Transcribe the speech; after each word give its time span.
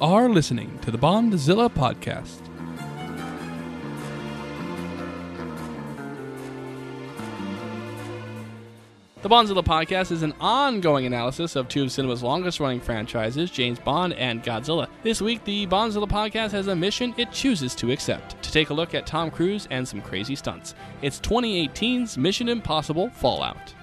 Are 0.00 0.28
listening 0.28 0.78
to 0.82 0.92
the 0.92 0.98
Bondzilla 0.98 1.68
podcast. 1.68 2.38
The 9.22 9.28
Bondzilla 9.28 9.64
podcast 9.64 10.12
is 10.12 10.22
an 10.22 10.34
ongoing 10.38 11.04
analysis 11.04 11.56
of 11.56 11.66
two 11.66 11.82
of 11.82 11.90
cinema's 11.90 12.22
longest 12.22 12.60
running 12.60 12.80
franchises, 12.80 13.50
James 13.50 13.80
Bond 13.80 14.12
and 14.12 14.40
Godzilla. 14.44 14.86
This 15.02 15.20
week, 15.20 15.42
the 15.44 15.66
Bondzilla 15.66 16.08
podcast 16.08 16.52
has 16.52 16.68
a 16.68 16.76
mission 16.76 17.12
it 17.16 17.32
chooses 17.32 17.74
to 17.74 17.90
accept 17.90 18.40
to 18.40 18.52
take 18.52 18.70
a 18.70 18.74
look 18.74 18.94
at 18.94 19.04
Tom 19.04 19.32
Cruise 19.32 19.66
and 19.72 19.86
some 19.86 20.00
crazy 20.00 20.36
stunts. 20.36 20.76
It's 21.02 21.18
2018's 21.18 22.16
Mission 22.16 22.48
Impossible 22.48 23.10
Fallout. 23.10 23.74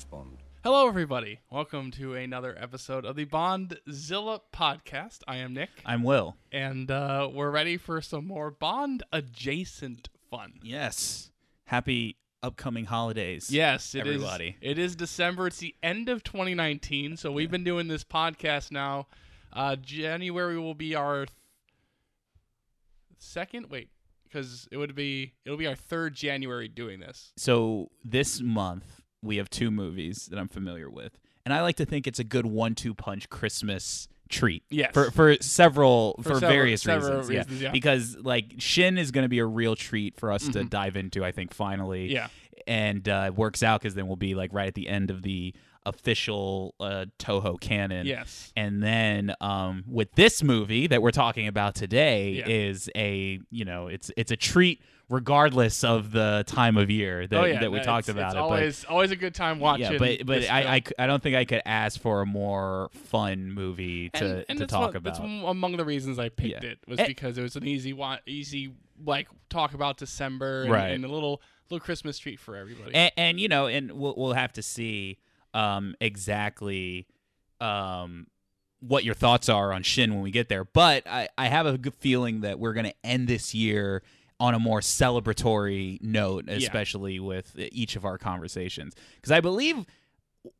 James 0.00 0.10
Bond. 0.10 0.38
Hello, 0.64 0.88
everybody. 0.88 1.40
Welcome 1.50 1.90
to 1.92 2.14
another 2.14 2.56
episode 2.58 3.04
of 3.04 3.16
the 3.16 3.26
Bondzilla 3.26 4.40
podcast. 4.50 5.18
I 5.28 5.36
am 5.36 5.52
Nick, 5.52 5.68
I'm 5.84 6.02
Will. 6.04 6.36
and 6.50 6.90
uh, 6.90 7.28
we're 7.30 7.50
ready 7.50 7.76
for 7.76 8.00
some 8.00 8.26
more 8.26 8.50
Bond 8.50 9.02
adjacent 9.12 10.08
fun. 10.30 10.54
Yes. 10.62 11.32
Happy 11.66 12.16
upcoming 12.42 12.86
holidays. 12.86 13.50
Yes, 13.50 13.94
it 13.94 14.06
is. 14.06 14.14
Everybody. 14.14 14.56
It 14.62 14.78
is 14.78 14.96
December. 14.96 15.48
It's 15.48 15.58
the 15.58 15.74
end 15.82 16.08
of 16.08 16.24
2019. 16.24 17.18
So 17.18 17.30
we've 17.30 17.50
been 17.50 17.64
doing 17.64 17.88
this 17.88 18.04
podcast 18.04 18.70
now. 18.72 19.06
Uh, 19.52 19.76
January 19.76 20.58
will 20.58 20.74
be 20.74 20.94
our 20.94 21.26
th- 21.26 21.36
second. 23.18 23.66
Wait, 23.68 23.90
because 24.24 24.66
it 24.72 24.78
would 24.78 24.94
be 24.94 25.34
it'll 25.44 25.58
be 25.58 25.66
our 25.66 25.76
third 25.76 26.14
January 26.14 26.68
doing 26.68 27.00
this. 27.00 27.32
So 27.36 27.90
this 28.02 28.40
month 28.40 28.99
we 29.22 29.36
have 29.38 29.50
two 29.50 29.70
movies 29.70 30.26
that 30.30 30.38
I'm 30.38 30.48
familiar 30.48 30.88
with, 30.90 31.18
and 31.44 31.52
I 31.54 31.62
like 31.62 31.76
to 31.76 31.84
think 31.86 32.06
it's 32.06 32.18
a 32.18 32.24
good 32.24 32.46
one-two 32.46 32.94
punch 32.94 33.28
Christmas 33.28 34.08
treat. 34.28 34.62
Yes. 34.70 34.92
For 34.94 35.10
for 35.10 35.36
several 35.40 36.14
for, 36.22 36.34
several- 36.34 36.50
various 36.52 36.82
several 36.82 37.18
reasons. 37.18 37.30
yeah. 37.30 37.38
reasons, 37.40 37.62
yeah. 37.62 37.70
Because 37.72 38.16
like 38.18 38.54
Shin 38.58 38.96
is 38.98 39.10
going 39.10 39.24
to 39.24 39.28
be 39.28 39.40
a 39.40 39.46
real 39.46 39.74
treat 39.76 40.16
for 40.18 40.30
us 40.32 40.46
to 40.48 40.64
dive 40.64 40.96
into. 40.96 41.24
I 41.24 41.32
think 41.32 41.52
finally. 41.52 42.12
Yeah. 42.12 42.28
And 42.66 43.08
uh, 43.08 43.24
it 43.26 43.34
works 43.34 43.62
out 43.62 43.80
because 43.80 43.94
then 43.94 44.06
we'll 44.06 44.16
be 44.16 44.34
like 44.34 44.50
right 44.52 44.68
at 44.68 44.74
the 44.74 44.88
end 44.88 45.10
of 45.10 45.22
the 45.22 45.54
official 45.86 46.74
uh, 46.78 47.06
Toho 47.18 47.60
canon. 47.60 48.06
Yes. 48.06 48.52
And 48.56 48.82
then 48.82 49.34
um, 49.40 49.82
with 49.88 50.12
this 50.12 50.42
movie 50.42 50.86
that 50.86 51.02
we're 51.02 51.10
talking 51.10 51.46
about 51.48 51.74
today 51.74 52.32
Yeah. 52.32 52.48
is 52.48 52.90
a 52.94 53.40
you 53.50 53.64
know 53.64 53.86
it's 53.88 54.10
it's 54.16 54.30
a 54.30 54.36
treat 54.36 54.80
regardless 55.10 55.82
of 55.82 56.12
the 56.12 56.44
time 56.46 56.76
of 56.76 56.88
year 56.88 57.26
that, 57.26 57.36
oh 57.38 57.44
yeah, 57.44 57.60
that 57.60 57.70
we 57.70 57.78
no, 57.78 57.84
talked 57.84 58.08
it's, 58.08 58.16
about 58.16 58.28
it's 58.28 58.36
it. 58.36 58.38
Always, 58.38 58.84
always 58.84 59.10
a 59.10 59.16
good 59.16 59.34
time 59.34 59.58
but, 59.58 59.64
watching. 59.64 59.92
yeah, 59.92 59.98
but 59.98 60.24
but 60.24 60.48
I. 60.48 60.76
I 60.76 60.82
I 61.00 61.06
don't 61.06 61.22
think 61.22 61.36
I 61.36 61.44
could 61.44 61.62
ask 61.66 62.00
for 62.00 62.22
a 62.22 62.26
more 62.26 62.88
fun 62.94 63.52
movie 63.52 64.08
to 64.10 64.24
and, 64.24 64.44
and 64.48 64.58
to 64.60 64.66
talk 64.66 64.88
one, 64.88 64.96
about. 64.96 65.04
That's 65.04 65.20
one- 65.20 65.44
among 65.44 65.76
the 65.76 65.84
reasons 65.84 66.18
I 66.18 66.28
picked 66.28 66.62
Yeah. 66.62 66.70
it 66.70 66.78
was 66.86 66.98
And- 67.00 67.08
because 67.08 67.36
it 67.36 67.42
was 67.42 67.56
an 67.56 67.66
easy 67.66 67.92
one, 67.92 68.20
easy 68.24 68.72
like 69.04 69.28
talk 69.48 69.74
about 69.74 69.96
December 69.96 70.62
and, 70.62 70.70
Right. 70.70 70.88
and 70.88 71.04
a 71.04 71.08
little 71.08 71.42
little 71.68 71.84
Christmas 71.84 72.18
treat 72.18 72.38
for 72.38 72.54
everybody. 72.56 72.94
and, 72.94 73.12
and 73.16 73.40
you 73.40 73.48
know, 73.48 73.66
and 73.66 73.92
we'll 73.92 74.14
we'll 74.16 74.32
have 74.34 74.52
to 74.54 74.62
see 74.62 75.18
um, 75.54 75.96
exactly 76.00 77.08
um, 77.60 78.28
what 78.80 79.04
your 79.04 79.14
thoughts 79.14 79.48
are 79.48 79.72
on 79.72 79.82
Shin 79.82 80.14
when 80.14 80.22
we 80.22 80.30
get 80.30 80.48
there. 80.48 80.64
But 80.64 81.06
I, 81.06 81.28
I 81.36 81.48
have 81.48 81.66
a 81.66 81.76
good 81.76 81.94
feeling 81.94 82.42
that 82.42 82.58
we're 82.58 82.72
going 82.72 82.86
to 82.86 82.94
end 83.04 83.28
this 83.28 83.54
year 83.54 84.02
on 84.40 84.54
a 84.54 84.58
more 84.58 84.80
celebratory 84.80 86.00
note, 86.02 86.48
especially 86.48 87.20
with 87.20 87.54
each 87.56 87.94
of 87.96 88.04
our 88.04 88.18
conversations, 88.18 88.94
because 89.16 89.30
I 89.30 89.40
believe 89.40 89.84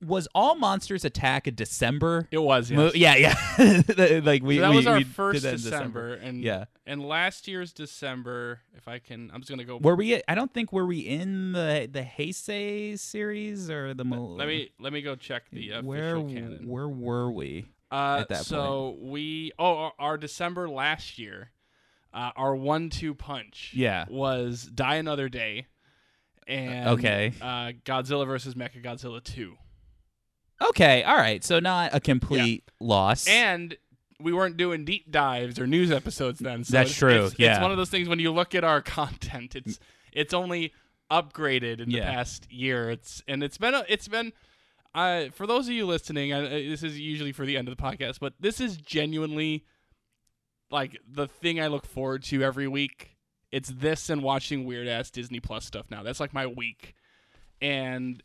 was 0.05 0.29
all 0.35 0.57
monsters 0.57 1.07
attack 1.07 1.47
a 1.47 1.51
December. 1.51 2.29
it 2.31 2.37
was 2.43 2.71
yes. 2.71 2.77
mo- 2.77 2.91
yeah, 2.95 3.17
yeah. 3.17 4.21
like 4.23 4.43
we 4.43 4.57
So 4.57 4.61
that 4.61 4.71
we- 4.71 4.77
was 4.77 4.87
our 4.87 5.01
first 5.03 5.43
in 5.45 5.53
December, 5.53 6.15
and 6.15 6.43
Yeah. 6.43 6.67
and 6.87 7.03
last 7.03 7.49
year's 7.49 7.73
December, 7.73 8.61
if 8.77 8.87
I 8.87 8.99
can, 8.99 9.31
I'm 9.33 9.41
just 9.41 9.49
gonna 9.51 9.65
go. 9.65 9.79
Were 9.79 9.97
we? 9.97 10.21
I 10.29 10.35
don't 10.35 10.53
think 10.53 10.71
were 10.73 10.85
we 10.85 10.99
in 10.99 11.53
the 11.53 11.89
the 11.91 12.03
Heisei 12.03 12.99
series 12.99 13.71
or 13.71 13.95
the. 13.95 14.05
Mo- 14.05 14.27
let 14.27 14.49
me 14.49 14.69
let 14.79 14.93
me 14.93 15.01
go 15.01 15.17
check 15.17 15.45
the 15.51 15.71
official 15.71 15.89
where 15.89 16.17
canon. 16.17 16.69
where 16.69 16.89
were 16.89 17.31
we? 17.33 17.65
Uh, 17.91 18.19
at 18.21 18.29
that 18.29 18.45
so 18.45 18.99
we 19.01 19.51
oh 19.59 19.91
our 19.99 20.19
December 20.19 20.69
last 20.69 21.19
year, 21.19 21.51
uh, 22.13 22.31
our 22.37 22.55
one-two 22.57 23.15
punch 23.15 23.73
Yeah. 23.75 24.05
was 24.09 24.65
Die 24.65 24.97
Another 24.97 25.29
Day, 25.29 25.67
and 26.47 26.89
Okay. 26.91 27.33
uh, 27.41 27.73
Godzilla 27.85 28.27
versus 28.27 28.55
Mecha 28.55 28.83
Godzilla 28.83 29.23
two. 29.23 29.57
Okay, 30.63 31.03
all 31.05 31.17
right. 31.17 31.43
So 31.43 31.59
not 31.59 31.95
a 31.95 32.01
complete 32.01 32.65
loss. 32.81 33.27
And 33.27 33.77
we 34.21 34.33
weren't 34.33 34.57
doing 34.59 34.85
deep 34.85 35.11
dives 35.11 35.59
or 35.59 35.67
news 35.67 35.91
episodes 35.91 36.39
then. 36.39 36.65
So 36.65 36.73
That's 36.73 36.91
it's, 36.91 36.99
true, 36.99 37.25
It's, 37.27 37.39
yeah. 37.39 37.53
it's 37.55 37.63
one 37.63 37.71
of 37.71 37.79
those 37.79 37.89
things 37.89 38.09
when 38.09 38.19
you 38.19 38.31
look 38.31 38.55
at 38.55 38.65
our 38.65 38.83
content, 38.99 39.57
it's 39.57 39.79
it's 40.13 40.35
only 40.35 40.73
upgraded 41.11 41.81
in 41.81 41.89
the 41.91 41.97
Yeah. 41.99 42.13
past 42.13 42.51
year. 42.53 42.91
It's 42.91 43.23
and 43.27 43.43
it's 43.43 43.57
been 43.59 43.75
a, 43.75 43.85
it's 43.89 44.09
been. 44.09 44.33
Uh, 44.93 45.29
for 45.31 45.47
those 45.47 45.69
of 45.69 45.73
you 45.73 45.87
listening, 45.87 46.33
uh, 46.33 46.41
this 46.43 46.83
is 46.83 46.99
usually 46.99 47.31
for 47.31 47.47
the 47.47 47.57
end 47.57 47.69
of 47.69 47.77
the 47.77 47.81
podcast, 47.83 48.19
but 48.21 48.35
this 48.41 48.61
is 48.61 48.77
genuinely 48.77 49.65
like 50.71 50.99
the 51.09 51.27
thing 51.27 51.61
I 51.61 51.67
look 51.67 51.87
forward 51.87 52.23
to 52.25 52.43
every 52.43 52.69
week. 52.69 53.17
It's 53.53 53.69
this 53.69 54.09
and 54.11 54.23
watching 54.23 54.65
weird 54.65 54.87
ass 54.87 55.11
Disney 55.11 55.41
Plus 55.41 55.65
stuff 55.65 55.87
now. 55.91 56.03
That's 56.05 56.21
like 56.21 56.33
my 56.33 56.47
week, 56.47 56.95
and 57.61 58.23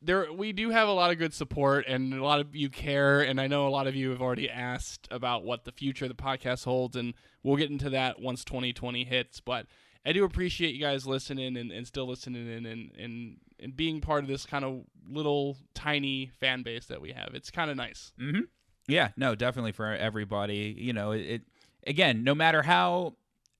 there 0.00 0.32
we 0.32 0.52
do 0.52 0.70
have 0.70 0.88
a 0.88 0.92
lot 0.92 1.10
of 1.10 1.18
good 1.18 1.32
support 1.32 1.84
and 1.86 2.12
a 2.14 2.24
lot 2.24 2.40
of 2.40 2.56
you 2.56 2.68
care 2.68 3.20
and 3.20 3.40
i 3.40 3.46
know 3.46 3.68
a 3.68 3.70
lot 3.70 3.86
of 3.86 3.94
you 3.94 4.10
have 4.10 4.20
already 4.20 4.50
asked 4.50 5.06
about 5.12 5.44
what 5.44 5.64
the 5.64 5.70
future 5.70 6.06
of 6.06 6.08
the 6.08 6.20
podcast 6.20 6.64
holds 6.64 6.96
and 6.96 7.14
we'll 7.44 7.54
get 7.56 7.70
into 7.70 7.88
that 7.88 8.20
once 8.20 8.44
2020 8.44 9.04
hits 9.04 9.38
but 9.38 9.66
i 10.04 10.12
do 10.12 10.24
appreciate 10.24 10.74
you 10.74 10.80
guys 10.80 11.06
listening 11.06 11.56
and, 11.56 11.70
and 11.70 11.86
still 11.86 12.08
listening 12.08 12.48
and, 12.52 12.66
and 12.66 12.90
and 12.98 13.36
and 13.60 13.76
being 13.76 14.00
part 14.00 14.24
of 14.24 14.28
this 14.28 14.44
kind 14.44 14.64
of 14.64 14.82
little 15.08 15.56
tiny 15.74 16.32
fan 16.40 16.62
base 16.64 16.86
that 16.86 17.00
we 17.00 17.12
have 17.12 17.30
it's 17.32 17.48
kind 17.52 17.70
of 17.70 17.76
nice 17.76 18.10
hmm 18.18 18.40
Yeah, 18.88 19.10
no, 19.16 19.36
definitely 19.36 19.70
for 19.70 19.86
everybody. 19.86 20.74
You 20.76 20.92
know, 20.92 21.12
it 21.12 21.42
again, 21.86 22.24
no 22.24 22.34
matter 22.34 22.62
how 22.62 23.14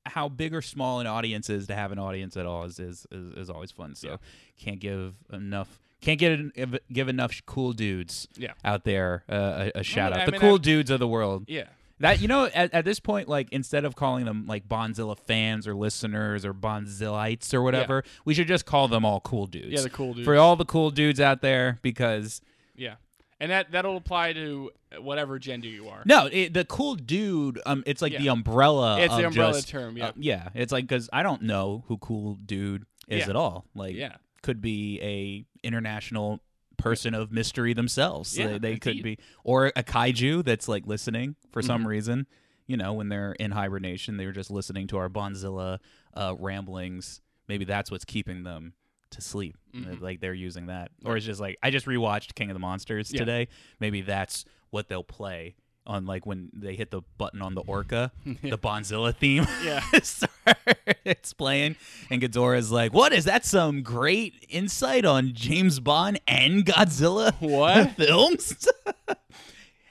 how 0.05 0.29
big 0.29 0.53
or 0.53 0.61
small 0.63 0.99
an 1.01 1.07
audience 1.07 1.49
is, 1.49 1.69
to 1.69 1.75
have 1.75 1.93
an 1.93 1.99
audience 1.99 2.37
at 2.37 2.45
all 2.47 2.65
is 2.65 2.79
is 2.81 3.07
is, 3.11 3.33
is 3.35 3.51
always 3.51 3.71
fun. 3.71 3.95
So 3.95 4.09
Yeah. 4.09 4.17
can't 4.59 4.81
give 4.81 5.15
enough. 5.33 5.79
Can't 6.01 6.19
get 6.19 6.33
en- 6.33 6.79
give 6.93 7.09
enough 7.09 7.41
cool 7.47 7.73
dudes 7.73 8.27
Yeah. 8.37 8.55
out 8.65 8.85
there 8.85 9.23
uh, 9.31 9.71
a, 9.75 9.81
a 9.81 9.83
shout 9.85 10.13
I 10.13 10.21
out. 10.23 10.27
The 10.27 10.33
mean, 10.33 10.41
cool 10.41 10.55
I- 10.55 10.59
dudes 10.59 10.91
of 10.91 10.99
the 10.99 11.07
world. 11.07 11.45
yeah 11.47 11.67
That 12.01 12.21
you 12.21 12.27
know, 12.27 12.47
at, 12.53 12.75
at 12.75 12.85
this 12.85 12.99
point, 12.99 13.29
like 13.29 13.49
instead 13.53 13.85
of 13.85 13.95
calling 13.95 14.25
them 14.25 14.45
like 14.49 14.67
Bondzilla 14.69 15.17
fans 15.17 15.69
or 15.69 15.75
listeners 15.77 16.45
or 16.45 16.53
Bondzillites 16.53 17.55
or 17.55 17.63
whatever, 17.63 18.03
we 18.25 18.35
should 18.35 18.49
just 18.49 18.67
call 18.67 18.89
them 18.89 19.05
all 19.05 19.21
cool 19.21 19.47
dudes. 19.47 19.69
yeah 19.71 19.81
the 19.83 19.91
cool 19.91 20.13
dude 20.15 20.25
For 20.25 20.37
all 20.37 20.57
the 20.57 20.65
cool 20.65 20.91
dudes 20.91 21.21
out 21.21 21.41
there, 21.43 21.79
because 21.83 22.41
yeah 22.75 22.95
and 23.43 23.51
that 23.51 23.71
that'll 23.73 23.99
apply 23.99 24.33
to 24.33 24.71
whatever 25.01 25.39
gender 25.39 25.69
you 25.69 25.89
are 25.89 26.03
no, 26.07 26.29
it, 26.33 26.55
the 26.55 26.65
cool 26.65 26.95
dude, 26.95 27.61
um, 27.67 27.83
it's 27.87 28.01
like 28.01 28.13
Yeah. 28.13 28.21
the 28.21 28.29
umbrella. 28.29 29.01
it's 29.01 29.15
the 29.17 29.27
umbrella 29.27 29.53
just- 29.53 29.69
term 29.69 29.97
yeah 29.99 30.09
uh, 30.09 30.13
yeah, 30.17 30.49
it's 30.55 30.73
like 30.73 30.87
because 30.87 31.11
I 31.13 31.23
don't 31.23 31.43
know 31.43 31.85
who 31.89 31.99
cool 31.99 32.37
dude 32.37 32.85
is 33.09 33.21
Yeah. 33.25 33.31
at 33.31 33.37
all. 33.37 33.67
Like, 33.75 33.95
yeah 33.97 34.17
could 34.43 34.61
be 34.61 34.99
a 35.03 35.45
international 35.67 36.41
person 36.77 37.15
of 37.15 37.31
mystery 37.31 37.75
themselves. 37.75 38.37
Yeah, 38.37 38.49
they, 38.49 38.59
they 38.59 38.77
could 38.77 39.01
be, 39.03 39.19
or 39.45 39.67
a 39.77 39.85
kaiju 39.85 40.45
that's 40.45 40.67
like 40.67 40.85
listening 40.87 41.37
for 41.53 41.63
some 41.63 41.85
Mhm. 41.85 41.87
reason. 41.87 42.27
You 42.67 42.77
know, 42.77 42.93
when 42.93 43.09
they're 43.09 43.33
in 43.35 43.53
hibernation, 43.53 44.17
they 44.17 44.27
were 44.27 44.33
just 44.33 44.51
listening 44.51 44.89
to 44.89 44.97
our 44.97 45.09
Bondzilla 45.09 45.79
uh, 46.15 46.35
ramblings. 46.39 47.21
Maybe 47.49 47.65
that's 47.65 47.91
what's 47.91 48.05
keeping 48.05 48.43
them 48.43 48.73
to 49.13 49.21
sleep. 49.23 49.57
Mhm. 49.75 50.01
Like 50.01 50.21
they're 50.21 50.35
using 50.35 50.67
that, 50.67 50.91
or 51.05 51.17
it's 51.17 51.25
just 51.27 51.41
like 51.41 51.59
I 51.63 51.71
just 51.71 51.87
rewatched 51.87 52.35
King 52.35 52.51
of 52.51 52.55
the 52.55 52.61
Monsters 52.61 53.13
Yeah. 53.13 53.21
today. 53.21 53.49
Maybe 53.81 54.01
that's 54.03 54.45
what 54.71 54.89
they'll 54.89 55.05
play 55.05 55.55
on 55.87 56.07
like 56.07 56.25
when 56.27 56.49
they 56.53 56.77
hit 56.77 56.91
the 56.91 57.03
button 57.19 57.43
on 57.43 57.55
the 57.55 57.61
orca, 57.67 58.13
the 58.25 58.59
Bondzilla 58.59 59.15
theme. 59.17 59.47
Yeah. 59.65 59.83
it's 61.05 61.33
playing, 61.33 61.77
and 62.11 62.21
Ghidorah's 62.23 62.71
like, 62.71 62.93
"What 62.93 63.13
is 63.13 63.25
that? 63.25 63.45
Some 63.45 63.83
great 63.83 64.47
insight 64.49 65.05
on 65.05 65.33
James 65.35 65.81
Bond 65.81 66.21
and 66.29 66.65
Godzilla 66.65 67.33
What? 67.41 67.93
films?" 67.97 68.69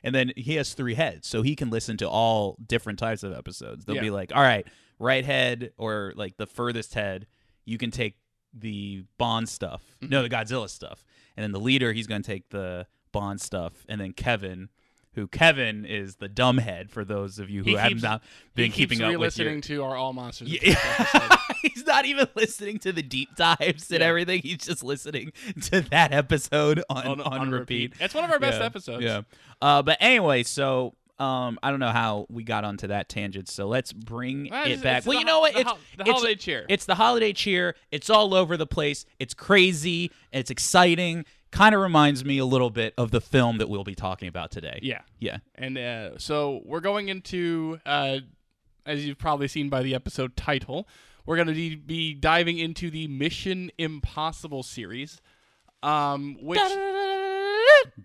and 0.04 0.16
then 0.16 0.32
he 0.36 0.56
has 0.56 0.74
three 0.74 0.96
heads, 0.96 1.28
so 1.28 1.42
he 1.42 1.56
can 1.56 1.70
listen 1.70 1.98
to 1.98 2.10
all 2.10 2.58
different 2.66 3.00
types 3.00 3.24
of 3.24 3.34
episodes. 3.34 3.86
They'll 3.86 3.96
Yeah. 3.98 4.02
be 4.02 4.10
like, 4.12 4.32
"All 4.36 4.42
right, 4.42 4.66
right 5.00 5.26
head 5.26 5.72
or 5.78 6.14
like 6.16 6.38
the 6.38 6.48
furthest 6.48 6.94
head, 6.94 7.28
you 7.66 7.78
can 7.78 7.92
take 7.92 8.16
the 8.54 9.06
Bond 9.18 9.50
stuff, 9.50 9.84
no, 10.02 10.24
the 10.24 10.30
Godzilla 10.30 10.70
stuff, 10.70 11.04
and 11.38 11.44
then 11.44 11.52
the 11.52 11.60
leader, 11.60 11.94
he's 11.94 12.08
going 12.08 12.22
to 12.22 12.28
take 12.28 12.50
the 12.50 12.88
Bond 13.12 13.42
stuff, 13.42 13.86
and 13.90 14.00
then 14.02 14.14
Kevin." 14.14 14.70
who 15.14 15.28
Kevin 15.28 15.84
is 15.84 16.16
the 16.16 16.30
dumbhead 16.30 16.90
for 16.90 17.04
those 17.04 17.38
of 17.38 17.50
you 17.50 17.66
who 17.66 17.76
have 17.76 18.02
not 18.02 18.24
been 18.56 18.72
keeping 18.72 19.02
up 19.02 19.08
with 19.18 19.38
your. 19.38 19.48
re-listening 19.50 19.60
to 19.60 19.84
our 19.84 19.98
All 19.98 20.14
Monsters. 20.14 20.48
Yeah. 20.64 21.36
He's 21.62 21.86
not 21.86 22.06
even 22.06 22.28
listening 22.34 22.80
to 22.80 22.94
the 22.94 23.02
deep 23.02 23.36
dives 23.36 23.92
and 23.92 24.00
Yeah. 24.00 24.06
everything. 24.08 24.42
He's 24.42 24.60
just 24.60 24.86
listening 24.86 25.34
to 25.64 25.82
that 25.90 26.14
episode 26.14 26.82
on, 26.90 27.06
on, 27.06 27.22
on, 27.22 27.52
repeat. 27.52 27.94
It's 28.00 28.14
one 28.14 28.24
of 28.24 28.32
our 28.32 28.40
best 28.40 28.60
Yeah, 28.62 28.66
episodes. 28.66 29.04
Yeah. 29.04 29.22
Uh, 29.62 29.82
but 29.82 29.98
anyway, 30.00 30.44
so 30.44 30.96
um, 31.20 31.60
I 31.62 31.70
don't 31.72 31.80
know 31.80 31.90
how 31.92 32.26
we 32.30 32.44
got 32.44 32.64
onto 32.64 32.88
that 32.88 33.10
tangent. 33.10 33.50
So 33.50 33.68
let's 33.68 33.92
bring 33.94 34.50
Ah, 34.52 34.66
it 34.66 34.82
back. 34.82 35.06
well, 35.06 35.18
you 35.20 35.26
know 35.26 35.40
what? 35.42 35.54
the 35.54 35.60
It's 35.62 35.72
the 35.98 36.02
it's- 36.02 36.16
holiday 36.16 36.36
cheer. 36.36 36.66
It's 36.70 36.86
the 36.86 36.96
holiday 36.96 37.34
cheer. 37.34 37.76
It's 37.92 38.10
all 38.10 38.34
over 38.34 38.58
the 38.58 38.68
place. 38.68 39.06
It's 39.20 39.34
crazy. 39.34 40.12
It's 40.32 40.50
exciting. 40.50 41.26
Kind 41.52 41.76
of 41.76 41.82
reminds 41.82 42.24
me 42.24 42.38
a 42.38 42.46
little 42.46 42.70
bit 42.70 42.94
of 42.98 43.12
the 43.12 43.20
film 43.22 43.58
that 43.58 43.70
we'll 43.70 43.84
be 43.84 43.96
talking 43.96 44.28
about 44.30 44.52
today. 44.52 44.80
Yeah. 44.82 45.02
Yeah. 45.20 45.38
And 45.56 45.78
uh, 45.78 46.18
so 46.18 46.62
we're 46.66 46.80
going 46.80 47.10
into, 47.10 47.80
uh, 47.86 48.20
as 48.86 49.06
you've 49.06 49.18
probably 49.18 49.48
seen 49.50 49.70
by 49.70 49.84
the 49.84 49.94
episode 49.94 50.36
title, 50.38 50.88
we're 51.26 51.36
going 51.36 51.50
to 51.54 51.78
be 51.78 52.14
diving 52.14 52.58
into 52.58 52.90
the 52.90 53.08
Mission 53.08 53.70
Impossible 53.78 54.64
series, 54.64 55.22
um, 55.84 56.38
which 56.42 56.60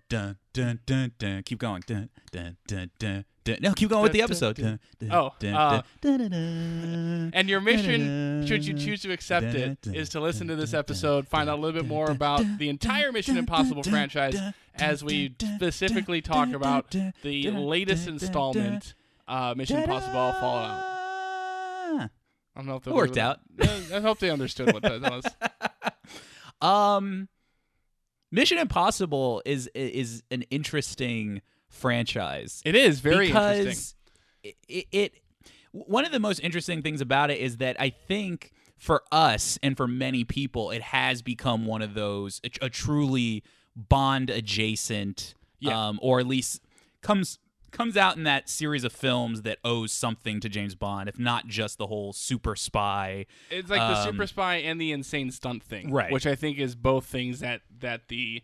Dun 0.09 0.37
dun 0.53 0.79
dun 0.85 1.11
dun. 1.17 1.43
Keep 1.43 1.59
going. 1.59 1.83
Dun 1.85 2.09
dun 2.31 2.57
dun 2.67 2.91
dun. 2.99 3.25
dun. 3.43 3.57
No, 3.61 3.73
keep 3.73 3.89
going 3.89 4.03
with 4.03 4.11
the 4.11 4.21
episode. 4.21 4.55
dun. 4.57 4.79
Dun, 4.99 5.09
dun, 5.09 5.17
Oh, 5.17 5.33
dun, 5.39 5.53
uh, 5.53 5.81
dun, 6.01 6.17
dun, 6.19 6.31
dun, 6.31 7.31
and 7.33 7.49
your 7.49 7.61
mission, 7.61 8.45
should 8.45 8.65
you 8.65 8.73
choose 8.73 9.01
to 9.03 9.11
accept 9.11 9.45
it, 9.55 9.77
is 9.87 10.09
to 10.09 10.19
listen 10.19 10.47
to 10.47 10.55
this 10.55 10.73
episode, 10.73 11.27
find 11.27 11.49
out 11.49 11.57
a 11.57 11.61
little 11.61 11.79
bit 11.81 11.87
more 11.87 12.09
about 12.11 12.43
the 12.57 12.67
entire 12.69 13.11
Mission 13.11 13.37
Impossible 13.37 13.83
franchise 13.83 14.37
as 14.75 15.03
we 15.03 15.33
specifically 15.55 16.21
talk 16.21 16.49
about 16.51 16.91
the 17.23 17.49
latest 17.51 18.07
installment, 18.07 18.93
uh, 19.27 19.53
Mission 19.55 19.77
Impossible 19.77 20.33
Fallout. 20.33 20.79
Ah. 20.83 22.09
I 22.55 22.59
don't 22.59 22.65
know 22.65 22.75
if 22.77 22.87
It 22.87 22.93
worked 22.93 23.17
out. 23.17 23.39
I 23.61 23.99
hope 24.01 24.19
they 24.19 24.29
understood 24.29 24.73
what 24.73 24.83
that 24.83 25.01
was. 25.01 25.25
Um, 26.59 27.27
Mission 28.37 28.57
Impossible 28.59 29.41
is 29.45 29.67
is 29.75 30.23
an 30.31 30.43
interesting 30.43 31.41
franchise. 31.69 32.61
It 32.63 32.75
is 32.75 32.99
very 32.99 33.27
because 33.27 33.57
interesting. 33.57 33.97
It, 34.43 34.55
it, 34.67 34.85
it 34.91 35.13
one 35.71 36.05
of 36.05 36.11
the 36.11 36.19
most 36.19 36.39
interesting 36.39 36.81
things 36.81 37.01
about 37.01 37.29
it 37.31 37.39
is 37.39 37.57
that 37.57 37.75
I 37.79 37.89
think 37.89 38.51
for 38.77 39.03
us 39.11 39.57
and 39.63 39.75
for 39.75 39.87
many 39.87 40.23
people, 40.23 40.71
it 40.71 40.81
has 40.81 41.21
become 41.21 41.65
one 41.65 41.81
of 41.81 41.93
those 41.95 42.39
a, 42.43 42.65
a 42.65 42.69
truly 42.69 43.43
Bond 43.75 44.29
adjacent, 44.31 45.35
Yeah. 45.59 45.87
um, 45.89 45.99
or 46.01 46.19
at 46.19 46.25
least 46.27 46.61
comes 47.01 47.37
comes 47.71 47.97
out 47.97 48.17
in 48.17 48.23
that 48.23 48.49
series 48.49 48.83
of 48.83 48.91
films 48.93 49.41
that 49.43 49.59
owes 49.63 49.91
something 49.91 50.39
to 50.39 50.49
James 50.49 50.75
Bond, 50.75 51.09
if 51.09 51.19
not 51.19 51.47
just 51.47 51.77
the 51.77 51.87
whole 51.87 52.13
super 52.13 52.55
spy. 52.55 53.25
It's 53.51 53.69
like 53.69 53.79
the 53.79 53.99
Um, 53.99 54.05
super 54.05 54.27
spy 54.27 54.55
and 54.57 54.79
the 54.79 54.91
insane 54.91 55.31
stunt 55.31 55.63
thing, 55.63 55.91
Right. 55.91 56.11
Which 56.11 56.25
I 56.25 56.35
think 56.35 56.57
is 56.57 56.75
both 56.75 57.05
things 57.05 57.39
that 57.41 57.61
that 57.79 58.07
the 58.07 58.43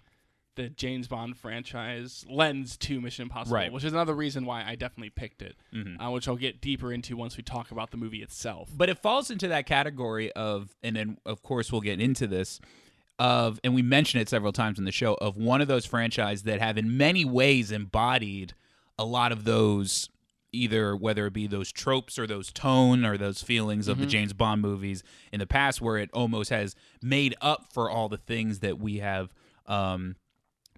the 0.56 0.70
James 0.70 1.08
Bond 1.08 1.36
franchise 1.36 2.24
lends 2.30 2.78
to 2.78 3.02
Mission 3.02 3.24
Impossible, 3.24 3.56
Right. 3.56 3.74
which 3.74 3.84
is 3.84 3.92
another 3.92 4.14
reason 4.14 4.46
why 4.46 4.64
I 4.64 4.76
definitely 4.76 5.10
picked 5.10 5.42
it, 5.42 5.56
uh, 6.00 6.12
which 6.12 6.28
I'll 6.28 6.36
get 6.36 6.62
deeper 6.62 6.94
into 6.94 7.18
once 7.18 7.38
we 7.38 7.42
talk 7.42 7.72
about 7.72 7.90
the 7.90 7.98
movie 7.98 8.22
itself. 8.22 8.70
but 8.78 8.88
it 8.88 9.00
falls 9.00 9.32
into 9.32 9.48
that 9.48 9.66
category 9.66 10.32
of 10.34 10.76
and 10.84 10.96
then 10.96 11.18
of 11.26 11.42
course 11.42 11.72
we'll 11.72 11.82
get 11.82 12.00
into 12.00 12.28
this 12.28 12.60
of 13.20 13.60
and 13.64 13.74
we 13.74 13.82
mentioned 13.82 14.22
it 14.22 14.30
several 14.30 14.52
times 14.52 14.78
in 14.78 14.86
the 14.86 14.92
show 14.92 15.14
of 15.16 15.38
one 15.38 15.62
of 15.62 15.68
those 15.68 15.86
franchises 15.88 16.44
that 16.44 16.60
have 16.60 16.78
in 16.78 16.98
many 16.98 17.24
ways 17.26 17.72
embodied 17.72 18.54
a 18.98 19.06
lot 19.06 19.32
of 19.32 19.44
those 19.44 20.10
either 20.52 20.96
whether 20.96 21.26
it 21.26 21.34
be 21.34 21.48
those 21.48 21.72
tropes 21.72 22.20
or 22.20 22.28
those 22.28 22.52
tone 22.54 23.04
or 23.04 23.18
those 23.18 23.42
feelings 23.42 23.88
of 23.88 23.98
the 23.98 24.06
James 24.06 24.34
Bond 24.34 24.62
movies 24.62 25.02
in 25.32 25.40
the 25.40 25.48
past 25.48 25.82
where 25.82 25.98
it 25.98 26.12
almost 26.14 26.52
has 26.52 26.76
made 27.02 27.34
up 27.42 27.74
for 27.74 27.90
all 27.90 28.08
the 28.08 28.18
things 28.18 28.60
that 28.60 28.78
we 28.80 29.00
have 29.00 29.34
um 29.66 30.16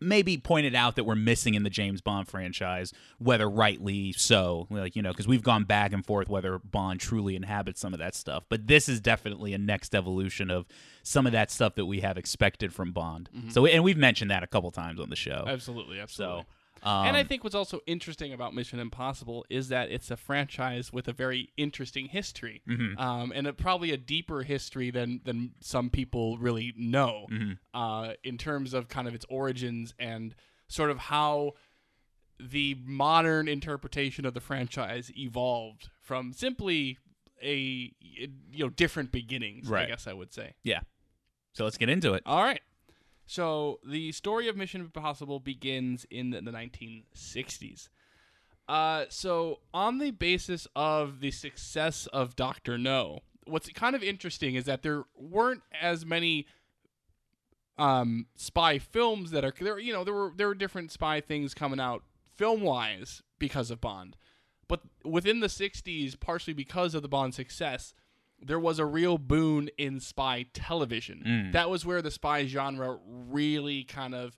maybe 0.02 0.38
pointed 0.38 0.76
out 0.76 0.96
that 0.96 1.04
we're 1.04 1.16
missing 1.16 1.54
in 1.54 1.64
the 1.64 1.70
James 1.70 2.02
Bond 2.02 2.28
franchise, 2.28 2.94
whether 3.18 3.50
rightly 3.50 4.12
so, 4.14 4.68
like 4.70 4.96
you 4.96 5.02
know, 5.02 5.12
because 5.12 5.28
we've 5.28 5.44
gone 5.44 5.64
back 5.64 5.94
and 5.94 6.06
forth 6.06 6.28
whether 6.30 6.60
Bond 6.60 7.00
truly 7.00 7.36
inhabits 7.36 7.80
some 7.80 7.94
of 7.94 8.00
that 8.00 8.16
stuff. 8.16 8.44
But 8.50 8.68
this 8.68 8.90
is 8.90 9.00
definitely 9.00 9.54
a 9.54 9.58
next 9.58 9.96
evolution 9.96 10.52
of 10.52 10.66
some 11.04 11.26
of 11.26 11.32
that 11.32 11.52
stuff 11.52 11.76
that 11.76 11.86
we 11.86 12.02
have 12.02 12.18
expected 12.18 12.74
from 12.74 12.92
Bond. 12.92 13.30
So, 13.50 13.66
and 13.66 13.84
we've 13.84 13.98
mentioned 13.98 14.32
that 14.32 14.44
a 14.44 14.48
couple 14.48 14.72
times 14.72 15.00
on 15.00 15.10
the 15.10 15.16
show. 15.16 15.46
Absolutely, 15.48 16.00
absolutely. 16.00 16.44
So, 16.44 16.46
um, 16.86 17.08
and 17.08 17.18
I 17.18 17.24
think 17.24 17.44
what's 17.44 17.56
also 17.56 17.80
interesting 17.88 18.32
about 18.34 18.54
Mission 18.54 18.80
Impossible 18.80 19.46
is 19.50 19.70
that 19.70 19.90
it's 19.92 20.12
a 20.12 20.18
franchise 20.18 20.94
with 20.94 21.08
a 21.08 21.14
very 21.14 21.50
interesting 21.58 22.06
history, 22.08 22.62
Mm-hmm. 22.70 22.98
um, 23.00 23.32
and 23.36 23.48
a, 23.48 23.54
probably 23.54 23.92
a 23.92 23.98
deeper 23.98 24.44
history 24.44 24.92
than 24.92 25.22
than 25.26 25.52
some 25.62 25.90
people 25.90 26.38
really 26.38 26.74
know 26.78 27.28
Mm-hmm. 27.32 27.54
uh, 27.74 28.14
in 28.24 28.38
terms 28.38 28.74
of 28.74 28.88
kind 28.88 29.08
of 29.08 29.16
its 29.16 29.26
origins 29.30 29.94
and 30.00 30.36
sort 30.68 30.90
of 30.92 30.98
how 30.98 31.54
the 32.40 32.76
modern 32.86 33.48
interpretation 33.48 34.26
of 34.26 34.34
the 34.34 34.42
franchise 34.42 35.10
evolved 35.18 35.90
from 36.02 36.34
simply 36.34 36.98
a 37.42 37.56
you 38.00 38.30
know 38.58 38.70
different 38.70 39.12
beginnings. 39.12 39.70
Right. 39.70 39.86
I 39.86 39.88
guess 39.90 40.08
I 40.08 40.14
would 40.14 40.34
say. 40.34 40.54
yeah. 40.64 40.82
So 41.54 41.64
let's 41.64 41.78
get 41.78 41.88
into 41.90 42.14
it. 42.16 42.24
All 42.26 42.44
right. 42.44 42.60
So 43.26 43.80
the 43.86 44.12
story 44.12 44.48
of 44.48 44.56
Mission 44.56 44.82
Impossible 44.82 45.40
begins 45.40 46.06
in 46.10 46.30
the, 46.30 46.42
the 46.42 46.52
1960s. 46.52 47.90
Uh, 48.68 49.06
so 49.10 49.60
on 49.74 50.00
the 50.00 50.12
basis 50.12 50.68
of 50.76 51.20
the 51.20 51.32
success 51.32 52.08
of 52.08 52.36
Doctor 52.36 52.78
No, 52.78 53.20
what's 53.46 53.70
kind 53.70 53.96
of 53.96 54.04
interesting 54.04 54.56
is 54.56 54.66
that 54.66 54.82
there 54.82 55.04
weren't 55.16 55.62
as 55.80 56.06
many 56.06 56.48
um, 57.78 58.28
spy 58.36 58.80
films 58.80 59.32
that 59.32 59.46
are 59.46 59.54
there. 59.60 59.80
You 59.80 59.94
know, 59.94 60.04
there 60.04 60.14
were 60.14 60.32
there 60.36 60.48
were 60.48 60.56
different 60.56 60.92
spy 60.92 61.22
things 61.22 61.54
coming 61.54 61.80
out 61.80 62.04
film 62.36 62.62
wise 62.62 63.22
because 63.38 63.70
of 63.70 63.82
Bond, 63.82 64.18
but 64.68 64.82
within 65.04 65.42
the 65.42 65.48
60s, 65.48 66.20
partially 66.20 66.54
because 66.54 66.96
of 66.96 67.02
the 67.02 67.08
Bond 67.08 67.34
success, 67.34 67.94
there 68.42 68.60
was 68.60 68.80
a 68.80 68.86
real 68.86 69.18
boon 69.18 69.70
in 69.78 70.00
spy 70.00 70.46
television. 70.54 71.24
Mm. 71.26 71.52
That 71.54 71.70
was 71.70 71.86
where 71.86 72.02
the 72.02 72.12
spy 72.12 72.46
genre 72.46 73.00
really 73.06 73.84
kind 73.84 74.14
of 74.14 74.38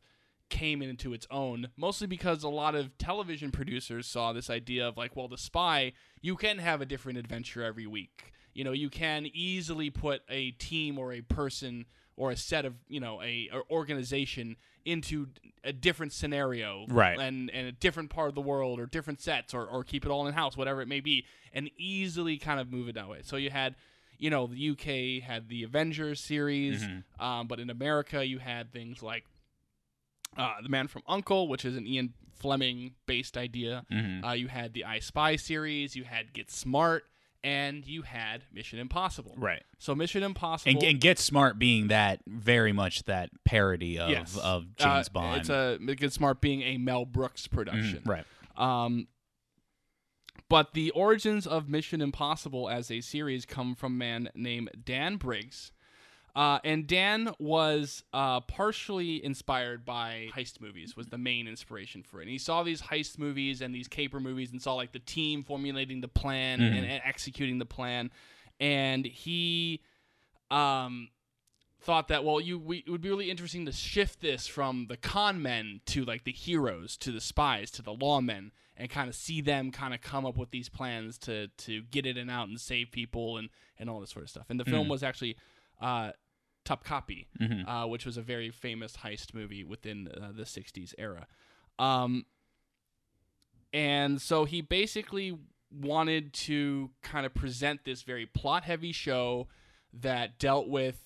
came 0.50 0.82
into 0.82 1.14
its 1.14 1.28
own, 1.30 1.70
mostly 1.76 2.08
because 2.08 2.44
a 2.44 2.50
lot 2.50 2.74
of 2.74 2.98
television 2.98 3.52
producers 3.52 4.08
saw 4.08 4.32
this 4.32 4.50
idea 4.50 4.88
of 4.88 4.96
like, 4.98 5.16
well, 5.16 5.28
the 5.28 5.38
spy, 5.38 5.92
you 6.22 6.36
can 6.36 6.58
have 6.60 6.80
a 6.80 6.86
different 6.86 7.18
adventure 7.18 7.64
every 7.64 7.86
week. 7.88 8.32
You 8.54 8.64
know, 8.64 8.72
you 8.72 8.90
can 8.90 9.28
easily 9.34 9.90
put 9.90 10.22
a 10.30 10.52
team 10.52 10.98
or 10.98 11.12
a 11.12 11.22
person 11.22 11.86
or 12.16 12.32
a 12.32 12.38
set 12.38 12.66
of, 12.66 12.74
you 12.88 13.00
know, 13.00 13.22
a, 13.22 13.50
a 13.54 13.62
organization 13.70 14.56
into 14.86 15.28
a 15.66 15.74
different 15.74 16.14
scenario 16.14 16.86
Right. 16.88 17.20
and 17.20 17.50
and 17.52 17.68
a 17.68 17.74
different 17.74 18.10
part 18.10 18.30
of 18.30 18.36
the 18.36 18.42
world 18.42 18.80
or 18.80 18.86
different 18.86 19.20
sets 19.22 19.54
or, 19.54 19.66
or 19.66 19.84
keep 19.84 20.06
it 20.06 20.10
all 20.10 20.26
in 20.28 20.34
house 20.34 20.56
whatever 20.56 20.82
it 20.82 20.88
may 20.88 21.02
be 21.02 21.26
and 21.52 21.70
easily 21.78 22.38
kind 22.38 22.58
of 22.62 22.72
move 22.72 22.88
it 22.88 22.96
that 22.96 23.10
way 23.10 23.20
so 23.22 23.36
you 23.36 23.50
had 23.50 23.76
you 24.20 24.30
know 24.30 24.48
the 24.48 24.70
uk 24.72 25.24
had 25.28 25.48
the 25.50 25.64
avengers 25.64 26.20
series 26.20 26.88
um, 27.20 27.48
but 27.48 27.60
in 27.60 27.70
america 27.70 28.26
you 28.26 28.40
had 28.40 28.72
things 28.72 29.02
like 29.04 29.26
uh, 30.38 30.54
the 30.62 30.70
man 30.70 30.88
from 30.88 31.02
uncle 31.08 31.48
which 31.48 31.66
is 31.66 31.76
an 31.76 31.86
ian 31.88 32.14
fleming 32.40 32.94
based 33.08 33.38
idea 33.38 33.84
uh, 34.26 34.32
you 34.32 34.48
had 34.48 34.74
the 34.74 34.86
i 34.86 35.00
spy 35.00 35.36
series 35.36 35.96
you 35.96 36.04
had 36.04 36.32
get 36.34 36.52
smart 36.52 37.04
and 37.44 37.86
you 37.88 38.02
had 38.02 38.44
mission 38.54 38.78
impossible 38.80 39.34
Right. 39.38 39.64
so 39.80 39.96
mission 39.96 40.24
impossible 40.24 40.72
And, 40.72 40.84
and 40.84 41.00
Get 41.00 41.20
Smart 41.20 41.58
being 41.60 41.88
that 41.90 42.20
very 42.28 42.74
much 42.74 43.04
that 43.04 43.30
parody 43.46 44.00
of, 44.00 44.10
Yes. 44.10 44.36
of 44.38 44.64
Uh, 44.80 44.84
James 44.84 45.10
Bond. 45.10 45.38
it's 45.42 45.50
a 45.50 45.78
get 45.96 46.12
smart 46.12 46.42
being 46.42 46.62
a 46.64 46.78
mel 46.78 47.06
brooks 47.06 47.48
production 47.48 48.02
right. 48.06 48.26
Um, 48.58 49.08
but 50.50 50.74
the 50.74 50.92
origins 50.92 51.46
of 51.46 51.70
Mission 51.70 52.02
Impossible 52.02 52.70
as 52.70 52.90
a 52.90 53.02
series 53.02 53.46
come 53.46 53.76
from 53.76 53.94
a 53.94 53.98
man 53.98 54.30
named 54.36 54.70
Dan 54.86 55.18
Briggs. 55.18 55.72
Uh, 56.36 56.60
and 56.64 56.86
Dan 56.86 57.34
was 57.40 58.04
uh, 58.14 58.40
partially 58.42 59.26
inspired 59.26 59.84
by 59.84 60.30
heist 60.36 60.62
movies 60.62 60.96
was 60.96 61.08
the 61.08 61.18
main 61.18 61.48
inspiration 61.48 62.04
for 62.04 62.20
it. 62.20 62.24
And 62.24 62.32
he 62.32 62.38
saw 62.38 62.62
these 62.62 62.84
heist 62.84 63.18
movies 63.18 63.60
and 63.60 63.74
these 63.74 63.88
caper 63.88 64.20
movies 64.20 64.52
and 64.52 64.62
saw 64.62 64.76
like 64.76 64.92
the 64.92 65.00
team 65.00 65.44
formulating 65.44 66.02
the 66.02 66.08
plan 66.08 66.62
and, 66.62 66.86
and 66.86 67.02
executing 67.04 67.58
the 67.58 67.66
plan. 67.66 68.12
And 68.60 69.04
he 69.04 69.82
um, 70.52 71.10
thought 71.82 72.08
that 72.10 72.24
well, 72.24 72.40
you 72.40 72.60
we, 72.60 72.84
it 72.86 72.90
would 72.92 73.02
be 73.02 73.10
really 73.10 73.32
interesting 73.32 73.66
to 73.66 73.72
shift 73.72 74.22
this 74.22 74.46
from 74.46 74.86
the 74.90 74.98
con 74.98 75.42
men 75.42 75.82
to 75.88 76.06
like 76.06 76.24
the 76.24 76.32
heroes, 76.32 76.98
to 76.98 77.12
the 77.12 77.22
spies, 77.22 77.72
to 77.72 77.82
the 77.82 77.96
lawmen, 77.96 78.52
and 78.78 78.90
kind 78.90 79.10
of 79.10 79.16
see 79.16 79.42
them 79.42 79.72
kind 79.72 79.94
of 79.94 80.02
come 80.02 80.26
up 80.26 80.38
with 80.38 80.52
these 80.52 80.70
plans 80.70 81.18
to 81.20 81.48
to 81.50 81.82
get 81.84 82.06
in 82.06 82.16
and 82.18 82.30
out 82.32 82.48
and 82.48 82.60
save 82.62 82.92
people 82.92 83.38
and 83.38 83.50
and 83.80 83.90
all 83.90 84.00
this 84.00 84.12
sort 84.12 84.24
of 84.24 84.30
stuff. 84.30 84.46
And 84.50 84.60
the 84.60 84.66
film 84.66 84.88
was 84.90 85.04
actually 85.04 85.36
uh, 85.82 86.12
Topkapi, 86.66 87.26
uh, 87.68 87.88
which 87.88 88.06
was 88.06 88.18
a 88.18 88.22
very 88.22 88.50
famous 88.52 88.98
heist 88.98 89.34
movie 89.34 89.64
within 89.64 90.08
uh, 90.10 90.32
the 90.36 90.44
'60s 90.44 90.94
era. 90.98 91.28
Um, 91.80 92.26
And 93.74 94.22
so 94.22 94.46
he 94.46 94.62
basically 94.62 95.38
wanted 95.72 96.34
to 96.34 96.92
kind 97.04 97.26
of 97.26 97.34
present 97.34 97.84
this 97.84 98.02
very 98.04 98.26
plot 98.26 98.64
heavy 98.64 98.92
show 98.94 99.48
that 99.94 100.40
dealt 100.40 100.68
with 100.70 101.04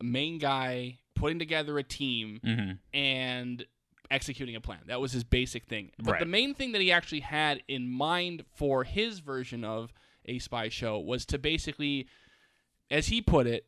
a 0.00 0.04
main 0.04 0.38
guy 0.38 0.98
putting 1.14 1.38
together 1.38 1.78
a 1.78 1.82
team 1.82 2.40
Mm-hmm. 2.42 2.72
and 2.96 3.66
executing 4.10 4.56
a 4.56 4.60
plan. 4.60 4.80
That 4.86 5.00
was 5.00 5.12
his 5.12 5.24
basic 5.24 5.64
thing. 5.66 5.90
But 5.98 6.12
Right. 6.12 6.20
the 6.20 6.26
main 6.26 6.54
thing 6.54 6.72
that 6.72 6.80
he 6.80 6.90
actually 6.90 7.20
had 7.20 7.62
in 7.68 7.88
mind 7.88 8.44
for 8.54 8.84
his 8.84 9.20
version 9.20 9.64
of 9.64 9.92
a 10.26 10.38
spy 10.38 10.68
show 10.68 10.98
was 10.98 11.24
to 11.26 11.38
basically, 11.38 12.06
as 12.90 13.08
he 13.08 13.22
put 13.22 13.46
it, 13.46 13.66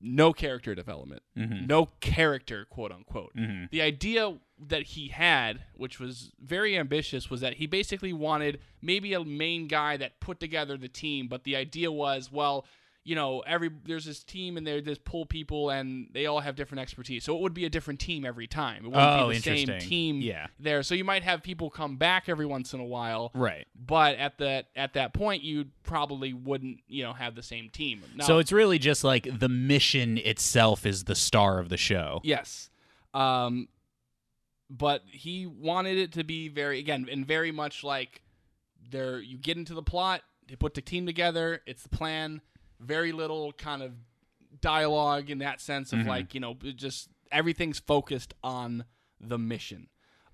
no 0.00 0.32
character 0.32 0.74
development, 0.74 1.22
Mhm. 1.36 1.66
no 1.68 1.86
character, 2.00 2.64
quote 2.64 2.90
unquote. 2.90 3.36
Mhm. 3.36 3.70
The 3.70 3.82
idea 3.82 4.40
that 4.58 4.82
he 4.82 5.08
had, 5.08 5.64
which 5.74 6.00
was 6.00 6.32
very 6.40 6.76
ambitious, 6.76 7.30
was 7.30 7.40
that 7.40 7.54
he 7.54 7.66
basically 7.66 8.12
wanted 8.12 8.60
maybe 8.80 9.12
a 9.12 9.22
main 9.24 9.68
guy 9.68 9.96
that 9.96 10.18
put 10.18 10.40
together 10.40 10.76
the 10.76 10.88
team, 10.88 11.28
but 11.28 11.44
the 11.44 11.54
idea 11.54 11.92
was, 11.92 12.32
well, 12.32 12.66
you 13.04 13.16
know, 13.16 13.40
every 13.40 13.68
there's 13.84 14.04
this 14.04 14.22
team 14.22 14.56
and 14.56 14.64
they 14.64 14.80
just 14.80 15.04
pull 15.04 15.26
people 15.26 15.70
and 15.70 16.08
they 16.12 16.26
all 16.26 16.38
have 16.38 16.54
different 16.54 16.80
expertise. 16.82 17.24
So 17.24 17.34
it 17.36 17.40
would 17.42 17.52
be 17.54 17.64
a 17.64 17.68
different 17.70 17.98
team 17.98 18.24
every 18.24 18.46
time. 18.46 18.84
It 18.84 18.88
wouldn't 18.92 19.20
Oh, 19.20 19.28
be 19.30 19.38
the 19.38 19.42
same 19.42 19.78
team 19.80 20.20
Yeah. 20.20 20.46
there. 20.60 20.84
So 20.84 20.94
you 20.94 21.02
might 21.04 21.24
have 21.24 21.42
people 21.42 21.68
come 21.68 21.96
back 21.96 22.28
every 22.28 22.46
once 22.46 22.72
in 22.74 22.78
a 22.80 22.84
while, 22.84 23.32
Right. 23.34 23.66
but 23.74 24.14
at 24.18 24.38
that 24.38 24.68
at 24.76 24.92
that 24.94 25.14
point 25.14 25.42
you 25.42 25.66
probably 25.82 26.32
wouldn't, 26.32 26.78
you 26.86 27.02
know, 27.02 27.12
have 27.12 27.34
the 27.34 27.42
same 27.42 27.70
team. 27.70 28.02
Now, 28.14 28.24
so 28.24 28.38
it's 28.38 28.52
really 28.52 28.78
just 28.78 29.02
like 29.02 29.26
the 29.40 29.48
mission 29.48 30.16
itself 30.18 30.86
is 30.86 31.04
the 31.04 31.16
star 31.16 31.58
of 31.58 31.70
the 31.70 31.76
show. 31.76 32.20
Yes. 32.22 32.70
Um, 33.14 33.68
but 34.70 35.02
he 35.10 35.46
wanted 35.46 35.98
it 35.98 36.12
to 36.12 36.24
be 36.24 36.48
very 36.48 36.78
again 36.78 37.08
and 37.10 37.26
very 37.26 37.50
much 37.50 37.82
like 37.82 38.22
there 38.90 39.18
you 39.18 39.38
get 39.38 39.56
into 39.56 39.74
the 39.74 39.82
plot, 39.82 40.22
they 40.48 40.56
put 40.56 40.74
the 40.74 40.80
team 40.80 41.04
together, 41.04 41.62
it's 41.66 41.82
the 41.82 41.88
plan, 41.88 42.40
very 42.82 43.12
little 43.12 43.52
kind 43.52 43.82
of 43.82 43.92
dialogue 44.60 45.30
in 45.30 45.38
that 45.38 45.60
sense 45.60 45.92
of 45.92 46.00
Mhm. 46.00 46.06
like, 46.06 46.34
you 46.34 46.40
know, 46.40 46.54
just 46.54 47.08
everything's 47.30 47.78
focused 47.78 48.34
on 48.42 48.84
the 49.20 49.38
mission. 49.38 49.88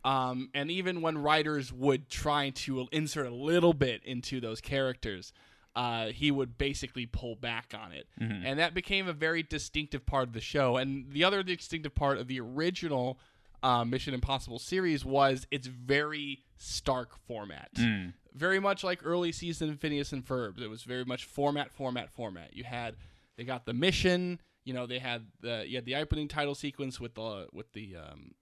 Um, 0.05 0.51
and 0.55 0.71
even 0.71 1.01
when 1.03 1.19
writers 1.19 1.73
would 1.73 2.09
try 2.09 2.51
to 2.51 2.89
insert 2.93 3.27
a 3.27 3.35
little 3.35 3.73
bit 3.75 4.03
into 4.05 4.41
those 4.41 4.61
characters, 4.61 5.33
uh, 5.77 6.09
he 6.09 6.31
would 6.31 6.59
basically 6.59 7.07
pull 7.07 7.37
back 7.37 7.75
on 7.77 7.93
it. 7.93 8.09
Mhm. 8.21 8.43
And 8.45 8.59
that 8.59 8.75
became 8.75 9.07
a 9.07 9.13
very 9.13 9.43
distinctive 9.43 10.05
part 10.07 10.27
of 10.29 10.35
the 10.35 10.41
show. 10.41 10.77
And 10.77 11.13
the 11.13 11.25
other 11.25 11.43
distinctive 11.43 11.95
part 11.95 12.19
of 12.19 12.27
the 12.29 12.41
original 12.41 13.19
uh, 13.61 13.85
Mission 13.85 14.15
Impossible 14.15 14.61
series 14.61 15.05
was 15.05 15.49
its 15.51 15.67
very 15.67 16.45
stark 16.57 17.17
format. 17.27 17.75
Mm. 17.75 18.15
Very 18.39 18.61
much 18.61 18.85
like 18.85 19.01
early 19.05 19.33
season 19.33 19.77
Phineas 19.77 20.13
and 20.13 20.25
Ferb. 20.25 20.61
It 20.61 20.69
was 20.69 20.85
very 20.85 21.05
much 21.05 21.25
format, 21.25 21.73
format, 21.73 22.11
format. 22.11 22.55
You 22.55 22.65
had 22.65 22.95
they 23.37 23.45
got 23.45 23.67
the 23.67 23.75
mission. 23.75 24.41
You 24.65 24.75
know, 24.75 24.87
they 24.87 24.99
had 24.99 25.27
the 25.41 25.65
you 25.67 25.77
had 25.77 25.85
the 25.85 25.97
opening 25.97 26.29
title 26.29 26.55
sequence 26.55 27.01
with 27.01 27.15
the 27.15 27.49
with 27.53 27.73
the 27.73 27.97
um, 27.97 28.33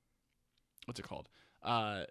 what's 0.84 1.00
it 1.00 1.04
called? 1.08 1.28
Uh, 1.62 2.04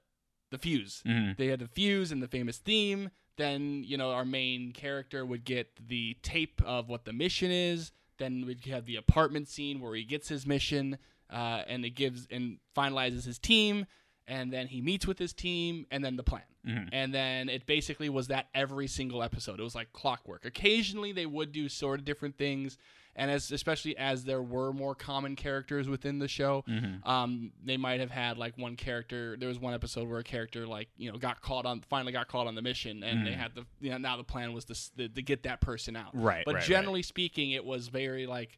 the 0.52 0.58
fuse. 0.58 1.04
Mhm. 1.06 1.38
They 1.38 1.48
had 1.48 1.60
the 1.60 1.68
fuse 1.68 2.12
and 2.12 2.22
the 2.24 2.28
famous 2.28 2.58
theme. 2.58 3.12
Then 3.38 3.84
you 3.86 3.98
know 3.98 4.12
our 4.12 4.26
main 4.26 4.72
character 4.72 5.26
would 5.26 5.44
get 5.44 5.68
the 5.88 6.18
tape 6.24 6.62
of 6.66 6.90
what 6.90 7.06
the 7.06 7.14
mission 7.14 7.52
is. 7.52 7.92
Then 8.18 8.46
we'd 8.46 8.66
have 8.66 8.86
the 8.86 8.96
apartment 8.96 9.48
scene 9.50 9.82
where 9.82 9.94
he 9.94 10.06
gets 10.06 10.30
his 10.30 10.46
mission, 10.48 10.98
uh, 11.30 11.64
and 11.68 11.84
it 11.84 11.92
gives 11.92 12.28
and 12.32 12.60
finalizes 12.76 13.26
his 13.26 13.38
team. 13.38 13.86
And 14.28 14.52
then 14.52 14.68
he 14.68 14.82
meets 14.82 15.06
with 15.06 15.20
his 15.20 15.34
team, 15.34 15.86
and 15.92 16.04
then 16.04 16.16
the 16.16 16.24
plan. 16.24 16.44
Mhm. 16.66 16.90
And 16.92 17.14
then 17.14 17.48
it 17.48 17.66
basically 17.68 18.10
was 18.10 18.28
that 18.30 18.48
every 18.56 18.88
single 18.88 19.22
episode. 19.22 19.60
It 19.60 19.64
was 19.64 19.76
like 19.76 19.94
clockwork. 19.94 20.46
Occasionally 20.46 21.12
they 21.12 21.28
would 21.28 21.52
do 21.52 21.70
sort 21.70 22.00
of 22.00 22.06
different 22.06 22.36
things, 22.38 22.78
and 23.16 23.30
as 23.30 23.52
especially 23.52 23.96
as 23.98 24.24
there 24.24 24.42
were 24.42 24.74
more 24.74 24.96
common 24.96 25.36
characters 25.36 25.88
within 25.88 26.18
the 26.18 26.28
show, 26.28 26.64
Mhm. 26.68 27.06
um, 27.08 27.52
they 27.64 27.78
might 27.78 28.00
have 28.00 28.10
had 28.10 28.40
like 28.40 28.58
one 28.58 28.76
character. 28.76 29.38
There 29.38 29.48
was 29.48 29.60
one 29.60 29.76
episode 29.76 30.10
where 30.10 30.18
a 30.20 30.24
character 30.24 30.66
like 30.66 30.90
you 30.98 31.12
know 31.12 31.20
got 31.20 31.42
caught 31.42 31.68
on, 31.68 31.82
finally 31.82 32.12
got 32.12 32.28
caught 32.28 32.48
on 32.48 32.56
the 32.56 32.64
mission, 32.64 33.04
and 33.04 33.28
they 33.28 33.32
Mhm. 33.34 33.38
had 33.38 33.54
the 33.54 33.66
you 33.80 33.92
know 33.92 34.00
now 34.00 34.18
the 34.18 34.24
plan 34.24 34.52
was 34.54 34.66
to, 34.66 34.96
to 34.98 35.08
to 35.08 35.22
get 35.22 35.44
that 35.44 35.62
person 35.62 35.96
out. 35.96 36.16
Right. 36.16 36.44
But 36.46 36.56
right, 36.56 36.62
right. 36.62 36.68
generally 36.68 37.04
speaking, 37.04 37.52
it 37.52 37.64
was 37.64 37.90
very 37.90 38.26
like 38.26 38.58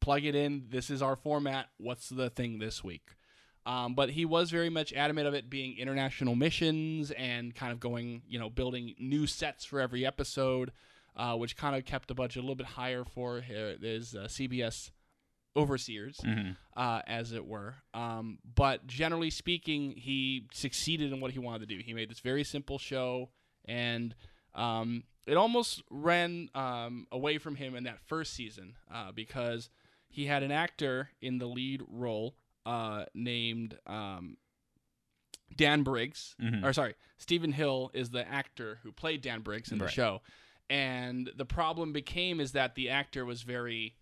plug 0.00 0.24
it 0.24 0.34
in. 0.34 0.68
This 0.70 0.88
is 0.90 1.02
our 1.02 1.14
format. 1.14 1.68
What's 1.76 2.08
the 2.08 2.30
thing 2.30 2.58
this 2.58 2.82
week? 2.82 3.10
Um, 3.64 3.94
but 3.94 4.10
he 4.10 4.24
was 4.24 4.50
very 4.50 4.70
much 4.70 4.92
adamant 4.92 5.28
of 5.28 5.34
it 5.34 5.48
being 5.48 5.78
international 5.78 6.34
missions 6.34 7.10
and 7.12 7.54
kind 7.54 7.70
of 7.72 7.78
going, 7.78 8.22
you 8.28 8.38
know, 8.38 8.50
building 8.50 8.94
new 8.98 9.26
sets 9.26 9.64
for 9.64 9.80
every 9.80 10.04
episode, 10.04 10.72
uh, 11.16 11.36
which 11.36 11.56
kind 11.56 11.76
of 11.76 11.84
kept 11.84 12.08
the 12.08 12.14
budget 12.14 12.38
a 12.38 12.40
little 12.40 12.56
bit 12.56 12.66
higher 12.66 13.04
for 13.04 13.40
his, 13.40 14.14
uh, 14.16 14.26
CBS 14.26 14.90
overseers 15.54 16.16
Mhm. 16.24 16.56
uh, 16.76 17.02
as 17.06 17.32
it 17.32 17.44
were. 17.46 17.76
Um, 17.92 18.38
but 18.42 18.86
generally 18.86 19.30
speaking, 19.30 19.92
he 19.92 20.48
succeeded 20.52 21.12
in 21.12 21.20
what 21.20 21.32
he 21.32 21.38
wanted 21.38 21.68
to 21.68 21.74
do. 21.76 21.82
He 21.82 21.92
made 21.92 22.10
this 22.10 22.20
very 22.20 22.42
simple 22.44 22.78
show, 22.78 23.30
and 23.66 24.14
um, 24.54 25.04
it 25.26 25.36
almost 25.36 25.82
ran 25.90 26.48
um, 26.54 27.06
away 27.12 27.38
from 27.38 27.56
him 27.56 27.74
in 27.74 27.84
that 27.84 28.00
first 28.00 28.32
season 28.34 28.76
uh, 28.90 29.12
because 29.12 29.68
he 30.08 30.26
had 30.26 30.42
an 30.42 30.50
actor 30.50 31.10
in 31.20 31.38
the 31.38 31.46
lead 31.46 31.82
role 31.86 32.34
uh, 32.66 33.04
named 33.14 33.78
um, 33.86 34.36
Dan 35.56 35.82
Briggs. 35.82 36.34
Mhm. 36.40 36.64
Or 36.64 36.72
sorry, 36.72 36.94
Stephen 37.18 37.52
Hill 37.52 37.90
is 37.94 38.10
the 38.10 38.26
actor 38.26 38.78
who 38.82 38.92
played 38.92 39.20
Dan 39.22 39.40
Briggs 39.42 39.70
in 39.72 39.78
the 39.78 39.88
show. 39.88 40.22
And 40.70 41.30
the 41.36 41.44
problem 41.44 41.92
became 41.92 42.40
is 42.40 42.52
that 42.52 42.74
the 42.74 42.88
actor 42.88 43.24
was 43.24 43.42
very 43.42 43.96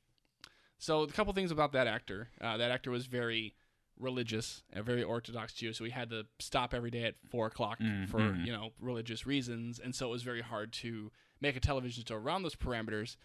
so 0.79 1.02
a 1.02 1.09
couple 1.09 1.33
things 1.35 1.50
about 1.50 1.73
that 1.73 1.87
actor. 1.87 2.29
Uh, 2.40 2.57
that 2.57 2.71
actor 2.71 2.90
was 2.90 3.07
very 3.07 3.55
religious, 3.99 4.62
a 4.73 4.83
very 4.83 5.02
Orthodox 5.02 5.52
Jew, 5.52 5.75
so 5.75 5.85
he 5.85 5.90
had 5.90 6.09
to 6.11 6.26
stop 6.38 6.73
every 6.73 6.90
day 6.90 7.05
at 7.05 7.17
four 7.29 7.47
o'clock 7.47 7.79
Mm, 7.81 8.09
for 8.09 8.21
mhm. 8.21 8.47
you 8.47 8.52
know 8.52 8.71
religious 8.81 9.26
reasons, 9.26 9.79
and 9.79 9.95
so 9.95 10.07
it 10.09 10.11
was 10.11 10.23
very 10.23 10.40
hard 10.40 10.73
to 10.75 11.11
make 11.40 11.57
a 11.57 11.61
television 11.61 12.05
show 12.07 12.14
around 12.14 12.43
those 12.45 12.55
parameters. 12.57 13.17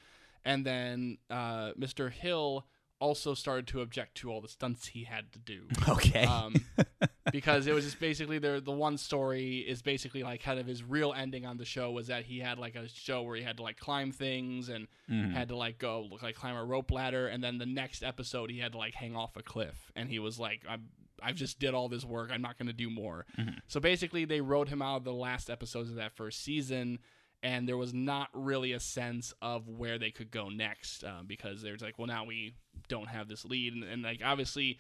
And 0.44 0.66
then 0.66 1.18
uh, 1.30 1.72
Mr. 1.74 2.12
Hill 2.12 2.66
also 3.00 3.34
started 3.34 3.68
to 3.68 3.82
object 3.82 4.16
to 4.16 4.32
all 4.32 4.40
the 4.42 4.48
stunts 4.48 4.88
he 4.88 5.04
had 5.04 5.32
to 5.34 5.40
do 5.40 5.64
Okay. 5.90 6.26
um, 6.26 6.56
because 7.32 7.68
it 7.68 7.74
was 7.74 7.84
just 7.86 8.00
basically 8.00 8.40
the 8.40 8.62
the 8.64 8.72
one 8.72 8.98
story 8.98 9.58
is 9.60 9.82
basically 9.82 10.24
like 10.24 10.42
kind 10.42 10.60
of 10.60 10.66
his 10.68 10.84
real 10.84 11.14
ending 11.14 11.46
on 11.46 11.58
the 11.58 11.66
show 11.66 11.92
was 11.92 12.08
that 12.08 12.24
he 12.26 12.40
had 12.40 12.58
like 12.58 12.76
a 12.76 12.88
show 12.88 13.22
where 13.24 13.36
he 13.36 13.44
had 13.44 13.58
to 13.58 13.64
like 13.64 13.78
climb 13.80 14.12
things 14.12 14.70
and 14.70 14.88
Mhm. 15.10 15.34
had 15.34 15.50
to 15.50 15.56
like 15.56 15.78
go 15.78 16.08
like 16.22 16.36
climb 16.36 16.56
a 16.56 16.64
rope 16.66 16.90
ladder 16.92 17.28
and 17.28 17.44
then 17.44 17.58
the 17.60 17.66
next 17.66 18.02
episode 18.04 18.50
he 18.50 18.60
had 18.60 18.72
to 18.72 18.78
like 18.80 18.96
hang 18.96 19.16
off 19.16 19.36
a 19.38 19.44
cliff 19.44 19.92
and 19.96 20.10
he 20.10 20.18
was 20.20 20.40
like 20.40 20.62
I'm 20.68 20.88
I've 21.22 21.36
just 21.36 21.60
did 21.60 21.74
all 21.74 21.88
this 21.90 22.04
work 22.04 22.30
I'm 22.32 22.42
not 22.42 22.58
going 22.58 22.68
to 22.68 22.74
do 22.74 22.90
more. 22.90 23.26
Mhm. 23.38 23.60
So 23.68 23.80
basically 23.80 24.26
they 24.26 24.42
wrote 24.42 24.68
him 24.70 24.82
out 24.82 24.98
of 24.98 25.04
the 25.06 25.14
last 25.14 25.50
episodes 25.50 25.90
of 25.90 25.96
that 25.96 26.12
first 26.16 26.44
season 26.44 27.00
and 27.46 27.70
there 27.70 27.78
was 27.78 27.94
not 27.94 28.28
really 28.34 28.72
a 28.74 28.80
sense 28.80 29.32
of 29.42 29.68
where 29.68 29.98
they 30.00 30.10
could 30.12 30.32
go 30.32 30.50
next 30.50 31.04
um, 31.04 31.26
because 31.28 31.62
there's 31.62 31.82
like 31.82 31.98
well 32.00 32.08
now 32.08 32.26
we 32.26 32.56
don't 32.88 33.08
have 33.08 33.28
this 33.28 33.46
lead 33.46 33.74
and, 33.74 33.84
and 33.84 34.02
like 34.04 34.22
obviously 34.26 34.80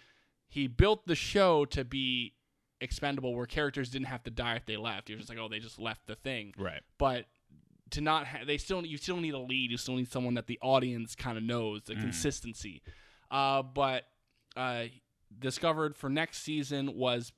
he 0.49 0.67
built 0.67 1.05
the 1.05 1.15
show 1.15 1.65
to 1.65 1.83
be 1.83 2.33
expendable 2.81 3.33
where 3.35 3.45
characters 3.45 3.89
didn't 3.89 4.07
have 4.07 4.23
to 4.23 4.29
die 4.31 4.55
if 4.55 4.65
they 4.65 4.77
left. 4.77 5.07
He 5.07 5.13
was 5.15 5.21
just 5.21 5.29
like, 5.29 5.39
oh, 5.39 5.47
they 5.49 5.59
just 5.59 5.79
left 5.79 6.05
the 6.07 6.15
thing. 6.15 6.53
right. 6.57 6.81
But 6.97 7.25
to 7.91 8.01
not, 8.01 8.27
ha- 8.27 8.43
they 8.45 8.57
still, 8.57 8.85
you 8.85 8.97
still 8.97 9.17
need 9.17 9.33
a 9.33 9.39
lead. 9.39 9.71
You 9.71 9.77
still 9.77 9.95
need 9.95 10.11
someone 10.11 10.33
that 10.35 10.45
the 10.47 10.59
audience 10.61 11.15
kind 11.15 11.37
of 11.37 11.43
knows 11.43 11.83
the 11.83 11.93
Mhm. 11.95 12.01
consistency. 12.01 12.81
Uh, 13.31 13.63
but 13.63 14.03
uh, 14.55 14.83
discovered 15.39 15.95
for 15.95 16.09
next 16.09 16.43
season 16.43 16.95
was 16.95 17.31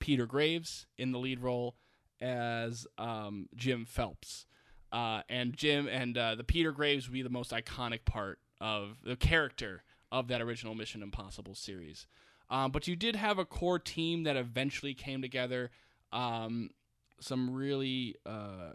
Peter 0.00 0.26
Graves 0.26 0.86
in 0.96 1.12
the 1.12 1.18
lead 1.18 1.40
role 1.40 1.76
as 2.20 2.86
um, 2.98 3.48
Jim 3.54 3.84
Phelps. 3.84 4.46
Uh, 4.94 5.22
and 5.28 5.56
Jim 5.56 5.88
and 5.88 6.16
uh, 6.16 6.36
the 6.36 6.44
Peter 6.44 6.70
Graves 6.70 7.08
would 7.08 7.12
be 7.14 7.22
the 7.22 7.28
most 7.28 7.50
iconic 7.50 8.04
part 8.04 8.38
of 8.60 8.98
the 9.02 9.16
character 9.16 9.82
of 10.12 10.28
that 10.28 10.40
original 10.40 10.74
Mission 10.76 11.02
Impossible 11.02 11.56
series. 11.56 12.06
Um, 12.48 12.70
but 12.70 12.86
you 12.86 12.94
did 12.94 13.16
have 13.16 13.38
a 13.38 13.44
core 13.44 13.80
team 13.80 14.22
that 14.22 14.36
eventually 14.36 14.94
came 14.94 15.20
together. 15.20 15.72
Um, 16.12 16.70
some 17.18 17.50
really, 17.52 18.14
uh, 18.24 18.74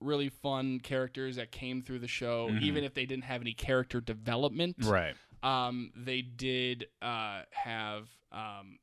really 0.00 0.28
fun 0.28 0.78
characters 0.78 1.34
that 1.34 1.50
came 1.50 1.82
through 1.82 1.98
the 1.98 2.06
show, 2.06 2.50
Mhm. 2.50 2.62
even 2.62 2.84
if 2.84 2.94
they 2.94 3.04
didn't 3.06 3.24
have 3.24 3.40
any 3.40 3.54
character 3.54 4.00
development 4.00 4.76
Right. 4.82 5.16
um, 5.42 5.90
they 5.96 6.22
did 6.22 6.86
uh, 7.02 7.42
have 7.50 8.08
um, 8.30 8.78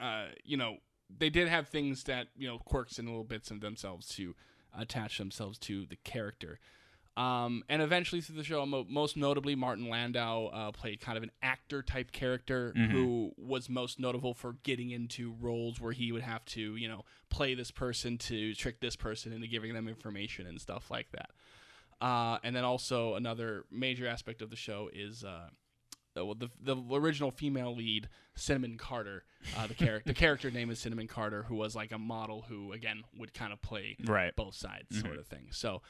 uh, 0.00 0.26
you 0.44 0.56
know 0.56 0.78
they 1.10 1.30
did 1.30 1.48
have 1.48 1.68
things 1.68 2.04
that 2.04 2.28
you 2.36 2.46
know 2.48 2.58
quirks 2.58 2.98
and 2.98 3.08
little 3.08 3.24
bits 3.24 3.50
of 3.50 3.60
themselves 3.60 4.08
to 4.08 4.34
attach 4.76 5.18
themselves 5.18 5.58
to 5.58 5.86
the 5.86 5.96
character 5.96 6.58
Um, 7.16 7.64
and 7.68 7.82
eventually 7.82 8.20
through 8.20 8.36
the 8.36 8.44
show, 8.44 8.64
mo- 8.64 8.86
most 8.88 9.16
notably, 9.16 9.56
Martin 9.56 9.88
Landau 9.88 10.46
uh, 10.52 10.70
played 10.70 11.00
kind 11.00 11.16
of 11.16 11.24
an 11.24 11.32
actor 11.42 11.82
type 11.82 12.12
character 12.12 12.72
Mhm. 12.76 12.90
who 12.92 13.32
was 13.36 13.68
most 13.68 13.98
notable 13.98 14.34
for 14.34 14.52
getting 14.62 14.90
into 14.92 15.32
roles 15.40 15.80
where 15.80 15.90
he 15.92 16.12
would 16.12 16.22
have 16.22 16.44
to, 16.44 16.76
you 16.76 16.86
know, 16.86 17.04
play 17.28 17.54
this 17.54 17.72
person 17.72 18.18
to 18.18 18.54
trick 18.54 18.78
this 18.78 18.94
person 18.94 19.32
into 19.32 19.48
giving 19.48 19.74
them 19.74 19.88
information 19.88 20.46
and 20.46 20.60
stuff 20.60 20.92
like 20.92 21.10
that. 21.10 21.30
Uh, 22.00 22.38
and 22.44 22.54
then 22.54 22.62
also 22.62 23.14
another 23.16 23.64
major 23.68 24.06
aspect 24.06 24.40
of 24.40 24.50
the 24.50 24.56
show 24.56 24.88
is 24.92 25.24
uh, 25.24 25.48
well, 26.24 26.34
the 26.34 26.48
the 26.60 26.76
original 26.92 27.30
female 27.30 27.74
lead, 27.74 28.08
Cinnamon 28.34 28.76
Carter. 28.78 29.24
Uh, 29.56 29.66
the 29.66 29.74
character 29.74 30.08
the 30.08 30.14
character 30.14 30.50
name 30.50 30.70
is 30.70 30.78
Cinnamon 30.78 31.06
Carter, 31.08 31.44
who 31.44 31.54
was 31.54 31.74
like 31.76 31.92
a 31.92 31.98
model 31.98 32.46
who 32.48 32.72
again 32.72 33.02
would 33.16 33.32
kind 33.34 33.52
of 33.52 33.60
play 33.62 33.96
Right. 34.04 34.34
both 34.36 34.54
sides, 34.54 35.00
sort 35.00 35.16
of 35.18 35.26
thing. 35.26 35.48
So, 35.50 35.82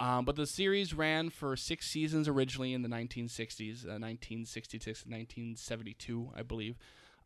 um, 0.00 0.24
but 0.24 0.36
the 0.36 0.46
series 0.46 0.94
ran 0.94 1.30
for 1.30 1.56
six 1.56 1.86
seasons 1.88 2.26
originally 2.28 2.72
in 2.72 2.82
the 2.82 2.88
1960s, 2.88 3.84
uh, 3.84 3.98
1966 4.00 5.04
and 5.04 5.12
1972, 5.12 6.30
I 6.36 6.42
believe. 6.42 6.76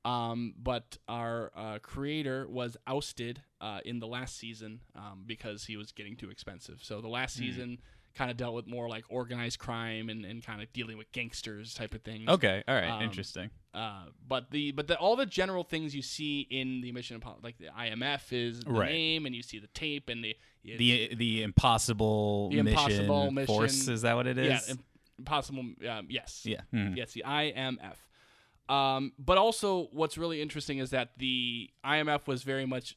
Um, 0.04 0.54
but 0.56 0.96
our 1.08 1.50
uh, 1.56 1.78
creator 1.82 2.46
was 2.48 2.76
ousted 2.86 3.42
uh, 3.60 3.80
in 3.84 3.98
the 3.98 4.06
last 4.06 4.36
season 4.38 4.80
um, 4.94 5.24
because 5.26 5.64
he 5.64 5.76
was 5.76 5.92
getting 5.92 6.16
too 6.16 6.30
expensive. 6.30 6.78
So 6.82 7.00
the 7.00 7.08
last 7.08 7.34
season 7.34 7.78
kind 8.18 8.30
of 8.32 8.36
dealt 8.36 8.54
with 8.54 8.66
more 8.66 8.88
like 8.88 9.04
organized 9.08 9.58
crime 9.60 10.08
and, 10.08 10.24
and 10.24 10.44
kind 10.44 10.60
of 10.60 10.72
dealing 10.72 10.98
with 10.98 11.10
gangsters 11.12 11.72
type 11.74 11.94
of 11.94 12.02
things. 12.02 12.28
Okay. 12.28 12.64
All 12.66 12.74
right. 12.74 12.90
Um, 12.90 13.02
Interesting. 13.02 13.48
Uh, 13.72 14.06
but 14.26 14.50
the 14.50 14.72
but 14.72 14.88
the, 14.88 14.96
all 14.98 15.14
the 15.14 15.24
general 15.26 15.62
things 15.62 15.94
you 15.94 16.02
see 16.02 16.40
in 16.50 16.80
the 16.80 16.90
Mission 16.92 17.14
Impossible, 17.14 17.42
like 17.44 17.58
the 17.58 17.66
IMF 17.66 18.32
is 18.32 18.60
the 18.60 18.72
Right. 18.72 18.90
name, 18.90 19.24
and 19.26 19.34
you 19.36 19.42
see 19.42 19.60
the 19.60 19.68
tape 19.68 20.08
and 20.08 20.24
the 20.24 20.34
The 20.64 21.14
the 21.14 21.42
impossible 21.44 22.50
The 22.50 22.62
mission 22.62 22.90
Impossible 23.02 23.46
force 23.46 23.86
is 23.88 24.02
that 24.02 24.16
what 24.16 24.26
it 24.26 24.36
is? 24.36 24.68
yeah, 24.68 24.74
impossible. 25.18 25.60
Um, 25.88 26.06
yes, 26.10 26.42
yeah. 26.44 26.62
Mhm. 26.74 26.96
yes, 26.96 27.12
the 27.12 27.22
IMF. 27.24 27.96
Um, 28.68 29.12
but 29.18 29.38
also, 29.38 29.88
what's 29.92 30.18
really 30.18 30.42
interesting 30.42 30.78
is 30.78 30.90
that 30.90 31.12
the 31.18 31.70
IMF 31.84 32.26
was 32.26 32.42
very 32.42 32.66
much 32.66 32.96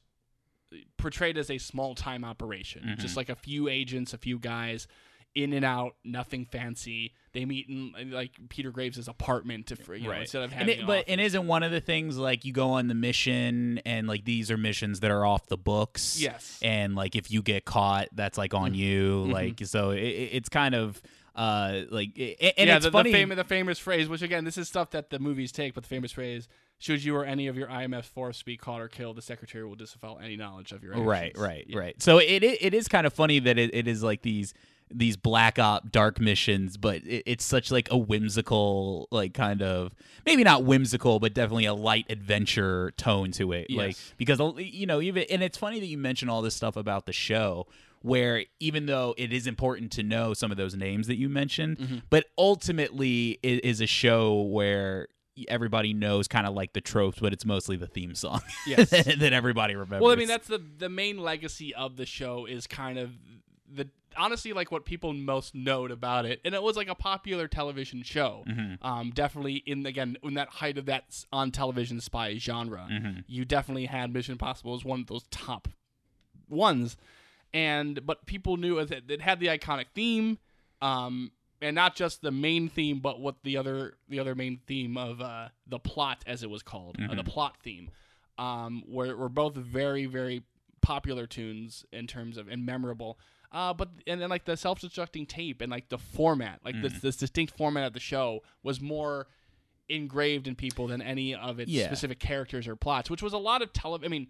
portrayed 0.97 1.37
as 1.37 1.49
a 1.51 1.57
small 1.57 1.95
time 1.95 2.23
operation, 2.23 2.83
Mm-hmm. 2.83 3.01
just 3.01 3.17
like 3.17 3.29
a 3.29 3.35
few 3.35 3.67
agents, 3.67 4.13
a 4.13 4.17
few 4.17 4.39
guys, 4.39 4.87
in 5.35 5.53
and 5.53 5.63
out, 5.63 5.95
nothing 6.03 6.45
fancy. 6.45 7.13
They 7.33 7.45
meet 7.45 7.69
in 7.69 7.93
like 8.11 8.31
Peter 8.49 8.71
Graves' 8.71 9.07
apartment 9.07 9.67
to, 9.67 9.77
you 9.97 10.07
know, 10.07 10.11
instead 10.11 10.43
of 10.43 10.53
and 10.53 10.69
it, 10.69 10.85
but 10.85 11.05
and 11.07 11.21
isn't 11.21 11.47
one 11.47 11.63
of 11.63 11.71
the 11.71 11.79
things 11.79 12.17
like 12.17 12.43
you 12.43 12.51
go 12.51 12.71
on 12.71 12.87
the 12.87 12.93
mission 12.93 13.79
and 13.85 14.07
like 14.07 14.25
these 14.25 14.51
are 14.51 14.57
missions 14.57 14.99
that 14.99 15.11
are 15.11 15.25
off 15.25 15.47
the 15.47 15.57
books 15.57 16.19
Yes. 16.21 16.59
and 16.61 16.95
like 16.95 17.15
if 17.15 17.31
you 17.31 17.41
get 17.41 17.63
caught 17.63 18.09
that's 18.13 18.37
like 18.37 18.53
on 18.53 18.73
you 18.73 19.25
like 19.31 19.61
so 19.63 19.91
it, 19.91 19.99
it- 20.01 20.29
it's 20.33 20.49
kind 20.49 20.75
of 20.75 21.01
uh 21.33 21.83
like 21.89 22.17
it, 22.17 22.53
and 22.57 22.67
yeah, 22.67 22.75
it's 22.75 22.85
the, 22.85 22.91
funny 22.91 23.11
the 23.11 23.17
famous 23.17 23.37
the 23.37 23.43
famous 23.45 23.79
phrase, 23.79 24.09
which 24.09 24.21
again, 24.21 24.43
this 24.43 24.57
is 24.57 24.67
stuff 24.67 24.89
that 24.91 25.09
the 25.09 25.17
movies 25.19 25.53
take, 25.53 25.73
but 25.73 25.83
the 25.83 25.87
famous 25.89 26.11
phrase, 26.11 26.49
"Should 26.77 27.05
you 27.05 27.15
or 27.15 27.23
any 27.23 27.47
of 27.47 27.55
your 27.55 27.69
IMF 27.69 28.03
force 28.03 28.43
be 28.43 28.57
caught 28.57 28.81
or 28.81 28.89
killed, 28.89 29.15
the 29.15 29.21
secretary 29.21 29.63
will 29.65 29.75
disavow 29.75 30.17
any 30.17 30.35
knowledge 30.35 30.73
of 30.73 30.83
your 30.83 30.91
actions." 30.91 31.07
right 31.07 31.37
right 31.37 31.63
Yeah. 31.69 31.79
right 31.79 32.01
so 32.01 32.17
it, 32.17 32.43
it 32.43 32.57
it 32.61 32.73
is 32.73 32.89
kind 32.89 33.07
of 33.07 33.13
funny 33.13 33.39
that 33.39 33.57
it, 33.57 33.73
it 33.73 33.87
is 33.87 34.03
like 34.03 34.23
these 34.23 34.53
these 34.93 35.17
black 35.17 35.57
op 35.59 35.91
dark 35.91 36.19
missions 36.19 36.77
but 36.77 36.97
it, 37.05 37.23
it's 37.25 37.43
such 37.45 37.71
like 37.71 37.87
a 37.91 37.97
whimsical 37.97 39.07
like 39.11 39.33
kind 39.33 39.61
of 39.61 39.93
maybe 40.25 40.43
not 40.43 40.63
whimsical 40.63 41.19
but 41.19 41.33
definitely 41.33 41.65
a 41.65 41.73
light 41.73 42.05
adventure 42.09 42.91
tone 42.97 43.31
to 43.31 43.51
it 43.51 43.67
like 43.69 43.95
because 44.17 44.39
you 44.57 44.85
know 44.85 45.01
even 45.01 45.23
and 45.29 45.41
it's 45.43 45.57
funny 45.57 45.79
that 45.79 45.85
you 45.87 45.97
mention 45.97 46.29
all 46.29 46.41
this 46.41 46.55
stuff 46.55 46.75
about 46.75 47.05
the 47.05 47.13
show 47.13 47.65
where 48.03 48.43
even 48.59 48.87
though 48.87 49.13
it 49.17 49.31
is 49.31 49.45
important 49.47 49.91
to 49.91 50.01
know 50.03 50.33
some 50.33 50.49
of 50.51 50.57
those 50.57 50.75
names 50.75 51.07
that 51.07 51.17
you 51.17 51.29
mentioned 51.29 51.77
Mm-hmm. 51.77 51.97
but 52.09 52.25
ultimately 52.37 53.39
it 53.43 53.63
is 53.65 53.81
a 53.81 53.87
show 53.87 54.41
where 54.41 55.07
everybody 55.47 55.93
knows 55.93 56.27
kind 56.27 56.45
of 56.45 56.53
like 56.53 56.73
the 56.73 56.81
tropes 56.81 57.19
but 57.19 57.31
it's 57.33 57.45
mostly 57.45 57.75
the 57.77 57.87
theme 57.87 58.13
song 58.15 58.41
Yes. 58.67 58.89
that 59.19 59.33
everybody 59.33 59.75
remembers 59.75 60.01
Well, 60.01 60.11
I 60.11 60.15
mean, 60.15 60.27
that's 60.27 60.47
the 60.47 60.57
the 60.77 60.89
main 60.89 61.17
legacy 61.17 61.73
of 61.73 61.95
the 61.97 62.05
show 62.05 62.45
is 62.45 62.67
kind 62.67 62.99
of 62.99 63.11
the 63.73 63.89
honestly 64.17 64.51
like 64.53 64.71
what 64.71 64.85
people 64.85 65.13
most 65.13 65.55
note 65.55 65.91
about 65.91 66.25
it, 66.25 66.41
and 66.43 66.53
it 66.53 66.61
was 66.61 66.75
like 66.75 66.89
a 66.89 66.95
popular 66.95 67.47
television 67.47 68.03
show. 68.03 68.43
Mm-hmm. 68.47 68.85
Um, 68.85 69.11
definitely 69.11 69.63
in 69.65 69.85
again 69.85 70.17
in 70.23 70.33
that 70.35 70.49
height 70.49 70.77
of 70.77 70.85
that 70.87 71.25
on 71.31 71.51
television 71.51 72.01
spy 72.01 72.37
genre, 72.37 72.87
Mm-hmm. 72.91 73.19
you 73.27 73.45
definitely 73.45 73.85
had 73.85 74.13
Mission 74.13 74.33
Impossible 74.33 74.75
as 74.75 74.83
one 74.83 75.01
of 75.01 75.07
those 75.07 75.23
top 75.31 75.67
ones, 76.49 76.97
and 77.53 78.05
but 78.05 78.25
people 78.25 78.57
knew 78.57 78.83
that 78.83 79.09
it 79.09 79.21
had 79.21 79.39
the 79.39 79.47
iconic 79.47 79.85
theme. 79.93 80.37
Um, 80.81 81.31
and 81.63 81.75
not 81.75 81.95
just 81.95 82.23
the 82.23 82.31
main 82.31 82.69
theme, 82.69 83.01
but 83.01 83.19
what 83.19 83.35
the 83.43 83.55
other 83.57 83.93
the 84.09 84.19
other 84.19 84.33
main 84.33 84.59
theme 84.65 84.97
of 84.97 85.21
uh, 85.21 85.49
the 85.67 85.77
plot, 85.77 86.23
as 86.25 86.41
it 86.41 86.49
was 86.49 86.63
called, 86.63 86.97
uh, 86.99 87.13
the 87.13 87.23
plot 87.23 87.57
theme, 87.61 87.91
um, 88.39 88.83
were 88.87 89.15
were 89.15 89.29
both 89.29 89.53
very 89.53 90.07
very 90.07 90.41
popular 90.81 91.27
tunes 91.27 91.85
in 91.93 92.07
terms 92.07 92.37
of 92.37 92.47
and 92.47 92.65
memorable. 92.65 93.19
Uh, 93.51 93.73
but 93.73 93.89
and 94.07 94.21
then 94.21 94.29
like 94.29 94.45
the 94.45 94.55
self-destructing 94.55 95.27
tape 95.27 95.59
and 95.61 95.69
like 95.71 95.89
the 95.89 95.97
format, 95.97 96.59
like 96.63 96.81
this 96.81 96.99
this 97.01 97.17
distinct 97.17 97.55
format 97.57 97.85
of 97.85 97.93
the 97.93 97.99
show 97.99 98.41
was 98.63 98.79
more 98.79 99.27
engraved 99.89 100.47
in 100.47 100.55
people 100.55 100.87
than 100.87 101.01
any 101.01 101.35
of 101.35 101.59
its 101.59 101.69
Yeah. 101.69 101.85
specific 101.87 102.19
characters 102.19 102.67
or 102.67 102.75
plots, 102.77 103.09
which 103.09 103.21
was 103.21 103.33
a 103.33 103.37
lot 103.37 103.61
of 103.61 103.73
tele. 103.73 103.99
I 104.03 104.07
mean, 104.07 104.27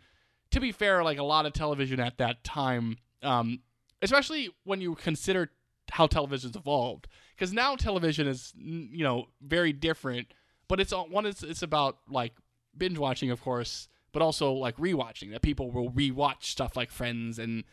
to 0.50 0.60
be 0.60 0.72
fair, 0.72 1.04
like 1.04 1.20
a 1.20 1.24
lot 1.24 1.46
of 1.46 1.54
television 1.54 2.00
at 2.00 2.18
that 2.18 2.44
time, 2.44 2.98
um, 3.22 3.60
especially 4.02 4.50
when 4.64 4.82
you 4.82 4.96
consider 4.96 5.52
how 5.92 6.08
television's 6.08 6.56
evolved, 6.56 7.08
because 7.36 7.54
now 7.54 7.76
television 7.76 8.26
is 8.28 8.54
you 8.58 9.04
know 9.04 9.28
very 9.42 9.72
different. 9.74 10.34
But 10.68 10.80
it's 10.80 10.92
all- 10.94 11.08
one 11.10 11.26
is 11.28 11.44
it's 11.44 11.62
about 11.62 12.00
like 12.10 12.34
binge 12.76 12.98
watching, 12.98 13.30
of 13.30 13.42
course, 13.42 13.88
but 14.14 14.24
also 14.24 14.52
like 14.54 14.78
rewatching. 14.78 15.30
That 15.32 15.44
people 15.44 15.70
will 15.70 15.92
rewatch 15.92 16.44
stuff 16.46 16.76
like 16.76 16.90
Friends 16.90 17.38
and 17.38 17.66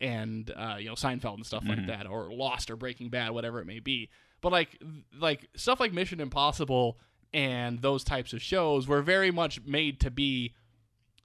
and 0.00 0.50
uh, 0.56 0.76
you 0.78 0.86
know 0.86 0.94
Seinfeld 0.94 1.34
and 1.34 1.46
stuff 1.46 1.64
like 1.66 1.86
that, 1.86 2.06
or 2.06 2.32
Lost 2.32 2.70
or 2.70 2.76
Breaking 2.76 3.08
Bad, 3.08 3.30
whatever 3.30 3.60
it 3.60 3.66
may 3.66 3.80
be. 3.80 4.10
But 4.40 4.52
like 4.52 4.80
like 5.18 5.48
stuff 5.56 5.80
like 5.80 5.92
Mission 5.92 6.20
Impossible 6.20 6.98
and 7.34 7.80
those 7.80 8.04
types 8.04 8.32
of 8.32 8.40
shows 8.40 8.88
were 8.88 9.02
very 9.02 9.30
much 9.30 9.60
made 9.64 10.00
to 10.00 10.10
be 10.10 10.54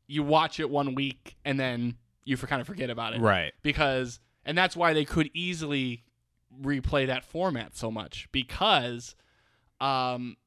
you 0.07 0.23
watch 0.23 0.59
it 0.59 0.69
one 0.69 0.95
week 0.95 1.35
and 1.45 1.59
then 1.59 1.97
you 2.25 2.37
for 2.37 2.47
kind 2.47 2.61
of 2.61 2.67
forget 2.67 2.89
about 2.89 3.13
it. 3.13 3.21
Right. 3.21 3.53
Because 3.61 4.19
and 4.45 4.57
that's 4.57 4.75
why 4.75 4.93
they 4.93 5.05
could 5.05 5.29
easily 5.33 6.03
replay 6.61 7.07
that 7.07 7.23
format 7.23 7.75
so 7.75 7.89
much 7.89 8.27
because 8.31 9.15
um 9.81 10.37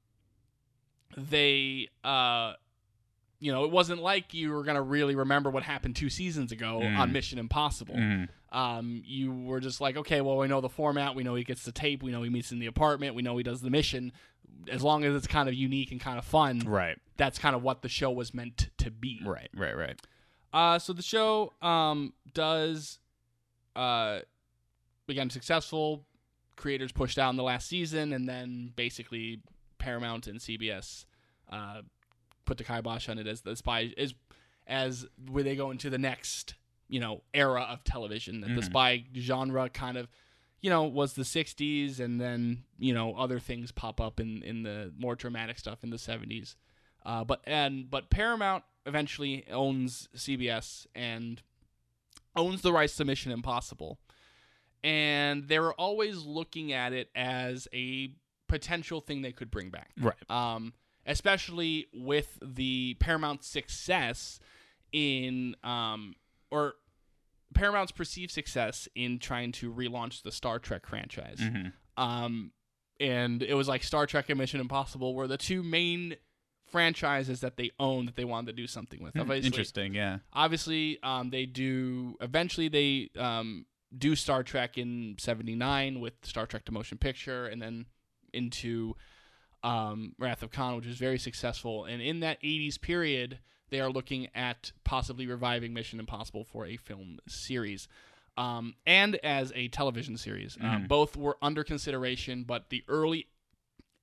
they 1.17 1.89
uh 2.05 2.53
you 3.41 3.53
know 3.53 3.65
it 3.65 3.71
wasn't 3.71 4.01
like 4.03 4.33
you 4.35 4.51
were 4.53 4.63
going 4.65 4.77
to 4.77 4.83
really 4.83 5.15
remember 5.15 5.51
what 5.51 5.63
happened 5.63 5.95
2 5.97 6.09
seasons 6.09 6.53
ago 6.53 6.81
Mm. 6.83 6.99
on 6.99 7.13
Mission 7.13 7.39
Impossible 7.39 7.95
Mhm. 7.95 8.29
um, 8.53 9.03
you 9.05 9.33
were 9.33 9.61
just 9.61 9.81
like, 9.81 9.97
okay, 9.97 10.21
well, 10.23 10.39
we 10.39 10.49
know 10.49 10.61
the 10.63 10.69
format. 10.71 11.15
We 11.15 11.23
know 11.25 11.35
he 11.35 11.45
gets 11.45 11.65
the 11.65 11.73
tape. 11.73 12.03
We 12.03 12.11
know 12.13 12.23
he 12.23 12.31
meets 12.31 12.53
in 12.53 12.59
the 12.59 12.67
apartment. 12.67 13.15
We 13.15 13.23
know 13.23 13.37
he 13.37 13.43
does 13.43 13.61
the 13.61 13.69
mission. 13.71 14.13
As 14.71 14.83
long 14.83 15.05
as 15.05 15.15
it's 15.15 15.27
kind 15.27 15.49
of 15.49 15.55
unique 15.55 15.91
and 15.93 16.01
kind 16.01 16.19
of 16.19 16.25
fun, 16.25 16.61
right 16.61 16.99
that's 17.19 17.39
kind 17.39 17.55
of 17.57 17.63
what 17.63 17.83
the 17.83 17.89
show 17.89 18.11
was 18.11 18.33
meant 18.35 18.69
to 18.79 18.91
be. 18.91 19.21
right 19.25 19.51
right 19.55 19.77
right 19.77 20.01
Uh, 20.53 20.79
so 20.79 20.93
the 20.95 21.03
show 21.03 21.53
um, 21.61 22.15
does, 22.33 22.99
uh, 23.75 24.21
again, 25.09 25.29
successful. 25.31 26.07
Creators 26.57 26.93
pushed 26.93 27.19
out 27.19 27.29
in 27.31 27.37
the 27.37 27.43
last 27.43 27.69
season, 27.69 28.13
and 28.15 28.27
then 28.27 28.73
basically 28.77 29.43
Paramount 29.79 30.27
and 30.27 30.41
CBS 30.41 31.05
uh, 31.51 31.83
put 32.47 32.57
the 32.59 32.65
kibosh 32.65 33.09
on 33.09 33.19
it 33.19 33.27
as 33.27 33.43
the 33.43 33.55
spy 33.57 33.93
is 33.97 34.15
as 34.67 35.07
where 35.31 35.45
they 35.45 35.55
go 35.55 35.71
into 35.71 35.91
the 35.91 35.99
next 35.99 36.55
you 36.89 37.01
know 37.01 37.23
era 37.35 37.63
of 37.63 37.85
television. 37.85 38.41
That 38.41 38.55
the 38.55 38.63
spy 38.63 39.05
genre 39.17 39.69
kind 39.69 39.97
of 39.97 40.09
you 40.61 40.71
know 40.71 40.85
was 40.85 41.13
the 41.13 41.23
60s, 41.23 42.01
and 42.01 42.21
then 42.21 42.65
you 42.79 42.95
know 42.95 43.15
other 43.15 43.39
things 43.39 43.73
pop 43.73 44.01
up 44.01 44.21
in 44.21 44.43
in 44.43 44.63
the 44.63 44.93
more 44.99 45.15
dramatic 45.15 45.59
stuff 45.59 45.85
in 45.85 45.91
the 45.91 45.97
70s. 45.97 46.55
Uh, 47.05 47.25
but 47.25 47.41
and 47.45 47.91
but 47.91 48.11
Paramount 48.11 48.65
eventually 48.87 49.45
owns 49.51 50.09
CBS 50.17 50.87
and 50.95 51.43
owns 52.35 52.63
the 52.63 52.73
rights 52.73 52.97
to 52.97 53.05
Mission 53.05 53.33
Impossible, 53.33 53.99
and 54.83 55.49
they 55.49 55.59
were 55.59 55.75
always 55.75 56.25
looking 56.25 56.73
at 56.73 56.93
it 56.93 57.11
as 57.15 57.69
a 57.73 58.13
potential 58.49 59.01
thing 59.01 59.23
they 59.23 59.33
could 59.33 59.51
bring 59.51 59.71
back. 59.71 59.91
right 60.01 60.31
Um, 60.31 60.73
especially 61.07 61.87
with 61.95 62.39
the 62.43 62.95
Paramount 63.01 63.45
success 63.45 64.39
in 64.93 65.57
um 65.65 66.15
or 66.51 66.75
Paramount's 67.55 67.93
perceived 67.93 68.33
success 68.33 68.89
in 68.95 69.19
trying 69.19 69.53
to 69.53 69.73
relaunch 69.73 70.23
the 70.23 70.33
Star 70.33 70.59
Trek 70.59 70.87
franchise. 70.87 71.39
Mhm. 71.41 71.73
Um, 71.97 72.53
and 73.01 73.43
it 73.43 73.55
was 73.55 73.69
like 73.69 73.83
Star 73.83 74.07
Trek 74.07 74.29
and 74.29 74.39
Mission 74.39 74.61
Impossible 74.61 75.15
were 75.15 75.27
the 75.27 75.39
two 75.39 75.63
main 75.63 76.17
franchises 76.67 77.41
that 77.41 77.57
they 77.57 77.71
own 77.79 78.07
that 78.07 78.17
they 78.17 78.25
wanted 78.25 78.49
to 78.49 78.53
do 78.53 78.67
something 78.67 79.01
with. 79.03 79.17
Obviously, 79.17 79.47
interesting 79.47 79.95
yeah 79.95 80.19
obviously 80.33 80.99
um, 81.03 81.31
they 81.31 81.47
do 81.47 82.17
eventually 82.21 82.69
they 82.69 83.11
um, 83.19 83.67
do 83.97 84.15
Star 84.17 84.43
Trek 84.43 84.77
in 84.77 85.15
'79 85.19 86.01
with 86.01 86.15
Star 86.23 86.47
Trek: 86.47 86.65
The 86.65 86.73
Motion 86.73 86.99
Picture, 86.99 87.47
and 87.47 87.63
then 87.63 87.87
into 88.33 88.97
um, 89.67 90.15
Wrath 90.19 90.43
of 90.43 90.51
Khan, 90.51 90.77
which 90.77 90.87
was 90.87 90.97
very 90.97 91.19
successful. 91.19 91.85
And 91.85 92.01
in 92.01 92.21
that 92.21 92.41
'80s 92.43 92.81
period, 92.81 93.39
they 93.71 93.81
are 93.81 93.91
looking 93.91 94.29
at 94.35 94.73
possibly 94.85 95.27
reviving 95.27 95.73
Mission 95.75 95.99
Impossible 95.99 96.45
for 96.45 96.65
a 96.67 96.77
film 96.77 97.19
series. 97.27 97.89
Um, 98.39 98.75
and 98.87 99.17
as 99.17 99.51
a 99.55 99.69
television 99.69 100.17
series. 100.19 100.57
Uh, 100.61 100.65
Mhm. 100.77 100.89
both 100.89 101.17
were 101.17 101.39
under 101.41 101.65
consideration, 101.65 102.45
but 102.45 102.69
the 102.69 102.85
early 102.87 103.27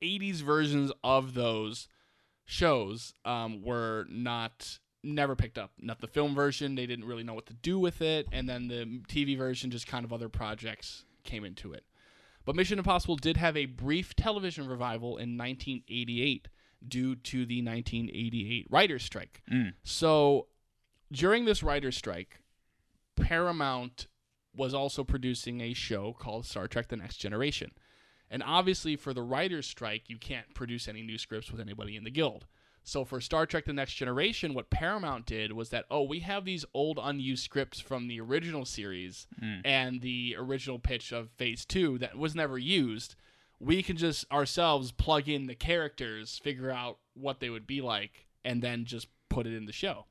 80s 0.02 0.42
versions 0.42 0.92
of 1.04 1.34
those 1.36 1.88
shows 2.46 3.14
um, 3.26 3.62
were 3.62 4.06
not 4.10 4.80
never 5.04 5.36
picked 5.36 5.58
up. 5.58 5.72
Not 5.80 6.00
the 6.02 6.08
film 6.08 6.34
version; 6.34 6.76
they 6.76 6.86
didn't 6.86 7.06
really 7.06 7.24
know 7.24 7.34
what 7.34 7.46
to 7.48 7.54
do 7.54 7.78
with 7.80 8.02
it, 8.02 8.28
and 8.32 8.50
then 8.50 8.68
the 8.70 9.02
TV 9.08 9.38
version, 9.38 9.70
just 9.70 9.86
kind 9.88 10.04
of 10.06 10.12
other 10.12 10.30
projects 10.30 11.06
came 11.24 11.44
into 11.46 11.74
it. 11.74 11.86
But 12.46 12.56
Mission 12.56 12.78
Impossible 12.78 13.16
did 13.16 13.38
have 13.38 13.56
a 13.56 13.66
brief 13.66 14.16
television 14.16 14.68
revival 14.68 15.18
in 15.18 15.38
1988 15.38 16.48
due 16.86 17.16
to 17.16 17.46
the 17.46 17.62
1988 17.62 18.68
writers' 18.70 19.04
strike. 19.04 19.42
Mm. 19.52 19.74
So 19.84 20.48
during 21.12 21.46
this 21.46 21.64
writers' 21.64 21.98
strike, 21.98 22.40
Paramount 23.16 24.08
was 24.56 24.74
also 24.74 25.04
producing 25.04 25.62
a 25.62 25.74
show 25.74 26.14
called 26.14 26.46
Star 26.46 26.68
Trek 26.68 26.90
The 26.90 26.98
Next 26.98 27.18
Generation. 27.18 27.72
And 28.30 28.44
obviously, 28.44 28.96
for 28.96 29.14
the 29.14 29.22
writers' 29.22 29.68
strike, 29.68 30.10
you 30.10 30.18
can't 30.18 30.54
produce 30.54 30.88
any 30.88 31.02
new 31.04 31.18
scripts 31.18 31.52
with 31.52 31.62
anybody 31.62 31.96
in 31.96 32.04
the 32.04 32.12
guild. 32.12 32.46
So 32.84 33.06
for 33.06 33.22
Star 33.22 33.46
Trek 33.46 33.66
The 33.66 33.74
Next 33.74 33.94
Generation, 33.94 34.54
what 34.54 34.70
Paramount 34.70 35.26
did 35.26 35.54
was 35.54 35.70
that, 35.70 35.86
oh, 35.90 36.04
we 36.04 36.20
have 36.20 36.44
these 36.44 36.66
old 36.74 37.00
unused 37.02 37.44
scripts 37.44 37.80
from 37.80 38.08
the 38.08 38.20
original 38.20 38.66
series 38.66 39.26
Mm. 39.42 39.62
and 39.64 40.02
the 40.02 40.36
original 40.38 40.80
pitch 40.80 41.12
of 41.14 41.32
Phase 41.32 41.66
2 41.66 41.98
that 42.00 42.18
was 42.18 42.36
never 42.36 42.58
used. 42.58 43.16
We 43.60 43.82
can 43.84 43.96
just 43.96 44.30
ourselves 44.32 44.92
plug 44.92 45.30
in 45.30 45.48
the 45.48 45.56
characters, 45.56 46.38
figure 46.44 46.72
out 46.72 46.98
what 47.14 47.40
they 47.40 47.50
would 47.50 47.66
be 47.66 47.80
like, 47.80 48.28
and 48.44 48.62
then 48.62 48.84
just 48.84 49.08
put 49.30 49.48
it 49.48 49.54
in 49.56 49.66
the 49.66 49.72
show. 49.72 50.06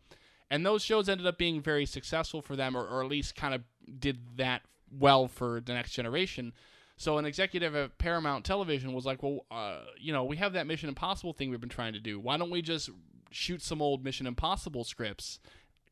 And 0.50 0.64
those 0.64 0.82
shows 0.82 1.08
ended 1.08 1.26
up 1.26 1.36
being 1.38 1.60
very 1.60 1.84
successful 1.86 2.40
for 2.40 2.56
them, 2.56 2.74
or, 2.76 2.86
or 2.86 3.02
at 3.02 3.10
least 3.10 3.36
kind 3.36 3.54
of 3.54 3.62
did 3.98 4.36
that 4.38 4.62
well 4.90 5.28
for 5.28 5.60
the 5.60 5.74
next 5.74 5.92
generation. 5.92 6.52
So 6.96 7.18
an 7.18 7.24
executive 7.24 7.74
at 7.74 7.98
Paramount 7.98 8.44
Television 8.44 8.92
was 8.92 9.04
like, 9.04 9.22
"Well, 9.22 9.46
uh, 9.50 9.80
you 9.98 10.12
know, 10.12 10.24
we 10.24 10.36
have 10.36 10.52
that 10.52 10.66
Mission 10.66 10.88
Impossible 10.88 11.32
thing 11.32 11.50
we've 11.50 11.60
been 11.60 11.68
trying 11.68 11.94
to 11.94 12.00
do. 12.00 12.20
Why 12.20 12.36
don't 12.36 12.50
we 12.50 12.62
just 12.62 12.90
shoot 13.30 13.62
some 13.62 13.82
old 13.82 14.04
Mission 14.04 14.26
Impossible 14.26 14.84
scripts, 14.84 15.40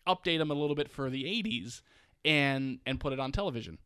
update 0.07 0.39
them 0.39 0.51
a 0.51 0.55
little 0.55 0.77
bit 0.77 0.91
for 0.91 1.11
the 1.11 1.25
'80s, 1.25 1.83
and 2.25 2.81
and 2.87 3.01
put 3.01 3.13
it 3.13 3.21
on 3.21 3.33
television?" 3.33 3.79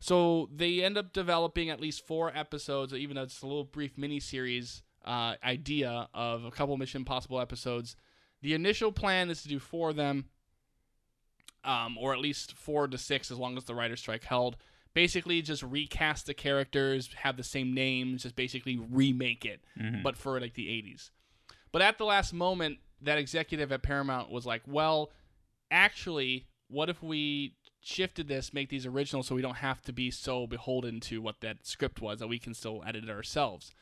So 0.00 0.48
they 0.54 0.82
end 0.84 0.96
up 0.96 1.12
developing 1.12 1.70
at 1.70 1.80
least 1.80 2.06
four 2.06 2.30
episodes, 2.36 2.92
even 2.92 3.16
though 3.16 3.22
it's 3.22 3.42
a 3.42 3.46
little 3.46 3.64
brief 3.64 3.96
miniseries 3.96 4.82
uh, 5.04 5.34
idea 5.42 6.08
of 6.14 6.44
a 6.44 6.50
couple 6.50 6.76
Mission 6.76 7.00
Impossible 7.00 7.40
episodes. 7.40 7.96
The 8.42 8.54
initial 8.54 8.92
plan 8.92 9.30
is 9.30 9.42
to 9.42 9.48
do 9.48 9.58
four 9.58 9.90
of 9.90 9.96
them, 9.96 10.26
um, 11.64 11.98
or 11.98 12.12
at 12.12 12.20
least 12.20 12.52
four 12.52 12.86
to 12.86 12.98
six, 12.98 13.30
as 13.30 13.38
long 13.38 13.56
as 13.56 13.64
the 13.64 13.74
writer's 13.74 14.00
strike 14.00 14.24
held. 14.24 14.56
Basically, 14.98 15.42
just 15.42 15.62
recast 15.62 16.26
the 16.26 16.34
characters, 16.34 17.08
have 17.18 17.36
the 17.36 17.44
same 17.44 17.72
names, 17.72 18.24
just 18.24 18.34
basically 18.34 18.76
remake 18.76 19.44
it, 19.44 19.62
Mhm. 19.78 20.02
but 20.02 20.16
for 20.16 20.40
like 20.40 20.54
the 20.54 20.68
80s. 20.68 21.12
But 21.70 21.82
at 21.82 21.98
the 21.98 22.04
last 22.04 22.32
moment, 22.32 22.80
that 23.00 23.16
executive 23.16 23.70
at 23.70 23.80
Paramount 23.80 24.28
was 24.28 24.44
like, 24.44 24.62
well, 24.66 25.12
actually, 25.70 26.48
what 26.66 26.88
if 26.88 27.00
we 27.00 27.54
shifted 27.80 28.26
this, 28.26 28.52
make 28.52 28.70
these 28.70 28.86
original 28.86 29.22
so 29.22 29.36
we 29.36 29.40
don't 29.40 29.58
have 29.58 29.82
to 29.82 29.92
be 29.92 30.10
so 30.10 30.48
beholden 30.48 30.98
to 30.98 31.22
what 31.22 31.42
that 31.42 31.64
script 31.64 32.00
was, 32.00 32.18
that 32.18 32.26
we 32.26 32.40
can 32.40 32.52
still 32.52 32.82
edit 32.84 33.04
it 33.04 33.10
ourselves? 33.10 33.72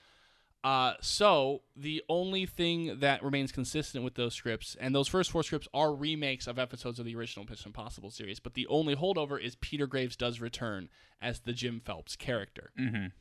Uh, 0.64 0.95
so 1.01 1.62
the 1.77 2.03
only 2.09 2.45
thing 2.45 2.99
that 2.99 3.23
remains 3.23 3.53
consistent 3.53 4.03
with 4.03 4.14
those 4.16 4.35
scripts, 4.35 4.77
and 4.81 4.92
those 4.95 5.07
first 5.07 5.31
four 5.31 5.45
scripts 5.45 5.69
are 5.73 5.95
remakes 5.95 6.49
of 6.49 6.59
episodes 6.59 6.99
of 6.99 7.05
the 7.07 7.14
original 7.14 7.47
Mission 7.49 7.69
Impossible 7.69 8.11
series, 8.11 8.40
but 8.40 8.55
the 8.55 8.66
only 8.66 8.97
holdover 8.97 9.40
is 9.40 9.55
Peter 9.57 9.87
Graves 9.87 10.16
does 10.16 10.40
return 10.40 10.88
as 11.23 11.40
the 11.40 11.53
Jim 11.53 11.79
Phelps 11.81 12.16
character. 12.16 12.73
Mhm. 12.79 13.12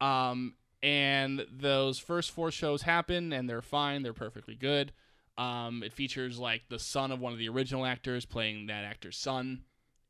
Um, 0.00 0.56
and 0.82 1.46
those 1.50 1.98
first 1.98 2.30
four 2.30 2.50
shows 2.50 2.82
happen, 2.82 3.32
and 3.32 3.48
they're 3.48 3.62
fine. 3.62 4.02
They're 4.02 4.12
perfectly 4.12 4.54
good. 4.54 4.92
Um, 5.38 5.82
it 5.82 5.94
features 5.94 6.38
like 6.38 6.68
the 6.68 6.78
son 6.78 7.10
of 7.10 7.18
one 7.18 7.32
of 7.32 7.38
the 7.38 7.48
original 7.48 7.86
actors 7.86 8.26
playing 8.26 8.66
that 8.66 8.84
actor's 8.84 9.16
son 9.16 9.64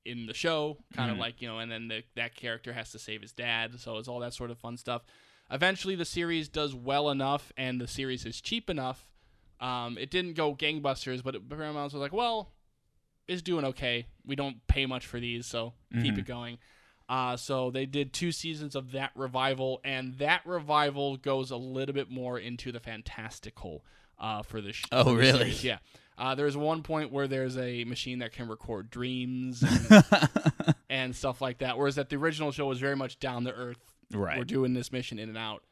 in 0.04 0.26
the 0.26 0.34
show, 0.34 0.78
kind 0.92 1.10
of 1.10 1.16
Mhm. 1.16 1.20
like 1.20 1.40
you 1.40 1.46
know, 1.48 1.60
and 1.60 1.70
then 1.70 1.88
the, 1.88 2.02
that 2.16 2.34
character 2.34 2.72
has 2.72 2.90
to 2.90 2.98
save 2.98 3.22
his 3.22 3.32
dad. 3.32 3.78
So 3.80 3.96
it's 3.98 4.08
all 4.08 4.18
that 4.20 4.34
sort 4.34 4.50
of 4.50 4.58
fun 4.58 4.76
stuff. 4.76 5.02
Eventually, 5.50 5.94
the 5.94 6.04
series 6.04 6.48
does 6.48 6.74
well 6.74 7.10
enough, 7.10 7.52
and 7.56 7.80
the 7.80 7.86
series 7.86 8.24
is 8.24 8.40
cheap 8.40 8.70
enough. 8.70 9.06
Um, 9.60 9.96
it 9.98 10.10
didn't 10.10 10.34
go 10.34 10.54
gangbusters, 10.54 11.22
but 11.22 11.34
it, 11.34 11.48
Paramount 11.48 11.92
was 11.92 12.00
like, 12.00 12.12
well, 12.12 12.50
it's 13.28 13.42
doing 13.42 13.64
okay. 13.66 14.06
We 14.26 14.36
don't 14.36 14.66
pay 14.66 14.86
much 14.86 15.06
for 15.06 15.20
these, 15.20 15.46
so 15.46 15.74
keep 15.92 16.14
Mhm. 16.14 16.18
it 16.18 16.26
going. 16.26 16.58
Uh, 17.08 17.36
so 17.36 17.70
they 17.70 17.84
did 17.86 18.12
two 18.14 18.32
seasons 18.32 18.74
of 18.74 18.92
that 18.92 19.10
revival, 19.14 19.80
and 19.84 20.14
that 20.18 20.40
revival 20.46 21.16
goes 21.18 21.50
a 21.50 21.56
little 21.56 21.94
bit 21.94 22.10
more 22.10 22.38
into 22.38 22.72
the 22.72 22.80
fantastical 22.80 23.84
uh, 24.18 24.42
for 24.42 24.60
the 24.60 24.72
sh- 24.72 24.84
Oh, 24.92 25.04
for 25.04 25.10
the 25.10 25.16
really? 25.16 25.38
series. 25.38 25.64
Yeah. 25.64 25.78
Uh, 26.16 26.34
there's 26.34 26.56
one 26.56 26.82
point 26.82 27.10
where 27.12 27.26
there's 27.28 27.58
a 27.58 27.84
machine 27.84 28.20
that 28.20 28.32
can 28.32 28.48
record 28.48 28.88
dreams 28.90 29.62
and, 29.90 30.74
and 30.88 31.16
stuff 31.16 31.40
like 31.40 31.58
that, 31.58 31.76
whereas 31.76 31.96
that 31.96 32.08
the 32.08 32.16
original 32.16 32.52
show 32.52 32.66
was 32.66 32.78
very 32.78 32.96
much 32.96 33.18
down 33.18 33.44
to 33.44 33.52
earth. 33.52 33.78
Right. 34.12 34.38
We're 34.38 34.44
doing 34.44 34.74
this 34.74 34.90
mission 34.92 35.18
in 35.18 35.28
and 35.28 35.38
out. 35.38 35.62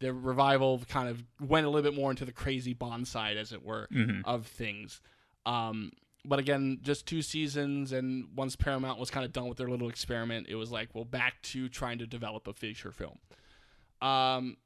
The 0.00 0.12
revival 0.12 0.82
kind 0.88 1.08
of 1.08 1.24
went 1.40 1.66
a 1.66 1.70
little 1.70 1.90
bit 1.90 1.98
more 1.98 2.10
into 2.10 2.24
the 2.24 2.32
crazy 2.32 2.74
Bond 2.74 3.08
side, 3.08 3.36
as 3.36 3.52
it 3.52 3.62
were 3.62 3.88
Mhm. 3.92 4.22
of 4.24 4.46
things. 4.46 5.00
Um, 5.46 5.92
but 6.24 6.38
again, 6.38 6.80
just 6.82 7.06
two 7.06 7.22
seasons, 7.22 7.92
and 7.92 8.28
once 8.36 8.56
Paramount 8.56 8.98
was 8.98 9.10
kind 9.10 9.24
of 9.24 9.32
done 9.32 9.48
with 9.48 9.58
their 9.58 9.68
little 9.68 9.88
experiment, 9.88 10.48
it 10.48 10.56
was 10.56 10.70
like, 10.72 10.94
well, 10.94 11.04
back 11.04 11.40
to 11.42 11.68
trying 11.68 11.98
to 11.98 12.06
develop 12.06 12.46
a 12.48 12.52
feature 12.52 12.90
film. 12.92 13.18
Um, 14.02 14.56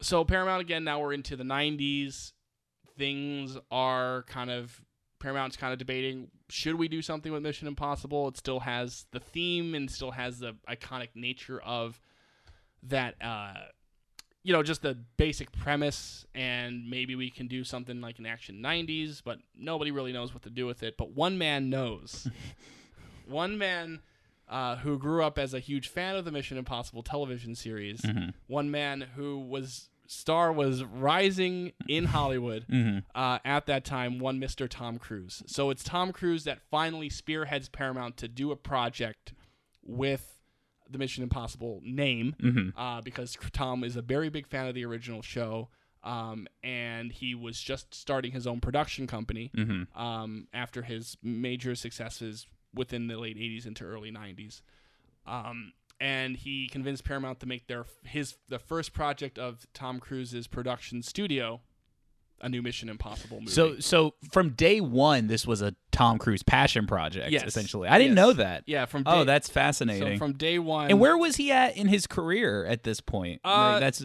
so 0.00 0.24
Paramount 0.24 0.60
again, 0.62 0.82
now 0.84 1.00
we're 1.00 1.12
into 1.12 1.36
the 1.36 1.44
'90s. 1.44 2.32
Things 2.96 3.56
are 3.70 4.24
kind 4.24 4.50
of 4.50 4.82
Paramount's 5.20 5.56
kind 5.56 5.72
of 5.72 5.78
debating: 5.78 6.30
should 6.48 6.74
we 6.76 6.88
do 6.88 7.02
something 7.02 7.30
with 7.32 7.42
Mission 7.42 7.68
Impossible? 7.68 8.28
It 8.28 8.36
still 8.36 8.60
has 8.60 9.06
the 9.12 9.20
theme 9.20 9.74
and 9.74 9.90
still 9.90 10.10
has 10.12 10.38
the 10.40 10.54
iconic 10.68 11.08
nature 11.14 11.60
of 11.60 12.00
that. 12.84 13.14
Uh, 13.22 13.54
you 14.42 14.54
know, 14.54 14.62
just 14.62 14.80
the 14.80 14.96
basic 15.18 15.52
premise, 15.52 16.24
and 16.34 16.88
maybe 16.88 17.14
we 17.14 17.28
can 17.30 17.46
do 17.46 17.62
something 17.62 18.00
like 18.00 18.18
an 18.18 18.24
action 18.24 18.62
90s, 18.62 19.20
but 19.22 19.38
nobody 19.54 19.90
really 19.90 20.14
knows 20.14 20.32
what 20.32 20.42
to 20.44 20.48
do 20.50 20.64
with 20.64 20.82
it. 20.82 20.96
But 20.96 21.10
one 21.10 21.36
man 21.36 21.68
knows. 21.68 22.26
one 23.26 23.58
man 23.58 24.00
uh, 24.48 24.76
who 24.76 24.98
grew 24.98 25.22
up 25.22 25.38
as 25.38 25.52
a 25.54 25.60
huge 25.60 25.88
fan 25.88 26.16
of 26.16 26.24
the 26.24 26.32
Mission 26.32 26.56
Impossible 26.58 27.02
television 27.02 27.54
series, 27.54 28.00
Mhm. 28.00 28.32
one 28.46 28.70
man 28.70 29.02
who 29.14 29.38
was 29.38 29.90
star 30.06 30.50
was 30.52 30.82
rising 30.82 31.72
in 31.86 32.06
Hollywood 32.06 32.64
Mhm. 32.70 33.04
uh, 33.14 33.38
at 33.44 33.66
that 33.66 33.84
time, 33.84 34.18
one 34.18 34.40
Mr. 34.40 34.66
Tom 34.68 34.98
Cruise. 34.98 35.42
So 35.46 35.70
it's 35.70 35.84
Tom 35.84 36.12
Cruise 36.12 36.44
that 36.44 36.60
finally 36.70 37.08
spearheads 37.10 37.68
Paramount 37.68 38.16
to 38.16 38.26
do 38.26 38.50
a 38.50 38.56
project 38.56 39.34
with 39.82 40.39
the 40.90 40.98
Mission 40.98 41.22
Impossible 41.22 41.80
name 41.84 42.34
Mhm. 42.40 42.72
uh, 42.76 43.00
because 43.00 43.36
Tom 43.52 43.84
is 43.84 43.96
a 43.96 44.02
very 44.02 44.28
big 44.28 44.46
fan 44.46 44.66
of 44.66 44.74
the 44.74 44.84
original 44.84 45.22
show. 45.22 45.68
Um, 46.02 46.46
and 46.62 47.12
he 47.12 47.34
was 47.34 47.60
just 47.60 47.94
starting 47.94 48.32
his 48.32 48.46
own 48.46 48.60
production 48.60 49.06
company 49.06 49.50
Mhm. 49.54 49.94
um, 49.96 50.48
after 50.54 50.82
his 50.82 51.16
major 51.22 51.74
successes 51.74 52.46
within 52.72 53.06
the 53.06 53.18
late 53.18 53.36
80s 53.36 53.66
into 53.66 53.84
early 53.84 54.10
90s. 54.10 54.62
Um, 55.26 55.74
and 56.00 56.36
he 56.38 56.68
convinced 56.68 57.04
Paramount 57.04 57.40
to 57.40 57.46
make 57.46 57.66
their 57.66 57.84
his 58.04 58.38
the 58.48 58.58
first 58.58 58.94
project 58.94 59.38
of 59.38 59.66
Tom 59.74 60.00
Cruise's 60.00 60.46
production 60.46 61.02
studio 61.02 61.60
a 62.40 62.48
new 62.48 62.62
Mission 62.62 62.88
Impossible 62.88 63.40
movie. 63.40 63.52
So, 63.52 63.78
so 63.80 64.14
from 64.32 64.50
day 64.50 64.80
one, 64.80 65.26
this 65.26 65.46
was 65.46 65.60
a 65.62 65.74
Tom 65.92 66.18
Cruise 66.18 66.42
passion 66.42 66.86
project. 66.86 67.30
Yes. 67.30 67.44
essentially. 67.44 67.88
I 67.88 67.98
didn't 67.98 68.16
Yes. 68.16 68.24
know 68.26 68.32
that. 68.34 68.64
yeah, 68.66 68.86
from 68.86 69.02
Oh, 69.06 69.18
day- 69.20 69.24
that's 69.24 69.46
so 69.48 69.52
fascinating. 69.52 70.18
from 70.18 70.32
day 70.34 70.58
one. 70.58 70.90
and 70.90 70.98
where 71.00 71.16
was 71.18 71.36
he 71.36 71.52
at 71.52 71.76
in 71.76 71.88
his 71.88 72.06
career 72.06 72.64
at 72.64 72.82
this 72.84 73.00
point? 73.00 73.40
Uh, 73.44 73.72
Like, 73.72 73.80
that's 73.80 74.04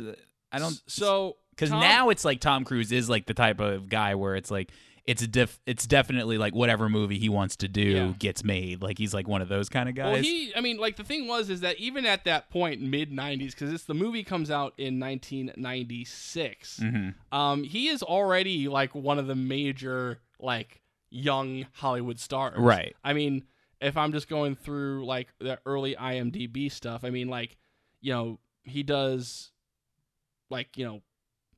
I 0.51 0.59
don't 0.59 0.79
So 0.87 1.37
because 1.51 1.71
now 1.71 2.09
it's 2.09 2.25
like 2.25 2.39
Tom 2.41 2.63
Cruise 2.65 2.91
is 2.91 3.09
like 3.09 3.25
the 3.25 3.33
type 3.33 3.59
of 3.59 3.87
guy 3.89 4.15
where 4.15 4.35
it's 4.35 4.51
like 4.51 4.71
it's 5.07 5.25
def 5.27 5.59
it's 5.67 5.85
definitely 5.85 6.37
like 6.39 6.55
whatever 6.55 6.89
movie 6.89 7.19
he 7.19 7.29
wants 7.29 7.55
to 7.57 7.67
do 7.67 7.81
Yeah. 7.81 8.13
gets 8.17 8.43
made. 8.43 8.81
Like 8.81 8.97
he's 8.97 9.13
like 9.13 9.27
one 9.27 9.41
of 9.41 9.49
those 9.49 9.69
kind 9.69 9.87
of 9.87 9.93
guys. 9.93 10.13
Well, 10.13 10.21
he, 10.23 10.51
I 10.55 10.61
mean, 10.61 10.77
like 10.77 10.95
the 10.95 11.03
thing 11.03 11.27
was, 11.27 11.49
is 11.51 11.61
that 11.61 11.77
even 11.77 12.05
at 12.07 12.23
that 12.25 12.49
point, 12.49 12.81
mid 12.81 13.11
'90s, 13.11 13.51
because 13.51 13.71
it's 13.71 13.83
the 13.83 13.93
movie 13.93 14.23
comes 14.23 14.49
out 14.49 14.73
in 14.77 14.99
1996. 14.99 16.79
Mhm. 16.79 17.13
Um, 17.31 17.63
he 17.63 17.87
is 17.87 18.01
already 18.03 18.67
like 18.67 18.93
one 18.95 19.19
of 19.19 19.27
the 19.27 19.35
major 19.35 20.19
like 20.39 20.81
young 21.09 21.65
Hollywood 21.73 22.19
stars. 22.19 22.57
Right. 22.57 22.95
I 23.03 23.13
mean, 23.13 23.43
if 23.81 23.97
I'm 23.97 24.11
just 24.11 24.27
going 24.27 24.55
through 24.55 25.05
like 25.05 25.27
the 25.39 25.59
early 25.65 25.95
IMDb 25.95 26.71
stuff, 26.71 27.03
I 27.03 27.09
mean, 27.09 27.27
like, 27.27 27.57
you 28.01 28.11
know, 28.13 28.39
he 28.63 28.83
does, 28.83 29.51
like, 30.49 30.77
you 30.77 30.85
know, 30.85 31.01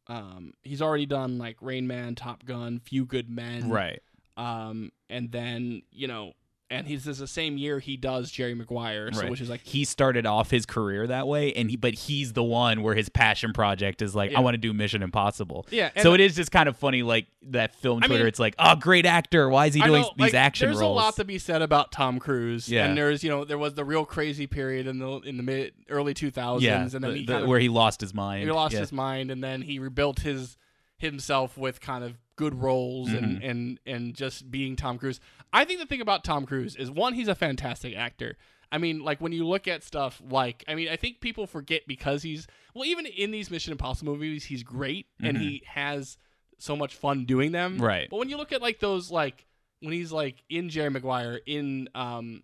um, 0.09 0.53
he's 0.63 0.81
already 0.81 1.05
done 1.05 1.37
like 1.37 1.57
Rain 1.61 1.87
Man, 1.87 2.15
Top 2.15 2.45
Gun, 2.45 2.79
Few 2.79 3.05
Good 3.05 3.29
Men, 3.29 3.69
Right. 3.69 4.01
Um, 4.35 4.91
and 5.09 5.31
then 5.31 5.81
you 5.91 6.07
know, 6.07 6.33
and 6.69 6.85
he's 6.87 7.05
this 7.05 7.13
is 7.13 7.19
the 7.19 7.27
same 7.27 7.57
year 7.57 7.79
he 7.79 7.95
does 7.95 8.29
Jerry 8.29 8.53
Maguire, 8.53 9.09
so 9.13 9.21
Right. 9.21 9.31
which 9.31 9.39
is 9.39 9.49
like 9.49 9.61
He 9.63 9.85
started 9.85 10.25
off 10.25 10.51
his 10.51 10.65
career 10.65 11.07
that 11.07 11.27
way, 11.27 11.53
and 11.53 11.69
he, 11.69 11.77
but 11.77 11.93
he's 11.93 12.33
the 12.33 12.43
one 12.43 12.81
where 12.83 12.93
his 12.93 13.07
passion 13.09 13.53
project 13.53 14.01
is 14.01 14.13
like, 14.13 14.31
Yeah. 14.31 14.37
I 14.39 14.41
want 14.41 14.55
to 14.55 14.57
do 14.57 14.73
Mission 14.73 15.01
Impossible. 15.01 15.65
yeah. 15.71 15.91
So 16.01 16.13
it 16.13 16.19
is 16.19 16.35
just 16.35 16.51
kind 16.51 16.67
of 16.67 16.75
funny, 16.75 17.03
like 17.03 17.27
that 17.43 17.73
film 17.75 18.03
I 18.03 18.07
Twitter. 18.07 18.23
mean- 18.25 18.27
it's 18.27 18.39
like, 18.39 18.55
oh, 18.59 18.75
great 18.75 19.05
actor. 19.05 19.49
Why 19.49 19.67
is 19.67 19.73
he 19.75 19.81
I 19.81 19.87
doing 19.87 20.01
know, 20.01 20.11
these 20.17 20.23
like, 20.25 20.33
action 20.33 20.67
there's 20.67 20.81
roles? 20.81 20.91
a 21.01 21.05
lot 21.05 21.15
to 21.15 21.23
be 21.23 21.39
said 21.39 21.61
about 21.61 21.91
Tom 21.93 22.19
Cruise. 22.19 22.67
Yeah. 22.67 22.85
and 22.85 22.97
there's 22.97 23.23
you 23.23 23.29
know 23.29 23.45
there 23.45 23.57
was 23.57 23.75
the 23.75 23.85
real 23.85 24.03
crazy 24.05 24.45
period 24.47 24.87
in 24.87 24.99
the 24.99 25.09
in 25.21 25.37
the 25.37 25.43
mid 25.43 25.73
early 25.89 26.13
2000s, 26.13 26.61
yeah, 26.61 26.81
and 26.81 26.91
then 26.91 27.01
the- 27.01 27.13
he 27.13 27.25
the- 27.25 27.43
of 27.43 27.47
where 27.47 27.59
he 27.59 27.69
lost 27.69 28.01
his 28.01 28.13
mind. 28.13 28.43
he 28.43 28.51
lost 28.51 28.73
yeah. 28.73 28.81
his 28.81 28.91
mind 28.91 29.31
and 29.31 29.41
then 29.43 29.61
he 29.61 29.79
rebuilt 29.79 30.19
his 30.19 30.57
himself 30.97 31.57
with 31.57 31.79
kind 31.79 32.03
of 32.03 32.15
good 32.37 32.55
roles 32.55 33.09
and 33.11 33.37
Mm-hmm. 33.39 33.49
and 33.49 33.79
and 33.85 34.15
just 34.15 34.49
being 34.49 34.77
Tom 34.77 34.97
Cruise. 34.97 35.19
I 35.51 35.65
think 35.65 35.79
the 35.81 35.85
thing 35.85 35.99
about 36.01 36.23
Tom 36.23 36.45
Cruise 36.45 36.75
is 36.77 36.89
one 36.89 37.13
he's 37.13 37.27
a 37.27 37.35
fantastic 37.35 37.95
actor. 37.97 38.37
I 38.71 38.77
mean, 38.77 39.03
like 39.03 39.19
when 39.21 39.31
you 39.33 39.45
look 39.45 39.67
at 39.67 39.83
stuff 39.83 40.21
like 40.29 40.63
I 40.67 40.75
mean, 40.75 40.87
I 40.89 40.95
think 40.95 41.19
people 41.19 41.45
forget 41.47 41.81
because 41.87 42.23
he's 42.23 42.47
well 42.73 42.85
even 42.85 43.05
in 43.05 43.31
these 43.31 43.51
Mission 43.51 43.71
Impossible 43.73 44.13
movies, 44.13 44.45
he's 44.45 44.63
great 44.63 45.07
and 45.21 45.37
he 45.37 45.63
has 45.67 46.17
so 46.57 46.75
much 46.75 46.95
fun 46.95 47.25
doing 47.25 47.51
them. 47.51 47.73
Mm-hmm. 47.75 47.83
Right. 47.83 48.07
But 48.09 48.17
when 48.17 48.29
you 48.29 48.37
look 48.37 48.51
at 48.53 48.61
like 48.61 48.79
those 48.79 49.11
like 49.11 49.45
when 49.81 49.93
he's 49.93 50.11
like 50.11 50.43
in 50.49 50.69
Jerry 50.69 50.89
Maguire 50.89 51.39
in 51.45 51.89
um 51.95 52.43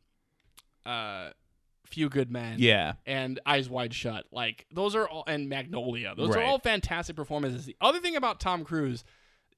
uh 0.85 1.29
Few 1.85 2.09
Good 2.09 2.31
Men 2.31 2.55
Yeah, 2.57 2.93
and 3.05 3.39
Eyes 3.45 3.69
Wide 3.69 3.93
Shut. 3.93 4.25
Like 4.31 4.65
those 4.73 4.95
are 4.95 5.07
all 5.07 5.23
and 5.27 5.47
Magnolia. 5.49 6.13
Those 6.15 6.35
are 6.35 6.41
all 6.41 6.57
fantastic 6.57 7.15
performances. 7.15 7.65
The 7.65 7.75
other 7.81 7.99
thing 7.99 8.15
about 8.15 8.39
Tom 8.39 8.63
Cruise, 8.63 9.03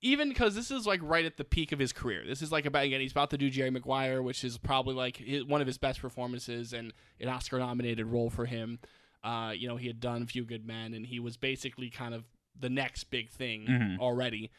even 0.01 0.29
because 0.29 0.55
this 0.55 0.71
is 0.71 0.85
like 0.85 0.99
right 1.03 1.25
at 1.25 1.37
the 1.37 1.43
peak 1.43 1.71
of 1.71 1.79
his 1.79 1.91
career. 1.93 2.23
This 2.25 2.41
is 2.41 2.51
like 2.51 2.65
about 2.65 2.83
again 2.85 3.01
he's 3.01 3.11
about 3.11 3.29
to 3.31 3.37
do 3.37 3.49
Jerry 3.49 3.69
Maguire, 3.69 4.21
which 4.21 4.43
is 4.43 4.57
probably 4.57 4.93
like 4.95 5.17
his, 5.17 5.43
one 5.45 5.61
of 5.61 5.67
his 5.67 5.77
best 5.77 6.01
performances 6.01 6.73
and 6.73 6.93
an 7.19 7.27
Oscar 7.29 7.59
nominated 7.59 8.05
role 8.05 8.29
for 8.29 8.45
him. 8.45 8.79
Uh, 9.23 9.53
you 9.55 9.67
know 9.67 9.75
he 9.77 9.87
had 9.87 9.99
done 9.99 10.25
Few 10.27 10.43
Good 10.45 10.65
Men 10.67 10.93
and 10.93 11.05
he 11.05 11.19
was 11.19 11.37
basically 11.37 11.89
kind 11.89 12.13
of 12.13 12.23
the 12.59 12.69
next 12.69 13.05
big 13.05 13.29
thing 13.29 13.65
Mhm. 13.67 13.99
already. 13.99 14.51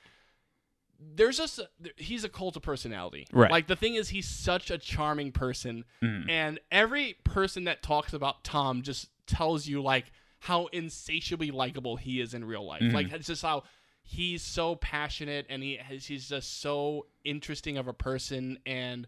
There's 0.99 1.37
just 1.37 1.61
he's 1.97 2.25
a 2.25 2.29
cult 2.29 2.57
of 2.57 2.63
personality. 2.63 3.27
Right. 3.33 3.51
Like 3.51 3.67
the 3.67 3.77
thing 3.77 3.95
is 3.97 4.09
he's 4.09 4.27
such 4.29 4.71
a 4.71 4.79
charming 4.79 5.31
person 5.31 5.85
Mhm. 6.03 6.31
and 6.31 6.59
every 6.71 7.17
person 7.25 7.65
that 7.65 7.83
talks 7.83 8.13
about 8.15 8.45
Tom 8.45 8.83
just 8.83 9.11
tells 9.27 9.67
you 9.67 9.83
like 9.83 10.11
how 10.41 10.67
insatiably 10.67 11.51
likable 11.51 11.97
he 11.97 12.21
is 12.21 12.33
in 12.35 12.45
real 12.45 12.65
life. 12.65 12.81
Mhm. 12.83 12.93
Like 12.93 13.13
it's 13.13 13.27
just 13.27 13.43
how 13.43 13.65
he's 14.07 14.43
so 14.43 14.77
passionate 14.77 15.47
and 15.51 15.63
he 15.63 15.77
has, 15.77 16.07
he's 16.07 16.29
just 16.29 16.61
so 16.61 17.07
interesting 17.25 17.77
of 17.77 17.89
a 17.89 17.93
person 17.93 18.59
and 18.65 19.07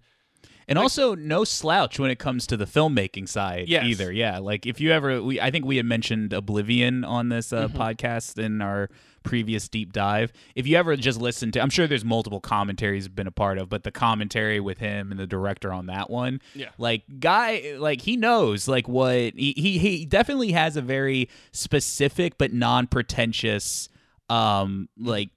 and 0.68 0.78
also 0.78 1.14
no 1.14 1.44
slouch 1.44 1.98
when 1.98 2.10
it 2.10 2.18
comes 2.18 2.46
to 2.46 2.56
the 2.56 2.66
filmmaking 2.66 3.26
side 3.28 3.68
Yes. 3.68 3.84
either. 3.86 4.12
Yeah, 4.12 4.38
like 4.38 4.66
if 4.66 4.80
you 4.80 4.92
ever, 4.92 5.22
we 5.22 5.40
I 5.40 5.50
think 5.50 5.64
we 5.64 5.78
had 5.78 5.86
mentioned 5.86 6.32
Oblivion 6.32 7.04
on 7.04 7.28
this 7.30 7.52
uh, 7.52 7.68
Mm-hmm. 7.68 7.80
podcast 7.80 8.38
in 8.38 8.60
our 8.60 8.88
previous 9.24 9.68
deep 9.68 9.92
dive. 9.92 10.32
If 10.54 10.66
you 10.66 10.76
ever 10.76 10.94
just 10.96 11.20
listen 11.20 11.50
to, 11.52 11.60
I'm 11.60 11.70
sure 11.70 11.86
there's 11.86 12.04
multiple 12.04 12.40
commentaries 12.40 13.08
been 13.08 13.26
a 13.26 13.30
part 13.32 13.58
of, 13.58 13.68
but 13.68 13.82
the 13.82 13.90
commentary 13.90 14.60
with 14.60 14.78
him 14.78 15.10
and 15.10 15.18
the 15.18 15.26
director 15.26 15.72
on 15.72 15.86
that 15.86 16.08
one, 16.10 16.40
Yeah. 16.54 16.68
like 16.78 17.02
guy, 17.18 17.74
like 17.78 18.02
he 18.02 18.16
knows 18.16 18.68
like 18.68 18.86
what 18.88 19.34
he 19.34 19.54
he, 19.56 19.78
he 19.78 20.04
definitely 20.04 20.52
has 20.52 20.76
a 20.76 20.82
very 20.82 21.28
specific 21.50 22.38
but 22.38 22.52
non-pretentious, 22.52 23.88
um, 24.28 24.88
like 24.98 25.30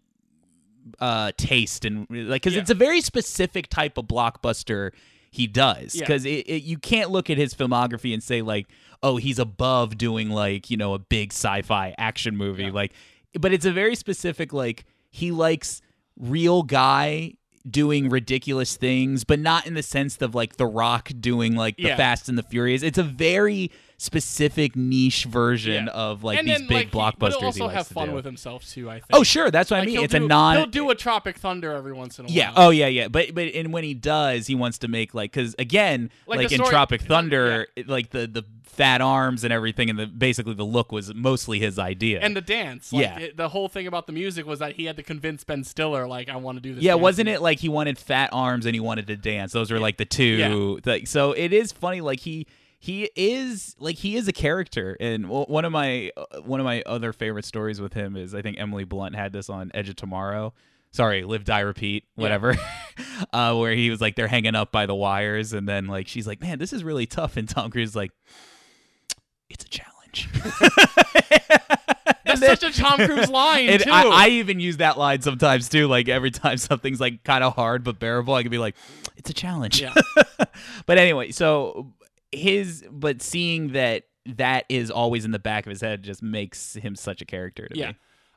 uh 0.99 1.31
taste 1.37 1.85
and 1.85 2.07
like 2.09 2.41
because 2.41 2.55
Yeah. 2.55 2.61
it's 2.61 2.71
a 2.71 2.75
very 2.75 3.01
specific 3.01 3.67
type 3.69 3.97
of 3.99 4.05
blockbuster 4.05 4.91
he 5.29 5.45
does 5.45 5.93
Yeah. 5.95 6.01
because 6.01 6.25
it, 6.25 6.47
it, 6.47 6.63
you 6.63 6.77
can't 6.79 7.11
look 7.11 7.29
at 7.29 7.37
his 7.37 7.53
filmography 7.53 8.13
and 8.15 8.21
say 8.23 8.41
like 8.41 8.67
oh 9.03 9.17
he's 9.17 9.37
above 9.37 9.95
doing 9.97 10.29
like 10.31 10.71
you 10.71 10.77
know 10.77 10.95
a 10.95 10.99
big 10.99 11.31
sci-fi 11.33 11.93
action 11.99 12.35
movie 12.35 12.63
Yeah. 12.63 12.71
like 12.71 12.93
but 13.39 13.53
it's 13.53 13.65
a 13.65 13.71
very 13.71 13.95
specific 13.95 14.53
like 14.53 14.85
he 15.11 15.29
likes 15.31 15.81
real 16.17 16.63
guy 16.63 17.35
doing 17.69 18.09
ridiculous 18.09 18.75
things 18.75 19.23
but 19.23 19.37
not 19.39 19.67
in 19.67 19.75
the 19.75 19.83
sense 19.83 20.17
of 20.19 20.33
like 20.33 20.57
the 20.57 20.65
rock 20.65 21.11
doing 21.19 21.55
like 21.55 21.77
the 21.77 21.89
fast 21.89 22.27
and 22.27 22.39
the 22.39 22.43
furious 22.43 22.81
it's 22.81 22.97
a 22.97 23.03
very 23.03 23.69
specific 24.01 24.75
niche 24.75 25.25
version 25.25 25.85
Yeah. 25.85 25.91
of 25.91 26.23
like 26.23 26.39
and 26.39 26.47
these 26.47 26.57
then, 26.57 26.67
big 26.67 26.71
like, 26.71 26.91
he- 26.91 26.97
blockbusters 26.97 27.19
but 27.19 27.31
he'll 27.33 27.39
he 27.39 27.45
also 27.45 27.63
likes 27.65 27.75
have 27.75 27.87
fun 27.87 28.09
do. 28.09 28.15
with 28.15 28.25
himself 28.25 28.67
too. 28.67 28.89
I 28.89 28.95
oh, 28.95 28.99
think. 28.99 29.05
oh 29.13 29.23
sure 29.23 29.51
that's 29.51 29.69
what 29.69 29.77
Like, 29.79 29.87
i 29.89 29.91
mean 29.91 30.03
it's 30.03 30.13
a 30.15 30.19
non 30.19 30.57
He'll 30.57 30.65
do 30.65 30.89
a 30.89 30.95
Tropic 30.95 31.37
Thunder 31.37 31.71
every 31.71 31.93
once 31.93 32.17
in 32.19 32.25
a 32.25 32.29
yeah. 32.29 32.51
while. 32.51 32.53
Yeah. 32.63 32.67
Oh, 32.67 32.69
yeah, 32.71 32.87
yeah. 32.87 33.07
But 33.09 33.33
but 33.35 33.47
and 33.53 33.71
when 33.71 33.83
he 33.83 33.93
does, 33.93 34.47
he 34.47 34.55
wants 34.55 34.79
to 34.79 34.87
make 34.87 35.13
like 35.13 35.31
because 35.31 35.55
again, 35.59 36.09
Like 36.27 36.39
like, 36.39 36.51
in 36.51 36.57
story- 36.57 36.69
Tropic 36.71 37.01
Thunder, 37.01 37.67
it- 37.75 37.87
like 37.87 38.09
the 38.09 38.25
the 38.27 38.43
fat 38.63 39.01
arms 39.01 39.43
and 39.43 39.51
everything, 39.53 39.89
and 39.89 39.99
the 39.99 40.07
basically 40.07 40.53
the 40.53 40.63
look 40.63 40.91
was 40.91 41.13
mostly 41.13 41.59
his 41.59 41.77
idea. 41.77 42.21
And 42.21 42.35
the 42.35 42.41
dance, 42.41 42.91
like, 42.93 43.01
Yeah. 43.03 43.19
it- 43.19 43.37
the 43.37 43.49
whole 43.49 43.67
thing 43.67 43.85
about 43.85 44.07
the 44.07 44.13
music 44.13 44.45
was 44.47 44.59
that 44.59 44.75
he 44.77 44.85
had 44.85 44.95
to 44.97 45.03
convince 45.03 45.43
Ben 45.43 45.63
Stiller, 45.65 46.07
like, 46.07 46.29
I 46.29 46.37
want 46.37 46.55
to 46.57 46.61
do 46.61 46.73
this. 46.75 46.83
yeah, 46.83 46.93
wasn't 46.95 47.27
it 47.27 47.41
like 47.41 47.59
he 47.59 47.67
wanted 47.69 47.97
fat 47.99 48.29
arms 48.31 48.65
and 48.65 48.73
he 48.73 48.79
wanted 48.79 49.07
to 49.07 49.17
dance? 49.17 49.51
Those 49.51 49.69
were 49.71 49.79
like 49.79 49.97
the 49.97 50.05
two. 50.05 50.79
Like 50.85 51.07
so, 51.07 51.33
it 51.33 51.51
is 51.53 51.71
funny. 51.71 52.01
Like 52.01 52.21
he 52.21 52.47
he 52.81 53.11
is 53.15 53.75
like 53.77 53.97
he 53.97 54.15
is 54.15 54.27
a 54.27 54.33
character, 54.33 54.97
and 54.99 55.29
one 55.29 55.65
of 55.65 55.71
my 55.71 56.09
uh, 56.17 56.41
one 56.41 56.59
of 56.59 56.63
my 56.63 56.81
other 56.87 57.13
favorite 57.13 57.45
stories 57.45 57.79
with 57.79 57.93
him 57.93 58.17
is 58.17 58.33
I 58.33 58.41
think 58.41 58.59
Emily 58.59 58.85
Blunt 58.85 59.13
had 59.13 59.31
this 59.33 59.51
on 59.51 59.69
Edge 59.75 59.89
of 59.89 59.97
Tomorrow. 59.97 60.55
Sorry, 60.91 61.23
live, 61.23 61.43
die, 61.43 61.59
repeat, 61.59 62.05
whatever. 62.15 62.55
uh, 63.33 63.55
where 63.55 63.75
he 63.75 63.91
was 63.91 64.01
like 64.01 64.15
they're 64.15 64.27
hanging 64.27 64.55
up 64.55 64.71
by 64.71 64.87
the 64.87 64.95
wires, 64.95 65.53
and 65.53 65.69
then 65.69 65.85
like 65.85 66.07
she's 66.07 66.25
like, 66.25 66.41
"Man, 66.41 66.57
this 66.57 66.73
is 66.73 66.83
really 66.83 67.05
tough," 67.05 67.37
and 67.37 67.47
Tom 67.47 67.69
Cruise 67.69 67.89
is 67.89 67.95
like, 67.95 68.09
"It's 69.47 69.63
a 69.63 69.69
challenge." 69.69 70.27
That's 72.25 72.39
such 72.39 72.63
a 72.63 72.71
Tom 72.71 72.97
Cruise 72.97 73.29
line 73.29 73.69
And 73.69 73.83
too. 73.83 73.91
I, 73.91 74.25
I 74.25 74.27
even 74.29 74.59
use 74.59 74.77
that 74.77 74.97
line 74.97 75.21
sometimes 75.21 75.69
too. 75.69 75.87
Like 75.87 76.09
every 76.09 76.31
time 76.31 76.57
something's 76.57 76.99
like 76.99 77.23
kind 77.23 77.43
of 77.43 77.53
hard 77.53 77.83
but 77.83 77.99
bearable, 77.99 78.33
I 78.33 78.41
can 78.41 78.49
be 78.49 78.57
like, 78.57 78.75
"It's 79.17 79.29
a 79.29 79.33
challenge." 79.35 79.79
yeah. 79.79 79.93
but 80.87 80.97
anyway, 80.97 81.31
so 81.31 81.93
his 82.31 82.85
but 82.91 83.21
seeing 83.21 83.73
that 83.73 84.03
that 84.25 84.65
is 84.69 84.91
always 84.91 85.25
in 85.25 85.31
the 85.31 85.39
back 85.39 85.65
of 85.65 85.69
his 85.71 85.81
head 85.81 86.03
just 86.03 86.21
makes 86.21 86.75
him 86.75 86.95
such 86.95 87.21
a 87.21 87.25
character 87.25 87.67
to 87.67 87.77
Yeah. 87.77 87.87
me. 87.89 87.95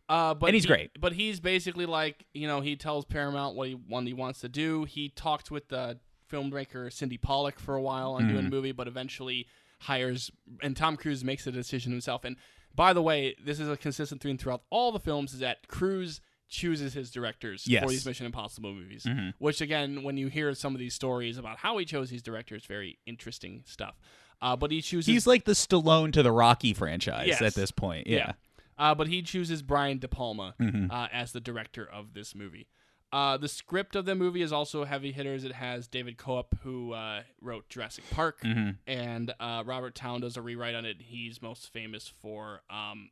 Uh, 0.09 0.35
but 0.35 0.47
And 0.49 0.55
he's 0.55 0.65
he- 0.65 0.69
great. 0.69 0.91
But 1.01 1.13
he's 1.15 1.41
basically 1.41 1.87
like 1.87 2.25
you 2.35 2.47
know 2.47 2.61
he 2.61 2.77
tells 2.77 3.05
Paramount 3.05 3.55
what 3.57 3.69
he 3.69 3.75
what 3.75 4.07
he 4.07 4.13
wants 4.13 4.41
to 4.41 4.49
do. 4.49 4.85
He 4.85 5.09
talked 5.11 5.51
with 5.51 5.69
the 5.69 5.99
filmmaker 6.31 6.93
Sydney 6.93 7.19
Pollack 7.19 7.59
for 7.59 7.75
a 7.75 7.83
while 7.83 8.13
on 8.13 8.23
Mm-hmm. 8.23 8.33
doing 8.33 8.47
a 8.47 8.51
movie, 8.51 8.73
but 8.73 8.89
eventually 8.89 9.47
hires 9.83 10.31
and 10.63 10.77
Tom 10.77 10.97
Cruise 10.97 11.23
makes 11.25 11.45
the 11.45 11.53
decision 11.53 11.93
himself. 11.93 12.25
And 12.25 12.37
by 12.75 12.93
the 12.93 13.03
way, 13.03 13.37
this 13.45 13.61
is 13.61 13.69
a 13.69 13.77
consistent 13.77 14.21
theme 14.23 14.37
throughout 14.39 14.63
all 14.71 14.91
the 14.93 14.99
films: 15.01 15.33
is 15.33 15.39
that 15.41 15.69
Cruise 15.69 16.21
chooses 16.55 16.95
his 16.95 17.11
directors 17.11 17.67
Yes. 17.67 17.83
for 17.83 17.91
these 17.91 18.07
Mission 18.07 18.27
Impossible 18.27 18.73
movies. 18.73 19.05
Mhm. 19.05 19.35
Which 19.39 19.61
again, 19.61 20.03
when 20.03 20.17
you 20.17 20.29
hear 20.29 20.55
some 20.55 20.75
of 20.75 20.79
these 20.79 20.95
stories 20.95 21.37
about 21.37 21.59
how 21.59 21.77
he 21.79 21.85
chose 21.85 22.11
these 22.11 22.23
directors, 22.23 22.65
very 22.67 22.99
interesting 23.07 23.63
stuff. 23.67 23.99
Uh, 24.41 24.57
but 24.57 24.71
he 24.71 24.81
chooses 24.83 25.07
He's 25.13 25.27
like 25.27 25.45
the 25.45 25.53
Stallone 25.53 26.13
to 26.13 26.23
the 26.23 26.33
Rocky 26.33 26.73
franchise 26.75 27.29
Yes. 27.29 27.43
at 27.43 27.55
this 27.55 27.71
point. 27.71 28.07
Yeah. 28.07 28.33
Uh, 28.79 28.95
but 28.95 29.09
he 29.09 29.23
chooses 29.23 29.63
Brian 29.63 29.99
De 29.99 30.09
Palma 30.09 30.55
Mhm. 30.61 30.91
uh, 30.91 31.09
as 31.13 31.33
the 31.33 31.41
director 31.41 31.85
of 31.87 32.15
this 32.15 32.35
movie. 32.35 32.67
Uh, 33.13 33.37
the 33.37 33.47
script 33.49 33.95
of 33.95 34.07
the 34.07 34.15
movie 34.17 34.43
is 34.43 34.53
also 34.53 34.85
heavy 34.85 35.13
hitters. 35.13 35.45
It 35.45 35.53
has 35.53 35.87
David 35.87 36.17
Koepp, 36.19 36.59
who 36.63 36.93
uh, 36.93 37.23
wrote 37.41 37.69
Jurassic 37.69 38.05
Park, 38.11 38.41
Mhm. 38.43 38.79
and 38.89 39.33
uh, 39.39 39.63
Robert 39.65 39.95
Towne 39.95 40.21
does 40.21 40.37
a 40.37 40.43
rewrite 40.43 40.75
on 40.75 40.85
it. 40.85 41.01
He's 41.03 41.41
most 41.41 41.73
famous 41.73 42.09
for 42.09 42.63
um, 42.69 43.11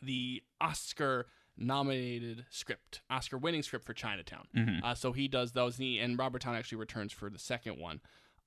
the 0.00 0.42
Oscar 0.60 1.26
nominated 1.56 2.44
script, 2.50 3.00
Oscar 3.10 3.38
winning 3.38 3.62
script 3.62 3.84
for 3.84 3.94
Chinatown. 3.94 4.46
Mhm. 4.54 4.82
Uh, 4.82 4.94
so 4.94 5.12
he 5.12 5.28
does 5.28 5.52
those, 5.52 5.78
and, 5.78 5.84
he, 5.86 5.98
and 5.98 6.18
Robert 6.18 6.42
Towne 6.42 6.54
actually 6.56 6.78
returns 6.78 7.12
for 7.12 7.30
the 7.30 7.38
second 7.38 7.78
one. 7.78 8.00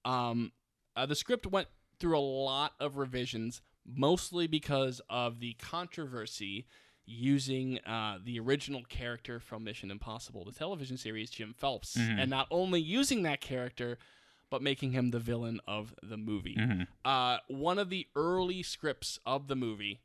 Um, 0.06 0.52
uh, 0.96 1.06
the 1.06 1.16
script 1.16 1.46
went 1.48 1.68
through 2.00 2.18
a 2.18 2.22
lot 2.22 2.74
of 2.80 2.98
revisions, 2.98 3.62
mostly 3.86 4.48
because 4.48 5.02
of 5.10 5.40
the 5.40 5.54
controversy 5.56 6.66
using 7.06 7.80
uh, 7.80 8.20
the 8.24 8.40
original 8.40 8.84
character 8.84 9.40
from 9.40 9.64
Mission 9.64 9.90
Impossible, 9.90 10.46
the 10.46 10.52
television 10.52 10.96
series, 10.96 11.32
Jim 11.32 11.54
Phelps, 11.58 11.98
Mhm. 11.98 12.20
and 12.22 12.30
not 12.30 12.48
only 12.52 12.80
using 12.80 13.24
that 13.24 13.42
character, 13.42 13.98
but 14.52 14.62
making 14.62 14.92
him 14.92 15.10
the 15.12 15.20
villain 15.20 15.60
of 15.68 15.96
the 16.04 16.18
movie. 16.18 16.56
Mhm. 16.56 16.88
Uh, 17.04 17.40
one 17.48 17.80
of 17.80 17.90
the 17.90 18.08
early 18.16 18.62
scripts 18.64 19.20
of 19.26 19.48
the 19.48 19.56
movie 19.56 20.00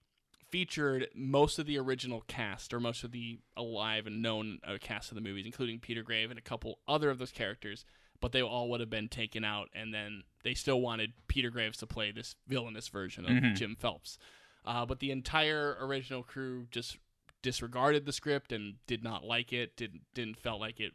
featured 0.54 1.08
most 1.16 1.58
of 1.58 1.66
the 1.66 1.76
original 1.76 2.22
cast, 2.28 2.72
or 2.72 2.78
most 2.78 3.02
of 3.02 3.10
the 3.10 3.40
alive 3.56 4.06
and 4.06 4.22
known 4.22 4.60
uh, 4.64 4.78
cast 4.80 5.10
of 5.10 5.16
the 5.16 5.20
movies, 5.20 5.44
including 5.46 5.80
Peter 5.80 6.04
Grave 6.04 6.30
and 6.30 6.38
a 6.38 6.42
couple 6.42 6.78
other 6.86 7.10
of 7.10 7.18
those 7.18 7.32
characters. 7.32 7.84
but 8.20 8.30
they 8.32 8.40
all 8.40 8.70
would 8.70 8.80
have 8.80 8.88
been 8.88 9.08
taken 9.08 9.44
out, 9.44 9.68
and 9.74 9.92
then 9.92 10.22
they 10.44 10.54
still 10.54 10.80
wanted 10.80 11.12
Peter 11.28 11.50
Graves 11.50 11.76
to 11.76 11.86
play 11.86 12.10
this 12.12 12.36
villainous 12.46 12.88
version 12.88 13.24
of 13.26 13.30
Mhm. 13.32 13.56
Jim 13.56 13.76
Phelps. 13.76 14.16
Uh, 14.64 14.86
but 14.86 15.00
the 15.00 15.10
entire 15.10 15.76
original 15.80 16.22
crew 16.22 16.66
just 16.70 16.96
disregarded 17.42 18.06
the 18.06 18.12
script 18.12 18.50
and 18.52 18.76
did 18.86 19.02
not 19.04 19.24
like 19.24 19.52
it. 19.52 19.76
Didn't 19.76 20.02
didn't 20.14 20.38
felt 20.38 20.60
like 20.60 20.80
it 20.80 20.92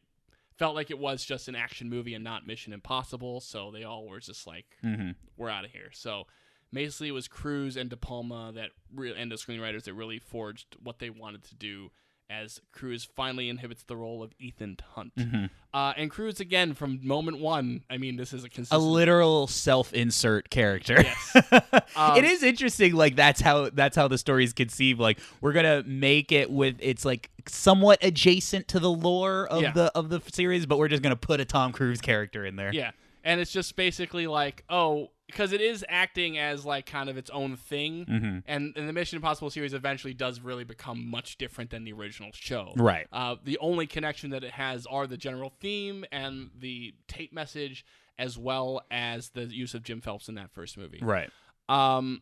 felt 0.57 0.73
like 0.73 0.89
it 0.89 0.97
was 0.97 1.23
just 1.23 1.47
an 1.49 1.55
action 1.55 1.87
movie 1.89 2.15
and 2.15 2.23
not 2.23 2.47
Mission 2.47 2.73
Impossible. 2.73 3.41
So 3.41 3.69
they 3.69 3.83
all 3.83 4.07
were 4.07 4.21
just 4.21 4.47
like, 4.47 4.77
Mhm. 4.83 5.15
we're 5.37 5.49
out 5.49 5.65
of 5.65 5.71
here. 5.71 5.91
So 5.91 6.25
basically, 6.73 7.09
it 7.09 7.11
was 7.13 7.27
Cruise 7.27 7.75
and 7.77 7.89
De 7.89 7.97
Palma 7.97 8.51
that 8.55 8.69
re- 8.93 9.13
and 9.15 9.31
the 9.31 9.35
screenwriters 9.35 9.83
that 9.83 9.93
really 9.93 10.19
forged 10.19 10.75
what 10.81 10.99
they 10.99 11.09
wanted 11.09 11.43
to 11.45 11.55
do. 11.55 11.91
As 12.31 12.61
Cruise 12.71 13.09
finally 13.15 13.49
inhibits 13.49 13.81
the 13.81 13.97
role 13.97 14.21
of 14.21 14.33
Ethan 14.37 14.77
Hunt, 14.93 15.15
Mhm. 15.15 15.49
uh, 15.73 15.93
and 15.97 16.11
Cruise 16.11 16.39
again 16.39 16.75
from 16.75 16.99
moment 17.01 17.39
one. 17.39 17.83
I 17.89 17.97
mean, 17.97 18.17
this 18.17 18.33
is 18.33 18.43
a 18.45 18.49
a 18.69 18.77
literal 18.77 19.47
self-insert 19.47 20.51
character. 20.51 21.01
Yes. 21.01 21.35
Um, 21.95 22.17
it 22.17 22.23
is 22.23 22.43
interesting. 22.43 22.93
Like 22.93 23.15
that's 23.15 23.41
how 23.41 23.71
that's 23.71 23.95
how 23.95 24.07
the 24.07 24.17
story 24.19 24.43
is 24.43 24.53
conceived. 24.53 24.99
Like 24.99 25.19
we're 25.41 25.53
gonna 25.53 25.81
make 25.87 26.31
it 26.31 26.51
with 26.51 26.75
it's 26.81 27.03
like 27.03 27.31
somewhat 27.47 27.97
adjacent 28.03 28.67
to 28.69 28.79
the 28.79 28.91
lore 28.91 29.47
of 29.47 29.63
Yeah. 29.63 29.71
the 29.71 29.91
of 29.95 30.09
the 30.09 30.21
series, 30.31 30.67
but 30.67 30.77
we're 30.77 30.87
just 30.87 31.01
gonna 31.01 31.15
put 31.15 31.39
a 31.39 31.45
Tom 31.45 31.71
Cruise 31.71 31.99
character 31.99 32.45
in 32.45 32.57
there. 32.57 32.71
Yeah, 32.71 32.91
and 33.23 33.41
it's 33.41 33.51
just 33.51 33.75
basically 33.75 34.27
like, 34.27 34.63
oh, 34.69 35.09
because 35.29 35.53
it 35.53 35.61
is 35.61 35.85
acting 35.87 36.37
as 36.37 36.65
like 36.65 36.85
kind 36.85 37.09
of 37.09 37.17
its 37.17 37.29
own 37.29 37.55
thing, 37.55 38.05
Mhm. 38.05 38.43
and, 38.47 38.73
and 38.75 38.89
the 38.89 38.93
Mission 38.93 39.17
Impossible 39.17 39.49
series 39.49 39.73
eventually 39.73 40.13
does 40.13 40.39
really 40.41 40.63
become 40.63 41.07
much 41.09 41.37
different 41.37 41.69
than 41.69 41.83
the 41.83 41.93
original 41.93 42.31
show. 42.33 42.73
Right. 42.75 43.07
Uh, 43.11 43.35
the 43.43 43.57
only 43.59 43.85
connection 43.87 44.31
that 44.31 44.43
it 44.43 44.51
has 44.53 44.85
are 44.87 45.05
the 45.07 45.17
general 45.17 45.49
theme 45.59 46.03
and 46.11 46.49
the 46.57 46.95
tape 47.07 47.31
message, 47.31 47.85
as 48.17 48.37
well 48.37 48.81
as 48.89 49.29
the 49.29 49.45
use 49.45 49.73
of 49.73 49.83
Jim 49.83 50.01
Phelps 50.01 50.27
in 50.27 50.35
that 50.35 50.51
first 50.51 50.77
movie. 50.77 50.99
Right. 51.01 51.29
Um, 51.69 52.21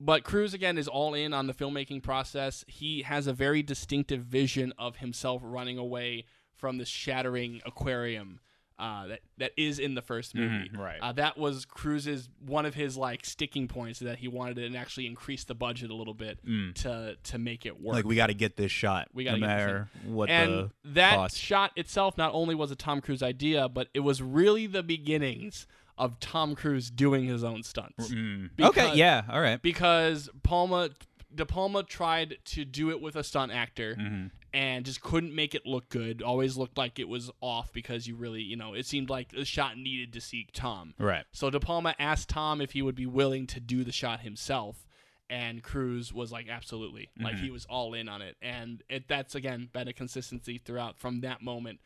but 0.00 0.24
Cruise 0.24 0.54
again 0.54 0.78
is 0.78 0.88
all 0.88 1.14
in 1.14 1.32
on 1.32 1.46
the 1.46 1.54
filmmaking 1.54 2.02
process. 2.02 2.64
He 2.66 3.02
has 3.02 3.26
a 3.26 3.32
very 3.32 3.62
distinctive 3.62 4.24
vision 4.24 4.72
of 4.78 4.96
himself 4.96 5.42
running 5.44 5.78
away 5.78 6.24
from 6.54 6.78
the 6.78 6.84
shattering 6.84 7.60
aquarium 7.66 8.40
uh, 8.82 9.06
that 9.06 9.20
that 9.38 9.52
is 9.56 9.78
in 9.78 9.94
the 9.94 10.02
first 10.02 10.34
movie. 10.34 10.68
Mhm, 10.68 10.76
right. 10.76 10.98
Uh, 11.00 11.12
that 11.12 11.38
was 11.38 11.64
Cruise's 11.64 12.28
one 12.44 12.66
of 12.66 12.74
his 12.74 12.96
like 12.96 13.24
sticking 13.24 13.68
points 13.68 14.00
that 14.00 14.18
he 14.18 14.26
wanted 14.28 14.56
to 14.56 14.76
actually 14.76 15.06
increase 15.06 15.44
the 15.44 15.54
budget 15.54 15.90
a 15.90 15.94
little 15.94 16.14
bit 16.14 16.44
Mm. 16.44 16.74
to 16.82 17.16
to 17.22 17.38
make 17.38 17.64
it 17.64 17.80
work. 17.80 17.94
Like 17.94 18.04
we 18.04 18.16
got 18.16 18.26
to 18.26 18.34
get 18.34 18.56
this 18.56 18.72
shot. 18.72 19.08
We 19.14 19.24
gotta 19.24 19.38
get 19.38 19.46
this 19.46 19.56
matter 19.56 19.88
what 20.04 20.28
and 20.28 20.52
the 20.52 20.70
that 20.94 21.14
cost. 21.14 21.38
shot 21.38 21.70
itself 21.76 22.18
not 22.18 22.32
only 22.34 22.54
was 22.54 22.70
a 22.70 22.76
Tom 22.76 23.00
Cruise 23.00 23.22
idea, 23.22 23.68
but 23.68 23.88
it 23.94 24.00
was 24.00 24.20
really 24.20 24.66
the 24.66 24.82
beginnings 24.82 25.66
of 25.98 26.18
Tom 26.18 26.54
Cruise 26.56 26.90
doing 26.90 27.24
his 27.26 27.44
own 27.44 27.62
stunts. 27.62 28.08
Mm. 28.10 28.50
Because- 28.56 28.70
okay. 28.88 28.96
Yeah. 28.96 29.22
All 29.28 29.40
right. 29.40 29.60
because 29.62 30.28
Palma 30.42 30.88
De 31.34 31.46
Palma 31.46 31.82
tried 31.82 32.36
to 32.46 32.64
do 32.64 32.90
it 32.90 33.00
with 33.00 33.16
a 33.16 33.24
stunt 33.24 33.52
actor 33.52 33.96
Mhm. 33.96 34.30
and 34.52 34.84
just 34.84 35.00
couldn't 35.00 35.34
make 35.34 35.54
it 35.54 35.64
look 35.66 35.88
good. 35.88 36.20
Always 36.22 36.56
looked 36.56 36.76
like 36.76 36.98
it 36.98 37.08
was 37.08 37.30
off 37.40 37.72
because 37.72 38.06
you 38.06 38.16
really, 38.16 38.42
you 38.42 38.56
know, 38.56 38.74
it 38.74 38.84
seemed 38.86 39.08
like 39.10 39.30
the 39.30 39.44
shot 39.44 39.76
needed 39.78 40.12
to 40.12 40.20
see 40.20 40.46
Tom. 40.52 40.94
Right. 40.98 41.24
So 41.32 41.48
De 41.50 41.58
Palma 41.60 41.94
asked 41.98 42.28
Tom 42.28 42.60
if 42.60 42.72
he 42.72 42.82
would 42.82 42.94
be 42.94 43.06
willing 43.06 43.46
to 43.48 43.60
do 43.60 43.82
the 43.84 43.92
shot 43.92 44.20
himself, 44.20 44.86
and 45.30 45.62
Cruise 45.62 46.12
was 46.12 46.30
like, 46.30 46.48
absolutely, 46.48 47.08
like 47.18 47.36
he 47.36 47.50
was 47.50 47.64
all 47.64 47.94
in 47.94 48.08
on 48.08 48.20
it, 48.20 48.36
and 48.42 48.82
it 48.90 49.08
that's 49.08 49.34
again 49.34 49.70
been 49.72 49.88
a 49.88 49.92
consistency 49.94 50.58
throughout 50.58 50.98
from 50.98 51.20
that 51.22 51.40
moment. 51.40 51.80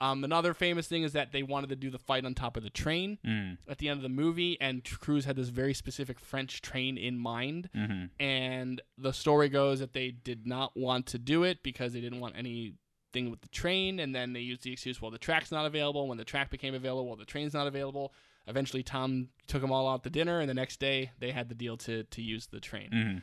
Um, 0.00 0.22
another 0.22 0.54
famous 0.54 0.86
thing 0.86 1.02
is 1.02 1.12
that 1.14 1.32
they 1.32 1.42
wanted 1.42 1.70
to 1.70 1.76
do 1.76 1.90
the 1.90 1.98
fight 1.98 2.24
on 2.24 2.34
top 2.34 2.56
of 2.56 2.62
the 2.62 2.70
train 2.70 3.18
Mm. 3.26 3.58
at 3.68 3.78
the 3.78 3.88
end 3.88 3.98
of 3.98 4.02
the 4.02 4.08
movie, 4.08 4.56
and 4.60 4.84
Cruise 4.84 5.24
had 5.24 5.34
this 5.36 5.48
very 5.48 5.74
specific 5.74 6.20
French 6.20 6.62
train 6.62 6.96
in 6.96 7.18
mind. 7.18 7.68
hmm 7.74 8.04
And 8.20 8.80
the 8.96 9.12
story 9.12 9.48
goes 9.48 9.80
that 9.80 9.92
they 9.94 10.10
did 10.12 10.46
not 10.46 10.76
want 10.76 11.06
to 11.06 11.18
do 11.18 11.42
it 11.42 11.62
because 11.64 11.92
they 11.94 12.00
didn't 12.00 12.20
want 12.20 12.36
anything 12.36 13.30
with 13.30 13.40
the 13.40 13.48
train. 13.48 13.98
And 13.98 14.14
then 14.14 14.34
they 14.34 14.40
used 14.40 14.62
the 14.62 14.72
excuse, 14.72 15.02
well, 15.02 15.10
the 15.10 15.18
track's 15.18 15.50
not 15.50 15.66
available. 15.66 16.06
When 16.06 16.18
the 16.18 16.24
track 16.24 16.50
became 16.50 16.74
available, 16.74 17.06
well, 17.06 17.16
the 17.16 17.24
train's 17.24 17.54
not 17.54 17.66
available. 17.66 18.12
Eventually, 18.46 18.82
Tom 18.82 19.28
took 19.46 19.60
them 19.62 19.72
all 19.72 19.88
out 19.88 20.04
to 20.04 20.10
dinner, 20.10 20.40
and 20.40 20.48
the 20.48 20.54
next 20.54 20.78
day 20.80 21.10
they 21.18 21.32
had 21.32 21.48
the 21.48 21.54
deal 21.54 21.76
to 21.78 22.04
to 22.04 22.22
use 22.22 22.46
the 22.46 22.60
train. 22.60 22.90
hmm 22.92 23.18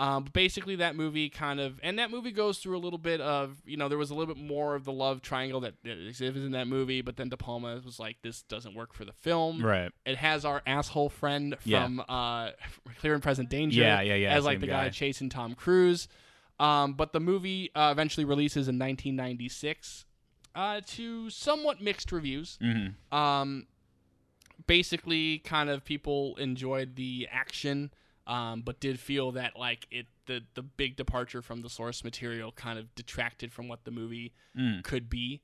Um, 0.00 0.22
but 0.24 0.32
basically, 0.32 0.76
that 0.76 0.94
movie 0.94 1.28
kind 1.28 1.58
of, 1.58 1.80
and 1.82 1.98
that 1.98 2.10
movie 2.12 2.30
goes 2.30 2.58
through 2.58 2.76
a 2.76 2.78
little 2.78 3.00
bit 3.00 3.20
of, 3.20 3.60
you 3.66 3.76
know, 3.76 3.88
there 3.88 3.98
was 3.98 4.10
a 4.10 4.14
little 4.14 4.32
bit 4.32 4.40
more 4.40 4.76
of 4.76 4.84
the 4.84 4.92
love 4.92 5.22
triangle 5.22 5.58
that, 5.62 5.74
exists 5.84 6.36
in 6.38 6.52
that 6.52 6.68
movie. 6.68 7.00
But 7.02 7.16
then 7.16 7.28
De 7.28 7.36
Palma 7.36 7.80
was 7.84 7.98
like, 7.98 8.16
this 8.22 8.42
doesn't 8.42 8.74
work 8.76 8.92
for 8.94 9.04
the 9.04 9.12
film. 9.12 9.60
Right. 9.60 9.90
It 10.06 10.16
has 10.18 10.44
our 10.44 10.62
asshole 10.66 11.08
friend 11.08 11.56
Yeah. 11.64 11.82
from 11.82 12.04
uh, 12.08 12.50
Clear 13.00 13.14
and 13.14 13.22
Present 13.22 13.48
Danger. 13.50 13.80
Yeah, 13.80 14.00
yeah, 14.02 14.14
yeah, 14.14 14.34
As 14.36 14.44
like 14.44 14.60
the 14.60 14.68
guy. 14.68 14.84
guy. 14.84 14.90
chasing 14.90 15.30
Tom 15.30 15.54
Cruise. 15.54 16.06
Um, 16.60 16.94
but 16.94 17.12
the 17.12 17.20
movie 17.20 17.70
uh, 17.74 17.88
eventually 17.90 18.24
releases 18.24 18.68
in 18.68 18.78
1996 18.78 20.04
uh, 20.54 20.80
to 20.86 21.28
somewhat 21.30 21.80
mixed 21.80 22.12
reviews. 22.12 22.56
hmm 22.60 22.88
Um, 23.16 23.66
basically, 24.66 25.38
kind 25.40 25.70
of 25.70 25.84
people 25.84 26.36
enjoyed 26.36 26.96
the 26.96 27.28
action, 27.30 27.90
um, 28.28 28.62
but 28.62 28.78
did 28.78 29.00
feel 29.00 29.32
that 29.32 29.56
like 29.58 29.86
it 29.90 30.06
the 30.26 30.44
the 30.54 30.62
big 30.62 30.94
departure 30.96 31.42
from 31.42 31.62
the 31.62 31.68
source 31.70 32.04
material 32.04 32.52
kind 32.52 32.78
of 32.78 32.94
detracted 32.94 33.52
from 33.52 33.66
what 33.66 33.84
the 33.84 33.90
movie 33.90 34.32
Mm. 34.56 34.84
could 34.84 35.08
be. 35.10 35.40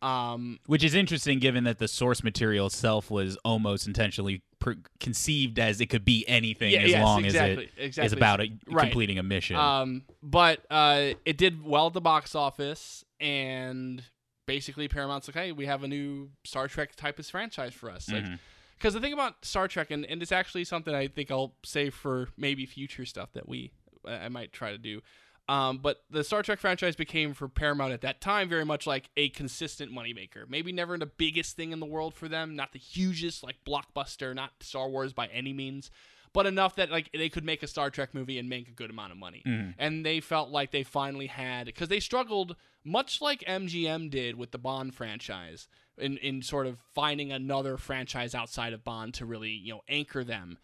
Um, 0.00 0.58
Which 0.66 0.82
is 0.82 0.94
interesting, 0.96 1.38
given 1.38 1.62
that 1.62 1.78
the 1.78 1.86
source 1.86 2.24
material 2.24 2.66
itself 2.66 3.08
was 3.08 3.36
almost 3.44 3.86
intentionally 3.86 4.42
per- 4.58 4.78
conceived 4.98 5.60
as 5.60 5.80
it 5.80 5.86
could 5.86 6.04
be 6.04 6.24
anything 6.26 6.72
Yeah, 6.72 6.80
as 6.80 6.90
yes, 6.90 7.04
long 7.04 7.24
exactly, 7.24 7.64
as 7.66 7.70
it 7.76 7.78
is 7.82 7.86
exactly. 7.86 8.18
about 8.18 8.40
a, 8.40 8.48
Right. 8.66 8.82
completing 8.82 9.18
a 9.20 9.22
mission. 9.22 9.54
Um, 9.54 10.02
but 10.20 10.64
uh, 10.72 11.12
it 11.24 11.36
did 11.38 11.62
well 11.64 11.86
at 11.86 11.92
the 11.92 12.00
box 12.00 12.34
office, 12.34 13.04
and 13.20 14.02
basically 14.48 14.88
Paramount's 14.88 15.28
like, 15.28 15.36
hey, 15.36 15.52
we 15.52 15.66
have 15.66 15.84
a 15.84 15.88
new 15.88 16.30
Star 16.44 16.66
Trek 16.66 16.96
type 16.96 17.20
of 17.20 17.26
franchise 17.26 17.72
for 17.72 17.88
us. 17.88 18.10
Like, 18.10 18.24
Mhm. 18.24 18.38
Because 18.82 18.94
the 18.94 19.00
thing 19.00 19.12
about 19.12 19.44
Star 19.44 19.68
Trek, 19.68 19.92
and, 19.92 20.04
and 20.06 20.20
it's 20.22 20.32
actually 20.32 20.64
something 20.64 20.92
I 20.92 21.06
think 21.06 21.30
I'll 21.30 21.54
save 21.64 21.94
for 21.94 22.28
maybe 22.36 22.66
future 22.66 23.06
stuff 23.06 23.32
that 23.34 23.48
we 23.48 23.70
I 24.04 24.28
might 24.28 24.52
try 24.52 24.72
to 24.72 24.78
do. 24.78 25.02
Um, 25.48 25.78
but 25.78 26.02
the 26.10 26.24
Star 26.24 26.42
Trek 26.42 26.58
franchise 26.58 26.96
became 26.96 27.32
for 27.32 27.48
Paramount 27.48 27.92
at 27.92 28.00
that 28.00 28.20
time 28.20 28.48
very 28.48 28.64
much 28.64 28.84
like 28.86 29.08
a 29.16 29.28
consistent 29.28 29.92
moneymaker. 29.92 30.48
Maybe 30.48 30.72
never 30.72 30.98
the 30.98 31.06
biggest 31.06 31.56
thing 31.56 31.70
in 31.70 31.78
the 31.78 31.86
world 31.86 32.14
for 32.14 32.26
them, 32.28 32.56
not 32.56 32.72
the 32.72 32.78
hugest 32.80 33.44
like 33.44 33.56
blockbuster, 33.64 34.34
not 34.34 34.50
Star 34.60 34.88
Wars 34.88 35.12
by 35.12 35.26
any 35.28 35.52
means, 35.52 35.90
but 36.32 36.46
enough 36.46 36.74
that 36.76 36.90
like 36.90 37.08
they 37.12 37.28
could 37.28 37.44
make 37.44 37.62
a 37.62 37.68
Star 37.68 37.88
Trek 37.88 38.14
movie 38.14 38.38
and 38.38 38.48
make 38.48 38.66
a 38.66 38.72
good 38.72 38.90
amount 38.90 39.12
of 39.12 39.18
money. 39.18 39.42
Mhm. 39.46 39.74
And 39.78 40.04
they 40.04 40.18
felt 40.18 40.50
like 40.50 40.72
they 40.72 40.82
finally 40.82 41.26
had 41.28 41.66
because 41.66 41.88
they 41.88 42.00
struggled 42.00 42.56
much 42.84 43.20
like 43.20 43.44
MGM 43.46 44.10
did 44.10 44.36
with 44.36 44.50
the 44.50 44.58
Bond 44.58 44.94
franchise 44.94 45.68
in 45.98 46.16
in 46.18 46.42
sort 46.42 46.66
of 46.66 46.78
finding 46.94 47.32
another 47.32 47.76
franchise 47.76 48.34
outside 48.34 48.72
of 48.72 48.84
Bond 48.84 49.14
to 49.14 49.26
really 49.26 49.50
you 49.50 49.72
know 49.74 49.82
anchor 49.88 50.24
them. 50.24 50.58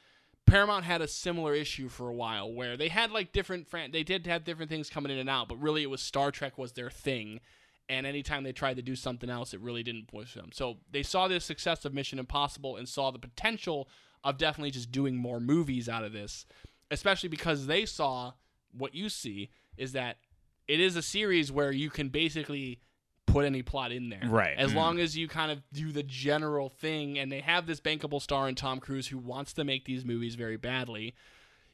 Paramount 0.47 0.85
had 0.85 1.03
a 1.03 1.09
similar 1.09 1.55
issue 1.55 1.89
for 1.91 2.09
a 2.09 2.15
while 2.15 2.51
where 2.51 2.77
they 2.77 2.89
had 2.89 3.11
like 3.11 3.33
different 3.33 3.69
fran- 3.69 3.93
they 3.93 4.03
did 4.03 4.27
have 4.27 4.45
different 4.45 4.71
things 4.71 4.89
coming 4.89 5.13
in 5.13 5.19
and 5.19 5.29
out, 5.29 5.49
but 5.49 5.61
really 5.61 5.83
it 5.83 5.91
was 5.91 6.01
Star 6.01 6.31
Trek 6.31 6.57
was 6.57 6.73
their 6.73 6.91
thing. 6.91 7.41
And 7.91 8.07
anytime 8.07 8.45
they 8.45 8.53
tried 8.53 8.77
to 8.77 8.83
do 8.83 8.95
something 8.95 9.31
else, 9.31 9.55
it 9.55 9.61
really 9.61 9.83
didn't 9.83 10.09
push 10.09 10.35
them. 10.35 10.51
So 10.53 10.77
they 10.91 11.03
saw 11.03 11.27
the 11.27 11.41
success 11.41 11.87
of 11.87 11.95
Mission 11.95 12.19
Impossible 12.19 12.77
and 12.77 12.87
saw 12.87 13.11
the 13.11 13.19
potential 13.19 13.89
of 14.23 14.37
definitely 14.37 14.73
just 14.73 14.93
doing 14.93 15.17
more 15.17 15.41
movies 15.41 15.89
out 15.89 16.05
of 16.05 16.13
this, 16.13 16.45
especially 16.91 17.31
because 17.31 17.67
they 17.67 17.87
saw 17.87 18.33
what 18.77 18.95
you 18.95 19.09
see 19.09 19.51
is 19.79 19.93
that 19.93 20.19
it 20.67 20.81
is 20.81 20.97
a 20.97 21.03
series 21.03 21.51
where 21.51 21.73
you 21.73 21.89
can 21.89 22.11
basically 22.11 22.81
put 23.29 23.45
any 23.45 23.63
plot 23.63 23.93
in 23.93 24.09
there. 24.09 24.23
Right. 24.27 24.57
As 24.57 24.73
Mhm. 24.73 24.77
long 24.77 24.99
as 25.01 25.17
you 25.17 25.29
kind 25.29 25.53
of 25.53 25.63
do 25.73 25.93
the 25.93 26.03
general 26.03 26.69
thing 26.69 27.19
and 27.19 27.31
they 27.31 27.41
have 27.41 27.67
this 27.67 27.81
bankable 27.81 28.21
star 28.21 28.49
in 28.49 28.55
Tom 28.55 28.81
Cruise 28.81 29.07
who 29.09 29.19
wants 29.19 29.53
to 29.55 29.65
make 29.65 29.85
these 29.85 30.05
movies 30.05 30.35
very 30.35 30.57
badly. 30.57 31.15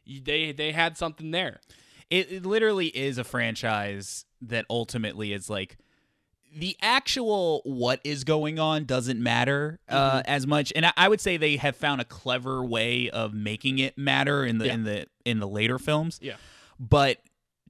They 0.07 0.53
they 0.53 0.73
had 0.73 0.97
something 0.99 1.31
there. 1.31 1.61
it, 2.11 2.31
it 2.31 2.45
literally 2.47 2.89
is 2.89 3.17
a 3.17 3.25
franchise 3.25 4.27
that 4.43 4.67
ultimately 4.69 5.33
is 5.33 5.49
like 5.49 5.79
the 6.55 6.77
actual 6.83 7.63
what 7.65 7.99
is 8.05 8.23
going 8.23 8.59
on 8.59 8.85
doesn't 8.85 9.21
matter 9.21 9.81
uh, 9.89 10.19
Mm-hmm. 10.21 10.31
as 10.31 10.47
much, 10.47 10.73
and 10.77 10.87
I, 10.87 10.93
I 10.97 11.09
would 11.09 11.21
say 11.21 11.37
they 11.37 11.57
have 11.57 11.75
found 11.77 12.01
a 12.01 12.05
clever 12.05 12.63
way 12.65 13.11
of 13.11 13.33
making 13.35 13.79
it 13.79 13.97
matter 13.99 14.45
in 14.45 14.59
the 14.59 14.67
Yeah. 14.67 14.75
in 14.75 14.85
the 14.85 15.07
in 15.25 15.39
the 15.41 15.49
later 15.49 15.79
films. 15.79 16.19
Yeah. 16.23 16.37
but 16.79 17.19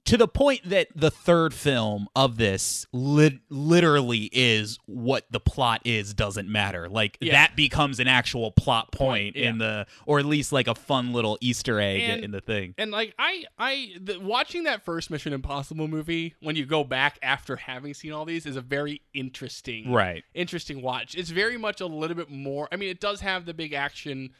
to 0.05 0.17
the 0.17 0.27
point 0.27 0.61
that 0.69 0.87
the 0.95 1.09
third 1.09 1.51
film 1.53 2.07
of 2.15 2.37
this 2.37 2.85
lit- 2.93 3.39
literally 3.49 4.29
is 4.31 4.77
what 4.85 5.25
the 5.31 5.39
plot 5.39 5.81
is 5.83 6.13
doesn't 6.13 6.47
matter. 6.47 6.87
Like 6.87 7.17
Yeah. 7.19 7.33
that 7.33 7.55
becomes 7.55 7.99
an 7.99 8.07
actual 8.07 8.51
plot 8.51 8.91
point 8.91 9.35
yeah. 9.35 9.49
in 9.49 9.57
the, 9.57 9.87
or 10.05 10.19
at 10.19 10.25
least 10.25 10.51
like 10.51 10.67
a 10.67 10.75
fun 10.75 11.11
little 11.11 11.39
Easter 11.41 11.79
egg 11.79 12.01
And- 12.01 12.23
in 12.23 12.29
the 12.31 12.39
thing. 12.41 12.75
And 12.77 12.91
like 12.91 13.15
I, 13.17 13.45
I 13.57 13.93
the, 13.99 14.19
watching 14.19 14.65
that 14.65 14.85
first 14.85 15.09
Mission 15.09 15.33
Impossible 15.33 15.87
movie 15.87 16.35
when 16.39 16.55
you 16.55 16.65
go 16.67 16.83
back 16.83 17.17
after 17.23 17.55
having 17.55 17.95
seen 17.95 18.11
all 18.11 18.25
these 18.25 18.45
is 18.45 18.55
a 18.57 18.61
very 18.61 19.01
interesting, 19.15 19.91
Right. 19.91 20.23
Interesting 20.35 20.83
watch. 20.83 21.15
It's 21.15 21.31
very 21.31 21.57
much 21.57 21.81
a 21.81 21.87
little 21.87 22.15
bit 22.15 22.29
more. 22.29 22.67
I 22.71 22.75
mean, 22.75 22.89
it 22.89 22.99
does 22.99 23.21
have 23.21 23.45
the 23.45 23.55
big 23.55 23.73
action 23.73 24.35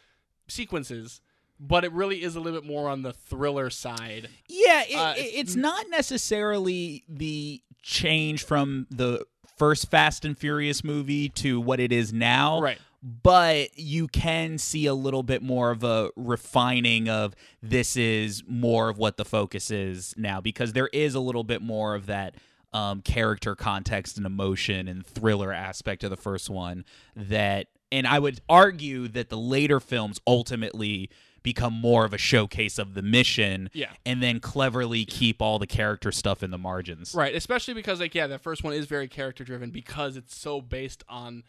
sequences, 0.47 1.21
but 1.59 1.83
it 1.85 1.91
really 1.91 2.21
is 2.23 2.35
a 2.35 2.39
little 2.39 2.59
bit 2.59 2.67
more 2.69 2.89
on 2.89 3.01
the 3.01 3.13
thriller 3.13 3.69
side. 3.69 4.29
Yeah, 4.47 4.83
it, 4.89 4.95
Uh, 4.95 5.11
it's- 5.17 5.31
it's 5.33 5.55
not 5.55 5.89
necessarily 5.89 7.03
the 7.07 7.61
change 7.81 8.43
from 8.43 8.87
the 8.89 9.25
first 9.57 9.89
Fast 9.89 10.25
and 10.25 10.37
Furious 10.37 10.83
movie 10.83 11.29
to 11.29 11.61
what 11.61 11.79
it 11.79 11.91
is 11.91 12.11
now. 12.11 12.59
Right. 12.61 12.79
But 13.01 13.77
you 13.77 14.07
can 14.07 14.57
see 14.57 14.87
a 14.87 14.93
little 14.95 15.21
bit 15.21 15.43
more 15.43 15.69
of 15.69 15.83
a 15.83 16.09
refining 16.15 17.07
of 17.07 17.35
this 17.61 17.95
is 17.95 18.43
more 18.47 18.89
of 18.89 18.97
what 18.97 19.17
the 19.17 19.25
focus 19.25 19.69
is 19.69 20.15
now 20.17 20.41
because 20.41 20.73
there 20.73 20.87
is 20.91 21.13
a 21.13 21.19
little 21.19 21.43
bit 21.43 21.61
more 21.61 21.93
of 21.93 22.07
that 22.07 22.35
um, 22.73 23.01
character 23.03 23.55
context 23.55 24.17
and 24.17 24.25
emotion 24.25 24.87
and 24.87 25.05
thriller 25.05 25.53
aspect 25.53 26.03
of 26.03 26.09
the 26.09 26.17
first 26.17 26.49
one 26.49 26.83
that 27.15 27.67
and 27.91 28.07
I 28.07 28.17
would 28.19 28.41
argue 28.49 29.07
that 29.09 29.29
the 29.29 29.37
later 29.37 29.79
films 29.79 30.19
ultimately 30.25 31.09
become 31.45 31.71
more 31.73 32.03
of 32.03 32.13
a 32.13 32.17
showcase 32.17 32.77
of 32.77 32.93
the 32.95 33.01
mission 33.01 33.69
Yeah. 33.71 33.91
and 34.05 34.21
then 34.21 34.41
cleverly 34.41 35.05
keep 35.05 35.41
all 35.41 35.59
the 35.59 35.67
character 35.67 36.11
stuff 36.11 36.43
in 36.43 36.51
the 36.51 36.57
margins. 36.57 37.13
Right, 37.15 37.33
especially 37.33 37.73
because 37.75 38.01
like 38.01 38.13
yeah, 38.13 38.27
that 38.27 38.41
first 38.41 38.63
one 38.65 38.73
is 38.73 38.85
very 38.87 39.07
character 39.07 39.45
driven 39.45 39.69
because 39.69 40.17
it's 40.17 40.35
so 40.37 40.59
based 40.59 41.03
on 41.07 41.43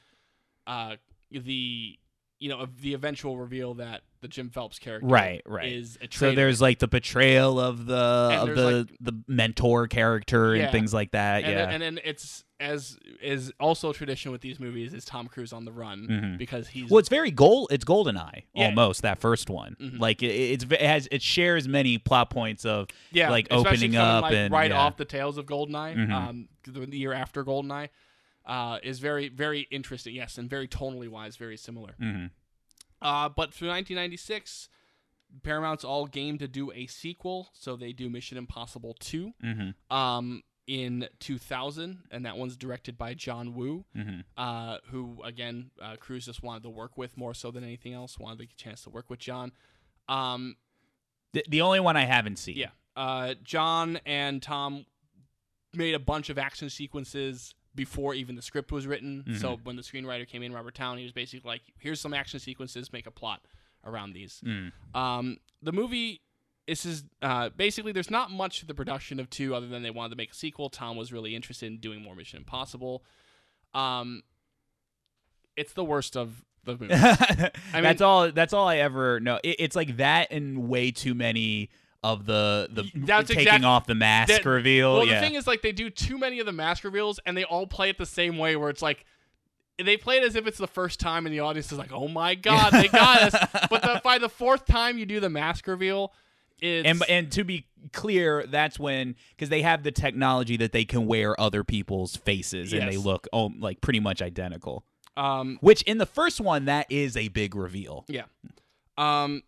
uh 0.68 0.97
the 1.32 1.99
you 2.39 2.49
know 2.49 2.66
the 2.80 2.93
eventual 2.95 3.39
reveal 3.39 3.74
that 3.74 4.03
the 4.20 4.28
Jim 4.28 4.51
Phelps 4.51 4.78
character 4.78 5.07
Right, 5.07 5.43
right. 5.47 5.70
is 5.72 5.97
a 6.03 6.09
So 6.11 6.34
there's 6.34 6.61
like 6.61 6.78
the 6.80 6.89
portrayal 6.89 7.61
of 7.61 7.87
the 7.87 8.28
And 8.32 8.51
of 8.51 8.57
the 8.57 8.70
like- 8.78 8.97
the 9.01 9.12
mentor 9.28 9.87
character 9.89 10.53
and 10.53 10.62
Yeah. 10.64 10.70
things 10.70 10.93
like 10.93 11.12
that. 11.12 11.45
and 11.45 11.53
yeah. 11.53 11.66
then, 11.66 11.70
and 11.82 11.82
then 11.82 12.01
it's 12.05 12.45
as 12.59 12.99
is 13.22 13.53
also 13.61 13.93
tradition 13.93 14.32
with 14.32 14.41
these 14.41 14.59
movies 14.59 14.95
is 14.95 15.05
Tom 15.05 15.28
Cruise 15.28 15.53
on 15.53 15.64
the 15.66 15.72
run 15.72 16.09
Mhm. 16.09 16.39
because 16.39 16.68
he's 16.68 16.91
well, 16.91 16.99
it's 16.99 17.11
very 17.11 17.30
gold. 17.30 17.68
It's 17.70 17.84
Goldeneye 17.84 18.45
Yeah. 18.55 18.64
almost 18.66 19.03
that 19.03 19.18
first 19.18 19.51
one. 19.51 19.76
Mhm. 19.80 19.99
Like 20.01 20.22
it, 20.22 20.28
it's 20.28 20.64
it 20.64 20.80
has 20.80 21.07
it 21.12 21.20
shares 21.22 21.68
many 21.68 21.99
plot 21.99 22.30
points 22.30 22.64
of 22.64 22.89
yeah 23.12 23.30
like 23.30 23.47
opening 23.51 23.97
up 23.97 24.22
like, 24.22 24.32
and 24.34 24.53
right 24.53 24.70
yeah. 24.70 24.78
off 24.80 24.97
the 24.97 25.05
tails 25.05 25.37
of 25.39 25.45
Goldeneye 25.47 25.97
Mhm. 25.97 26.11
um 26.12 26.49
the, 26.64 26.80
the 26.87 26.97
year 26.99 27.12
after 27.12 27.45
Goldeneye 27.45 27.91
uh 28.47 28.78
is 28.82 28.99
very 29.01 29.28
very 29.28 29.62
interesting 29.70 30.14
yes 30.14 30.38
and 30.38 30.49
very 30.49 30.68
tonally 30.68 31.09
wise 31.09 31.36
very 31.36 31.57
similar 31.57 31.94
Mhm. 32.01 32.30
Uh, 33.03 33.28
but 33.28 33.53
through 33.53 33.68
1996, 33.68 34.70
Paramount's 35.42 35.84
all 35.84 36.07
game 36.07 36.38
to 36.38 36.49
do 36.49 36.72
a 36.72 36.86
sequel, 36.86 37.51
so 37.53 37.76
they 37.76 37.92
do 37.92 38.09
Mission 38.09 38.38
Impossible 38.38 38.94
2 38.94 39.34
Mhm. 39.44 39.74
um, 39.90 40.42
in 40.66 41.07
2000, 41.20 42.05
and 42.11 42.24
that 42.24 42.38
one's 42.38 42.57
directed 42.57 42.97
by 42.97 43.12
John 43.12 43.53
Woo, 43.53 43.84
Mhm. 43.94 44.24
uh, 44.38 44.78
who, 44.86 45.22
again, 45.22 45.70
uh, 45.78 45.97
Cruise 45.97 46.24
just 46.24 46.42
wanted 46.42 46.62
to 46.62 46.70
work 46.70 46.97
with 46.97 47.18
more 47.18 47.34
so 47.34 47.51
than 47.51 47.62
anything 47.64 47.92
else, 47.92 48.18
wanted 48.18 48.38
the 48.38 48.47
chance 48.57 48.80
to 48.84 48.90
work 48.90 49.11
with 49.11 49.18
John. 49.20 49.53
Um, 50.09 50.57
The, 51.34 51.44
the 51.47 51.61
only 51.61 51.80
one 51.80 51.99
I 51.99 52.07
haven't 52.07 52.36
seen. 52.36 52.57
yeah, 52.57 52.70
uh, 52.97 53.34
John 53.42 53.99
and 54.07 54.42
Tom 54.42 54.86
made 55.74 55.94
a 55.94 55.99
bunch 56.01 56.30
of 56.30 56.38
action 56.38 56.70
sequences 56.70 57.55
before 57.77 58.14
even 58.14 58.35
the 58.35 58.43
script 58.43 58.72
was 58.72 58.87
written. 58.87 59.24
Mm-hmm. 59.27 59.39
So 59.39 59.61
when 59.62 59.77
the 59.77 59.83
screenwriter 59.83 60.27
came 60.27 60.43
in, 60.43 60.53
Robert 60.53 60.74
Towne, 60.74 60.99
he 60.99 61.05
was 61.05 61.12
basically 61.12 61.49
like, 61.49 61.62
"Here's 61.79 62.01
some 62.01 62.14
action 62.14 62.41
sequences, 62.41 62.93
make 62.93 63.07
a 63.07 63.11
plot 63.11 63.43
around 63.85 64.14
these." 64.14 64.43
Mm. 64.45 64.72
Um, 64.95 65.39
the 65.62 65.72
movie. 65.72 66.22
This 66.66 66.85
is 66.85 67.05
uh, 67.22 67.51
basically 67.51 67.93
there's 67.93 68.11
not 68.11 68.33
much 68.33 68.59
to 68.59 68.66
the 68.66 68.74
production 68.74 69.20
of 69.20 69.31
two 69.31 69.55
other 69.55 69.68
than 69.68 69.85
they 69.85 69.91
wanted 69.91 70.11
to 70.11 70.16
make 70.16 70.33
a 70.33 70.35
sequel. 70.35 70.68
Tom 70.68 70.97
was 70.97 71.12
really 71.12 71.37
interested 71.37 71.66
in 71.66 71.79
doing 71.79 72.03
more 72.03 72.16
Mission 72.16 72.39
Impossible. 72.39 73.05
Um, 73.72 74.22
it's 75.57 75.72
the 75.74 75.85
worst 75.85 76.16
of 76.16 76.45
the 76.64 76.72
movie. 76.81 76.93
I 76.93 77.51
mean, 77.74 77.83
that's 77.85 78.01
all. 78.01 78.33
That's 78.33 78.53
all 78.53 78.66
I 78.66 78.79
ever 78.79 79.20
know. 79.20 79.39
It, 79.45 79.57
it's 79.61 79.77
like 79.77 79.99
that 79.99 80.33
and 80.33 80.68
way 80.68 80.91
too 80.91 81.14
many 81.14 81.70
of 82.07 82.25
the 82.27 82.69
the 82.71 82.91
That's 82.95 83.29
taking 83.29 83.43
exact- 83.43 83.65
off 83.65 83.87
the 83.87 83.95
mask 83.95 84.33
that- 84.33 84.45
reveal. 84.45 84.95
Well, 84.95 85.07
yeah. 85.07 85.15
the 85.21 85.27
thing 85.27 85.35
is, 85.35 85.47
like, 85.47 85.63
they 85.63 85.73
do 85.73 85.91
too 85.91 86.19
many 86.19 86.39
of 86.41 86.47
the 86.47 86.53
mask 86.53 86.85
reveals, 86.85 87.19
and 87.27 87.37
they 87.37 87.45
all 87.45 87.67
play 87.67 87.91
it 87.91 87.99
the 87.99 88.07
same 88.07 88.39
way, 88.39 88.57
where 88.57 88.71
it's 88.71 88.83
like 88.83 89.05
they 89.83 89.97
play 89.97 90.17
it 90.17 90.23
as 90.25 90.37
if 90.37 90.47
it's 90.47 90.59
the 90.59 90.67
first 90.69 91.01
time, 91.01 91.27
and 91.27 91.35
the 91.35 91.41
audience 91.41 91.71
is 91.73 91.79
like, 91.79 91.93
"Oh 91.93 92.09
my 92.09 92.35
god, 92.49 92.73
they 92.73 92.89
got 92.89 93.23
us!" 93.35 93.49
But 93.69 93.83
the, 93.83 94.01
by 94.05 94.19
the 94.19 94.29
fourth 94.29 94.65
time 94.67 94.99
you 94.99 95.05
do 95.07 95.21
the 95.21 95.29
mask 95.29 95.67
reveal, 95.67 96.13
it's 96.61 96.89
and 96.89 97.03
and 97.09 97.33
to 97.33 97.45
be 97.45 97.67
clear, 97.93 98.47
that's 98.49 98.79
when 98.79 99.17
because 99.31 99.49
they 99.51 99.63
have 99.63 99.83
the 99.83 99.93
technology 99.93 100.57
that 100.57 100.73
they 100.73 100.85
can 100.85 101.07
wear 101.07 101.39
other 101.41 101.63
people's 101.65 102.17
faces 102.17 102.73
and 102.73 102.89
they 102.91 102.97
look 102.97 103.27
oh 103.33 103.53
like 103.59 103.81
pretty 103.81 104.01
much 104.01 104.23
identical. 104.23 104.85
um, 105.17 105.59
Which 105.61 105.83
in 105.83 105.99
the 105.99 106.07
first 106.07 106.41
one 106.41 106.65
that 106.67 106.87
is 106.91 107.17
a 107.17 107.29
big 107.29 107.55
reveal. 107.55 108.05
yeah, 108.09 108.23
um, 108.99 109.43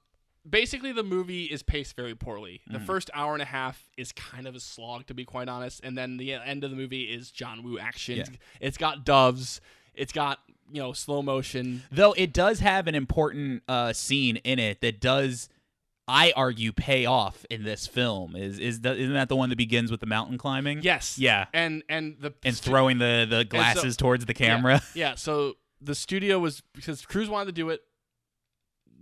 basically 0.48 0.92
the 0.92 1.02
movie 1.02 1.44
is 1.44 1.62
paced 1.62 1.96
very 1.96 2.14
poorly. 2.14 2.60
Mm. 2.68 2.74
The 2.74 2.80
first 2.80 3.10
hour 3.14 3.32
and 3.32 3.42
a 3.42 3.46
half 3.46 3.82
is 3.96 4.12
kind 4.12 4.46
of 4.46 4.54
a 4.54 4.60
slog, 4.60 5.06
to 5.06 5.14
be 5.14 5.24
quite 5.24 5.48
honest, 5.48 5.80
and 5.82 5.96
then 5.96 6.16
the 6.16 6.32
end 6.34 6.64
of 6.64 6.70
the 6.70 6.76
movie 6.76 7.04
is 7.04 7.30
John 7.30 7.62
Woo 7.62 7.78
action. 7.78 8.18
Yeah. 8.18 8.24
It's 8.60 8.76
got 8.76 9.04
doves. 9.04 9.60
It's 9.94 10.12
got 10.12 10.38
you 10.70 10.80
know 10.80 10.92
slow 10.92 11.22
motion. 11.22 11.82
Though 11.90 12.12
it 12.12 12.32
does 12.32 12.60
have 12.60 12.86
an 12.86 12.94
important 12.94 13.62
uh, 13.68 13.92
scene 13.92 14.36
in 14.36 14.58
it 14.58 14.80
that 14.80 15.00
does, 15.00 15.48
I 16.06 16.32
argue, 16.36 16.72
pay 16.72 17.06
off 17.06 17.44
in 17.50 17.64
this 17.64 17.86
film. 17.86 18.36
Is 18.36 18.58
is 18.58 18.80
the, 18.80 18.94
isn't 18.94 19.14
that 19.14 19.28
the 19.28 19.36
one 19.36 19.50
that 19.50 19.56
begins 19.56 19.90
with 19.90 20.00
the 20.00 20.06
mountain 20.06 20.38
climbing? 20.38 20.80
Yes. 20.82 21.18
Yeah. 21.18 21.46
And 21.52 21.82
and 21.88 22.16
the 22.20 22.32
And 22.44 22.56
throwing 22.56 22.98
the 22.98 23.26
the 23.28 23.44
glasses 23.44 23.96
towards 23.96 24.26
the 24.26 24.34
camera. 24.34 24.82
Yeah. 24.94 25.14
So 25.14 25.56
the 25.80 25.94
studio 25.94 26.38
was 26.38 26.62
because 26.74 27.04
Cruise 27.04 27.28
wanted 27.28 27.46
to 27.46 27.52
do 27.52 27.68
it 27.70 27.82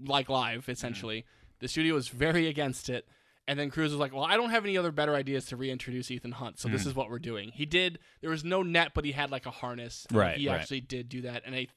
like 0.05 0.29
live, 0.29 0.69
essentially. 0.69 1.25
The 1.61 1.69
studio 1.69 1.95
was 1.95 2.09
very 2.09 2.47
against 2.49 2.89
it. 2.89 3.09
And 3.49 3.59
then 3.59 3.71
Cruise 3.71 3.93
was 3.93 4.01
like, 4.01 4.13
"Well, 4.13 4.25
I 4.25 4.37
don't 4.37 4.51
have 4.51 4.65
any 4.65 4.77
other 4.77 4.91
better 4.91 5.15
ideas 5.15 5.47
to 5.47 5.57
reintroduce 5.57 6.11
Ethan 6.11 6.33
Hunt, 6.33 6.59
so 6.59 6.69
this 6.69 6.85
is 6.85 6.95
what 6.97 7.09
we're 7.11 7.21
doing." 7.21 7.53
He 7.53 7.65
did. 7.65 8.01
There 8.21 8.31
was 8.31 8.43
no 8.43 8.65
net, 8.65 8.91
but 8.93 9.05
he 9.05 9.13
had 9.13 9.31
like 9.31 9.47
a 9.47 9.53
harness. 9.53 10.05
Right, 10.11 10.37
He 10.37 10.49
right. 10.49 10.59
actually 10.61 10.81
did 10.81 11.09
do 11.09 11.21
that, 11.23 11.43
and 11.47 11.55
I, 11.55 11.69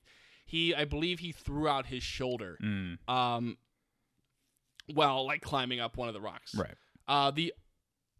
he, 0.45 0.73
I 0.73 0.85
believe 0.85 1.19
he 1.19 1.31
threw 1.31 1.67
out 1.67 1.85
his 1.85 2.01
shoulder. 2.01 2.57
Mm, 2.63 2.97
Um. 3.07 3.57
Well, 4.91 5.25
like 5.27 5.41
climbing 5.41 5.79
up 5.79 5.95
one 5.95 6.07
of 6.07 6.15
the 6.15 6.21
rocks. 6.21 6.55
right. 6.55 6.73
Uh, 7.07 7.29
the 7.31 7.53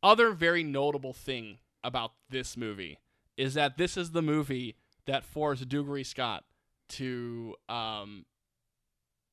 other 0.03 0.31
very 0.31 0.63
notable 0.63 1.13
thing 1.13 1.57
about 1.83 2.11
this 2.29 2.55
movie 2.55 2.99
is 3.37 3.55
that 3.55 3.77
this 3.77 3.97
is 3.97 4.11
the 4.11 4.21
movie 4.21 4.75
that 5.05 5.23
forced 5.25 5.67
Dougray 5.67 6.05
Scott 6.05 6.43
to, 6.89 7.55
um, 7.67 8.25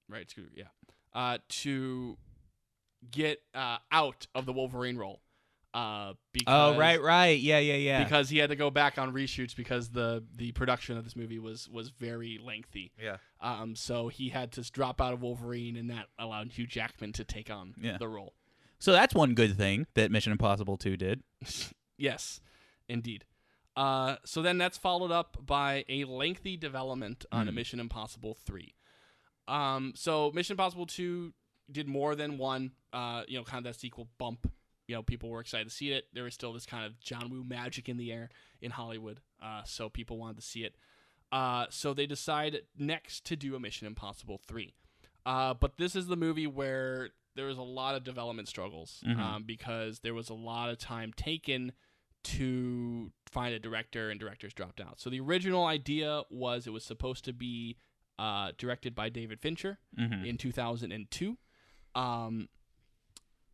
right, 0.09 0.33
yeah, 0.55 0.65
uh, 1.17 1.39
to 1.49 2.17
get 3.11 3.41
uh, 3.55 3.79
out 3.91 4.27
of 4.35 4.47
the 4.47 4.53
Wolverine 4.53 4.97
role. 4.97 5.21
Uh, 5.75 6.15
because, 6.33 6.75
Oh 6.75 6.79
right, 6.79 7.03
right. 7.03 7.39
Yeah, 7.39 7.59
yeah, 7.59 7.75
yeah. 7.75 8.03
Because 8.05 8.31
he 8.31 8.39
had 8.39 8.49
to 8.51 8.57
go 8.57 8.71
back 8.71 8.97
on 8.97 9.13
reshoots 9.13 9.55
because 9.55 9.91
the 9.91 10.25
the 10.35 10.53
production 10.53 10.97
of 10.97 11.05
this 11.05 11.15
movie 11.17 11.39
was 11.39 11.69
was 11.69 11.91
very 11.91 12.39
lengthy. 12.43 12.93
yeah. 13.03 13.17
Um, 13.43 13.77
so 13.77 14.09
he 14.09 14.31
had 14.31 14.53
to 14.53 14.63
drop 14.71 15.01
out 15.03 15.13
of 15.13 15.21
Wolverine, 15.23 15.77
and 15.77 15.91
that 15.91 16.07
allowed 16.19 16.53
Hugh 16.53 16.67
Jackman 16.67 17.13
to 17.15 17.25
take 17.25 17.51
on 17.51 17.75
Yeah. 17.81 17.99
the 17.99 18.09
role. 18.09 18.33
So 18.79 18.93
that's 18.93 19.15
one 19.15 19.35
good 19.35 19.57
thing 19.57 19.87
that 19.95 20.11
Mission 20.11 20.33
Impossible 20.33 20.77
2 20.77 20.97
did. 20.97 21.23
Yes, 21.99 22.41
indeed. 22.91 23.25
Uh, 23.75 24.17
so 24.25 24.43
then 24.43 24.59
that's 24.59 24.77
followed 24.79 25.11
up 25.11 25.39
by 25.45 25.85
a 25.89 26.05
lengthy 26.05 26.57
development 26.59 27.25
on 27.33 27.49
a 27.49 27.53
Mm. 27.53 27.55
Mission 27.55 27.81
Impossible 27.81 28.35
3. 28.35 28.75
Um, 29.49 29.93
so 29.97 30.31
Mission 30.35 30.55
Impossible 30.55 30.87
2 30.87 31.33
did 31.71 31.89
more 31.89 32.15
than 32.15 32.39
one, 32.39 32.73
uh, 32.93 33.23
you 33.29 33.39
know, 33.39 33.45
kind 33.45 33.65
of 33.67 33.73
that 33.73 33.79
sequel 33.81 34.09
bump. 34.19 34.51
You 34.89 34.95
know, 34.95 35.03
people 35.03 35.31
were 35.31 35.41
excited 35.41 35.69
to 35.69 35.75
see 35.75 35.91
it. 35.93 36.07
There 36.13 36.25
was 36.25 36.35
still 36.35 36.53
this 36.53 36.67
kind 36.67 36.85
of 36.85 37.01
John 37.01 37.29
Woo 37.31 37.43
magic 37.45 37.89
in 37.89 37.97
the 37.97 38.13
air 38.13 38.29
in 38.61 38.71
Hollywood. 38.71 39.21
Uh, 39.43 39.63
so 39.65 39.89
people 39.89 40.17
wanted 40.19 40.37
to 40.37 40.43
see 40.43 40.65
it. 40.65 40.77
Uh, 41.33 41.67
so 41.71 41.93
they 41.93 42.07
decide 42.07 42.61
next 42.79 43.25
to 43.27 43.35
do 43.37 43.57
a 43.57 43.61
Mission 43.61 43.87
Impossible 43.87 44.41
3. 44.47 44.75
Uh, 45.25 45.55
but 45.55 45.77
this 45.77 45.97
is 45.97 46.07
the 46.07 46.17
movie 46.17 46.47
where 46.47 47.11
there 47.35 47.47
was 47.47 47.59
a 47.59 47.63
lot 47.63 47.97
of 47.97 48.05
development 48.05 48.47
struggles 48.49 49.03
Mhm. 49.07 49.19
um, 49.19 49.43
because 49.45 49.99
there 50.01 50.15
was 50.15 50.29
a 50.31 50.35
lot 50.35 50.71
of 50.71 50.79
time 50.79 51.13
taken 51.13 51.73
to 52.23 53.13
find 53.31 53.55
a 53.55 53.59
director, 53.59 54.11
and 54.11 54.19
directors 54.19 54.53
dropped 54.55 54.81
out. 54.81 55.01
So 55.01 55.11
the 55.11 55.21
original 55.21 55.65
idea 55.67 56.23
was 56.31 56.67
it 56.67 56.71
was 56.71 56.85
supposed 56.85 57.25
to 57.27 57.33
be 57.33 57.77
uh, 58.19 58.53
directed 58.59 58.95
by 58.95 59.09
David 59.09 59.41
Fincher 59.41 59.79
Mm-hmm. 59.99 60.25
in 60.25 60.37
2002. 60.39 61.37
Um, 61.95 62.49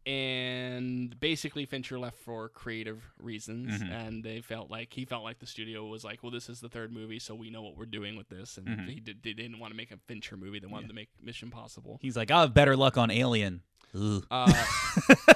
and 0.04 1.18
basically 1.20 1.64
Fincher 1.64 1.96
left 1.98 2.18
for 2.18 2.48
creative 2.48 3.02
reasons, 3.18 3.80
Mhm. 3.82 3.90
and 3.90 4.24
they 4.24 4.40
felt 4.40 4.68
like 4.68 4.92
he 4.92 5.04
felt 5.04 5.22
like 5.22 5.38
the 5.38 5.46
studio 5.46 5.86
was 5.86 6.02
like, 6.02 6.22
well, 6.24 6.32
this 6.32 6.48
is 6.48 6.60
the 6.60 6.68
third 6.68 6.92
movie, 6.92 7.20
so 7.20 7.36
we 7.36 7.50
know 7.50 7.62
what 7.62 7.76
we're 7.76 7.86
doing 7.86 8.16
with 8.16 8.28
this, 8.28 8.58
and 8.58 8.66
Mhm. 8.66 8.88
he 8.88 8.98
did, 8.98 9.22
they 9.22 9.32
didn't 9.32 9.60
want 9.60 9.70
to 9.72 9.76
make 9.76 9.92
a 9.92 9.96
Fincher 10.08 10.36
movie; 10.36 10.58
they 10.58 10.66
wanted 10.66 10.84
Yeah. 10.84 10.88
to 10.88 10.94
make 10.94 11.10
Mission 11.20 11.50
Possible. 11.50 11.98
He's 12.02 12.16
like, 12.16 12.32
I'll 12.32 12.40
have 12.42 12.54
better 12.54 12.76
luck 12.76 12.98
on 12.98 13.12
Alien. 13.12 13.62
Uh, 13.94 14.20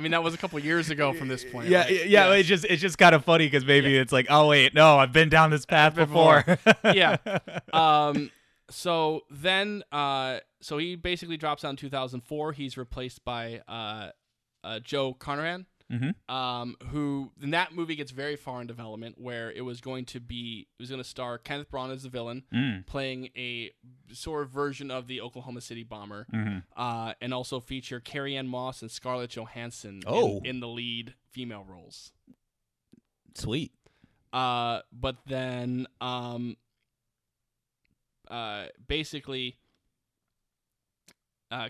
I 0.00 0.02
mean, 0.02 0.12
that 0.12 0.22
was 0.22 0.32
a 0.32 0.38
couple 0.38 0.58
years 0.60 0.88
ago 0.88 1.12
from 1.12 1.28
this 1.28 1.44
point. 1.44 1.68
yeah, 1.68 1.82
right? 1.82 1.90
yeah, 1.90 2.28
yeah. 2.28 2.32
It's 2.32 2.48
just 2.48 2.64
it's 2.64 2.80
just 2.80 2.96
kind 2.96 3.14
of 3.14 3.22
funny 3.22 3.44
because 3.46 3.66
maybe 3.66 3.98
it's 3.98 4.12
like, 4.14 4.28
oh 4.30 4.48
wait, 4.48 4.72
no, 4.72 4.96
I've 4.96 5.12
been 5.12 5.28
down 5.28 5.50
this 5.50 5.66
path 5.66 5.94
Before. 5.94 6.42
before. 6.42 6.74
yeah. 6.94 7.18
Um. 7.74 8.30
So 8.70 9.22
then, 9.30 9.82
uh, 9.92 10.38
so 10.62 10.78
he 10.78 10.96
basically 10.96 11.36
drops 11.36 11.66
out 11.66 11.70
in 11.70 11.76
2004. 11.76 12.52
He's 12.52 12.78
replaced 12.78 13.22
by 13.26 13.60
uh, 13.68 14.10
uh 14.64 14.78
Joe 14.78 15.12
Carnahan, 15.12 15.66
Mhm. 15.90 16.14
um, 16.30 16.76
who 16.90 17.32
in 17.42 17.50
that 17.50 17.72
movie 17.74 17.96
gets 17.96 18.12
very 18.12 18.36
far 18.36 18.60
in 18.60 18.66
development, 18.66 19.16
where 19.18 19.50
it 19.50 19.62
was 19.62 19.80
going 19.80 20.04
to 20.06 20.20
be 20.20 20.68
it 20.78 20.82
was 20.82 20.88
going 20.90 21.02
to 21.02 21.08
star 21.08 21.36
Kenneth 21.38 21.70
Branagh 21.70 21.92
as 21.94 22.02
the 22.04 22.08
villain, 22.08 22.44
Mm, 22.52 22.86
playing 22.86 23.30
a 23.36 23.72
sort 24.12 24.42
of 24.44 24.50
version 24.50 24.90
of 24.90 25.08
the 25.08 25.20
Oklahoma 25.20 25.60
City 25.60 25.82
bomber, 25.82 26.26
mhm. 26.32 26.62
uh, 26.76 27.14
and 27.20 27.34
also 27.34 27.58
feature 27.58 27.98
Carrie 27.98 28.36
Ann 28.36 28.46
Moss 28.46 28.82
and 28.82 28.90
Scarlett 28.90 29.30
Johansson 29.30 29.96
in- 29.96 30.02
Oh. 30.06 30.40
in, 30.44 30.60
the 30.60 30.68
lead 30.68 31.14
female 31.28 31.64
roles. 31.64 32.12
Sweet. 33.34 33.72
Uh, 34.32 34.82
but 34.92 35.16
then, 35.26 35.86
um, 36.00 36.56
uh, 38.30 38.66
basically, 38.86 39.58
uh, 41.50 41.68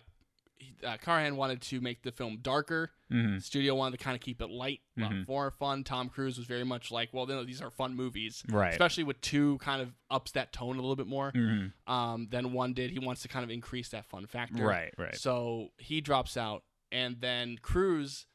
uh, 0.84 0.96
Carnahan 0.98 1.36
wanted 1.36 1.62
to 1.62 1.80
make 1.80 2.02
the 2.02 2.12
film 2.12 2.38
darker. 2.42 2.92
Hmm 3.11 3.38
studio 3.38 3.74
wanted 3.74 3.98
to 3.98 4.04
kind 4.04 4.14
of 4.14 4.20
keep 4.20 4.40
it 4.40 4.48
light, 4.50 4.80
Mhm. 4.96 5.26
more 5.28 5.50
fun. 5.50 5.82
Tom 5.84 6.08
Cruise 6.08 6.38
was 6.38 6.46
very 6.46 6.64
much 6.64 6.90
like, 6.90 7.12
well, 7.12 7.26
no, 7.26 7.44
these 7.44 7.61
are 7.61 7.70
fun 7.70 7.94
movies, 7.94 8.42
Right. 8.48 8.70
especially 8.72 9.04
with 9.04 9.20
two 9.20 9.58
kind 9.58 9.82
of 9.82 9.92
ups 10.11 10.30
that 10.32 10.52
tone 10.52 10.76
a 10.76 10.80
little 10.80 10.96
bit 10.96 11.06
more. 11.06 11.30
hmm 11.32 11.66
Um, 11.90 12.28
than 12.30 12.52
one 12.52 12.72
did. 12.72 12.90
He 12.90 12.98
wants 12.98 13.22
to 13.22 13.28
kind 13.28 13.44
of 13.44 13.50
increase 13.50 13.88
that 13.90 14.04
fun 14.06 14.26
factor. 14.26 14.64
Right. 14.64 14.94
Right. 14.96 15.16
So 15.16 15.72
he 15.78 16.00
drops 16.00 16.36
out, 16.36 16.64
and 16.92 17.20
then 17.20 17.58
Cruise 17.58 18.26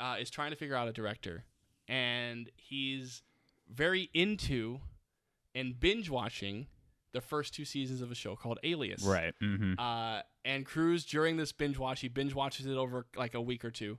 uh, 0.00 0.16
is 0.20 0.28
trying 0.30 0.50
to 0.50 0.56
figure 0.56 0.76
out 0.76 0.88
a 0.88 0.92
director, 0.92 1.44
and 1.88 2.50
he's 2.56 3.22
very 3.68 4.10
into 4.14 4.80
and 5.54 5.78
binge 5.80 6.10
watching 6.10 6.66
the 7.12 7.20
first 7.22 7.54
two 7.54 7.64
seasons 7.64 8.02
of 8.02 8.10
a 8.10 8.14
show 8.14 8.36
called 8.36 8.58
Alias. 8.62 9.02
Right. 9.02 9.34
hmm 9.40 9.72
Uh, 9.78 10.20
and 10.46 10.64
Cruise 10.64 11.04
during 11.04 11.36
this 11.36 11.52
binge 11.52 11.76
watch, 11.78 12.00
he 12.00 12.08
binge 12.08 12.34
watches 12.34 12.64
it 12.64 12.76
over 12.76 13.04
like 13.16 13.34
a 13.34 13.40
week 13.40 13.64
or 13.64 13.70
two, 13.70 13.98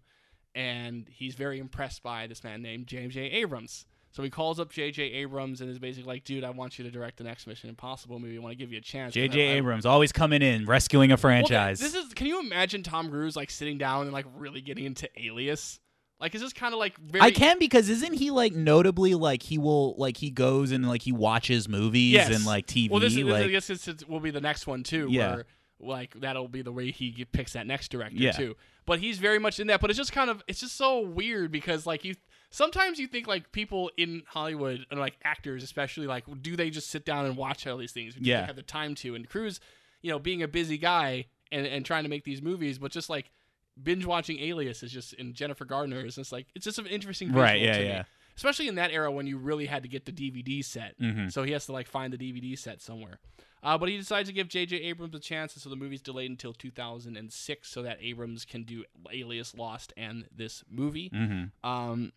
and 0.56 1.08
he's 1.10 1.36
very 1.36 1.60
impressed 1.60 2.02
by 2.02 2.26
this 2.28 2.44
man 2.44 2.62
named 2.62 2.88
James 2.88 3.14
J. 3.14 3.22
Abrams. 3.24 3.86
So 4.12 4.24
he 4.24 4.32
calls 4.32 4.60
up 4.60 4.72
J.J. 4.72 5.04
Abrams 5.04 5.62
and 5.62 5.70
is 5.70 5.78
basically 5.78 6.08
like, 6.08 6.24
"Dude, 6.24 6.44
I 6.44 6.50
want 6.50 6.80
you 6.80 6.86
to 6.86 6.90
direct 6.90 7.18
the 7.18 7.24
next 7.24 7.46
Mission 7.46 7.70
Impossible 7.70 8.18
movie. 8.18 8.38
I 8.38 8.40
want 8.40 8.52
to 8.54 8.56
give 8.56 8.72
you 8.72 8.80
a 8.80 8.82
chance." 8.82 9.14
J.J. 9.14 9.40
Abrams 9.40 9.86
always 9.86 10.12
coming 10.12 10.42
in, 10.42 10.66
rescuing 10.66 11.12
a 11.12 11.14
well, 11.14 11.18
franchise. 11.18 11.80
this 11.80 11.94
is. 11.94 12.16
Can 12.16 12.26
you 12.26 12.40
imagine 12.40 12.82
Tom 12.82 13.12
Cruise 13.12 13.36
like 13.36 13.52
sitting 13.52 13.78
down 13.78 14.04
and 14.06 14.14
like 14.14 14.26
really 14.36 14.62
getting 14.62 14.86
into 14.86 15.08
Alias? 15.24 15.80
Like, 16.20 16.34
is 16.34 16.42
this 16.42 16.54
kind 16.54 16.74
of 16.74 16.80
like 16.80 16.98
very? 16.98 17.22
I 17.22 17.30
can 17.30 17.60
because 17.60 17.90
isn't 17.90 18.14
he 18.14 18.32
like 18.32 18.54
notably 18.54 19.14
like 19.14 19.44
he 19.44 19.60
will 19.60 19.94
like 19.98 20.18
he 20.18 20.32
goes 20.32 20.72
and 20.72 20.88
like 20.88 21.04
he 21.04 21.12
watches 21.12 21.70
movies 21.70 22.14
Yes. 22.14 22.36
and 22.36 22.44
like 22.44 22.66
TV 22.66 22.90
Well, 22.90 23.00
this, 23.00 23.16
is, 23.16 23.24
like 23.24 23.46
I 23.46 23.50
guess 23.50 23.68
this 23.68 23.88
will 24.08 24.20
be 24.20 24.32
the 24.32 24.42
next 24.42 24.66
one 24.66 24.82
too. 24.82 25.10
Yeah. 25.12 25.36
Where, 25.36 25.46
like 25.80 26.14
that'll 26.20 26.48
be 26.48 26.62
the 26.62 26.72
way 26.72 26.92
he 26.92 27.26
picks 27.32 27.54
that 27.54 27.68
next 27.68 27.90
director 27.90 28.18
Yeah. 28.18 28.32
too. 28.32 28.56
But 28.86 29.00
he's 29.00 29.18
very 29.20 29.40
much 29.40 29.60
in 29.60 29.68
that. 29.68 29.82
But 29.82 29.90
it's 29.90 29.98
just 29.98 30.12
kind 30.12 30.30
of 30.30 30.44
it's 30.48 30.60
just 30.62 30.76
so 30.76 31.00
weird 31.02 31.52
because 31.52 31.86
like 31.86 32.04
you 32.06 32.16
sometimes 32.50 33.00
you 33.00 33.08
think 33.08 33.28
like 33.28 33.52
people 33.52 33.92
in 33.98 34.24
Hollywood 34.28 34.86
and 34.90 35.00
like 35.00 35.18
actors 35.24 35.64
especially 35.64 36.08
like 36.08 36.24
do 36.42 36.56
they 36.56 36.70
just 36.70 36.90
sit 36.90 37.06
down 37.06 37.26
and 37.26 37.36
watch 37.38 37.68
all 37.68 37.78
these 37.78 37.92
things? 37.92 38.16
Do 38.16 38.22
Yeah. 38.24 38.42
they 38.42 38.48
have 38.48 38.56
the 38.56 38.62
time 38.64 38.96
to? 38.96 39.16
And 39.16 39.28
Cruise, 39.30 39.60
you 40.02 40.10
know, 40.12 40.20
being 40.20 40.42
a 40.44 40.48
busy 40.48 40.78
guy 40.78 41.26
and 41.52 41.66
and 41.68 41.86
trying 41.86 42.04
to 42.04 42.10
make 42.10 42.24
these 42.24 42.42
movies, 42.42 42.80
but 42.80 42.92
just 42.92 43.10
like 43.10 43.32
binge 43.82 44.06
watching 44.06 44.40
Alias 44.40 44.82
is 44.82 44.92
just 44.92 45.14
and 45.14 45.36
Jennifer 45.36 45.64
Gardner 45.66 46.04
is 46.06 46.16
just 46.16 46.32
like 46.32 46.48
it's 46.56 46.66
just 46.66 46.80
an 46.80 46.88
interesting 46.88 47.32
Right, 47.32 47.62
yeah, 47.62 47.74
to 47.74 47.80
me. 47.80 47.86
yeah. 47.88 48.04
Especially 48.36 48.68
in 48.68 48.76
that 48.76 48.92
era 48.92 49.12
when 49.12 49.26
you 49.28 49.38
really 49.38 49.66
had 49.66 49.84
to 49.84 49.90
get 49.90 50.06
the 50.06 50.12
DVD 50.12 50.64
set. 50.64 50.98
Mhm. 51.00 51.32
So 51.32 51.44
he 51.44 51.52
has 51.54 51.66
to 51.68 51.72
like 51.72 51.88
find 51.88 52.14
the 52.14 52.18
DVD 52.18 52.56
set 52.58 52.82
somewhere. 52.82 53.20
Uh, 53.68 53.78
but 53.78 53.90
he 53.90 53.98
decides 53.98 54.30
to 54.30 54.34
give 54.34 54.48
J.J. 54.48 54.78
Abrams 54.78 55.14
a 55.14 55.20
chance, 55.20 55.54
and 55.54 55.62
so 55.62 55.70
the 55.70 55.76
movie's 55.76 56.02
delayed 56.02 56.30
until 56.32 56.54
2006 56.54 57.68
so 57.70 57.82
that 57.84 57.98
Abrams 58.02 58.46
can 58.46 58.64
do 58.64 58.86
Alias, 59.12 59.54
Lost, 59.56 59.92
and 59.98 60.26
this 60.34 60.64
movie. 60.70 61.10
Mhm. 61.10 61.52
Um, 61.66 62.14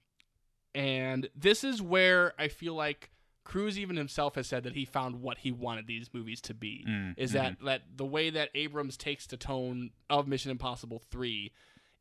and 0.75 1.29
this 1.35 1.65
is 1.65 1.83
where 1.83 2.35
I 2.39 2.47
feel 2.47 2.75
like 2.75 3.11
Cruise 3.43 3.79
even 3.81 3.97
himself 3.97 4.37
has 4.37 4.47
said 4.47 4.63
that 4.63 4.75
he 4.75 4.85
found 4.85 5.23
what 5.23 5.39
he 5.39 5.51
wanted 5.51 5.89
these 5.89 6.15
movies 6.15 6.41
to 6.43 6.55
be. 6.55 6.85
Mm, 6.89 7.15
Is 7.19 7.33
that 7.33 7.59
that 7.65 7.83
the 7.97 8.05
way 8.05 8.31
that 8.31 8.51
Abrams 8.55 8.97
takes 8.97 9.27
the 9.27 9.37
tone 9.37 9.91
of 10.09 10.29
Mission 10.29 10.53
Impossible 10.53 11.03
3 11.11 11.51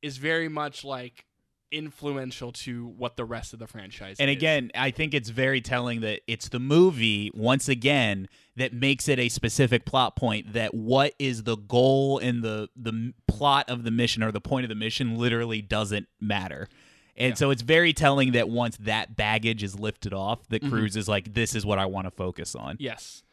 is 0.04 0.18
very 0.18 0.48
much 0.48 0.84
like 0.84 1.26
influential 1.72 2.52
to 2.52 2.88
what 2.88 3.16
the 3.18 3.26
rest 3.26 3.54
of 3.54 3.60
the 3.60 3.68
franchise 3.68 4.18
And 4.20 4.30
is. 4.30 4.36
again, 4.36 4.72
I 4.76 4.92
think 4.92 5.14
it's 5.14 5.30
very 5.30 5.62
telling 5.62 6.02
that 6.02 6.22
it's 6.28 6.50
the 6.50 6.60
movie 6.60 7.32
once 7.34 7.70
again 7.70 8.28
that 8.56 8.74
makes 8.74 9.08
it 9.08 9.20
a 9.20 9.30
specific 9.30 9.86
plot 9.86 10.16
point 10.16 10.54
that 10.54 10.74
what 10.74 11.14
is 11.20 11.44
the 11.44 11.56
goal 11.58 12.20
and 12.20 12.44
the 12.44 12.70
the 12.76 13.14
plot 13.28 13.70
of 13.70 13.84
the 13.84 13.92
mission 13.92 14.24
or 14.24 14.32
the 14.32 14.42
point 14.42 14.66
of 14.66 14.70
the 14.70 14.76
mission 14.76 15.18
literally 15.18 15.62
doesn't 15.62 16.08
matter. 16.20 16.68
And 17.16 17.32
Yeah. 17.32 17.36
so 17.36 17.50
it's 17.52 17.62
very 17.62 17.94
telling 17.94 18.32
that 18.34 18.50
once 18.50 18.78
that 18.78 19.16
baggage 19.16 19.62
is 19.64 19.78
lifted 19.80 20.14
off, 20.14 20.48
that 20.50 20.62
Mhm. 20.64 20.70
Cruise 20.70 20.96
is 20.96 21.08
like, 21.08 21.34
this 21.34 21.54
is 21.56 21.66
what 21.66 21.78
I 21.80 21.86
want 21.86 22.06
to 22.08 22.12
focus 22.12 22.56
on. 22.56 22.78
Yes. 22.80 23.24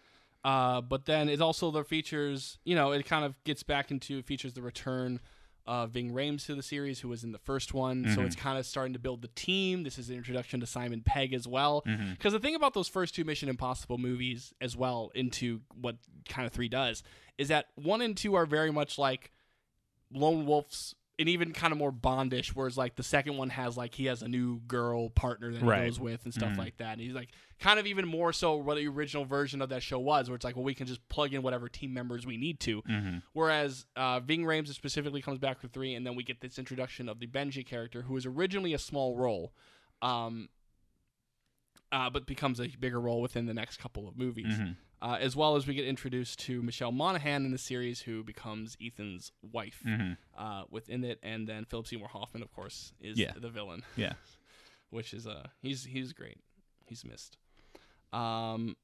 Uh, 0.44 0.80
but 0.80 1.06
then 1.06 1.28
it 1.28 1.40
also 1.40 1.70
the 1.72 1.82
features, 1.84 2.58
you 2.64 2.74
know, 2.76 2.92
it 2.92 3.04
kind 3.06 3.24
of 3.24 3.34
gets 3.44 3.62
back 3.64 3.90
into 3.90 4.22
features 4.22 4.52
the 4.54 4.62
return 4.62 5.18
of 5.66 5.90
Ving 5.90 6.12
Rhames 6.12 6.46
to 6.46 6.54
the 6.54 6.62
series, 6.62 7.00
who 7.00 7.08
was 7.08 7.24
in 7.24 7.32
the 7.32 7.38
first 7.38 7.74
one. 7.74 8.04
So 8.14 8.20
Mhm. 8.20 8.26
it's 8.26 8.36
kind 8.36 8.58
of 8.58 8.64
starting 8.66 8.92
to 8.92 8.98
build 8.98 9.22
the 9.22 9.28
team. 9.28 9.82
This 9.82 9.98
is 9.98 10.06
the 10.08 10.14
introduction 10.14 10.60
to 10.60 10.66
Simon 10.66 11.02
Pegg 11.02 11.32
as 11.34 11.46
well. 11.48 11.82
Because 12.12 12.32
the 12.32 12.40
thing 12.40 12.54
about 12.54 12.74
those 12.74 12.88
first 12.88 13.14
two 13.14 13.24
Mission 13.24 13.48
Impossible 13.48 13.98
movies, 13.98 14.52
as 14.60 14.76
well, 14.76 15.10
into 15.14 15.60
what 15.74 15.96
kind 16.28 16.46
of 16.46 16.52
three 16.52 16.68
does, 16.68 17.02
is 17.38 17.48
that 17.48 17.66
one 17.74 18.00
and 18.00 18.16
two 18.16 18.34
are 18.34 18.46
very 18.46 18.70
much 18.70 18.98
like 18.98 19.32
lone 20.12 20.46
wolves 20.46 20.94
and 21.18 21.28
even 21.30 21.52
kind 21.52 21.72
of 21.72 21.78
more 21.78 21.90
bondish 21.92 22.48
whereas 22.50 22.76
like 22.76 22.94
the 22.96 23.02
second 23.02 23.36
one 23.38 23.48
has 23.48 23.74
like 23.76 23.94
he 23.94 24.04
has 24.04 24.20
a 24.22 24.28
new 24.28 24.60
girl 24.66 25.08
partner 25.08 25.50
that 25.50 25.62
he 25.62 25.66
Right. 25.66 25.86
goes 25.86 25.98
with 25.98 26.24
and 26.24 26.34
stuff 26.34 26.52
Mhm. 26.52 26.58
like 26.58 26.76
that 26.76 26.92
and 26.92 27.00
he's 27.00 27.14
like 27.14 27.30
kind 27.58 27.78
of 27.78 27.86
even 27.86 28.06
more 28.06 28.34
so 28.34 28.56
what 28.56 28.76
the 28.76 28.86
original 28.86 29.24
version 29.24 29.62
of 29.62 29.70
that 29.70 29.82
show 29.82 29.98
was 29.98 30.28
where 30.28 30.36
it's 30.36 30.44
like 30.44 30.56
well 30.56 30.64
we 30.64 30.74
can 30.74 30.86
just 30.86 31.06
plug 31.08 31.32
in 31.32 31.40
whatever 31.40 31.70
team 31.70 31.94
members 31.94 32.26
we 32.26 32.36
need 32.36 32.60
to 32.60 32.82
Mhm. 32.82 33.22
whereas 33.32 33.86
uh, 33.96 34.20
Ving 34.20 34.42
Rhames 34.42 34.68
specifically 34.74 35.22
comes 35.22 35.38
back 35.38 35.58
for 35.58 35.68
three 35.68 35.94
and 35.94 36.06
then 36.06 36.16
we 36.16 36.22
get 36.22 36.40
this 36.42 36.58
introduction 36.58 37.08
of 37.08 37.18
the 37.18 37.26
Benji 37.26 37.64
character 37.64 38.02
who 38.02 38.12
was 38.14 38.26
originally 38.26 38.74
a 38.74 38.78
small 38.78 39.16
role 39.16 39.54
um, 40.02 40.50
uh, 41.92 42.10
but 42.10 42.26
becomes 42.26 42.60
a 42.60 42.66
bigger 42.78 43.00
role 43.00 43.22
within 43.22 43.46
the 43.46 43.54
next 43.54 43.78
couple 43.78 44.06
of 44.08 44.16
movies 44.18 44.54
Mhm. 44.58 44.76
Uh, 45.02 45.18
as 45.20 45.36
well 45.36 45.56
as 45.56 45.66
we 45.66 45.74
get 45.74 45.84
introduced 45.86 46.38
to 46.40 46.62
Michelle 46.62 46.92
Monaghan 46.92 47.44
in 47.44 47.50
the 47.52 47.58
series, 47.58 48.00
who 48.00 48.24
becomes 48.24 48.76
Ethan's 48.82 49.30
wife 49.42 49.82
Mhm. 49.86 50.16
uh, 50.36 50.64
within 50.70 51.04
it, 51.04 51.18
and 51.22 51.46
then 51.48 51.64
Philip 51.64 51.86
Seymour 51.86 52.08
Hoffman, 52.08 52.42
of 52.42 52.50
course, 52.52 52.92
is 53.00 53.18
Yeah. 53.18 53.32
the 53.36 53.50
villain. 53.50 53.82
Yeah. 53.96 54.14
which 54.90 55.12
is 55.12 55.26
uh 55.26 55.48
he's 55.62 55.84
he's 55.84 56.12
great. 56.12 56.38
He's 56.86 57.04
missed. 57.04 57.36
Um, 58.12 58.76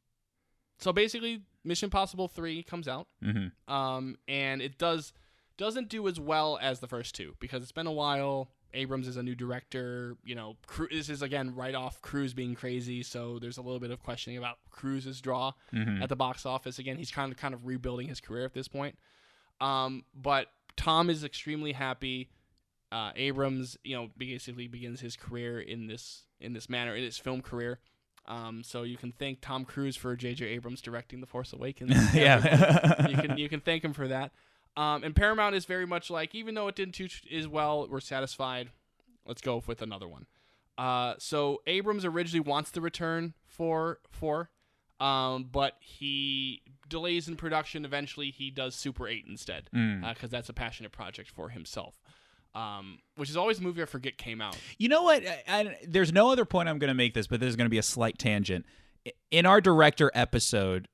so 0.79 0.93
basically, 0.93 1.43
Mission 1.65 1.91
Possible 1.91 2.27
three 2.29 2.63
comes 2.63 2.89
out, 2.89 3.07
Mhm. 3.23 3.53
um, 3.69 4.17
and 4.29 4.61
it 4.61 4.79
does 4.79 5.13
doesn't 5.57 5.89
do 5.89 6.09
as 6.09 6.19
well 6.19 6.59
as 6.61 6.81
the 6.81 6.89
first 6.89 7.15
two 7.15 7.37
because 7.39 7.63
it's 7.63 7.73
been 7.73 7.87
a 7.87 7.93
while. 7.93 8.51
Abrams 8.75 9.07
is 9.09 9.17
a 9.17 9.23
new 9.23 9.35
director. 9.35 10.17
You 10.25 10.35
know, 10.35 10.57
Cru- 10.67 10.89
this 10.91 11.09
is 11.09 11.23
again 11.23 11.55
right 11.55 11.75
off 11.75 12.01
Cruise 12.03 12.35
being 12.35 12.55
crazy, 12.55 13.03
so 13.03 13.39
there's 13.39 13.59
a 13.59 13.63
little 13.63 13.81
bit 13.81 13.91
of 13.91 14.03
questioning 14.03 14.39
about 14.39 14.59
Cruise's 14.71 15.21
draw 15.21 15.53
Mhm. 15.73 16.03
at 16.03 16.09
the 16.09 16.17
box 16.17 16.45
office. 16.47 16.79
Again, 16.79 16.97
he's 16.97 17.11
kind 17.11 17.31
of 17.33 17.39
kind 17.39 17.55
of 17.55 17.67
rebuilding 17.67 18.09
his 18.09 18.21
career 18.21 18.45
at 18.45 18.55
this 18.55 18.69
point. 18.69 18.99
Um, 19.61 20.05
but 20.15 20.49
Tom 20.77 21.11
is 21.11 21.25
extremely 21.25 21.73
happy. 21.73 22.31
Uh, 22.91 23.13
Abrams, 23.17 23.77
you 23.85 23.97
know, 23.97 24.11
basically 24.19 24.69
begins 24.69 25.01
his 25.01 25.17
career 25.17 25.61
in 25.61 25.87
this 25.87 26.25
in 26.41 26.53
this 26.53 26.69
manner 26.69 26.95
in 26.95 27.03
his 27.03 27.17
film 27.19 27.41
career. 27.43 27.79
Um, 28.27 28.63
so 28.63 28.83
you 28.85 28.97
can 28.97 29.11
thank 29.13 29.41
Tom 29.41 29.65
Cruise 29.65 29.97
for 29.97 30.15
J.J. 30.15 30.47
Abrams 30.47 30.81
directing 30.81 31.21
The 31.21 31.27
Force 31.27 31.53
Awakens. 31.53 31.93
yeah. 32.15 33.09
you 33.09 33.17
can 33.17 33.37
you 33.39 33.49
can 33.49 33.61
thank 33.61 33.85
him 33.85 33.93
for 33.93 34.09
that. 34.09 34.33
Um, 34.77 35.05
and 35.05 35.15
Paramount 35.15 35.55
is 35.55 35.65
very 35.67 35.87
much 35.87 36.09
like, 36.11 36.35
even 36.35 36.55
though 36.55 36.69
it 36.69 36.75
didn't 36.77 36.95
do 36.95 37.09
as 37.37 37.47
well, 37.47 37.87
we're 37.91 38.01
satisfied. 38.01 38.71
Let's 39.27 39.43
go 39.43 39.63
with 39.67 39.83
another 39.83 40.09
one. 40.09 40.27
Uh, 40.79 41.15
so 41.19 41.61
Abrams 41.67 42.05
originally 42.05 42.41
wants 42.41 42.71
the 42.71 42.81
return 42.81 43.35
for 43.45 43.99
for, 44.11 44.51
Um, 44.99 45.45
but 45.51 45.77
he 45.81 46.63
delays 46.89 47.29
in 47.29 47.37
production. 47.37 47.85
Eventually, 47.85 48.31
he 48.31 48.51
does 48.51 48.75
Super 48.75 49.07
8 49.09 49.27
instead 49.29 49.69
Mm. 49.75 50.15
because 50.15 50.31
that's 50.31 50.49
a 50.49 50.53
passionate 50.55 50.93
project 50.93 51.31
for 51.31 51.51
himself. 51.51 52.01
Um, 52.55 52.99
which 53.17 53.29
is 53.31 53.37
always 53.37 53.59
a 53.59 53.63
movie 53.63 53.83
I 53.83 53.87
forget 53.87 54.17
came 54.19 54.41
out. 54.41 54.57
You 54.79 54.89
know 54.89 55.03
what? 55.03 55.23
I, 55.27 55.43
I- 55.49 55.79
there's 55.87 56.13
no 56.13 56.31
other 56.31 56.45
point 56.45 56.69
I'm 56.69 56.79
going 56.79 56.89
to 56.89 56.95
make 56.95 57.15
this, 57.15 57.27
but 57.27 57.41
there's 57.41 57.57
going 57.57 57.67
to 57.67 57.71
be 57.71 57.79
a 57.79 57.83
slight 57.83 58.19
tangent. 58.19 58.65
In 59.31 59.45
our 59.47 59.61
director 59.61 60.11
episode, 60.15 60.87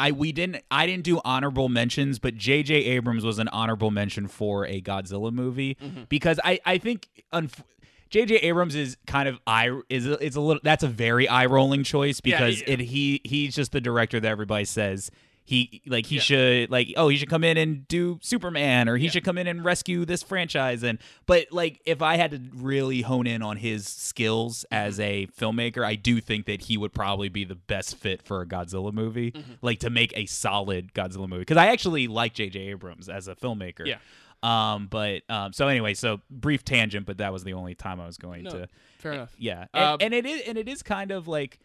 I 0.00 0.12
we 0.12 0.32
didn't 0.32 0.62
I 0.70 0.86
didn't 0.86 1.04
do 1.04 1.20
honorable 1.24 1.68
mentions, 1.68 2.18
but 2.18 2.36
J.J. 2.36 2.74
Abrams 2.74 3.24
was 3.24 3.38
an 3.38 3.48
honorable 3.48 3.90
mention 3.90 4.28
for 4.28 4.66
a 4.66 4.80
Godzilla 4.80 5.32
movie 5.32 5.76
mm-hmm. 5.76 6.04
because 6.08 6.40
I 6.44 6.58
I 6.64 6.78
think. 6.78 7.08
Unf- 7.32 7.62
J.J. 8.08 8.38
Abrams 8.38 8.74
is 8.74 8.96
kind 9.06 9.28
of 9.28 9.38
eye 9.46 9.70
is 9.88 10.04
it's 10.04 10.34
a 10.34 10.40
little 10.40 10.60
that's 10.64 10.82
a 10.82 10.88
very 10.88 11.28
eye 11.28 11.46
rolling 11.46 11.84
choice 11.84 12.20
Yeah, 12.24 12.38
because 12.38 12.60
yeah. 12.60 12.70
it 12.70 12.80
he 12.80 13.20
he's 13.22 13.54
just 13.54 13.70
the 13.70 13.80
director 13.80 14.18
that 14.18 14.28
everybody 14.28 14.64
says 14.64 15.12
he 15.50 15.82
like 15.86 16.06
he 16.06 16.14
Yeah. 16.16 16.20
should 16.22 16.70
like 16.70 16.92
oh 16.96 17.08
he 17.08 17.16
should 17.16 17.28
come 17.28 17.42
in 17.44 17.56
and 17.56 17.86
do 17.88 18.18
Superman 18.22 18.88
or 18.88 18.96
he 18.96 19.06
Yeah. 19.06 19.10
should 19.10 19.24
come 19.24 19.36
in 19.36 19.46
and 19.48 19.64
rescue 19.64 20.04
this 20.04 20.22
franchise 20.22 20.82
and 20.84 20.98
but 21.26 21.48
like 21.50 21.80
if 21.84 22.00
I 22.02 22.16
had 22.16 22.30
to 22.30 22.40
really 22.54 23.02
hone 23.02 23.26
in 23.26 23.42
on 23.42 23.56
his 23.56 23.86
skills 23.86 24.64
as 24.70 25.00
a 25.00 25.26
filmmaker 25.38 25.84
I 25.84 25.96
do 25.96 26.20
think 26.20 26.46
that 26.46 26.62
he 26.62 26.76
would 26.76 26.92
probably 26.92 27.28
be 27.28 27.44
the 27.44 27.56
best 27.56 27.96
fit 27.96 28.22
for 28.22 28.40
a 28.40 28.46
Godzilla 28.46 28.92
movie 28.92 29.32
Mm-hmm. 29.32 29.52
like 29.60 29.80
to 29.80 29.90
make 29.90 30.12
a 30.16 30.26
solid 30.26 30.94
Godzilla 30.94 31.28
movie 31.28 31.40
because 31.40 31.56
I 31.56 31.66
actually 31.66 32.06
like 32.06 32.32
J.J. 32.34 32.58
Abrams 32.68 33.08
as 33.08 33.26
a 33.26 33.34
filmmaker 33.34 33.84
Yeah. 33.86 33.98
um 34.42 34.86
but 34.86 35.22
um 35.28 35.52
so 35.52 35.66
anyway 35.66 35.94
so 35.94 36.20
brief 36.30 36.64
tangent 36.64 37.06
but 37.06 37.18
that 37.18 37.32
was 37.32 37.42
the 37.42 37.54
only 37.54 37.74
time 37.74 38.00
I 38.00 38.06
was 38.06 38.18
going 38.18 38.44
No, 38.44 38.50
to 38.52 38.68
fair 38.98 39.12
enough. 39.14 39.34
yeah, 39.36 39.66
and, 39.74 39.84
Uh, 39.84 39.96
and 40.00 40.14
it 40.14 40.26
is, 40.26 40.42
and 40.46 40.56
it 40.56 40.68
is 40.68 40.82
kind 40.84 41.10
of 41.10 41.26
like, 41.26 41.58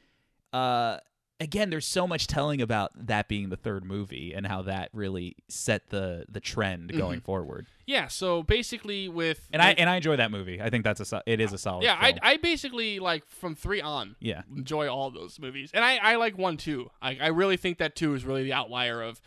uh, 0.53 0.97
again, 1.39 1.69
there's 1.69 1.85
so 1.85 2.07
much 2.07 2.27
telling 2.27 2.61
about 2.61 2.91
that 3.07 3.27
being 3.27 3.49
the 3.49 3.57
third 3.57 3.83
movie 3.85 4.33
and 4.33 4.47
how 4.47 4.61
that 4.63 4.89
really 4.93 5.35
set 5.47 5.89
the 5.89 6.25
the 6.29 6.39
trend 6.39 6.89
Mm-hmm. 6.89 6.97
going 6.99 7.21
forward. 7.21 7.67
Yeah. 7.85 8.07
So 8.07 8.41
basically, 8.43 9.07
with 9.09 9.47
And 9.53 9.61
I 9.61 9.71
and 9.71 9.89
I 9.89 9.97
enjoy 9.97 10.15
that 10.15 10.31
movie. 10.31 10.61
I 10.61 10.69
think 10.69 10.83
that's 10.83 11.11
a 11.11 11.21
it 11.25 11.39
is 11.39 11.53
a 11.53 11.57
solid. 11.57 11.83
yeah, 11.83 11.97
I, 11.99 12.07
film. 12.13 12.19
I 12.23 12.37
basically 12.37 12.99
like 12.99 13.27
from 13.27 13.55
three 13.55 13.81
on 13.81 14.15
yeah, 14.19 14.41
enjoy 14.55 14.87
all 14.87 15.11
those 15.11 15.39
movies, 15.39 15.71
and 15.73 15.83
I, 15.85 15.97
I 15.97 16.15
like 16.15 16.37
one 16.37 16.57
too. 16.57 16.89
I, 17.01 17.17
I 17.21 17.27
really 17.27 17.57
think 17.57 17.77
that 17.79 17.95
two 17.95 18.13
is 18.15 18.25
really 18.25 18.43
the 18.43 18.53
outlier 18.53 19.01
of 19.01 19.19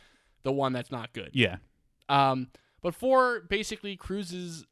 the 0.44 0.52
one 0.52 0.72
that's 0.72 0.90
not 0.90 1.12
good. 1.12 1.30
yeah, 1.34 1.56
Um, 2.08 2.48
but 2.80 2.94
four 2.94 3.40
basically 3.40 3.96
Cruise's, 3.96 4.64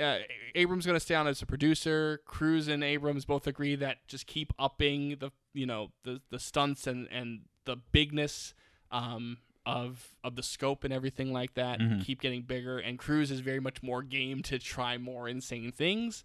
uh, 0.00 0.18
Abrams 0.54 0.86
going 0.86 0.96
to 0.96 1.00
stay 1.00 1.14
on 1.16 1.26
as 1.26 1.42
a 1.42 1.46
producer. 1.46 2.20
Cruise 2.24 2.68
and 2.68 2.82
Abrams 2.82 3.24
both 3.24 3.46
agree 3.46 3.74
that 3.76 3.98
just 4.06 4.26
keep 4.26 4.52
upping 4.58 5.16
the 5.18 5.30
you 5.52 5.66
know 5.66 5.90
the 6.04 6.20
the 6.30 6.38
stunts 6.38 6.86
and 6.86 7.08
and 7.10 7.42
the 7.64 7.76
bigness 7.76 8.54
um 8.90 9.38
of 9.66 10.14
of 10.24 10.36
the 10.36 10.42
scope 10.42 10.84
and 10.84 10.92
everything 10.92 11.32
like 11.32 11.54
that. 11.54 11.78
Mhm. 11.80 12.04
Keep 12.04 12.20
getting 12.22 12.42
bigger, 12.42 12.78
and 12.78 12.98
Cruise 12.98 13.30
is 13.30 13.40
very 13.40 13.60
much 13.60 13.82
more 13.82 14.02
game 14.02 14.42
to 14.44 14.58
try 14.58 14.96
more 14.98 15.28
insane 15.28 15.70
things. 15.72 16.24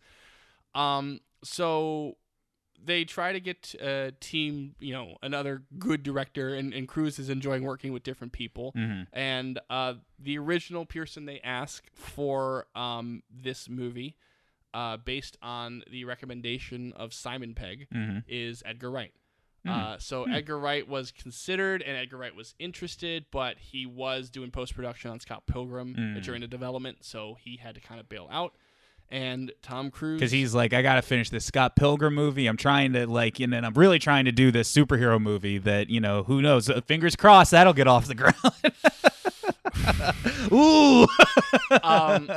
Um, 0.74 1.20
so 1.44 2.18
they 2.84 3.06
try 3.06 3.32
to 3.32 3.40
get 3.40 3.74
a 3.76 4.12
team, 4.20 4.76
you 4.80 4.94
know, 4.94 5.18
another 5.24 5.64
good 5.80 6.04
director, 6.04 6.54
and, 6.54 6.74
and 6.74 6.88
Cruise 6.88 7.18
is 7.20 7.30
enjoying 7.30 7.64
working 7.64 7.94
with 7.94 8.04
different 8.04 8.34
people. 8.34 8.72
hmm 8.76 9.04
And 9.14 9.60
uh, 9.70 9.96
the 10.20 10.38
original 10.38 10.86
person 10.86 11.26
they 11.26 11.40
ask 11.42 11.90
for 11.94 12.68
um, 12.76 13.24
this 13.30 13.70
movie, 13.70 14.18
uh, 14.76 14.98
based 14.98 15.38
on 15.42 15.82
the 15.90 16.04
recommendation 16.06 16.92
of 16.98 17.14
Simon 17.14 17.54
Pegg, 17.56 17.88
hmm 17.92 18.18
is 18.28 18.62
Edgar 18.66 18.92
Wright. 18.92 19.14
Hmm. 19.66 19.72
Uh, 19.72 19.98
so 19.98 20.26
Edgar 20.26 20.60
Wright 20.60 20.88
was 20.88 21.12
considered, 21.12 21.82
and 21.82 21.98
Edgar 21.98 22.18
Wright 22.18 22.36
was 22.36 22.54
interested, 22.60 23.26
but 23.32 23.58
he 23.58 23.88
was 23.88 24.30
doing 24.30 24.52
post 24.52 24.76
production 24.76 25.10
on 25.10 25.20
Scott 25.20 25.44
Pilgrim 25.48 25.96
Mm. 25.98 26.24
during 26.24 26.42
the 26.42 26.48
development, 26.48 26.98
so 27.02 27.36
he 27.44 27.58
had 27.58 27.74
to 27.76 27.82
kind 27.82 28.00
of 28.00 28.08
bail 28.08 28.28
out. 28.32 28.54
And 29.10 29.52
Tom 29.62 29.92
Cruise, 29.92 30.20
because 30.20 30.32
he's 30.32 30.56
like, 30.56 30.74
I 30.74 30.82
gotta 30.82 31.04
finish 31.04 31.30
this 31.30 31.46
Scott 31.46 31.76
Pilgrim 31.76 32.16
movie. 32.16 32.48
I'm 32.48 32.58
trying 32.58 32.94
to 32.94 33.06
like, 33.08 33.40
and 33.40 33.54
I'm 33.56 33.74
really 33.76 34.00
trying 34.00 34.26
to 34.26 34.32
do 34.32 34.52
this 34.52 34.72
superhero 34.74 35.22
movie 35.22 35.60
that 35.60 35.90
you 35.92 36.00
know, 36.02 36.24
who 36.24 36.42
knows? 36.42 36.68
Uh, 36.70 36.82
Fingers 36.82 37.16
crossed 37.16 37.52
that'll 37.52 37.74
get 37.74 37.88
off 37.88 38.08
the 38.08 38.16
ground. 38.24 38.36
Ooh. 40.52 41.08
um, 41.84 42.32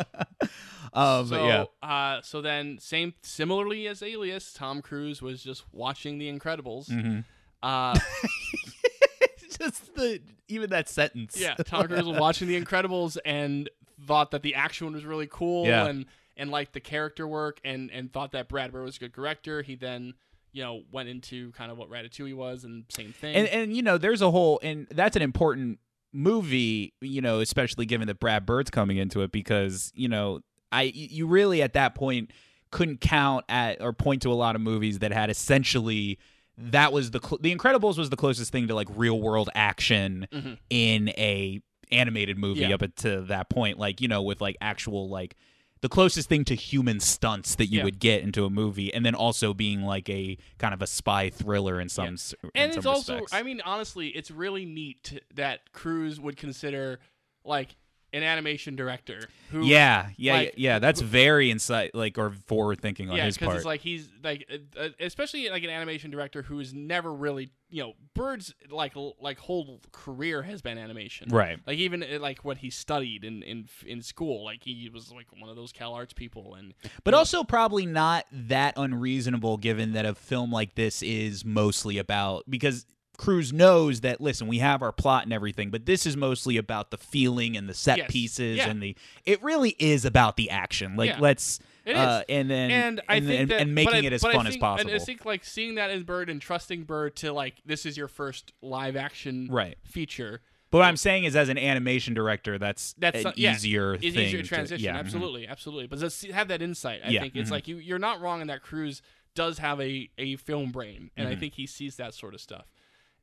um, 0.98 1.26
so 1.26 1.46
yeah. 1.46 1.64
uh, 1.88 2.20
so 2.22 2.40
then 2.40 2.78
same 2.80 3.14
similarly 3.22 3.86
as 3.88 4.02
Alias, 4.02 4.52
Tom 4.52 4.82
Cruise 4.82 5.20
was 5.22 5.42
just 5.42 5.64
watching 5.72 6.18
The 6.18 6.30
Incredibles. 6.32 6.88
Mhm. 6.88 7.24
Uh, 7.62 7.98
just 9.58 9.94
the 9.94 10.20
even 10.48 10.70
that 10.70 10.88
sentence. 10.88 11.38
yeah, 11.38 11.54
Tom 11.54 11.86
Cruise 11.88 12.04
was 12.06 12.18
watching 12.18 12.48
The 12.48 12.60
Incredibles 12.60 13.16
and 13.24 13.68
thought 14.06 14.30
that 14.30 14.42
the 14.42 14.54
action 14.54 14.92
was 14.92 15.04
really 15.04 15.28
cool 15.30 15.66
Yeah. 15.66 15.86
and 15.86 16.06
and 16.36 16.50
liked 16.50 16.72
the 16.72 16.80
character 16.80 17.26
work 17.26 17.60
and 17.64 17.90
and 17.90 18.12
thought 18.12 18.32
that 18.32 18.48
Brad 18.48 18.72
Bird 18.72 18.84
was 18.84 18.96
a 18.96 19.00
good 19.00 19.12
director. 19.12 19.62
He 19.62 19.74
then 19.74 20.14
you 20.52 20.62
know 20.62 20.82
went 20.92 21.08
into 21.08 21.50
kind 21.52 21.70
of 21.72 21.78
what 21.78 21.90
Ratatouille 21.90 22.34
was 22.34 22.64
and 22.64 22.84
same 22.90 23.12
thing. 23.12 23.34
and 23.34 23.48
and 23.48 23.76
you 23.76 23.82
know, 23.82 23.98
there's 23.98 24.22
a 24.22 24.30
whole, 24.30 24.60
and 24.62 24.86
that's 24.90 25.16
an 25.16 25.22
important 25.22 25.78
movie. 26.12 26.94
You 27.00 27.20
know, 27.20 27.40
especially 27.40 27.86
given 27.86 28.06
that 28.08 28.20
Brad 28.20 28.46
Bird's 28.46 28.70
coming 28.70 28.96
into 28.98 29.22
it, 29.22 29.32
because 29.32 29.90
you 29.94 30.08
know, 30.08 30.40
I 30.72 30.82
you 30.94 31.26
really 31.26 31.62
at 31.62 31.72
that 31.74 31.94
point 31.94 32.30
couldn't 32.70 33.00
count 33.00 33.44
at 33.48 33.80
or 33.80 33.92
point 33.92 34.22
to 34.22 34.32
a 34.32 34.34
lot 34.34 34.54
of 34.54 34.60
movies 34.60 34.98
that 35.00 35.12
had 35.12 35.30
essentially 35.30 36.18
that 36.58 36.92
was 36.92 37.12
the 37.12 37.20
cl- 37.20 37.38
the 37.40 37.54
Incredibles 37.54 37.96
was 37.96 38.10
the 38.10 38.16
closest 38.16 38.52
thing 38.52 38.66
to 38.68 38.74
like 38.74 38.88
real 38.94 39.20
world 39.20 39.48
action 39.54 40.26
Mhm. 40.32 40.58
in 40.70 41.08
a 41.10 41.62
animated 41.90 42.36
movie 42.36 42.60
Yeah. 42.60 42.74
up 42.74 42.82
to 42.96 43.22
that 43.22 43.48
point 43.48 43.78
like 43.78 44.00
you 44.02 44.08
know 44.08 44.22
with 44.22 44.40
like 44.42 44.56
actual 44.60 45.08
like 45.08 45.34
the 45.80 45.88
closest 45.88 46.28
thing 46.28 46.44
to 46.44 46.54
human 46.56 46.98
stunts 47.00 47.54
that 47.54 47.66
you 47.66 47.78
Yeah. 47.78 47.84
would 47.84 48.00
get 48.00 48.22
into 48.22 48.44
a 48.44 48.50
movie 48.50 48.92
and 48.92 49.06
then 49.06 49.14
also 49.14 49.54
being 49.54 49.82
like 49.82 50.10
a 50.10 50.36
kind 50.58 50.74
of 50.74 50.82
a 50.82 50.86
spy 50.88 51.30
thriller 51.30 51.80
in 51.80 51.88
some 51.88 52.04
Yeah. 52.04 52.10
in 52.10 52.16
and 52.56 52.72
some 52.72 52.78
it's 52.80 52.86
also 52.86 53.12
respects. 53.14 53.32
i 53.32 53.42
mean 53.42 53.62
honestly 53.64 54.08
it's 54.08 54.30
really 54.30 54.66
neat 54.66 55.22
that 55.34 55.72
Cruise 55.72 56.20
would 56.20 56.36
consider 56.36 56.98
like 57.44 57.76
an 58.12 58.22
animation 58.22 58.74
director 58.76 59.20
who 59.50 59.64
yeah 59.64 60.08
yeah 60.16 60.32
like, 60.34 60.54
yeah 60.56 60.78
that's 60.78 61.00
very 61.00 61.50
insight 61.50 61.94
like 61.94 62.16
or 62.16 62.30
forward 62.46 62.80
thinking 62.80 63.10
on 63.10 63.16
yeah 63.16 63.24
his 63.24 63.36
part 63.36 63.56
it's 63.56 63.64
like 63.64 63.80
he's 63.80 64.08
like 64.24 64.48
uh, 64.50 64.80
uh, 64.80 64.88
especially 65.00 65.48
like 65.50 65.62
an 65.62 65.70
animation 65.70 66.10
director 66.10 66.42
who's 66.42 66.72
never 66.72 67.12
really 67.12 67.50
you 67.70 67.82
know 67.82 67.92
bird's 68.14 68.54
like 68.70 68.94
like 69.20 69.38
whole 69.38 69.80
career 69.92 70.42
has 70.42 70.62
been 70.62 70.78
animation. 70.78 71.28
Right. 71.30 71.58
Like 71.66 71.78
even 71.78 72.02
uh, 72.02 72.18
like 72.20 72.44
what 72.44 72.58
he 72.58 72.70
studied 72.70 73.24
in 73.24 73.42
in 73.42 73.68
in 73.86 74.02
school 74.02 74.44
like 74.44 74.62
he 74.64 74.90
was 74.92 75.12
like 75.12 75.26
one 75.38 75.50
of 75.50 75.56
those 75.56 75.72
cal 75.72 75.94
arts 75.94 76.12
people 76.12 76.54
and 76.54 76.74
but 77.04 77.12
know, 77.12 77.18
also 77.18 77.44
probably 77.44 77.86
not 77.86 78.26
that 78.32 78.74
unreasonable 78.76 79.56
given 79.56 79.92
that 79.92 80.06
a 80.06 80.14
film 80.14 80.50
like 80.50 80.74
this 80.74 81.02
is 81.02 81.44
mostly 81.44 81.98
about 81.98 82.44
because 82.48 82.86
Cruise 83.18 83.52
knows 83.52 84.00
that 84.02 84.20
listen 84.20 84.46
we 84.46 84.58
have 84.60 84.80
our 84.80 84.92
plot 84.92 85.24
and 85.24 85.32
everything 85.32 85.70
but 85.70 85.84
this 85.86 86.06
is 86.06 86.16
mostly 86.16 86.56
about 86.56 86.90
the 86.90 86.96
feeling 86.96 87.56
and 87.56 87.68
the 87.68 87.74
set 87.74 87.98
Yes. 87.98 88.10
pieces 88.10 88.56
Yeah. 88.58 88.68
and 88.70 88.80
the 88.82 88.96
it 89.26 89.42
really 89.42 89.74
is 89.78 90.04
about 90.06 90.36
the 90.36 90.48
action 90.50 90.96
like 90.96 91.10
Yeah. 91.10 91.18
let's 91.18 91.58
It 91.84 91.96
uh, 91.96 92.22
and 92.28 92.48
then 92.48 92.70
and 92.70 93.00
I 93.08 93.18
think 93.20 93.40
and, 93.40 93.50
that, 93.50 93.60
and 93.60 93.74
making 93.74 93.94
I- 94.04 94.06
it 94.06 94.12
as 94.12 94.24
I 94.24 94.32
fun 94.32 94.46
as 94.46 94.56
possible 94.56 94.90
And 94.92 95.00
I 95.00 95.04
think 95.04 95.24
like 95.24 95.44
seeing 95.44 95.74
that 95.74 95.90
in 95.90 96.04
Bird 96.04 96.30
and 96.30 96.40
trusting 96.40 96.84
Bird 96.84 97.16
to 97.16 97.32
like 97.32 97.56
this 97.66 97.84
is 97.84 97.96
your 97.96 98.08
first 98.08 98.52
live 98.62 98.94
action 98.96 99.48
right 99.50 99.76
feature 99.84 100.40
but 100.70 100.78
what 100.78 100.84
I'm 100.86 100.96
saying 100.98 101.24
is 101.24 101.34
as 101.34 101.48
an 101.48 101.58
animation 101.58 102.14
director 102.14 102.56
that's 102.58 102.94
That's 102.98 103.24
an 103.24 103.32
yeah, 103.36 103.52
easier 103.54 103.94
is 103.94 104.00
thing 104.14 104.26
easier 104.26 104.42
to- 104.42 104.46
transition. 104.48 104.84
yeah, 104.84 104.94
mhm. 104.96 104.98
absolutely, 105.00 105.48
absolutely. 105.48 105.86
But 105.86 105.98
just 105.98 106.26
have 106.26 106.48
that 106.48 106.60
insight. 106.60 107.00
I 107.04 107.08
Yeah, 107.08 107.22
think 107.22 107.36
it's 107.36 107.48
mhm. 107.48 107.52
like 107.52 107.68
you 107.68 107.78
you're 107.78 107.98
not 107.98 108.20
wrong 108.20 108.42
in 108.42 108.48
that 108.48 108.60
Cruise 108.62 109.00
does 109.34 109.56
have 109.58 109.80
a 109.80 110.10
a 110.18 110.36
film 110.36 110.70
brain, 110.70 111.10
and 111.16 111.26
I 111.26 111.34
Mhm. 111.36 111.40
think 111.40 111.54
he 111.54 111.66
sees 111.66 111.96
that 111.96 112.12
sort 112.12 112.34
of 112.34 112.40
stuff. 112.42 112.66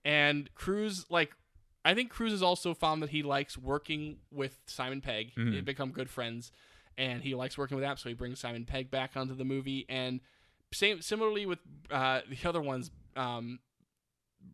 And 0.05 0.49
Cruise 0.55 1.05
like. 1.09 1.31
I 1.83 1.93
think 1.93 2.09
Cruise 2.09 2.31
has 2.31 2.41
also 2.41 2.73
found 2.73 3.03
that 3.03 3.11
he 3.11 3.21
likes 3.21 3.59
working 3.59 4.17
with 4.31 4.57
Simon 4.65 5.01
Pegg. 5.01 5.35
Mhm. 5.35 5.51
They've 5.51 5.63
become 5.65 5.91
good 5.91 6.09
friends, 6.09 6.51
and 6.97 7.21
he 7.21 7.35
likes 7.35 7.59
working 7.59 7.75
with 7.77 7.83
that. 7.83 7.99
So 7.99 8.09
he 8.09 8.15
brings 8.15 8.39
Simon 8.39 8.65
Pegg 8.65 8.89
back 8.89 9.11
onto 9.15 9.35
the 9.35 9.45
movie, 9.45 9.85
and 9.87 10.19
same 10.73 11.01
similarly 11.01 11.45
with 11.45 11.59
uh, 11.91 12.21
the 12.27 12.49
other 12.49 12.61
ones. 12.61 12.89
Um, 13.15 13.59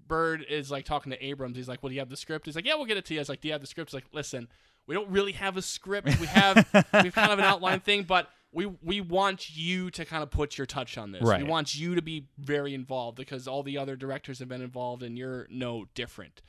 Bird 0.07 0.45
is 0.49 0.71
like 0.71 0.85
talking 0.85 1.11
to 1.11 1.25
Abrams. 1.25 1.55
He's 1.57 1.67
like, 1.69 1.81
"Well, 1.81 1.89
do 1.89 1.93
you 1.95 2.01
have 2.01 2.09
the 2.09 2.17
script?" 2.17 2.45
He's 2.47 2.55
like, 2.55 2.65
"Yeah, 2.65 2.75
we'll 2.75 2.85
get 2.85 2.97
it 2.97 3.05
to 3.05 3.13
you." 3.13 3.19
I 3.19 3.21
was 3.21 3.29
like, 3.29 3.39
"Do 3.41 3.47
you 3.47 3.53
have 3.53 3.61
the 3.61 3.67
script?" 3.67 3.91
He's 3.91 3.95
like, 3.95 4.07
"Listen, 4.11 4.47
we 4.87 4.93
don't 4.95 5.09
really 5.09 5.31
have 5.33 5.55
a 5.57 5.61
script. 5.61 6.07
We 6.19 6.27
have 6.27 6.55
we've 7.03 7.13
kind 7.13 7.31
of 7.31 7.39
an 7.39 7.45
outline 7.45 7.79
thing, 7.79 8.03
but 8.03 8.29
we 8.51 8.65
we 8.65 9.01
want 9.01 9.55
you 9.55 9.89
to 9.91 10.03
kind 10.05 10.23
of 10.23 10.29
put 10.31 10.57
your 10.57 10.67
touch 10.67 10.97
on 10.97 11.11
this. 11.11 11.21
Right. 11.23 11.41
We 11.43 11.47
want 11.49 11.73
you 11.75 11.95
to 11.95 12.01
be 12.01 12.27
very 12.37 12.73
involved 12.73 13.17
because 13.17 13.47
all 13.47 13.63
the 13.63 13.77
other 13.77 13.95
directors 13.95 14.39
have 14.39 14.49
been 14.49 14.61
involved, 14.61 15.03
and 15.03 15.17
you're 15.17 15.47
no 15.49 15.85
different." 15.95 16.41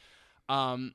Um, 0.49 0.95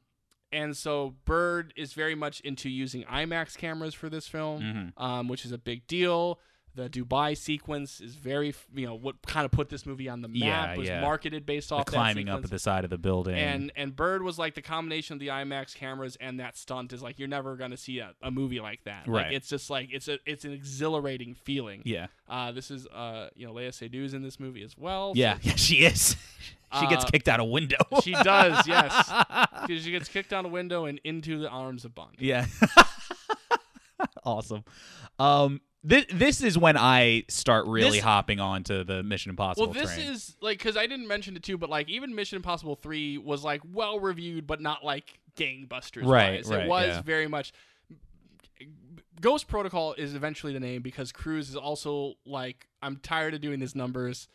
and 0.52 0.76
so 0.78 1.16
Bird 1.26 1.74
is 1.76 1.94
very 1.94 2.16
much 2.16 2.40
into 2.42 2.70
using 2.70 3.04
IMAX 3.04 3.58
cameras 3.58 3.94
for 3.94 4.10
this 4.10 4.28
film, 4.28 4.62
Mhm. 4.98 5.02
um, 5.02 5.28
which 5.28 5.44
is 5.46 5.52
a 5.52 5.58
big 5.58 5.88
deal. 5.88 6.40
The 6.78 6.90
Dubai 6.90 7.36
sequence 7.36 8.00
is 8.00 8.14
very, 8.14 8.54
you 8.76 8.86
know, 8.86 8.94
what 8.94 9.16
kind 9.26 9.46
of 9.46 9.52
put 9.52 9.70
this 9.70 9.84
movie 9.86 10.08
on 10.08 10.22
the 10.22 10.28
map. 10.28 10.38
Yeah, 10.74 10.78
was 10.78 10.88
yeah. 10.88 11.02
marketed 11.02 11.44
based 11.44 11.72
off 11.72 11.86
The 11.88 11.92
climbing 11.92 12.30
up 12.30 12.44
at 12.44 12.52
the 12.52 12.60
side 12.60 12.84
of 12.84 12.92
the 12.92 13.00
building. 13.00 13.34
And 13.36 13.72
and 13.76 13.96
Bird 13.96 14.22
was 14.22 14.38
like 14.38 14.54
the 14.54 14.62
combination 14.62 15.14
of 15.16 15.20
the 15.20 15.30
IMAX 15.30 15.74
cameras 15.74 16.18
and 16.22 16.40
that 16.40 16.56
stunt 16.56 16.94
is 16.94 17.02
like 17.02 17.18
you're 17.18 17.28
never 17.28 17.56
gonna 17.56 17.78
see 17.78 17.98
a, 17.98 18.14
a 18.22 18.30
movie 18.30 18.60
like 18.60 18.84
that. 18.84 19.08
Like 19.08 19.24
Right. 19.26 19.34
it's 19.34 19.50
just 19.50 19.72
like 19.72 19.90
it's 19.92 20.08
a 20.08 20.20
it's 20.28 20.46
an 20.46 20.54
exhilarating 20.54 21.34
feeling. 21.34 21.82
yeah, 21.84 22.08
Uh, 22.30 22.52
this 22.52 22.70
is 22.70 22.86
uh 22.88 23.30
you 23.36 23.48
know 23.48 23.54
Léa 23.54 23.70
Seydoux 23.70 24.14
in 24.14 24.22
this 24.22 24.40
movie 24.40 24.62
as 24.62 24.78
well. 24.78 25.16
so 25.16 25.20
yeah, 25.20 25.40
yeah, 25.42 25.56
she 25.56 25.78
is. 25.78 26.16
she 26.80 26.86
gets 26.88 27.06
Uh, 27.06 27.08
kicked 27.08 27.28
out 27.28 27.40
a 27.40 27.44
window. 27.44 27.78
she 28.04 28.12
does. 28.12 28.68
Yes, 28.68 29.12
she 29.66 29.80
she 29.80 29.90
gets 29.90 30.10
kicked 30.10 30.32
out 30.32 30.46
a 30.46 30.48
window 30.48 30.86
and 30.86 31.02
into 31.04 31.40
the 31.40 31.50
arms 31.50 31.86
of 31.86 31.96
Bond. 31.96 32.18
Yeah. 32.20 32.46
awesome. 34.24 34.64
Um 35.20 35.62
this 35.84 36.06
this 36.12 36.42
is 36.42 36.58
when 36.58 36.76
I 36.78 37.24
start 37.30 37.66
really 37.68 37.92
This- 37.98 38.02
hopping 38.02 38.40
onto 38.40 38.84
the 38.84 39.04
Mission 39.04 39.30
Impossible 39.30 39.68
Well, 39.68 39.74
this 39.74 39.94
train. 39.96 40.08
is 40.12 40.36
like 40.42 40.58
because 40.58 40.76
I 40.78 40.88
didn't 40.88 41.08
mention 41.08 41.36
it 41.36 41.44
too, 41.44 41.58
but 41.58 41.70
like 41.70 41.88
even 41.90 42.14
Mission 42.16 42.36
Impossible 42.38 42.76
Three 42.76 43.18
was 43.18 43.44
like 43.44 43.62
well 43.72 44.00
reviewed, 44.00 44.48
but 44.48 44.60
not 44.62 44.84
like 44.84 45.20
gangbusters. 45.36 46.06
Right, 46.06 46.38
wise. 46.44 46.50
right, 46.50 46.64
It 46.64 46.68
was 46.70 46.88
yeah. 46.88 47.02
very 47.02 47.28
much. 47.28 47.54
Ghost 49.20 49.48
Protocol 49.48 49.94
is 49.94 50.14
eventually 50.14 50.54
the 50.54 50.60
name 50.60 50.82
because 50.82 51.12
Cruise 51.12 51.50
is 51.50 51.56
also 51.56 52.16
like 52.26 52.68
I'm 52.82 52.98
tired 52.98 53.34
of 53.34 53.42
doing 53.42 53.60
these 53.60 53.76
numbers. 53.76 54.28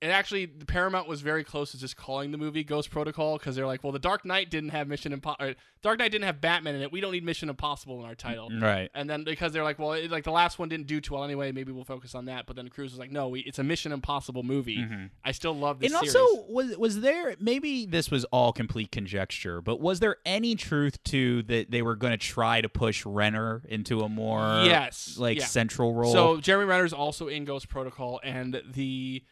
And 0.00 0.12
actually, 0.12 0.46
the 0.46 0.64
Paramount 0.64 1.08
was 1.08 1.22
very 1.22 1.42
close 1.42 1.72
to 1.72 1.78
just 1.78 1.96
calling 1.96 2.30
the 2.30 2.38
movie 2.38 2.62
Ghost 2.62 2.88
Protocol 2.88 3.36
because 3.36 3.56
they're 3.56 3.66
like, 3.66 3.82
well, 3.82 3.92
the 3.92 3.98
Dark 3.98 4.24
Knight 4.24 4.48
didn't 4.48 4.70
have 4.70 4.86
Mission 4.86 5.12
Impossible. 5.12 5.54
Dark 5.82 5.98
Knight 5.98 6.12
didn't 6.12 6.24
have 6.24 6.40
Batman 6.40 6.76
in 6.76 6.82
it. 6.82 6.92
We 6.92 7.00
don't 7.00 7.10
need 7.10 7.24
Mission 7.24 7.48
Impossible 7.48 7.98
in 8.00 8.06
our 8.06 8.14
title. 8.14 8.48
right. 8.60 8.90
And 8.94 9.10
then 9.10 9.24
because 9.24 9.52
they're 9.52 9.64
like, 9.64 9.78
well, 9.80 9.94
it, 9.94 10.08
like 10.10 10.22
the 10.22 10.30
last 10.30 10.56
one 10.58 10.68
didn't 10.68 10.86
do 10.86 11.00
too 11.00 11.14
well 11.14 11.24
anyway, 11.24 11.50
maybe 11.50 11.72
we'll 11.72 11.82
focus 11.84 12.14
on 12.14 12.26
that. 12.26 12.46
But 12.46 12.54
then 12.54 12.68
Cruise 12.68 12.92
was 12.92 12.98
like, 13.00 13.10
no, 13.10 13.26
we, 13.28 13.40
it's 13.40 13.58
a 13.58 13.64
Mission 13.64 13.90
Impossible 13.90 14.44
movie. 14.44 14.86
I 15.24 15.32
still 15.32 15.56
love 15.56 15.80
this 15.80 15.92
Mm-hmm. 15.92 16.02
And 16.04 16.10
series. 16.12 16.28
also, 16.30 16.52
was 16.52 16.76
was 16.78 17.00
there 17.00 17.34
maybe 17.40 17.84
this 17.84 18.08
was 18.08 18.24
all 18.26 18.52
complete 18.52 18.92
conjecture, 18.92 19.60
but 19.60 19.80
was 19.80 19.98
there 19.98 20.16
any 20.24 20.54
truth 20.54 21.02
to 21.04 21.42
that 21.44 21.72
they 21.72 21.82
were 21.82 21.96
going 21.96 22.12
to 22.12 22.16
try 22.18 22.60
to 22.60 22.68
push 22.68 23.04
Renner 23.04 23.62
into 23.68 24.00
a 24.02 24.08
more 24.08 24.62
Yes, 24.64 25.16
like 25.18 25.38
yeah. 25.38 25.44
central 25.46 25.92
role? 25.94 26.12
So 26.12 26.36
Jeremy 26.38 26.66
Renner's 26.66 26.92
also 26.92 27.26
in 27.26 27.44
Ghost 27.44 27.68
Protocol, 27.68 28.20
and 28.22 28.62
the 28.74 29.24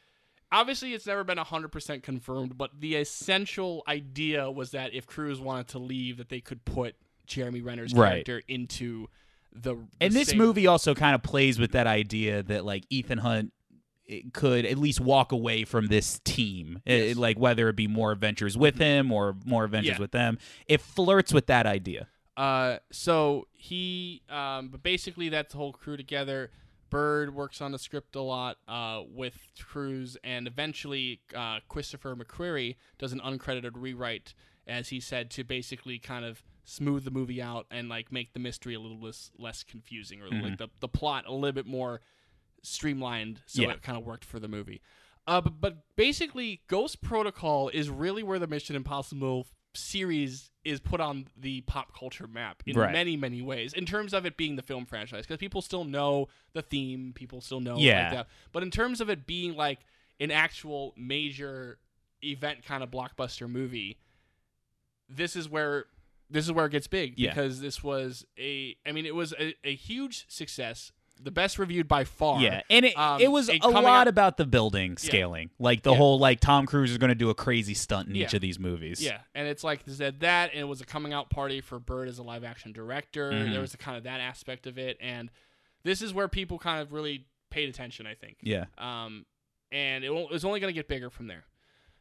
obviously 0.53 0.95
it's 0.95 1.07
never 1.07 1.25
been 1.25 1.39
hundred 1.39 1.69
percent 1.73 2.03
confirmed, 2.03 2.57
but 2.57 2.71
the 2.79 2.97
essential 2.97 3.83
idea 3.89 4.51
was 4.51 4.71
that 4.73 4.95
if 4.95 5.07
Cruise 5.07 5.41
wanted 5.41 5.69
to 5.69 5.79
leave, 5.79 6.17
that 6.19 6.29
they 6.29 6.41
could 6.41 6.65
put 6.65 6.95
Jeremy 7.27 7.61
Renner's 7.61 7.93
Right. 7.95 8.25
character 8.25 8.43
into 8.49 9.09
the. 9.53 9.75
the 9.75 9.87
and 10.01 10.13
this 10.15 10.29
same- 10.29 10.39
movie 10.39 10.67
also 10.67 10.95
kind 10.95 11.15
of 11.15 11.23
plays 11.23 11.59
with 11.59 11.73
that 11.73 11.87
idea 11.87 12.43
that 12.45 12.65
like 12.65 12.85
Ethan 12.91 13.19
Hunt 13.19 13.53
eh, 14.09 14.21
could 14.33 14.65
at 14.65 14.79
least 14.79 15.01
walk 15.01 15.33
away 15.33 15.65
from 15.65 15.87
this 15.89 16.21
team, 16.25 16.81
Eh, 16.87 17.07
Yes. 17.09 17.17
like 17.17 17.39
whether 17.39 17.69
it 17.69 17.75
be 17.77 17.89
more 17.89 18.13
adventures 18.13 18.57
with 18.57 18.79
him 18.79 19.11
or 19.11 19.35
more 19.45 19.65
adventures 19.65 19.95
Yeah. 19.97 19.99
with 19.99 20.13
them. 20.13 20.39
It 20.69 20.81
flirts 20.81 21.33
with 21.33 21.47
that 21.47 21.67
idea. 21.67 22.07
Uh, 22.37 22.79
so 22.93 23.49
he, 23.55 24.21
um, 24.29 24.69
but 24.69 24.83
basically 24.83 25.29
that's 25.31 25.53
the 25.53 25.59
whole 25.59 25.73
crew 25.73 25.97
together. 25.97 26.51
Bird 26.91 27.35
works 27.35 27.61
on 27.61 27.73
the 27.73 27.79
script 27.79 28.15
a 28.17 28.21
lot 28.21 28.59
uh, 28.69 29.03
with 29.09 29.37
Cruise, 29.61 30.17
and 30.25 30.47
eventually 30.47 31.21
uh, 31.35 31.59
Christopher 31.69 32.15
McQuarrie 32.17 32.77
does 32.99 33.13
an 33.13 33.21
uncredited 33.21 33.73
rewrite, 33.75 34.35
as 34.67 34.89
he 34.89 35.01
said, 35.01 35.31
to 35.33 35.45
basically 35.45 35.99
kind 35.99 36.25
of 36.25 36.43
smooth 36.65 37.05
the 37.05 37.11
movie 37.11 37.41
out 37.41 37.67
and 37.71 37.89
like 37.89 38.11
make 38.11 38.33
the 38.33 38.41
mystery 38.41 38.75
a 38.75 38.81
little 38.81 39.01
less 39.01 39.31
less 39.39 39.63
confusing, 39.63 40.21
or 40.23 40.29
like 40.29 40.59
the 40.59 40.69
the 40.81 40.89
plot 40.89 41.25
a 41.27 41.33
little 41.33 41.53
bit 41.53 41.67
more 41.67 42.01
streamlined, 42.63 43.41
so 43.47 43.63
Yeah. 43.63 43.73
it 43.73 43.83
kind 43.83 43.97
of 43.99 44.05
worked 44.05 44.25
for 44.25 44.39
the 44.41 44.49
movie. 44.49 44.81
Uh, 45.29 45.41
but, 45.41 45.61
but 45.61 45.77
basically, 45.97 46.63
Ghost 46.69 47.01
Protocol 47.03 47.69
is 47.69 47.91
really 47.91 48.23
where 48.23 48.39
the 48.39 48.47
Mission 48.47 48.77
Impossible 48.77 49.47
series 49.77 50.51
is 50.65 50.81
put 50.81 51.01
on 51.01 51.29
the 51.37 51.61
pop 51.63 51.97
culture 51.97 52.27
map 52.27 52.63
in 52.67 52.77
Right. 52.77 52.93
many, 52.93 53.17
many 53.17 53.41
ways. 53.41 53.73
In 53.73 53.87
terms 53.87 54.13
of 54.13 54.27
it 54.27 54.37
being 54.37 54.57
the 54.57 54.63
film 54.63 54.85
franchise, 54.87 55.25
because 55.25 55.39
people 55.39 55.63
still 55.63 55.85
know 55.85 56.27
the 56.55 56.63
theme, 56.63 57.13
people 57.15 57.41
still 57.41 57.61
know 57.61 57.79
Yeah. 57.79 58.03
like 58.05 58.13
that. 58.13 58.29
But 58.53 58.63
in 58.65 58.71
terms 58.71 59.01
of 59.01 59.09
it 59.09 59.27
being 59.27 59.55
like 59.55 59.81
an 60.19 60.31
actual 60.33 60.93
major 60.97 61.79
event 62.25 62.65
kind 62.65 62.83
of 62.83 62.91
blockbuster 62.91 63.49
movie, 63.49 63.99
this 65.09 65.37
is 65.37 65.49
where 65.49 65.87
this 66.29 66.45
is 66.45 66.51
where 66.51 66.67
it 66.67 66.71
gets 66.73 66.89
big 66.89 67.17
Yeah. 67.17 67.31
because 67.31 67.61
this 67.61 67.85
was 67.85 68.25
a 68.37 68.77
I 68.85 68.91
mean 68.93 69.07
it 69.07 69.15
was 69.15 69.33
a, 69.39 69.55
a 69.63 69.75
huge 69.77 70.25
success, 70.29 70.91
the 71.21 71.31
best 71.31 71.59
reviewed 71.59 71.89
by 71.89 72.05
far. 72.05 72.41
Yeah, 72.41 72.63
and 72.71 72.85
it 72.85 72.97
Um, 72.97 73.21
it 73.21 73.29
was 73.31 73.49
a 73.49 73.57
lot 73.69 73.85
out- 73.85 74.09
about 74.09 74.37
the 74.37 74.45
building 74.47 74.97
scaling, 74.97 75.51
like 75.59 75.83
the 75.83 75.91
Yeah. 75.93 75.97
whole 75.97 76.19
like 76.19 76.41
Tom 76.41 76.67
Cruise 76.67 76.91
is 76.91 76.99
going 76.99 77.09
to 77.09 77.15
do 77.15 77.31
a 77.31 77.35
crazy 77.35 77.75
stunt 77.75 78.09
in 78.09 78.17
each 78.17 78.35
of 78.35 78.41
these 78.41 78.59
movies. 78.59 79.03
Yeah, 79.03 79.21
and 79.35 79.49
it's 79.49 79.65
like 79.65 79.85
they 79.85 79.93
said 79.93 80.21
that, 80.21 80.51
and 80.53 80.61
it 80.61 80.65
was 80.65 80.81
a 80.81 80.85
coming 80.87 81.13
out 81.13 81.31
party 81.31 81.61
for 81.61 81.79
Bird 81.79 82.09
as 82.09 82.19
a 82.19 82.23
live 82.23 82.45
action 82.45 82.73
director. 82.73 83.31
Mhm. 83.33 83.53
There 83.53 83.61
was 83.61 83.75
a 83.75 83.79
kind 83.79 83.97
of 83.97 84.05
that 84.05 84.21
aspect 84.21 84.67
of 84.67 84.79
it, 84.79 84.97
and 85.01 85.31
this 85.85 86.03
is 86.03 86.13
where 86.15 86.29
people 86.29 86.59
kind 86.59 86.81
of 86.81 86.93
really 86.93 87.27
paid 87.51 87.69
attention, 87.69 88.07
I 88.07 88.15
think. 88.15 88.37
yeah, 88.43 88.67
Um, 88.77 89.25
and 89.73 90.05
it, 90.05 90.11
it 90.11 90.31
was 90.31 90.45
only 90.45 90.61
going 90.61 90.73
to 90.73 90.79
get 90.79 90.89
bigger 90.89 91.11
from 91.11 91.27
there. 91.29 91.45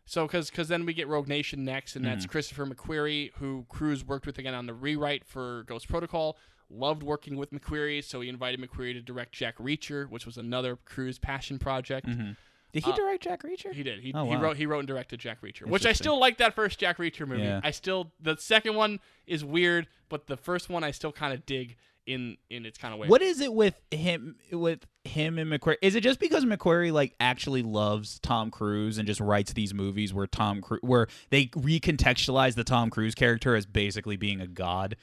So, 0.08 0.28
because 0.28 0.52
because 0.52 0.68
then 0.68 0.86
we 0.86 0.94
get 0.94 1.08
Rogue 1.08 1.28
Nation 1.28 1.64
next, 1.66 1.96
and 1.96 2.06
Mm-hmm. 2.06 2.14
that's 2.14 2.26
Christopher 2.28 2.66
McQuarrie, 2.68 3.32
who 3.38 3.66
Cruise 3.70 4.04
worked 4.04 4.26
with 4.28 4.38
again 4.38 4.54
on 4.54 4.66
the 4.68 4.74
rewrite 4.74 5.26
for 5.26 5.64
Ghost 5.64 5.88
Protocol. 5.88 6.38
Loved 6.70 7.04
working 7.04 7.36
with 7.38 7.52
McQuarrie, 7.52 8.04
so 8.04 8.22
he 8.22 8.30
invited 8.30 8.60
McQuarrie 8.60 8.94
to 8.94 9.02
direct 9.02 9.34
Jack 9.34 9.58
Reacher, 9.58 10.10
which 10.10 10.26
was 10.26 10.38
another 10.38 10.78
Cruise 10.86 11.20
passion 11.20 11.60
project. 11.60 12.08
did 12.08 12.84
he 12.84 12.92
Uh, 12.92 12.96
direct 12.96 13.24
Jack 13.24 13.44
Reacher? 13.44 13.72
He 13.74 13.84
did. 13.84 14.00
He, 14.00 14.12
Oh, 14.14 14.26
he 14.30 14.36
wrote 14.36 14.58
he 14.58 14.66
wrote 14.66 14.80
and 14.80 14.88
directed 14.88 15.20
Jack 15.20 15.42
Reacher, 15.42 15.68
which 15.68 15.86
I 15.86 15.94
still 15.94 16.20
like 16.20 16.38
that 16.40 16.54
first 16.56 16.80
Jack 16.80 16.98
Reacher 16.98 17.28
movie. 17.28 17.44
Yeah. 17.44 17.62
I 17.64 17.72
still 17.72 18.12
the 18.20 18.36
second 18.38 18.76
one 18.76 19.00
is 19.28 19.46
weird, 19.46 19.88
but 20.10 20.28
the 20.28 20.38
first 20.38 20.70
one 20.70 20.84
I 20.84 20.92
still 20.92 21.12
kind 21.12 21.34
of 21.34 21.46
dig 21.46 21.78
in 22.06 22.38
in 22.50 22.66
its 22.66 22.78
kind 22.78 22.94
of 22.94 23.00
way. 23.00 23.08
What 23.08 23.22
is 23.22 23.42
it 23.42 23.54
with 23.54 23.80
him 23.92 24.36
with 24.52 24.86
him 25.04 25.38
and 25.38 25.52
McQuarrie? 25.52 25.78
Is 25.82 25.96
it 25.96 26.02
just 26.02 26.20
because 26.20 26.46
McQuarrie 26.46 26.92
like 26.92 27.16
actually 27.20 27.64
loves 27.64 28.20
Tom 28.20 28.52
Cruise 28.52 28.98
and 28.98 29.08
just 29.08 29.20
writes 29.20 29.54
these 29.54 29.74
movies 29.74 30.14
where 30.14 30.28
Tom 30.28 30.62
Cruise 30.62 30.82
where 30.84 31.08
they 31.30 31.48
recontextualize 31.48 32.56
the 32.56 32.64
Tom 32.64 32.90
Cruise 32.90 33.16
character 33.16 33.56
as 33.56 33.66
basically 33.66 34.18
being 34.18 34.42
a 34.42 34.48
god? 34.48 34.98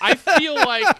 I 0.00 0.14
feel 0.14 0.54
like 0.54 0.96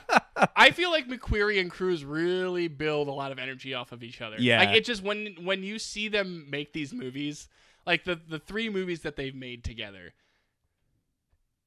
I 0.56 0.70
feel 0.70 0.90
like 0.90 1.08
McQuarrie 1.08 1.60
and 1.60 1.70
Cruise 1.70 2.04
really 2.04 2.68
build 2.68 3.08
a 3.08 3.12
lot 3.12 3.32
of 3.32 3.38
energy 3.38 3.74
off 3.74 3.92
of 3.92 4.02
each 4.02 4.20
other. 4.20 4.36
Yeah. 4.38 4.58
like 4.58 4.76
it 4.76 4.84
just 4.84 5.02
when 5.02 5.36
when 5.42 5.62
you 5.62 5.78
see 5.78 6.08
them 6.08 6.46
make 6.50 6.72
these 6.72 6.92
movies, 6.92 7.48
like 7.86 8.04
the 8.04 8.20
the 8.28 8.38
three 8.38 8.68
movies 8.68 9.00
that 9.02 9.16
they've 9.16 9.34
made 9.34 9.64
together. 9.64 10.12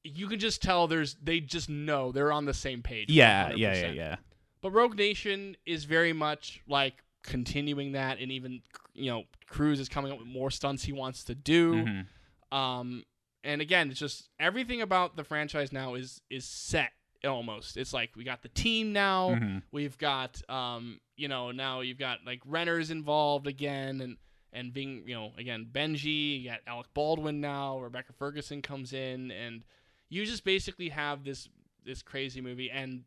You 0.04 0.28
can 0.28 0.38
just 0.38 0.62
tell 0.62 0.86
there's 0.86 1.14
they 1.22 1.40
just 1.40 1.68
know 1.68 2.12
they're 2.12 2.30
on 2.32 2.44
the 2.44 2.54
same 2.54 2.82
page. 2.82 3.10
yeah, 3.10 3.50
yeah, 3.54 3.74
yeah, 3.74 3.82
100%. 3.90 3.94
yeah. 3.96 4.16
But 4.60 4.70
Rogue 4.72 4.96
Nation 4.96 5.56
is 5.66 5.84
very 5.84 6.12
much 6.12 6.60
like 6.68 6.94
continuing 7.22 7.92
that, 7.92 8.18
and 8.18 8.30
even 8.30 8.60
you 8.94 9.10
know 9.10 9.24
Cruise 9.48 9.80
is 9.80 9.88
coming 9.88 10.12
up 10.12 10.18
with 10.18 10.28
more 10.28 10.50
stunts 10.50 10.84
he 10.84 10.92
wants 10.92 11.24
to 11.24 11.34
do. 11.34 11.74
Mhm. 11.74 12.06
Um, 12.56 13.04
and 13.42 13.60
again, 13.60 13.90
it's 13.90 13.98
just 13.98 14.28
everything 14.38 14.80
about 14.82 15.16
the 15.16 15.24
franchise 15.24 15.72
now 15.72 15.94
is 15.94 16.20
is 16.30 16.44
set 16.44 16.92
almost. 17.26 17.76
It's 17.78 17.92
like 17.94 18.14
we 18.16 18.24
got 18.24 18.42
the 18.42 18.48
team 18.50 18.92
now. 18.92 19.30
Mhm. 19.30 19.62
We've 19.72 19.96
got 19.98 20.40
um, 20.50 21.00
you 21.16 21.28
know, 21.28 21.50
now 21.50 21.80
you've 21.80 21.98
got 21.98 22.18
like 22.26 22.40
Renner's 22.44 22.90
involved 22.90 23.46
again, 23.46 24.00
and 24.00 24.16
and 24.52 24.72
being 24.72 25.02
you 25.06 25.14
know 25.14 25.32
again 25.38 25.66
Benji. 25.70 26.40
You 26.42 26.50
got 26.50 26.60
Alec 26.66 26.86
Baldwin 26.94 27.40
now. 27.40 27.78
Rebecca 27.80 28.12
Ferguson 28.12 28.62
comes 28.62 28.92
in, 28.92 29.30
and 29.30 29.64
you 30.14 30.24
just 30.24 30.44
basically 30.44 30.90
have 30.90 31.24
this 31.24 31.48
this 31.84 32.02
crazy 32.02 32.40
movie 32.40 32.70
and 32.70 33.02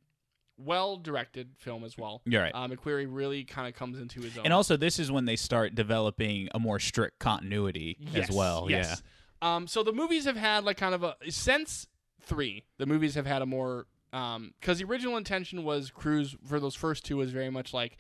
well 0.58 0.98
directed 0.98 1.50
film 1.58 1.84
as 1.84 1.98
well. 1.98 2.22
You're 2.26 2.42
right. 2.42 2.52
Uh, 2.54 2.68
McQuarrie 2.68 3.08
really 3.10 3.44
kind 3.44 3.68
of 3.68 3.74
comes 3.76 4.00
into 4.00 4.22
his 4.22 4.38
own. 4.38 4.46
And 4.46 4.54
also, 4.54 4.76
this 4.78 5.00
is 5.00 5.12
when 5.12 5.26
they 5.26 5.36
start 5.36 5.76
developing 5.76 6.50
a 6.54 6.60
more 6.60 6.80
strict 6.80 7.20
continuity 7.20 7.98
Yes, 8.00 8.30
as 8.30 8.36
well. 8.36 8.68
Yes. 8.70 9.02
Um, 9.42 9.68
so 9.68 9.84
the 9.84 9.94
movies 9.94 10.26
have 10.26 10.36
had 10.36 10.64
like 10.64 10.78
kind 10.78 10.94
of 10.96 11.04
a 11.04 11.16
since 11.30 11.88
three. 12.22 12.66
The 12.78 12.86
movies 12.86 13.16
have 13.16 13.26
had 13.26 13.42
a 13.42 13.46
more 13.46 13.86
because 14.12 14.80
the 14.80 14.86
original 14.86 15.18
intention 15.18 15.64
was 15.64 15.92
Cruise 15.92 16.36
for 16.46 16.60
those 16.60 16.76
first 16.76 17.06
two 17.06 17.18
was 17.18 17.32
very 17.32 17.50
much 17.50 17.74
like 17.74 17.98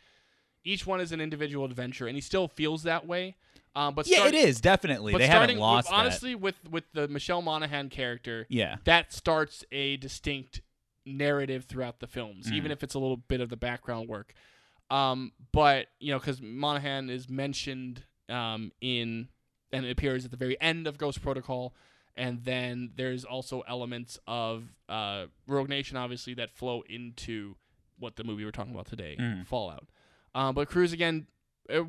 each 0.63 0.85
one 0.85 0.99
is 0.99 1.11
an 1.11 1.21
individual 1.21 1.65
adventure, 1.65 2.07
and 2.07 2.15
he 2.15 2.21
still 2.21 2.47
feels 2.47 2.83
that 2.83 3.05
way. 3.07 3.35
Um, 3.77 3.93
but 3.93 4.07
Yeah, 4.07 4.17
start- 4.17 4.33
it 4.33 4.37
is 4.47 4.59
definitely. 4.59 5.11
But 5.11 5.19
They 5.19 5.25
starting 5.27 5.57
haven't 5.57 5.61
lost 5.61 5.89
with, 5.89 5.93
honestly 5.99 6.33
with 6.35 6.55
with 6.69 6.85
the 6.93 7.07
Michelle 7.07 7.41
Monaghan 7.43 7.89
character. 7.89 8.45
Yeah. 8.49 8.77
that 8.85 9.13
starts 9.13 9.63
a 9.71 9.97
distinct 9.97 10.61
narrative 11.05 11.65
throughout 11.65 11.99
the 11.99 12.07
films, 12.07 12.47
Mm. 12.49 12.53
even 12.53 12.71
if 12.71 12.83
it's 12.83 12.95
a 12.95 12.99
little 12.99 13.17
bit 13.17 13.39
of 13.39 13.49
the 13.49 13.55
background 13.57 14.09
work. 14.09 14.33
Um, 14.89 15.31
but 15.51 15.87
you 15.99 16.11
know, 16.11 16.19
because 16.19 16.41
Monaghan 16.41 17.09
is 17.09 17.29
mentioned 17.29 18.03
um, 18.29 18.71
in 18.81 19.29
and 19.71 19.85
it 19.85 19.91
appears 19.91 20.25
at 20.25 20.31
the 20.31 20.37
very 20.37 20.59
end 20.61 20.87
of 20.87 20.97
Ghost 20.97 21.21
Protocol, 21.21 21.73
and 22.15 22.43
then 22.45 22.91
there's 22.95 23.23
also 23.25 23.61
elements 23.67 24.17
of 24.27 24.73
uh, 24.89 25.25
Rogue 25.45 25.69
Nation, 25.69 25.97
obviously, 25.97 26.33
that 26.35 26.49
flow 26.51 26.81
into 26.89 27.55
what 27.99 28.15
the 28.15 28.23
movie 28.23 28.43
we're 28.45 28.51
talking 28.51 28.73
about 28.73 28.87
today, 28.87 29.15
Mm. 29.19 29.45
Fallout. 29.45 29.87
Um, 30.35 30.55
but 30.55 30.67
Cruise 30.69 30.93
again, 30.93 31.27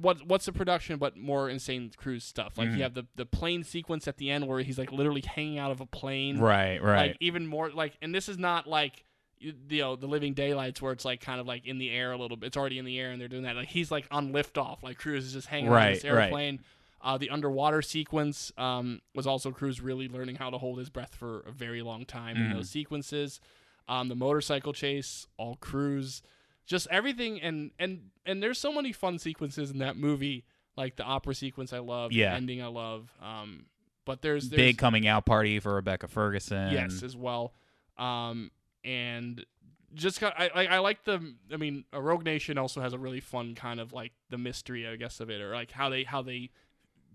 what 0.00 0.26
what's 0.26 0.46
the 0.46 0.52
production 0.52 0.98
but 0.98 1.16
more 1.16 1.48
insane 1.48 1.90
Cruise 1.96 2.24
stuff? 2.24 2.58
Like 2.58 2.68
Mhm. 2.68 2.76
you 2.76 2.82
have 2.82 2.94
the 2.94 3.04
the 3.16 3.26
plane 3.26 3.62
sequence 3.64 4.08
at 4.08 4.16
the 4.16 4.30
end 4.30 4.46
where 4.46 4.60
he's 4.60 4.78
like 4.78 4.92
literally 4.92 5.22
hanging 5.22 5.58
out 5.58 5.70
of 5.70 5.80
a 5.80 5.86
plane. 5.86 6.38
Right, 6.38 6.82
right. 6.82 7.08
Like 7.08 7.16
even 7.20 7.46
more 7.46 7.70
like, 7.70 7.96
and 8.02 8.14
this 8.14 8.28
is 8.28 8.38
not 8.38 8.66
like 8.66 9.04
you 9.38 9.54
you 9.68 9.82
know 9.82 9.94
the 9.96 10.06
Living 10.08 10.34
Daylights 10.34 10.82
where 10.82 10.92
it's 10.92 11.04
like 11.04 11.20
kind 11.20 11.40
of 11.40 11.46
like 11.46 11.64
in 11.66 11.78
the 11.78 11.90
air 11.90 12.12
a 12.12 12.16
little 12.16 12.36
bit. 12.36 12.48
It's 12.48 12.56
already 12.56 12.78
in 12.78 12.84
the 12.84 12.98
air 12.98 13.10
and 13.12 13.20
they're 13.20 13.28
doing 13.28 13.44
that. 13.44 13.54
Like 13.56 13.68
he's 13.68 13.90
like 13.90 14.06
on 14.10 14.32
liftoff. 14.32 14.82
Like 14.82 14.98
Cruise 14.98 15.24
is 15.26 15.32
just 15.32 15.46
hanging 15.48 15.68
on 15.70 15.92
this 15.92 16.02
Right, 16.04 16.12
right. 16.12 16.22
airplane. 16.24 16.60
Uh, 17.00 17.16
the 17.16 17.30
underwater 17.30 17.80
sequence 17.80 18.50
um, 18.58 19.00
was 19.14 19.24
also 19.28 19.52
Cruise 19.52 19.80
really 19.80 20.08
learning 20.08 20.34
how 20.34 20.50
to 20.50 20.58
hold 20.58 20.80
his 20.80 20.90
breath 20.90 21.14
for 21.14 21.40
a 21.46 21.52
very 21.52 21.80
long 21.80 22.04
time 22.04 22.36
in 22.36 22.42
Mhm. 22.50 22.54
those 22.54 22.68
sequences. 22.70 23.40
Um, 23.86 24.08
the 24.08 24.16
motorcycle 24.16 24.72
chase, 24.72 25.28
all 25.36 25.54
Cruise, 25.60 26.20
just 26.68 26.86
everything, 26.92 27.40
and 27.40 27.72
and 27.80 28.10
and 28.24 28.40
there's 28.40 28.58
so 28.60 28.72
many 28.72 28.92
fun 28.92 29.18
sequences 29.18 29.72
in 29.72 29.78
that 29.78 29.96
movie. 29.96 30.44
Like 30.76 30.94
the 30.94 31.02
opera 31.02 31.34
sequence, 31.34 31.72
I 31.72 31.80
love. 31.80 32.12
Yeah. 32.12 32.30
The 32.30 32.36
ending, 32.36 32.62
I 32.62 32.68
love. 32.68 33.10
Um, 33.20 33.64
but 34.04 34.22
there's, 34.22 34.48
there's 34.48 34.56
Big 34.56 34.78
coming 34.78 35.08
out 35.08 35.26
party 35.26 35.58
for 35.58 35.74
Rebecca 35.74 36.06
Ferguson. 36.08 36.72
yes 36.72 37.02
as 37.02 37.14
well 37.16 37.52
um 37.98 38.50
and 38.84 39.44
just 39.92 40.18
got 40.20 40.32
I, 40.38 40.48
I 40.54 40.64
I 40.66 40.78
like 40.78 41.02
the 41.04 41.34
I 41.52 41.56
mean 41.58 41.84
a 41.92 42.00
Rogue 42.00 42.24
Nation 42.24 42.56
also 42.56 42.80
has 42.80 42.92
a 42.94 42.98
really 42.98 43.20
fun 43.20 43.54
kind 43.54 43.80
of 43.80 43.92
like 43.92 44.12
the 44.30 44.38
mystery 44.38 44.86
I 44.86 44.96
guess 44.96 45.18
of 45.20 45.28
it 45.30 45.40
or 45.42 45.52
like 45.52 45.70
how 45.72 45.88
they 45.90 46.04
how 46.04 46.22
they 46.22 46.50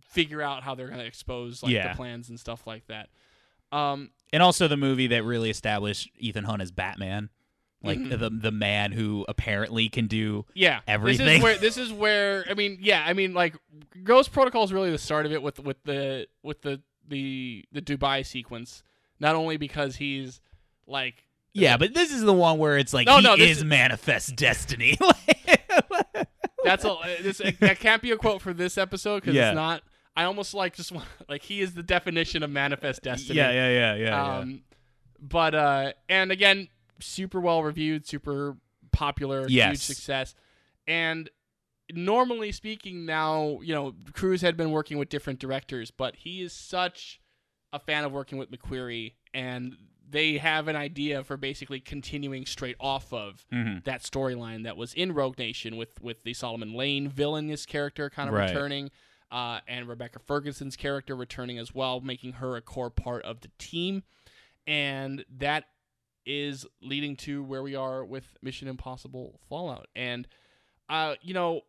figure 0.01 0.41
out 0.41 0.61
how 0.61 0.75
they're 0.75 0.89
gonna 0.89 1.03
expose 1.05 1.63
like 1.63 1.71
Yeah. 1.71 1.87
the 1.89 1.95
plans 1.95 2.29
and 2.29 2.39
stuff 2.39 2.67
like 2.67 2.85
that 2.87 3.09
um 3.71 4.11
and 4.31 4.43
also 4.43 4.67
the 4.67 4.77
movie 4.77 5.07
that 5.07 5.23
really 5.23 5.49
established 5.49 6.09
Ethan 6.19 6.43
Hunt 6.43 6.61
as 6.61 6.71
Batman, 6.71 7.29
like 7.83 7.99
Mhm. 7.99 8.17
the 8.19 8.29
the 8.29 8.51
man 8.51 8.91
who 8.93 9.25
apparently 9.27 9.89
can 9.89 10.07
do. 10.07 10.45
yeah 10.53 10.79
everything. 10.87 11.25
this 11.25 11.35
is 11.37 11.43
where 11.43 11.57
this 11.57 11.77
is 11.77 11.91
where 11.91 12.45
I 12.49 12.53
mean 12.53 12.77
yeah 12.81 13.03
I 13.05 13.13
mean 13.13 13.33
like 13.33 13.55
Ghost 14.03 14.31
Protocol 14.31 14.63
is 14.63 14.71
really 14.73 14.91
the 14.91 14.97
start 14.97 15.25
of 15.25 15.31
it 15.31 15.41
with 15.43 15.59
with 15.59 15.83
the 15.83 16.27
with 16.43 16.61
the 16.61 16.81
the 17.07 17.65
the 17.71 17.81
Dubai 17.81 18.25
sequence 18.25 18.83
not 19.19 19.35
only 19.35 19.57
because 19.57 19.97
he's 19.97 20.39
like 20.87 21.25
Yeah, 21.53 21.77
but 21.77 21.93
this 21.93 22.11
is 22.11 22.21
the 22.21 22.33
one 22.33 22.57
where 22.57 22.77
it's 22.77 22.93
like 22.93 23.05
No, 23.07 23.17
he 23.17 23.23
no, 23.23 23.33
is 23.35 23.57
is- 23.59 23.63
manifest 23.63 24.35
destiny. 24.35 24.97
That's 26.63 26.85
a 26.85 26.95
this, 27.21 27.41
that 27.59 27.79
can't 27.79 28.01
be 28.01 28.11
a 28.11 28.17
quote 28.17 28.41
for 28.41 28.53
this 28.53 28.77
episode 28.77 29.21
because 29.21 29.35
Yeah. 29.35 29.49
it's 29.49 29.55
not. 29.55 29.83
I 30.15 30.23
almost 30.23 30.53
like 30.53 30.75
just 30.75 30.91
want 30.93 31.05
like 31.27 31.41
he 31.43 31.59
is 31.61 31.73
the 31.73 31.83
definition 31.83 32.41
of 32.43 32.49
manifest 32.49 33.01
destiny. 33.03 33.37
yeah, 33.37 33.51
yeah, 33.51 33.69
yeah, 33.69 33.95
yeah, 33.95 34.05
yeah. 34.05 34.37
Um, 34.37 34.61
but 35.19 35.53
uh, 35.55 35.93
and 36.07 36.31
again, 36.31 36.69
super 37.03 37.39
well 37.39 37.63
reviewed, 37.63 38.07
super 38.07 38.57
popular, 38.91 39.47
huge 39.69 39.79
success, 39.83 40.35
and 40.87 41.29
normally 41.91 42.51
speaking, 42.51 43.05
now 43.05 43.59
you 43.61 43.73
know 43.73 43.93
Cruise 44.13 44.41
had 44.41 44.55
been 44.57 44.71
working 44.71 44.97
with 44.97 45.09
different 45.09 45.39
directors, 45.39 45.91
but 45.91 46.15
he 46.17 46.41
is 46.41 46.53
such 46.53 47.19
a 47.71 47.79
fan 47.79 48.03
of 48.03 48.11
working 48.11 48.37
with 48.37 48.51
McQuarrie, 48.51 49.13
and 49.33 49.75
they 50.09 50.37
have 50.37 50.67
an 50.67 50.75
idea 50.75 51.23
for 51.23 51.37
basically 51.37 51.79
continuing 51.79 52.45
straight 52.45 52.75
off 52.79 53.11
of 53.11 53.45
Mhm. 53.51 53.83
that 53.83 54.01
storyline 54.03 54.63
that 54.63 54.77
was 54.77 54.93
in 54.93 55.11
Rogue 55.13 55.37
Nation 55.39 55.75
with 55.75 55.99
with 56.01 56.23
the 56.23 56.33
Solomon 56.33 56.73
Lane 56.73 57.09
villainous 57.09 57.65
character 57.65 58.09
kind 58.09 58.29
of 58.29 58.35
Right. 58.35 58.49
returning, 58.53 58.91
uh, 59.31 59.61
and 59.67 59.87
Rebecca 59.87 60.19
Ferguson's 60.19 60.75
character 60.75 61.15
returning 61.15 61.57
as 61.57 61.73
well, 61.73 61.99
making 61.99 62.33
her 62.33 62.55
a 62.55 62.61
core 62.61 62.91
part 62.91 63.23
of 63.25 63.41
the 63.41 63.49
team, 63.57 64.03
and 64.67 65.25
that 65.29 65.65
is 66.25 66.65
leading 66.81 67.15
to 67.17 67.43
where 67.43 67.63
we 67.63 67.75
are 67.75 68.03
with 68.05 68.25
Mission 68.41 68.67
Impossible 68.67 69.39
Fallout, 69.49 69.87
and 69.95 70.27
uh, 70.89 71.15
you 71.21 71.33
know, 71.33 71.61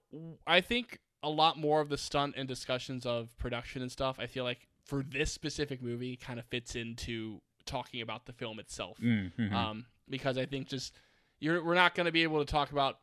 I 0.47 0.61
think 0.61 0.99
a 1.23 1.31
lot 1.31 1.57
more 1.59 1.81
of 1.81 1.89
the 1.89 1.97
stunt 1.99 2.35
and 2.37 2.47
discussions 2.49 3.07
of 3.07 3.37
production 3.39 3.81
and 3.83 3.91
stuff. 3.91 4.17
I 4.19 4.27
feel 4.27 4.45
like 4.45 4.69
for 4.85 5.03
this 5.03 5.33
specific 5.33 5.81
movie, 5.83 6.17
kind 6.17 6.39
of 6.39 6.45
fits 6.47 6.75
into 6.77 7.41
talking 7.65 8.03
about 8.03 8.27
the 8.27 8.33
film 8.33 8.59
itself 8.59 8.99
Mm, 9.01 9.33
mhm. 9.39 9.53
um, 9.55 9.87
because 10.11 10.37
I 10.37 10.45
think 10.45 10.69
just 10.69 10.93
you're 11.41 11.65
we're 11.65 11.75
not 11.75 11.95
going 11.95 12.07
to 12.07 12.13
be 12.13 12.23
able 12.23 12.45
to 12.45 12.51
talk 12.51 12.73
about 12.73 12.99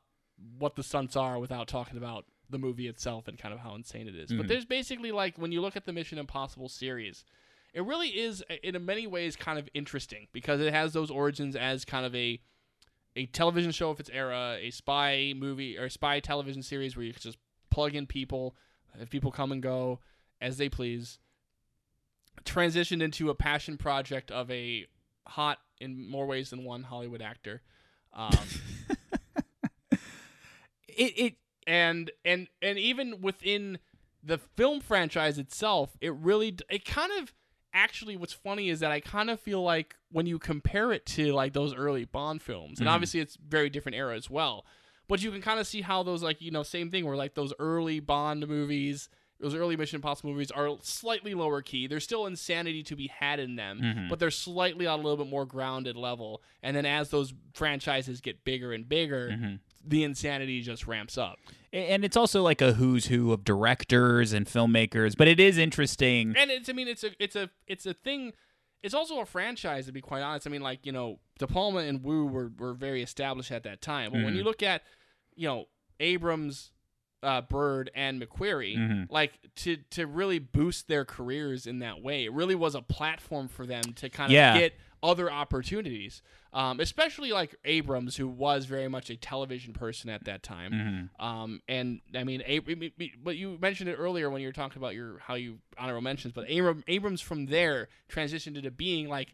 what 0.60 0.76
the 0.76 0.84
stunts 0.84 1.16
are 1.16 1.40
without 1.40 1.68
talking 1.68 1.98
about 1.98 2.26
the 2.50 2.60
movie 2.60 2.88
itself 2.88 3.28
and 3.28 3.40
kind 3.40 3.54
of 3.54 3.60
how 3.62 3.74
insane 3.76 4.08
it 4.08 4.16
is. 4.16 4.32
But 4.32 4.46
Mhm. 4.46 4.50
there's 4.50 4.66
basically 4.66 5.12
like 5.12 5.38
when 5.38 5.52
you 5.52 5.62
look 5.62 5.76
at 5.76 5.86
the 5.86 5.94
Mission 5.94 6.18
Impossible 6.20 6.68
series, 6.70 7.24
it 7.74 7.86
really 7.86 8.10
is 8.10 8.44
uh, 8.50 8.56
in 8.64 8.84
many 8.86 9.08
ways 9.08 9.36
kind 9.36 9.58
of 9.58 9.70
interesting 9.74 10.28
because 10.34 10.60
it 10.60 10.74
has 10.74 10.94
those 10.94 11.12
origins 11.12 11.56
as 11.56 11.86
kind 11.86 12.06
of 12.06 12.16
a 12.16 12.40
a 13.16 13.26
television 13.28 13.72
show 13.72 13.90
of 13.90 14.00
its 14.00 14.10
era, 14.14 14.58
a 14.60 14.72
spy 14.72 15.34
movie 15.36 15.78
or 15.78 15.90
spy 15.90 16.20
television 16.22 16.64
series 16.64 16.96
where 16.96 17.06
you 17.06 17.12
can 17.12 17.22
just 17.22 17.38
plug 17.70 17.94
in 17.94 18.06
people, 18.06 18.56
have 18.98 19.10
people 19.10 19.32
come 19.32 19.52
and 19.52 19.62
go 19.62 20.00
as 20.40 20.58
they 20.58 20.70
please. 20.70 21.20
Transitioned 22.46 23.02
into 23.02 23.30
a 23.30 23.36
passion 23.36 23.78
project 23.78 24.32
of 24.32 24.50
a 24.50 24.88
hot 25.28 25.60
in 25.80 26.10
more 26.10 26.26
ways 26.26 26.50
than 26.52 26.64
one 26.64 26.84
Hollywood 26.84 27.22
actor. 27.22 27.62
Um, 28.14 28.38
it 30.88 31.14
it 31.18 31.34
and 31.68 32.12
and 32.24 32.48
and 32.62 32.78
even 32.78 33.22
within 33.22 33.80
the 34.24 34.38
film 34.38 34.80
franchise 34.80 35.38
itself, 35.38 35.98
it 36.00 36.14
really 36.14 36.56
it 36.70 36.86
kind 36.86 37.12
of 37.22 37.34
actually 37.74 38.18
what's 38.18 38.34
funny 38.34 38.70
is 38.70 38.80
that 38.82 38.92
I 38.92 39.00
kind 39.00 39.30
of 39.30 39.40
feel 39.40 39.62
like 39.64 39.96
when 40.12 40.26
you 40.26 40.40
compare 40.40 40.92
it 40.92 41.06
to 41.08 41.32
like 41.34 41.54
those 41.54 41.74
early 41.76 42.06
Bond 42.06 42.42
films, 42.42 42.80
and 42.80 42.88
Mhm. 42.88 42.92
obviously 42.94 43.20
it's 43.20 43.38
very 43.38 43.70
different 43.70 43.96
era 43.96 44.16
as 44.16 44.30
well, 44.30 44.66
but 45.08 45.22
you 45.24 45.32
can 45.32 45.42
kind 45.42 45.60
of 45.60 45.68
see 45.68 45.82
how 45.82 46.04
those 46.04 46.22
like 46.24 46.42
you 46.42 46.52
know 46.52 46.64
same 46.64 46.90
thing 46.92 47.06
where 47.06 47.16
like 47.16 47.34
those 47.34 47.54
early 47.60 48.00
Bond 48.00 48.48
movies. 48.48 49.10
Those 49.40 49.56
early 49.56 49.76
Mission 49.76 49.96
Impossible 49.96 50.30
movies 50.30 50.52
are 50.52 50.70
slightly 50.84 51.34
lower 51.34 51.64
key. 51.64 51.88
There's 51.88 52.04
still 52.04 52.28
insanity 52.28 52.84
to 52.84 52.96
be 52.96 53.08
had 53.08 53.40
in 53.40 53.56
them, 53.56 53.82
Mhm. 53.82 54.08
but 54.08 54.20
they're 54.20 54.30
slightly 54.30 54.86
on 54.86 55.00
a 55.00 55.02
little 55.02 55.18
bit 55.18 55.32
more 55.32 55.48
grounded 55.48 55.96
level. 55.96 56.44
And 56.62 56.78
then 56.78 56.86
as 56.86 57.10
those 57.10 57.34
franchises 57.56 58.22
get 58.22 58.44
bigger 58.44 58.72
and 58.72 58.88
bigger, 58.88 59.30
Mhm. 59.32 59.60
The 59.86 60.04
insanity 60.04 60.62
just 60.62 60.86
ramps 60.88 61.18
up. 61.18 61.38
and 61.74 62.04
it's 62.04 62.18
also 62.18 62.42
like 62.44 62.62
a 62.62 62.74
who's 62.74 63.06
who 63.08 63.32
of 63.32 63.44
directors 63.44 64.34
and 64.34 64.46
filmmakers, 64.46 65.16
but 65.18 65.28
it 65.28 65.40
is 65.40 65.58
interesting. 65.58 66.34
and 66.38 66.52
it's 66.52 66.70
I 66.70 66.74
mean 66.74 66.88
it's 66.88 67.04
a 67.04 67.12
it's 67.20 67.36
a 67.36 67.50
it's 67.68 67.86
a 67.86 67.94
thing. 67.94 68.34
It's 68.84 68.94
also 68.94 69.20
a 69.22 69.26
franchise 69.26 69.86
to 69.86 69.92
be 69.92 70.02
quite 70.02 70.22
honest. 70.22 70.48
I 70.48 70.50
mean 70.50 70.62
like 70.62 70.86
you 70.86 70.92
know 70.92 71.20
De 71.40 71.48
Palma 71.48 71.80
and 71.80 72.04
Woo 72.04 72.26
were 72.26 72.52
were 72.58 72.74
very 72.74 73.02
established 73.02 73.52
at 73.52 73.64
that 73.64 73.82
time. 73.82 74.12
But 74.12 74.24
when 74.24 74.34
Mhm. 74.34 74.38
you 74.38 74.44
look 74.44 74.62
at 74.64 74.84
you 75.36 75.48
know 75.48 75.66
Abrams, 76.00 76.72
uh, 77.24 77.42
Bird, 77.42 77.92
and 77.96 78.22
McQuarrie, 78.22 78.76
Mhm. 78.78 79.08
like 79.12 79.34
to 79.58 79.78
to 79.92 80.08
really 80.08 80.40
boost 80.40 80.88
their 80.88 81.06
careers 81.06 81.66
in 81.68 81.80
that 81.80 82.02
way, 82.02 82.26
it 82.26 82.34
really 82.34 82.56
was 82.56 82.76
a 82.76 82.82
platform 82.82 83.48
for 83.48 83.66
them 83.66 83.84
to 83.96 84.10
kind 84.10 84.32
of 84.32 84.34
Yeah. 84.34 84.58
get 84.58 84.74
other 85.04 85.32
opportunities. 85.32 86.22
Um, 86.54 86.82
especially 86.82 87.32
like 87.32 87.56
Abrams, 87.64 88.18
who 88.18 88.28
was 88.28 88.66
very 88.66 88.90
much 88.90 89.10
a 89.10 89.16
television 89.16 89.72
person 89.74 90.10
at 90.10 90.26
that 90.26 90.44
time. 90.44 91.10
Mhm. 91.18 91.24
Um, 91.26 91.62
and 91.70 92.02
I 92.14 92.26
mean, 92.26 92.42
Ab- 92.46 92.92
but 93.24 93.38
you 93.38 93.58
mentioned 93.62 93.90
it 93.90 93.96
earlier 93.96 94.30
when 94.30 94.42
you 94.42 94.50
were 94.50 94.54
talking 94.54 94.78
about 94.78 94.94
your 94.94 95.20
how 95.20 95.36
you 95.36 95.60
honorable 95.78 96.02
mentions. 96.02 96.34
But 96.34 96.52
Abram, 96.52 96.84
Abrams 96.90 97.22
from 97.22 97.46
there 97.46 97.88
transitioned 98.10 98.58
into 98.58 98.70
being 98.70 99.08
like 99.08 99.34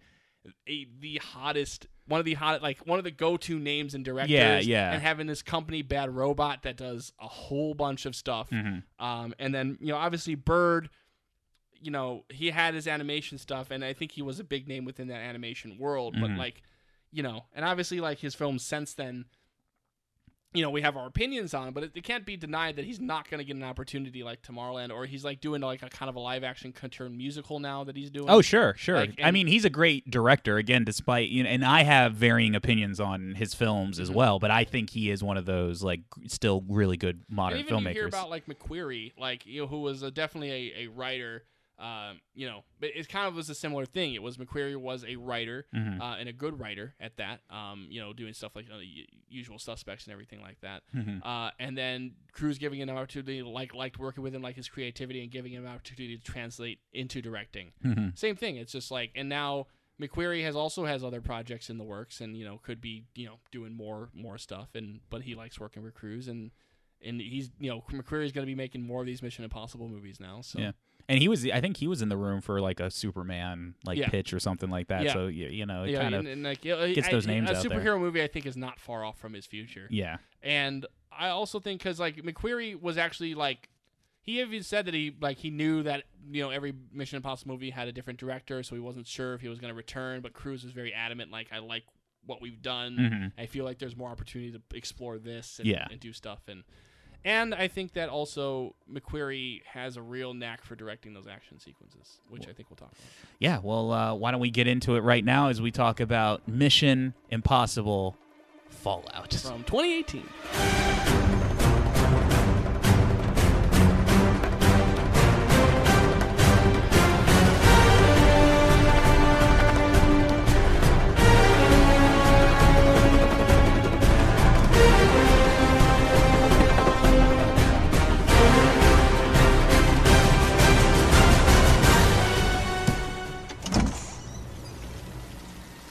a, 0.67 0.85
the 0.99 1.17
hottest, 1.17 1.87
one 2.05 2.19
of 2.19 2.25
the 2.25 2.35
hot, 2.35 2.61
like 2.61 2.85
one 2.85 2.99
of 2.99 3.03
the 3.03 3.11
go-to 3.11 3.57
names 3.57 3.95
and 3.95 4.05
directors. 4.05 4.29
Yeah, 4.31 4.59
yeah. 4.59 4.93
And 4.93 5.01
having 5.01 5.25
this 5.25 5.41
company, 5.41 5.81
Bad 5.81 6.15
Robot, 6.15 6.61
that 6.63 6.77
does 6.77 7.13
a 7.19 7.27
whole 7.27 7.73
bunch 7.73 8.05
of 8.05 8.15
stuff. 8.15 8.49
Mhm. 8.51 8.83
Um, 8.99 9.33
and 9.39 9.55
then 9.55 9.77
you 9.81 9.87
know, 9.87 9.97
obviously 9.97 10.35
Bird. 10.35 10.89
You 11.81 11.91
know, 11.91 12.25
he 12.29 12.49
had 12.49 12.73
his 12.73 12.87
animation 12.87 13.37
stuff, 13.37 13.71
and 13.71 13.83
I 13.83 13.93
think 13.93 14.11
he 14.13 14.21
was 14.21 14.39
a 14.39 14.43
big 14.43 14.67
name 14.67 14.85
within 14.85 15.07
that 15.07 15.19
animation 15.21 15.77
world. 15.77 16.15
But 16.19 16.31
Mhm. 16.31 16.37
like, 16.37 16.61
you 17.11 17.23
know, 17.23 17.45
and 17.53 17.63
obviously 17.65 17.99
like 17.99 18.19
his 18.19 18.35
films 18.35 18.63
since 18.63 18.93
then 18.93 19.25
you 20.53 20.63
know, 20.63 20.69
we 20.71 20.81
have 20.81 20.97
our 20.97 21.05
opinions 21.05 21.53
on, 21.53 21.71
but 21.73 21.83
it, 21.83 21.91
it 21.93 22.03
can't 22.03 22.25
be 22.25 22.35
denied 22.35 22.77
that 22.77 22.85
he's 22.85 22.99
not 22.99 23.29
going 23.29 23.37
to 23.37 23.43
get 23.43 23.55
an 23.55 23.63
opportunity 23.63 24.23
like 24.23 24.41
Tomorrowland, 24.41 24.91
or 24.91 25.05
he's 25.05 25.23
like 25.23 25.39
doing 25.39 25.61
like 25.61 25.83
a 25.83 25.89
kind 25.89 26.09
of 26.09 26.15
a 26.15 26.19
live 26.19 26.43
action 26.43 26.71
concerned 26.71 27.15
musical 27.15 27.59
now 27.59 27.83
that 27.83 27.95
he's 27.95 28.09
doing. 28.09 28.29
Oh 28.29 28.41
sure, 28.41 28.73
sure. 28.75 28.95
Like, 28.95 29.19
I 29.21 29.29
mean, 29.29 29.45
he's 29.45 29.65
a 29.65 29.69
great 29.69 30.09
director. 30.09 30.57
Again, 30.57 30.83
despite 30.83 31.29
you 31.29 31.43
know, 31.43 31.49
and 31.49 31.63
I 31.63 31.83
have 31.83 32.13
varying 32.15 32.55
opinions 32.55 32.99
on 32.99 33.35
his 33.35 33.53
films 33.53 33.99
as 33.99 34.09
Mhm. 34.09 34.13
well. 34.15 34.39
But 34.39 34.49
I 34.49 34.63
think 34.63 34.89
he 34.91 35.11
is 35.11 35.21
one 35.23 35.37
of 35.37 35.45
those 35.45 35.83
like 35.83 36.01
still 36.27 36.63
really 36.67 36.97
good 36.97 37.23
and 37.27 37.35
modern 37.35 37.59
even 37.59 37.77
you 37.79 37.89
hear 37.89 38.05
filmmakers. 38.05 38.07
about 38.07 38.29
like 38.31 38.47
McQuarrie, 38.47 39.11
like 39.17 39.45
you 39.45 39.61
know, 39.61 39.67
who 39.67 39.81
was 39.81 40.01
a, 40.01 40.09
definitely 40.09 40.73
a, 40.75 40.85
a 40.85 40.87
writer. 40.87 41.43
Um, 41.79 42.21
you 42.33 42.47
know, 42.47 42.63
but 42.79 42.89
it 42.95 43.07
kind 43.07 43.27
of 43.27 43.35
was 43.35 43.49
a 43.49 43.55
similar 43.55 43.85
thing. 43.85 44.15
It 44.15 44.23
was 44.23 44.37
McQuarrie 44.37 44.75
was 44.75 45.05
a 45.05 45.15
writer 45.15 45.67
Mhm. 45.75 46.01
uh, 46.01 46.15
and 46.19 46.27
a 46.27 46.33
good 46.33 46.59
writer 46.59 46.95
at 46.99 47.17
that. 47.17 47.41
Um, 47.51 47.85
you 47.91 48.01
know, 48.01 48.13
doing 48.13 48.33
stuff 48.33 48.55
like 48.55 48.65
you 48.65 48.71
know, 48.73 48.79
the 48.79 49.07
usual 49.29 49.59
suspects 49.59 50.05
and 50.05 50.11
everything 50.11 50.41
like 50.41 50.59
that. 50.61 50.81
Mhm. 50.95 51.23
Uh, 51.23 51.51
and 51.59 51.77
then 51.77 52.15
Cruise 52.31 52.57
giving 52.57 52.79
him 52.81 52.89
an 52.89 52.95
opportunity, 52.97 53.43
like 53.43 53.75
liked 53.75 53.99
working 53.99 54.23
with 54.23 54.33
him, 54.33 54.41
like 54.41 54.55
his 54.55 54.67
creativity, 54.67 55.21
and 55.21 55.31
giving 55.31 55.51
him 55.53 55.65
an 55.65 55.71
opportunity 55.71 56.17
to 56.17 56.23
translate 56.23 56.79
into 56.93 57.21
directing. 57.21 57.73
Mhm. 57.83 58.17
Same 58.17 58.35
thing. 58.35 58.55
It's 58.57 58.71
just 58.71 58.89
like, 58.89 59.11
and 59.13 59.29
now 59.29 59.67
McQuarrie 59.99 60.43
has 60.43 60.55
also 60.55 60.85
has 60.85 61.03
other 61.03 61.21
projects 61.21 61.69
in 61.69 61.77
the 61.77 61.83
works, 61.83 62.21
and 62.21 62.35
you 62.35 62.43
know 62.45 62.57
could 62.57 62.81
be 62.81 63.05
you 63.13 63.27
know 63.27 63.39
doing 63.51 63.73
more 63.73 64.09
more 64.13 64.37
stuff, 64.39 64.73
and 64.73 65.01
but 65.11 65.21
he 65.23 65.35
likes 65.35 65.59
working 65.59 65.83
with 65.83 65.93
Cruise, 65.93 66.27
and 66.27 66.51
and 67.03 67.21
he's 67.21 67.51
you 67.59 67.69
know 67.69 67.81
McQuarrie's 67.91 68.31
going 68.31 68.45
to 68.45 68.51
be 68.51 68.55
making 68.55 68.81
more 68.81 69.01
of 69.01 69.05
these 69.05 69.21
Mission 69.21 69.43
Impossible 69.43 69.87
movies 69.87 70.19
now. 70.19 70.41
So 70.41 70.59
Yeah. 70.59 70.71
And 71.09 71.19
he 71.19 71.29
was, 71.29 71.45
I 71.49 71.61
think 71.61 71.77
he 71.77 71.87
was 71.87 72.01
in 72.01 72.09
the 72.09 72.17
room 72.17 72.41
for 72.41 72.59
like 72.59 72.79
a 72.81 72.91
Superman 72.91 73.75
like 73.85 73.97
Yeah. 73.97 74.09
pitch 74.09 74.33
or 74.33 74.39
something 74.39 74.69
like 74.69 74.87
that. 74.89 75.03
Yeah. 75.03 75.13
So 75.13 75.27
you, 75.27 75.47
you 75.47 75.65
know, 75.65 75.83
it 75.83 75.91
yeah, 75.91 76.01
kind 76.01 76.15
of 76.15 76.19
and, 76.19 76.27
and 76.27 76.43
like 76.43 76.65
yeah, 76.65 76.85
gets 76.87 77.07
I- 77.07 77.11
those 77.11 77.25
names 77.27 77.49
a 77.49 77.55
out 77.55 77.63
there. 77.63 77.79
superhero 77.79 77.99
movie 77.99 78.21
I 78.21 78.27
think 78.27 78.45
is 78.45 78.57
not 78.57 78.79
far 78.79 79.05
off 79.05 79.17
from 79.17 79.33
his 79.33 79.45
future. 79.45 79.87
yeah, 79.89 80.17
And 80.43 80.85
I 81.11 81.29
also 81.29 81.59
think 81.59 81.79
because 81.81 81.99
like 81.99 82.17
McQuarrie 82.17 82.79
was 82.79 82.97
actually 82.97 83.35
like 83.35 83.69
he 84.21 84.41
even 84.41 84.61
said 84.63 84.85
that 84.85 84.93
he 84.93 85.15
like 85.21 85.37
he 85.37 85.49
knew 85.49 85.81
that 85.83 86.03
you 86.29 86.43
know 86.43 86.49
every 86.49 86.73
Mission 86.91 87.15
Impossible 87.15 87.53
movie 87.53 87.69
had 87.69 87.87
a 87.87 87.93
different 87.93 88.19
director, 88.19 88.61
so 88.61 88.75
he 88.75 88.81
wasn't 88.81 89.07
sure 89.07 89.33
if 89.33 89.39
he 89.39 89.47
was 89.47 89.59
going 89.59 89.71
to 89.71 89.77
return. 89.77 90.19
But 90.19 90.33
Cruise 90.33 90.65
was 90.65 90.73
very 90.73 90.93
adamant, 90.93 91.31
like 91.31 91.47
I 91.53 91.59
like 91.59 91.83
what 92.25 92.41
we've 92.41 92.61
done. 92.61 92.97
Mhm. 92.97 93.41
I 93.41 93.45
feel 93.45 93.63
like 93.63 93.79
there's 93.79 93.95
more 93.95 94.09
opportunity 94.09 94.51
to 94.51 94.61
explore 94.75 95.17
this 95.17 95.59
and, 95.59 95.67
Yeah. 95.69 95.87
and 95.89 95.99
do 96.01 96.11
stuff 96.11 96.41
and. 96.49 96.63
And 97.25 97.53
I 97.53 97.67
think 97.67 97.93
that 97.93 98.09
also 98.09 98.75
McQuarrie 98.91 99.63
has 99.65 99.97
a 99.97 100.01
real 100.01 100.33
knack 100.33 100.63
for 100.63 100.75
directing 100.75 101.13
those 101.13 101.27
action 101.27 101.59
sequences, 101.59 102.21
which 102.29 102.47
I 102.47 102.53
think 102.53 102.69
we'll 102.69 102.77
talk 102.77 102.91
about. 102.91 103.01
yeah. 103.39 103.59
Well, 103.61 103.91
uh, 103.91 104.13
why 104.13 104.31
don't 104.31 104.39
we 104.39 104.49
get 104.49 104.67
into 104.67 104.95
it 104.95 105.01
right 105.01 105.25
now 105.25 105.49
as 105.49 105.61
we 105.61 105.71
talk 105.71 105.99
about 105.99 106.47
Mission 106.47 107.13
Impossible 107.29 108.15
Fallout? 108.69 109.33
From 109.33 109.63
2018. 109.65 111.36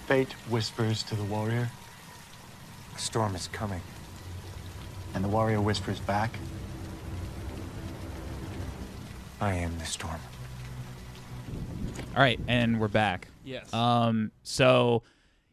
Fate 0.06 0.32
whispers 0.48 1.02
to 1.04 1.16
the 1.16 1.24
warrior, 1.24 1.68
A 2.94 2.98
storm 2.98 3.34
is 3.34 3.48
coming. 3.48 3.80
and 5.14 5.24
the 5.24 5.28
warrior 5.28 5.60
whispers 5.60 5.98
back. 6.00 6.30
I 9.40 9.54
am 9.54 9.76
the 9.78 9.84
storm. 9.84 10.16
All 12.14 12.22
right, 12.22 12.38
and 12.48 12.80
we're 12.80 12.88
back. 12.88 13.28
Yes. 13.44 13.72
Um. 13.74 14.30
So, 14.42 15.02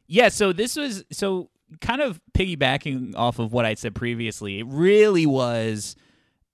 yeah. 0.07 0.29
So 0.29 0.53
this 0.53 0.75
was 0.75 1.03
so 1.11 1.49
kind 1.81 2.01
of 2.01 2.19
piggybacking 2.33 3.15
off 3.15 3.39
of 3.39 3.51
what 3.53 3.65
I 3.65 3.73
said 3.73 3.95
previously. 3.95 4.59
It 4.59 4.65
really 4.67 5.25
was 5.25 5.95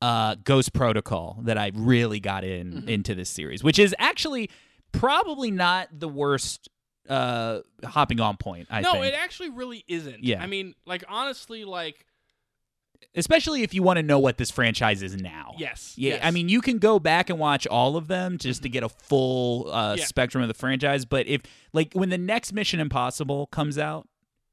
uh, 0.02 0.36
Ghost 0.44 0.74
Protocol 0.74 1.40
that 1.44 1.58
I 1.58 1.72
really 1.76 2.20
got 2.20 2.44
in 2.44 2.74
Mm-hmm. 2.74 2.90
into 2.90 3.14
this 3.16 3.30
series, 3.30 3.64
which 3.64 3.78
is 3.80 3.94
actually 4.00 4.50
probably 4.92 5.52
not 5.52 5.88
the 5.92 6.08
worst 6.10 6.70
uh, 7.08 7.60
hopping 7.84 8.20
on 8.20 8.38
point. 8.38 8.68
I 8.70 8.82
no, 8.82 8.94
think, 8.94 9.06
it 9.06 9.14
actually 9.14 9.50
really 9.50 9.84
isn't. 9.88 10.24
Yeah. 10.24 10.42
I 10.44 10.48
mean, 10.48 10.76
like 10.86 11.04
honestly, 11.08 11.66
like 11.66 12.06
especially 13.16 13.64
if 13.64 13.74
you 13.74 13.82
want 13.82 13.98
to 13.98 14.04
know 14.04 14.20
what 14.20 14.38
this 14.38 14.52
franchise 14.52 15.02
is 15.02 15.16
now. 15.16 15.54
yes, 15.58 15.94
Yeah, 15.98 16.16
yes. 16.16 16.22
I 16.24 16.32
mean, 16.32 16.50
you 16.50 16.62
can 16.62 16.78
go 16.80 17.00
back 17.00 17.30
and 17.30 17.40
watch 17.40 17.66
all 17.66 17.96
of 17.96 18.08
them 18.08 18.38
just 18.38 18.62
to 18.64 18.70
get 18.70 18.84
a 18.84 18.90
full 18.90 19.72
uh, 19.72 19.96
Yeah. 19.98 20.06
spectrum 20.06 20.42
of 20.44 20.48
the 20.48 20.54
franchise. 20.54 21.06
But 21.06 21.26
if, 21.28 21.42
like, 21.74 21.94
when 21.94 22.10
the 22.10 22.18
next 22.18 22.54
Mission 22.54 22.80
Impossible 22.80 23.48
comes 23.48 23.78
out 23.78 24.08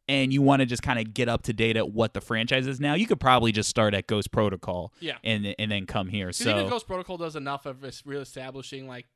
and 0.09 0.33
you 0.33 0.41
want 0.43 0.61
to 0.61 0.67
just 0.67 0.83
kind 0.83 0.99
of 1.01 1.13
get 1.13 1.29
up 1.29 1.43
to 1.43 1.53
date 1.53 1.77
at 1.77 1.91
what 1.91 2.15
the 2.15 2.21
franchise 2.21 2.67
is 2.69 2.79
now, 2.81 2.95
you 2.95 3.07
could 3.07 3.21
probably 3.21 3.51
just 3.53 3.69
start 3.69 3.93
at 3.95 4.07
Ghost 4.07 4.31
Protocol 4.31 4.93
Yeah. 5.01 5.17
and 5.25 5.55
and 5.59 5.71
then 5.71 5.85
come 5.85 6.09
here. 6.09 6.31
So, 6.33 6.49
even 6.51 6.69
Ghost 6.69 6.87
Protocol 6.87 7.19
does 7.19 7.35
enough 7.37 7.67
of 7.67 7.81
this 7.81 8.07
real 8.07 8.21
establishing 8.21 8.87
like 8.87 9.07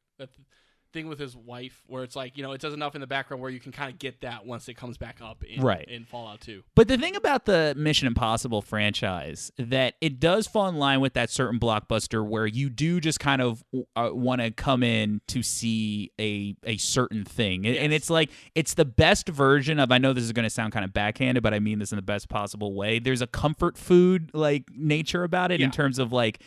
thing 0.92 1.08
with 1.08 1.18
his 1.18 1.36
wife, 1.36 1.82
where 1.86 2.02
it's 2.02 2.16
like 2.16 2.36
you 2.36 2.42
know 2.42 2.52
it 2.52 2.60
does 2.60 2.74
enough 2.74 2.94
in 2.94 3.00
the 3.00 3.06
background 3.06 3.40
where 3.40 3.50
you 3.50 3.60
can 3.60 3.72
kind 3.72 3.92
of 3.92 3.98
get 3.98 4.20
that 4.22 4.44
once 4.46 4.68
it 4.68 4.74
comes 4.74 4.98
back 4.98 5.18
up 5.22 5.42
in, 5.44 5.60
Right. 5.62 5.86
in 5.88 6.04
Fallout 6.04 6.40
Two. 6.40 6.62
But 6.74 6.88
the 6.88 6.96
thing 6.98 7.16
about 7.16 7.44
the 7.44 7.74
Mission 7.76 8.06
Impossible 8.06 8.62
franchise 8.62 9.50
that 9.58 9.94
it 10.00 10.20
does 10.20 10.46
fall 10.46 10.68
in 10.68 10.76
line 10.76 11.00
with 11.00 11.14
that 11.14 11.30
certain 11.30 11.58
blockbuster 11.60 12.26
where 12.26 12.46
you 12.46 12.68
do 12.70 13.00
just 13.00 13.20
kind 13.20 13.40
of 13.42 13.62
uh, 13.96 14.10
want 14.12 14.40
to 14.40 14.50
come 14.50 14.82
in 14.82 15.20
to 15.28 15.42
see 15.42 16.10
a 16.20 16.54
a 16.64 16.76
certain 16.76 17.24
thing, 17.24 17.66
and, 17.66 17.76
and 17.76 17.92
it's 17.92 18.10
like 18.10 18.30
it's 18.54 18.74
the 18.74 18.84
best 18.84 19.28
version 19.28 19.78
of. 19.78 19.90
I 19.92 19.98
know 19.98 20.12
this 20.12 20.24
is 20.24 20.32
going 20.32 20.44
to 20.44 20.50
sound 20.50 20.72
kind 20.72 20.84
of 20.84 20.92
backhanded, 20.92 21.42
but 21.42 21.54
I 21.54 21.58
mean 21.60 21.78
this 21.78 21.92
in 21.92 21.96
the 21.96 22.02
best 22.02 22.28
possible 22.28 22.74
way. 22.74 22.98
There's 22.98 23.22
a 23.22 23.26
comfort 23.26 23.78
food 23.78 24.30
like 24.34 24.64
nature 24.74 25.24
about 25.24 25.52
it 25.52 25.60
Yeah. 25.60 25.66
in 25.66 25.72
terms 25.72 25.98
of 25.98 26.12
like 26.12 26.40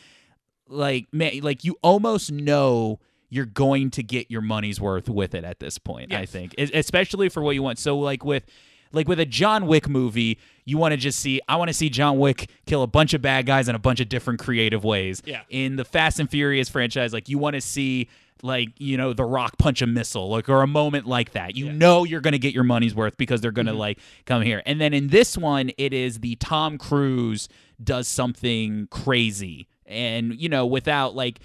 like 0.67 1.07
man, 1.11 1.39
like 1.41 1.63
you 1.63 1.75
almost 1.83 2.31
know 2.31 2.99
you're 3.33 3.45
going 3.45 3.89
to 3.91 4.03
get 4.03 4.29
your 4.29 4.41
money's 4.41 4.79
worth 4.79 5.09
with 5.09 5.33
it 5.33 5.43
at 5.43 5.59
this 5.59 5.77
point. 5.77 6.13
I 6.13 6.25
think, 6.25 6.53
Es- 6.57 6.69
especially 6.73 7.29
for 7.29 7.41
what 7.41 7.55
you 7.55 7.63
want. 7.63 7.79
So 7.79 7.97
like 7.97 8.23
with 8.23 8.45
like 8.91 9.07
with 9.07 9.19
a 9.19 9.25
John 9.25 9.65
Wick 9.65 9.89
movie, 9.89 10.37
you 10.65 10.77
want 10.77 10.91
to 10.91 10.97
just 10.97 11.19
see. 11.19 11.41
I 11.49 11.55
want 11.55 11.69
to 11.69 11.73
see 11.73 11.89
John 11.89 12.19
Wick 12.19 12.49
kill 12.67 12.83
a 12.83 12.87
bunch 12.87 13.13
of 13.13 13.21
bad 13.21 13.45
guys 13.45 13.67
in 13.67 13.75
a 13.75 13.79
bunch 13.79 13.99
of 13.99 14.07
different 14.07 14.39
creative 14.39 14.83
ways. 14.83 15.21
Yeah. 15.25 15.41
In 15.49 15.75
the 15.75 15.85
Fast 15.85 16.19
and 16.19 16.29
Furious 16.29 16.69
franchise, 16.69 17.11
like 17.11 17.27
you 17.27 17.39
want 17.39 17.55
to 17.55 17.61
see 17.61 18.07
like 18.43 18.69
you 18.77 18.97
know 18.97 19.13
the 19.13 19.23
rock 19.23 19.57
punch 19.57 19.81
a 19.81 19.87
missile 19.87 20.29
like 20.29 20.49
or 20.49 20.61
a 20.61 20.67
moment 20.67 21.07
like 21.07 21.31
that 21.31 21.55
you 21.55 21.67
Yeah. 21.67 21.71
know 21.71 22.03
you're 22.03 22.19
going 22.19 22.33
to 22.33 22.39
get 22.39 22.53
your 22.53 22.65
money's 22.65 22.93
worth 22.93 23.15
because 23.15 23.39
they're 23.39 23.51
going 23.51 23.67
to 23.67 23.71
mm-hmm. 23.71 23.79
like 23.79 23.99
come 24.25 24.41
here 24.41 24.61
and 24.65 24.81
then 24.81 24.93
in 24.93 25.07
this 25.07 25.37
one 25.37 25.71
it 25.77 25.93
is 25.93 26.19
the 26.19 26.35
tom 26.35 26.77
cruise 26.77 27.47
does 27.81 28.05
something 28.05 28.87
crazy 28.91 29.67
and 29.85 30.39
you 30.41 30.49
know 30.49 30.65
without 30.65 31.15
like 31.15 31.39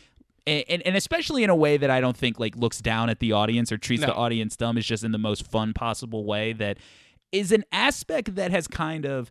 and, 0.49 0.83
and 0.83 0.97
especially 0.97 1.45
in 1.45 1.51
a 1.51 1.57
way 1.57 1.77
that 1.77 1.91
I 1.91 2.01
don't 2.01 2.17
think 2.17 2.39
like 2.41 2.57
looks 2.57 2.81
down 2.81 3.11
at 3.11 3.21
the 3.21 3.33
audience 3.33 3.71
or 3.71 3.79
treats 3.79 4.01
No. 4.03 4.09
the 4.09 4.15
audience 4.15 4.57
dumb. 4.57 4.79
It's 4.79 4.87
just 4.87 5.05
in 5.05 5.13
the 5.13 5.19
most 5.19 5.47
fun 5.47 5.73
possible 5.75 6.25
way 6.25 6.53
that 6.55 6.79
is 7.33 7.53
an 7.53 7.65
aspect 7.73 8.35
that 8.37 8.51
has 8.51 8.67
kind 8.67 9.05
of 9.05 9.31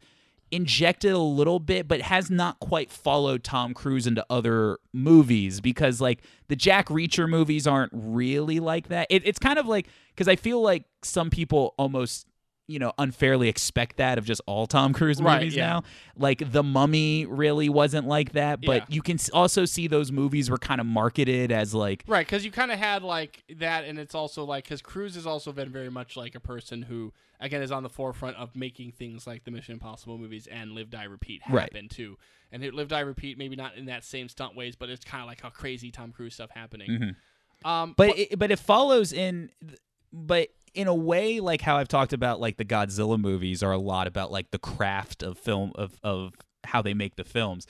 injected 0.49 1.11
a 1.11 1.17
little 1.17 1.59
bit, 1.59 1.87
but 1.89 1.99
has 2.01 2.29
not 2.29 2.59
quite 2.59 2.89
followed 2.91 3.43
Tom 3.43 3.73
Cruise 3.73 4.07
into 4.07 4.25
other 4.29 4.77
movies 4.93 5.59
because 5.59 5.99
like 5.99 6.21
the 6.47 6.55
Jack 6.55 6.87
Reacher 6.87 7.27
movies 7.27 7.67
aren't 7.67 7.91
really 7.93 8.59
like 8.59 8.87
that. 8.87 9.07
It, 9.09 9.23
it's 9.25 9.39
kind 9.39 9.59
of 9.59 9.65
like 9.67 9.87
because 10.15 10.27
I 10.29 10.35
feel 10.37 10.61
like 10.61 10.85
some 11.03 11.29
people 11.29 11.73
almost 11.77 12.26
you 12.67 12.79
know 12.79 12.91
unfairly 12.97 13.47
expect 13.47 13.97
that 13.97 14.17
of 14.17 14.25
just 14.25 14.41
all 14.45 14.67
Tom 14.67 14.93
Cruise 14.93 15.21
Right, 15.21 15.39
movies 15.39 15.55
yeah. 15.55 15.67
now. 15.67 15.83
Like 16.17 16.51
The 16.51 16.63
Mummy 16.63 17.25
really 17.25 17.69
wasn't 17.69 18.07
like 18.07 18.33
that, 18.33 18.59
but 18.61 18.81
Yeah. 18.81 18.85
you 18.89 19.01
can 19.01 19.17
also 19.33 19.65
see 19.65 19.87
those 19.87 20.11
movies 20.11 20.49
were 20.49 20.57
kind 20.57 20.81
of 20.81 20.87
marketed 20.87 21.51
as 21.51 21.73
like 21.73 22.03
Right, 22.07 22.25
because 22.25 22.43
you 22.43 22.51
kind 22.51 22.71
of 22.71 22.77
had 22.79 23.03
like 23.03 23.43
that, 23.57 23.85
and 23.85 23.97
it's 23.97 24.13
also 24.15 24.43
like 24.43 24.65
because 24.65 24.81
Cruise 24.81 25.15
has 25.15 25.25
also 25.25 25.51
been 25.53 25.69
very 25.69 25.89
much 25.89 26.17
like 26.17 26.35
a 26.35 26.39
person 26.41 26.81
who, 26.81 27.13
again, 27.39 27.61
is 27.61 27.71
on 27.71 27.83
the 27.83 27.89
forefront 27.89 28.35
of 28.37 28.55
making 28.55 28.91
things 28.91 29.25
like 29.25 29.45
the 29.45 29.51
Mission 29.51 29.73
Impossible 29.73 30.17
movies 30.17 30.47
and 30.47 30.71
Live 30.73 30.89
Die 30.89 31.03
Repeat 31.03 31.41
Right. 31.49 31.61
happen 31.73 31.87
too. 31.87 32.17
And 32.51 32.63
it, 32.63 32.73
Live 32.73 32.89
Die 32.89 32.99
Repeat, 32.99 33.37
maybe 33.37 33.55
not 33.55 33.75
in 33.75 33.85
that 33.85 34.03
same 34.03 34.27
stunt 34.29 34.55
ways, 34.55 34.75
but 34.75 34.89
it's 34.89 35.05
kind 35.05 35.21
of 35.21 35.27
like 35.27 35.41
how 35.41 35.49
crazy 35.49 35.89
Tom 35.91 36.11
Cruise 36.11 36.33
stuff 36.33 36.49
happening. 36.51 36.89
Mm-hmm. 36.91 37.67
Um, 37.69 37.93
but 37.97 38.17
it, 38.17 38.37
but 38.37 38.51
it 38.51 38.59
follows 38.59 39.11
in 39.13 39.49
but 40.13 40.49
in 40.77 40.87
a 40.87 40.93
way 40.93 41.39
like 41.39 41.59
how 41.61 41.77
I've 41.77 41.87
talked 41.87 42.13
about 42.13 42.39
like 42.39 42.57
the 42.57 42.65
Godzilla 42.65 43.19
movies 43.19 43.63
are 43.63 43.71
a 43.71 43.79
lot 43.79 44.05
about 44.05 44.31
like 44.31 44.51
the 44.51 44.59
craft 44.59 45.23
of 45.23 45.37
film 45.37 45.71
of 45.73 45.99
of 46.03 46.33
how 46.63 46.83
they 46.83 46.93
make 46.93 47.15
the 47.15 47.23
films. 47.23 47.65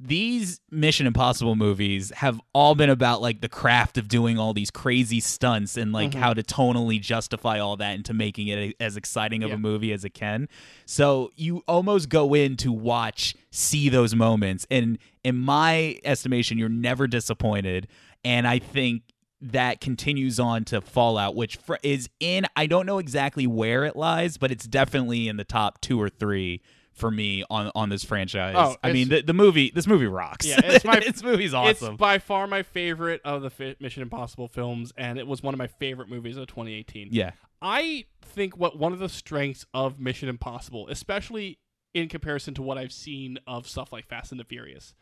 These 0.00 0.60
Mission 0.70 1.06
Impossible 1.06 1.54
movies 1.54 2.10
have 2.16 2.40
all 2.54 2.74
been 2.74 2.90
about 2.90 3.20
like 3.20 3.42
the 3.42 3.48
craft 3.48 3.98
of 3.98 4.08
doing 4.08 4.38
all 4.38 4.54
these 4.54 4.70
crazy 4.70 5.20
stunts 5.20 5.76
and 5.76 5.92
like 5.92 6.10
mm-hmm. 6.10 6.20
how 6.20 6.32
to 6.32 6.42
tonally 6.42 6.98
justify 7.00 7.58
all 7.58 7.76
that 7.76 7.94
into 7.94 8.14
making 8.14 8.48
it 8.48 8.74
as 8.80 8.96
exciting 8.96 9.42
of 9.42 9.50
Yeah. 9.50 9.56
a 9.56 9.58
movie 9.58 9.92
as 9.92 10.04
it 10.04 10.14
can. 10.14 10.48
So 10.86 11.30
you 11.36 11.62
almost 11.68 12.08
go 12.08 12.34
in 12.34 12.56
to 12.58 12.72
watch, 12.72 13.34
see 13.50 13.90
those 13.90 14.14
moments, 14.14 14.66
and 14.70 14.98
in 15.24 15.36
my 15.36 15.98
estimation, 16.04 16.56
you're 16.56 16.68
never 16.68 17.06
disappointed. 17.06 17.88
And 18.24 18.46
I 18.46 18.58
think 18.58 19.02
that 19.40 19.80
continues 19.80 20.40
on 20.40 20.64
to 20.66 20.80
Fallout, 20.80 21.34
which 21.36 21.56
fr- 21.56 21.74
is 21.82 22.08
in. 22.20 22.46
I 22.56 22.66
don't 22.66 22.86
know 22.86 22.98
exactly 22.98 23.46
where 23.46 23.84
it 23.84 23.96
lies, 23.96 24.38
but 24.38 24.50
it's 24.50 24.66
definitely 24.66 25.28
in 25.28 25.36
the 25.36 25.44
top 25.44 25.80
two 25.80 26.00
or 26.00 26.08
three 26.08 26.62
for 26.92 27.10
me 27.10 27.44
on 27.50 27.70
on 27.74 27.90
this 27.90 28.02
franchise. 28.04 28.54
Oh, 28.56 28.76
I 28.82 28.92
mean, 28.92 29.10
the, 29.10 29.20
the 29.20 29.34
movie, 29.34 29.70
this 29.74 29.86
movie 29.86 30.06
rocks. 30.06 30.46
Yeah, 30.46 30.60
it's 30.64 30.84
my- 30.84 31.00
this 31.06 31.22
movie's 31.22 31.52
awesome. 31.52 31.94
It's 31.94 31.98
by 32.00 32.18
far 32.18 32.46
my 32.46 32.62
favorite 32.62 33.20
of 33.24 33.42
the 33.42 33.50
fi- 33.50 33.76
Mission 33.80 34.02
Impossible 34.02 34.48
films, 34.48 34.92
and 34.96 35.18
it 35.18 35.26
was 35.26 35.42
one 35.42 35.52
of 35.52 35.58
my 35.58 35.66
favorite 35.66 36.08
movies 36.08 36.38
of 36.38 36.46
2018. 36.46 37.08
yeah, 37.12 37.32
I 37.60 38.06
think 38.22 38.56
what 38.56 38.78
one 38.78 38.94
of 38.94 38.98
the 38.98 39.08
strengths 39.10 39.66
of 39.74 40.00
Mission 40.00 40.28
Impossible, 40.30 40.88
especially 40.88 41.58
in 41.92 42.08
comparison 42.08 42.54
to 42.54 42.62
what 42.62 42.78
I've 42.78 42.92
seen 42.92 43.38
of 43.46 43.68
stuff 43.68 43.92
like 43.92 44.06
Fast 44.06 44.30
and 44.30 44.40
the 44.40 44.44
Furious, 44.44 44.94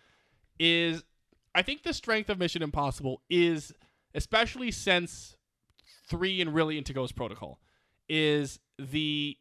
is 0.58 1.04
I 1.54 1.62
think 1.62 1.82
the 1.84 1.92
strength 1.94 2.28
of 2.30 2.38
Mission 2.38 2.62
Impossible 2.62 3.22
is, 3.30 3.72
especially 4.14 4.70
since 4.70 5.36
three 6.08 6.40
and 6.40 6.54
really 6.54 6.78
into 6.78 6.92
Ghost 6.92 7.14
Protocol, 7.16 7.60
is 8.08 8.60
the 8.78 9.36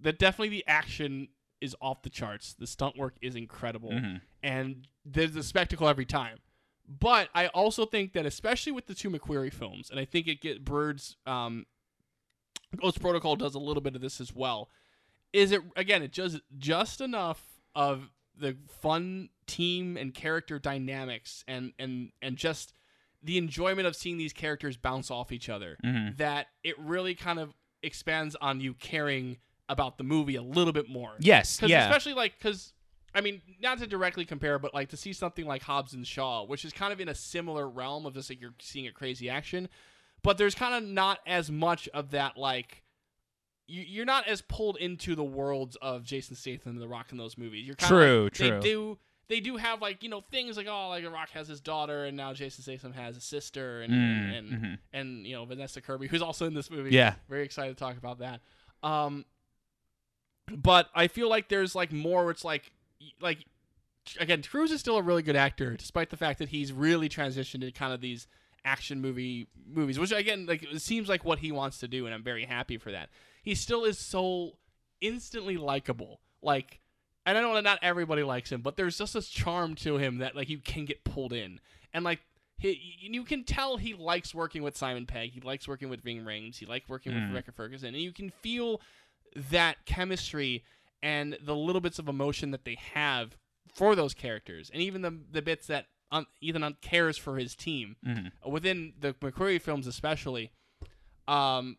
the 0.00 0.12
definitely 0.12 0.50
the 0.50 0.64
action 0.68 1.28
is 1.60 1.74
off 1.80 2.02
the 2.02 2.10
charts. 2.10 2.54
The 2.54 2.66
stunt 2.68 2.96
work 2.96 3.16
is 3.20 3.34
incredible, 3.34 3.90
Mhm. 3.90 4.20
and 4.42 4.86
there's 5.04 5.34
a 5.34 5.42
spectacle 5.42 5.88
every 5.88 6.06
time. 6.06 6.38
But 6.86 7.28
I 7.34 7.48
also 7.48 7.84
think 7.84 8.12
that, 8.12 8.24
especially 8.24 8.72
with 8.72 8.86
the 8.86 8.94
two 8.94 9.10
McQuarrie 9.10 9.52
films, 9.52 9.90
and 9.90 9.98
I 9.98 10.04
think 10.04 10.26
it 10.28 10.40
get 10.40 10.64
Bird's 10.64 11.16
um, 11.26 11.66
Ghost 12.76 13.00
Protocol 13.00 13.36
does 13.36 13.54
a 13.54 13.58
little 13.58 13.82
bit 13.82 13.94
of 13.96 14.00
this 14.00 14.20
as 14.20 14.34
well. 14.34 14.70
Is 15.32 15.52
it 15.52 15.62
again? 15.76 16.02
It 16.02 16.12
does 16.12 16.40
just 16.56 17.00
enough 17.00 17.60
of 17.74 18.10
the 18.36 18.56
fun 18.80 19.30
team 19.46 19.96
and 19.96 20.14
character 20.14 20.58
dynamics, 20.58 21.44
and 21.48 21.72
and 21.78 22.12
and 22.22 22.36
just 22.36 22.72
the 23.28 23.36
enjoyment 23.36 23.86
of 23.86 23.94
seeing 23.94 24.16
these 24.16 24.32
characters 24.32 24.78
bounce 24.78 25.10
off 25.10 25.30
each 25.32 25.50
other 25.50 25.76
Mhm. 25.84 26.16
that 26.16 26.46
it 26.64 26.78
really 26.78 27.14
kind 27.14 27.38
of 27.38 27.52
expands 27.82 28.34
on 28.36 28.58
you 28.62 28.72
caring 28.72 29.36
about 29.68 29.98
the 29.98 30.04
movie 30.04 30.34
a 30.34 30.40
little 30.42 30.72
bit 30.72 30.88
more. 30.88 31.14
Yes, 31.20 31.60
yeah. 31.62 31.84
Especially 31.84 32.14
like 32.14 32.38
because 32.38 32.72
I 33.14 33.20
mean, 33.20 33.42
not 33.60 33.78
to 33.80 33.86
directly 33.86 34.24
compare, 34.24 34.58
but 34.58 34.72
like 34.72 34.88
to 34.90 34.96
see 34.96 35.12
something 35.12 35.44
like 35.44 35.62
Hobbs 35.62 35.92
and 35.92 36.06
Shaw, 36.06 36.44
which 36.44 36.64
is 36.64 36.72
kind 36.72 36.90
of 36.90 37.00
in 37.00 37.08
a 37.10 37.14
similar 37.14 37.68
realm 37.68 38.06
of 38.06 38.14
just 38.14 38.30
like 38.30 38.40
you're 38.40 38.54
seeing 38.60 38.86
a 38.86 38.92
crazy 38.92 39.28
action, 39.28 39.68
but 40.22 40.38
there's 40.38 40.54
kind 40.54 40.74
of 40.74 40.88
not 40.88 41.18
as 41.26 41.50
much 41.50 41.86
of 41.88 42.10
that 42.12 42.38
like. 42.38 42.82
you- 43.70 43.82
You're 43.82 44.06
not 44.06 44.26
as 44.26 44.40
pulled 44.40 44.78
into 44.78 45.14
the 45.14 45.22
worlds 45.24 45.76
of 45.82 46.02
Jason 46.02 46.34
Statham 46.34 46.72
and 46.72 46.80
The 46.80 46.88
Rock 46.88 47.12
in 47.12 47.18
those 47.18 47.36
movies. 47.36 47.66
You're 47.66 47.76
kind 47.76 47.90
True, 47.90 48.24
like, 48.24 48.32
true. 48.32 48.48
They 48.48 48.60
do, 48.60 48.98
they 49.28 49.40
do 49.40 49.56
have 49.56 49.80
like 49.82 50.02
you 50.02 50.08
know 50.08 50.22
things 50.30 50.56
like 50.56 50.66
oh 50.68 50.88
like 50.88 51.04
Rock 51.10 51.30
has 51.30 51.48
his 51.48 51.60
daughter 51.60 52.04
and 52.04 52.16
now 52.16 52.32
Jason 52.32 52.62
Statham 52.62 52.92
has 52.92 53.16
a 53.16 53.20
sister 53.20 53.82
and 53.82 53.92
Mm, 53.92 54.38
and 54.38 54.50
mhm. 54.50 54.78
and 54.92 55.26
you 55.26 55.34
know 55.34 55.44
Vanessa 55.44 55.80
Kirby 55.80 56.06
who's 56.08 56.22
also 56.22 56.46
in 56.46 56.54
this 56.54 56.70
movie. 56.70 56.90
Yeah. 56.90 57.14
very 57.28 57.44
excited 57.44 57.76
to 57.76 57.78
talk 57.78 57.96
about 57.96 58.18
that. 58.20 58.40
Um, 58.82 59.24
but 60.56 60.88
I 60.94 61.08
feel 61.08 61.28
like 61.28 61.48
there's 61.48 61.74
like 61.74 61.92
more. 61.92 62.22
Where 62.22 62.30
it's 62.30 62.44
like 62.44 62.72
like 63.20 63.44
again, 64.18 64.42
Cruise 64.42 64.70
is 64.70 64.80
still 64.80 64.96
a 64.96 65.02
really 65.02 65.22
good 65.22 65.36
actor, 65.36 65.76
despite 65.76 66.10
the 66.10 66.16
fact 66.16 66.38
that 66.38 66.48
he's 66.48 66.72
really 66.72 67.08
transitioned 67.08 67.60
to 67.60 67.70
kind 67.72 67.92
of 67.92 68.00
these 68.00 68.26
action 68.64 69.00
movie 69.00 69.48
movies, 69.66 69.98
which 69.98 70.12
again, 70.12 70.46
like 70.46 70.62
it 70.62 70.80
seems 70.80 71.08
like 71.08 71.24
what 71.24 71.40
he 71.40 71.52
wants 71.52 71.78
to 71.78 71.88
do, 71.88 72.06
and 72.06 72.14
I'm 72.14 72.22
very 72.22 72.44
happy 72.44 72.78
for 72.78 72.92
that. 72.92 73.10
He 73.42 73.54
still 73.54 73.84
is 73.84 73.98
so 73.98 74.52
instantly 75.00 75.56
likable, 75.56 76.20
like. 76.42 76.80
And 77.28 77.36
I 77.36 77.42
know 77.42 77.52
that 77.54 77.62
not 77.64 77.78
everybody 77.82 78.22
likes 78.22 78.50
him, 78.50 78.62
but 78.62 78.76
there's 78.76 78.96
just 78.96 79.12
this 79.12 79.28
charm 79.28 79.74
to 79.76 79.98
him 79.98 80.18
that 80.18 80.34
like 80.34 80.48
you 80.48 80.58
can 80.58 80.86
get 80.86 81.04
pulled 81.04 81.34
in, 81.34 81.60
and 81.92 82.02
like 82.02 82.20
he, 82.56 82.80
you 83.00 83.22
can 83.22 83.44
tell 83.44 83.76
he 83.76 83.92
likes 83.92 84.34
working 84.34 84.62
with 84.62 84.76
Simon 84.78 85.04
Pegg, 85.04 85.32
he 85.32 85.40
likes 85.40 85.68
working 85.68 85.90
with 85.90 86.00
Ving 86.02 86.22
Rhames, 86.24 86.56
he 86.56 86.64
likes 86.64 86.88
working 86.88 87.12
with 87.14 87.22
Mm. 87.24 87.28
Rebecca 87.28 87.52
Ferguson, 87.52 87.88
and 87.94 88.02
you 88.02 88.12
can 88.12 88.30
feel 88.30 88.80
that 89.36 89.84
chemistry 89.84 90.64
and 91.02 91.36
the 91.42 91.54
little 91.54 91.82
bits 91.82 91.98
of 91.98 92.08
emotion 92.08 92.50
that 92.52 92.64
they 92.64 92.78
have 92.94 93.36
for 93.74 93.94
those 93.94 94.14
characters, 94.14 94.70
and 94.72 94.80
even 94.82 95.02
the 95.02 95.20
the 95.30 95.42
bits 95.42 95.66
that 95.66 95.84
um, 96.10 96.26
Ethan 96.40 96.62
Hunt 96.62 96.80
cares 96.80 97.18
for 97.18 97.36
his 97.36 97.54
team 97.54 97.96
Mhm. 98.06 98.32
within 98.46 98.94
the 98.98 99.12
McQuarrie 99.12 99.60
films, 99.60 99.86
especially. 99.86 100.50
Um, 101.28 101.76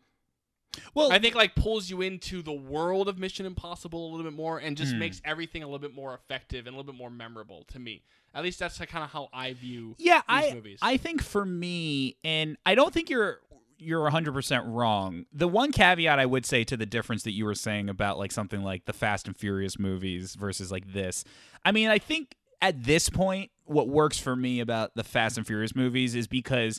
Well, 0.94 1.12
I 1.12 1.18
think 1.18 1.34
like 1.34 1.54
pulls 1.54 1.90
you 1.90 2.00
into 2.00 2.42
the 2.42 2.52
world 2.52 3.08
of 3.08 3.18
Mission 3.18 3.46
Impossible 3.46 4.06
a 4.06 4.08
little 4.10 4.24
bit 4.24 4.36
more, 4.36 4.58
and 4.58 4.76
just 4.76 4.92
Hmm. 4.92 4.98
makes 4.98 5.20
everything 5.24 5.62
a 5.62 5.66
little 5.66 5.78
bit 5.78 5.94
more 5.94 6.14
effective 6.14 6.66
and 6.66 6.74
a 6.74 6.78
little 6.78 6.92
bit 6.92 6.98
more 6.98 7.10
memorable 7.10 7.64
to 7.72 7.78
me. 7.78 8.02
At 8.34 8.44
least 8.44 8.58
that's 8.60 8.78
kind 8.78 9.04
of 9.04 9.10
how 9.10 9.28
I 9.32 9.52
view 9.54 9.96
yeah, 9.98 10.18
these 10.28 10.52
I 10.52 10.54
movies. 10.54 10.78
I 10.82 10.96
think 10.96 11.22
for 11.22 11.44
me, 11.44 12.16
and 12.22 12.56
I 12.64 12.74
don't 12.74 12.92
think 12.94 13.10
you're 13.10 13.40
you're 13.82 14.10
100% 14.10 14.62
wrong. 14.66 15.24
The 15.32 15.48
one 15.48 15.72
caveat 15.72 16.18
I 16.18 16.26
would 16.26 16.44
say 16.44 16.64
to 16.64 16.76
the 16.76 16.84
difference 16.84 17.22
that 17.22 17.32
you 17.32 17.46
were 17.46 17.54
saying 17.54 17.88
about 17.88 18.18
like 18.18 18.30
something 18.30 18.62
like 18.62 18.84
the 18.84 18.92
Fast 18.92 19.26
and 19.26 19.34
Furious 19.34 19.78
movies 19.78 20.34
versus 20.34 20.70
like 20.70 20.92
this. 20.92 21.24
I 21.64 21.72
mean, 21.72 21.88
I 21.88 21.96
think 21.98 22.36
at 22.60 22.84
this 22.84 23.08
point 23.08 23.50
what 23.64 23.88
works 23.88 24.18
for 24.18 24.36
me 24.36 24.60
about 24.60 24.94
the 24.96 25.02
Fast 25.04 25.38
and 25.38 25.46
Furious 25.46 25.74
movies 25.74 26.14
is 26.14 26.26
because 26.26 26.78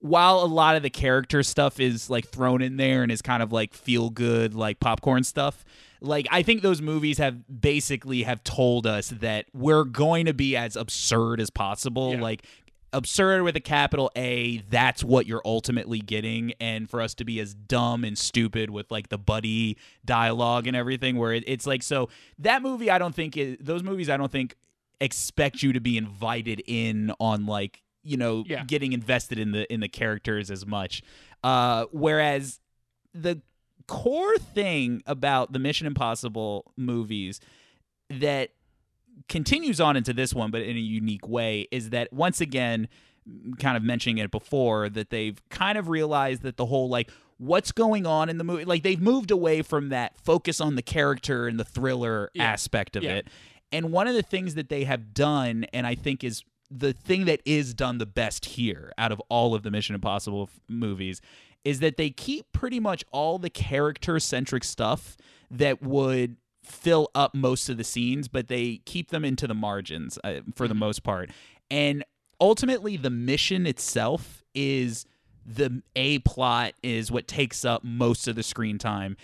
while 0.00 0.40
a 0.40 0.46
lot 0.46 0.76
of 0.76 0.82
the 0.82 0.90
character 0.90 1.42
stuff 1.42 1.78
is 1.78 2.08
like 2.10 2.26
thrown 2.28 2.62
in 2.62 2.76
there 2.76 3.02
and 3.02 3.12
is 3.12 3.22
kind 3.22 3.42
of 3.42 3.52
like 3.52 3.74
feel 3.74 4.10
good 4.10 4.54
like 4.54 4.80
popcorn 4.80 5.22
stuff 5.22 5.64
like 6.00 6.26
i 6.30 6.42
think 6.42 6.62
those 6.62 6.80
movies 6.80 7.18
have 7.18 7.36
basically 7.60 8.22
have 8.22 8.42
told 8.42 8.86
us 8.86 9.10
that 9.10 9.44
we're 9.52 9.84
going 9.84 10.24
to 10.26 10.32
be 10.34 10.56
as 10.56 10.74
absurd 10.76 11.40
as 11.40 11.50
possible 11.50 12.14
Yeah. 12.14 12.22
like 12.22 12.46
absurd 12.92 13.42
with 13.42 13.54
a 13.54 13.60
capital 13.60 14.10
A, 14.16 14.58
that's 14.68 15.04
what 15.04 15.24
you're 15.24 15.42
ultimately 15.44 16.00
getting. 16.00 16.54
And 16.58 16.90
for 16.90 17.00
us 17.00 17.14
to 17.14 17.24
be 17.24 17.38
as 17.38 17.54
dumb 17.54 18.02
and 18.02 18.18
stupid 18.18 18.68
with 18.68 18.90
like 18.90 19.10
the 19.10 19.16
buddy 19.16 19.76
dialogue 20.04 20.66
and 20.66 20.74
everything, 20.74 21.16
where 21.16 21.32
it, 21.32 21.44
it's 21.46 21.68
like, 21.68 21.84
so 21.84 22.08
that 22.40 22.62
movie, 22.62 22.90
I 22.90 22.98
don't 22.98 23.14
think, 23.14 23.36
is, 23.36 23.58
those 23.60 23.84
movies, 23.84 24.10
I 24.10 24.16
don't 24.16 24.32
think 24.32 24.56
expect 25.00 25.62
you 25.62 25.72
to 25.72 25.78
be 25.80 25.96
invited 25.98 26.64
in 26.66 27.12
on 27.20 27.46
like, 27.46 27.80
you 28.02 28.16
know, 28.16 28.44
Yeah. 28.46 28.64
getting 28.64 28.92
invested 28.92 29.38
in 29.38 29.52
the 29.52 29.70
in 29.72 29.80
the 29.80 29.88
characters 29.88 30.50
as 30.50 30.66
much. 30.66 31.02
Uh, 31.44 31.86
whereas 31.92 32.60
the 33.14 33.40
core 33.86 34.38
thing 34.38 35.02
about 35.06 35.52
the 35.52 35.58
Mission 35.58 35.86
Impossible 35.86 36.72
movies 36.76 37.40
that 38.08 38.50
continues 39.28 39.80
on 39.80 39.96
into 39.96 40.12
this 40.12 40.32
one, 40.34 40.50
but 40.50 40.62
in 40.62 40.76
a 40.76 40.80
unique 40.80 41.26
way, 41.28 41.66
is 41.70 41.90
that 41.90 42.12
once 42.12 42.40
again, 42.40 42.88
kind 43.58 43.76
of 43.76 43.82
mentioning 43.82 44.18
it 44.18 44.30
before, 44.30 44.88
that 44.88 45.10
they've 45.10 45.40
kind 45.50 45.76
of 45.76 45.88
realized 45.88 46.42
that 46.42 46.56
the 46.56 46.66
whole 46.66 46.88
like 46.88 47.10
what's 47.38 47.72
going 47.72 48.06
on 48.06 48.28
in 48.28 48.38
the 48.38 48.44
movie, 48.44 48.64
like 48.64 48.82
they've 48.82 49.00
moved 49.00 49.30
away 49.30 49.62
from 49.62 49.88
that 49.90 50.18
focus 50.20 50.60
on 50.60 50.74
the 50.76 50.82
character 50.82 51.46
and 51.48 51.58
the 51.58 51.64
thriller 51.64 52.30
Yeah. 52.34 52.44
aspect 52.44 52.96
of 52.96 53.02
Yeah. 53.02 53.16
it. 53.16 53.28
And 53.72 53.92
one 53.92 54.06
of 54.08 54.14
the 54.14 54.22
things 54.22 54.54
that 54.56 54.68
they 54.68 54.84
have 54.84 55.14
done, 55.14 55.64
and 55.72 55.86
I 55.86 55.94
think 55.94 56.22
is 56.24 56.42
the 56.70 56.92
thing 56.92 57.24
that 57.24 57.40
is 57.44 57.74
done 57.74 57.98
the 57.98 58.06
best 58.06 58.44
here 58.44 58.92
out 58.96 59.12
of 59.12 59.20
all 59.28 59.54
of 59.54 59.62
the 59.62 59.70
Mission 59.70 59.94
Impossible 59.94 60.48
f- 60.52 60.60
movies, 60.68 61.20
is 61.64 61.80
that 61.80 61.96
they 61.96 62.10
keep 62.10 62.50
pretty 62.52 62.80
much 62.80 63.04
all 63.12 63.38
the 63.38 63.50
character 63.50 64.18
centric 64.18 64.64
stuff 64.64 65.16
that 65.50 65.82
would 65.82 66.36
fill 66.62 67.10
up 67.14 67.34
most 67.34 67.68
of 67.68 67.76
the 67.76 67.84
scenes, 67.84 68.28
but 68.28 68.48
they 68.48 68.80
keep 68.84 69.10
them 69.10 69.24
into 69.24 69.46
the 69.46 69.54
margins 69.54 70.18
uh, 70.24 70.40
for 70.54 70.68
the 70.68 70.74
most 70.74 71.02
part. 71.02 71.30
And 71.70 72.04
ultimately, 72.40 72.96
the 72.96 73.10
mission 73.10 73.66
itself 73.66 74.44
is 74.54 75.06
the 75.44 75.82
A 75.96 76.20
plot 76.20 76.74
is 76.82 77.10
what 77.10 77.26
takes 77.26 77.64
up 77.64 77.82
most 77.82 78.28
of 78.28 78.36
the 78.36 78.42
screen 78.42 78.78
time. 78.78 79.16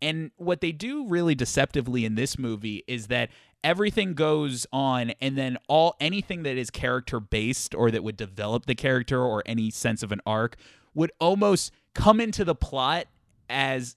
And 0.00 0.30
what 0.36 0.60
they 0.60 0.72
do 0.72 1.06
really 1.06 1.34
deceptively 1.34 2.04
in 2.04 2.14
this 2.14 2.38
movie 2.38 2.84
is 2.86 3.08
that 3.08 3.30
everything 3.64 4.14
goes 4.14 4.66
on 4.72 5.12
and 5.20 5.36
then 5.36 5.56
all 5.68 5.96
anything 5.98 6.44
that 6.44 6.56
is 6.56 6.70
character 6.70 7.18
based 7.18 7.74
or 7.74 7.90
that 7.90 8.04
would 8.04 8.16
develop 8.16 8.66
the 8.66 8.74
character 8.76 9.20
or 9.20 9.42
any 9.46 9.70
sense 9.70 10.02
of 10.04 10.12
an 10.12 10.20
arc 10.26 10.56
would 10.94 11.10
almost 11.18 11.72
come 11.94 12.20
into 12.20 12.44
the 12.44 12.54
plot 12.54 13.06
as 13.50 13.96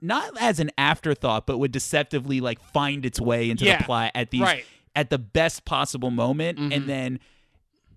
not 0.00 0.30
as 0.40 0.58
an 0.60 0.70
afterthought 0.76 1.46
but 1.46 1.56
would 1.58 1.72
deceptively 1.72 2.40
like 2.40 2.60
find 2.60 3.06
its 3.06 3.20
way 3.20 3.48
into 3.48 3.64
Yeah, 3.64 3.78
the 3.78 3.84
plot 3.84 4.10
at 4.14 4.30
the 4.30 4.40
right. 4.40 4.64
at 4.94 5.08
the 5.10 5.18
best 5.18 5.64
possible 5.64 6.10
moment 6.10 6.58
Mhm. 6.58 6.74
and 6.76 6.88
then 6.88 7.20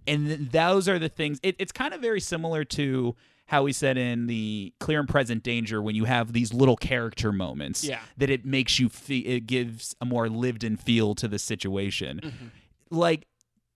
and 0.07 0.27
th- 0.27 0.39
those 0.51 0.87
are 0.87 0.99
the 0.99 1.09
things 1.09 1.39
it, 1.43 1.55
it's 1.59 1.71
kind 1.73 1.93
of 1.93 1.99
very 1.99 2.21
similar 2.21 2.63
to 2.63 3.15
how 3.47 3.63
we 3.63 3.71
said 3.73 3.97
in 3.97 4.27
the 4.27 4.73
clear 4.79 4.99
and 4.99 5.09
present 5.09 5.41
danger 5.43 5.81
when 5.81 5.95
you 5.95 6.03
have 6.05 6.33
these 6.33 6.53
little 6.53 6.75
character 6.77 7.31
moments 7.31 7.83
Yeah. 7.83 7.99
that 8.17 8.29
it 8.29 8.45
makes 8.45 8.77
you 8.79 8.89
feel 8.89 9.23
it 9.25 9.47
gives 9.47 9.95
a 10.01 10.05
more 10.05 10.29
lived 10.29 10.63
in 10.63 10.77
feel 10.77 11.15
to 11.15 11.27
the 11.27 11.39
situation 11.39 12.19
Mm-hmm. 12.23 12.47
like 12.91 13.25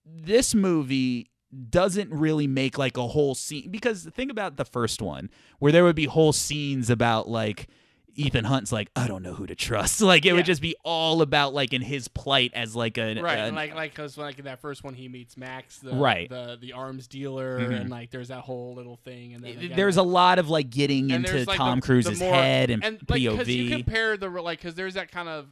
this 0.04 0.54
movie 0.54 1.30
doesn't 1.70 2.10
really 2.10 2.46
make 2.46 2.78
like 2.78 2.96
a 2.96 3.06
whole 3.08 3.34
scene 3.34 3.70
because 3.70 4.04
think 4.14 4.30
about 4.30 4.56
the 4.56 4.64
first 4.64 5.02
one 5.02 5.30
where 5.58 5.70
there 5.72 5.84
would 5.84 5.96
be 5.96 6.06
whole 6.06 6.32
scenes 6.32 6.88
about 6.90 7.28
like 7.28 7.68
Ethan 8.14 8.44
Hunt's 8.44 8.70
like 8.72 8.90
I 8.94 9.06
don't 9.08 9.22
know 9.22 9.32
who 9.34 9.46
to 9.46 9.54
trust 9.54 10.00
like 10.02 10.24
it 10.24 10.28
Yeah. 10.28 10.34
would 10.34 10.44
just 10.44 10.60
be 10.62 10.76
all 10.84 11.22
about 11.22 11.54
like 11.54 11.72
in 11.72 11.80
his 11.82 12.08
plight 12.08 12.50
as 12.54 12.76
like 12.76 12.98
a 12.98 13.14
right, 13.20 13.38
a- 13.38 13.42
and 13.44 13.56
like 13.56 13.74
like 13.74 13.92
because 13.92 14.18
like 14.18 14.38
in 14.38 14.44
that 14.44 14.60
first 14.60 14.84
one 14.84 14.94
he 14.94 15.08
meets 15.08 15.36
Max, 15.36 15.78
the 15.78 15.92
Right. 15.94 16.28
the 16.28 16.58
the 16.60 16.72
arms 16.74 17.06
dealer, 17.08 17.58
Mhm. 17.60 17.80
and 17.80 17.90
like 17.90 18.10
there's 18.10 18.28
that 18.28 18.40
whole 18.42 18.74
little 18.74 18.96
thing, 18.96 19.34
and 19.34 19.42
then 19.42 19.72
there's 19.74 19.96
a 19.96 20.02
lot 20.02 20.38
of 20.38 20.48
like 20.50 20.68
getting 20.70 21.10
into 21.10 21.44
like, 21.44 21.56
Tom 21.56 21.80
the- 21.80 21.86
Cruise's 21.86 22.18
the 22.18 22.24
more- 22.26 22.34
head 22.34 22.70
and, 22.70 22.84
and 22.84 22.98
like 23.08 23.20
POV. 23.22 23.46
you 23.46 23.70
compare 23.70 24.16
the 24.16 24.28
like 24.28 24.58
because 24.58 24.74
there's 24.74 24.94
that 24.94 25.10
kind 25.10 25.28
of 25.28 25.46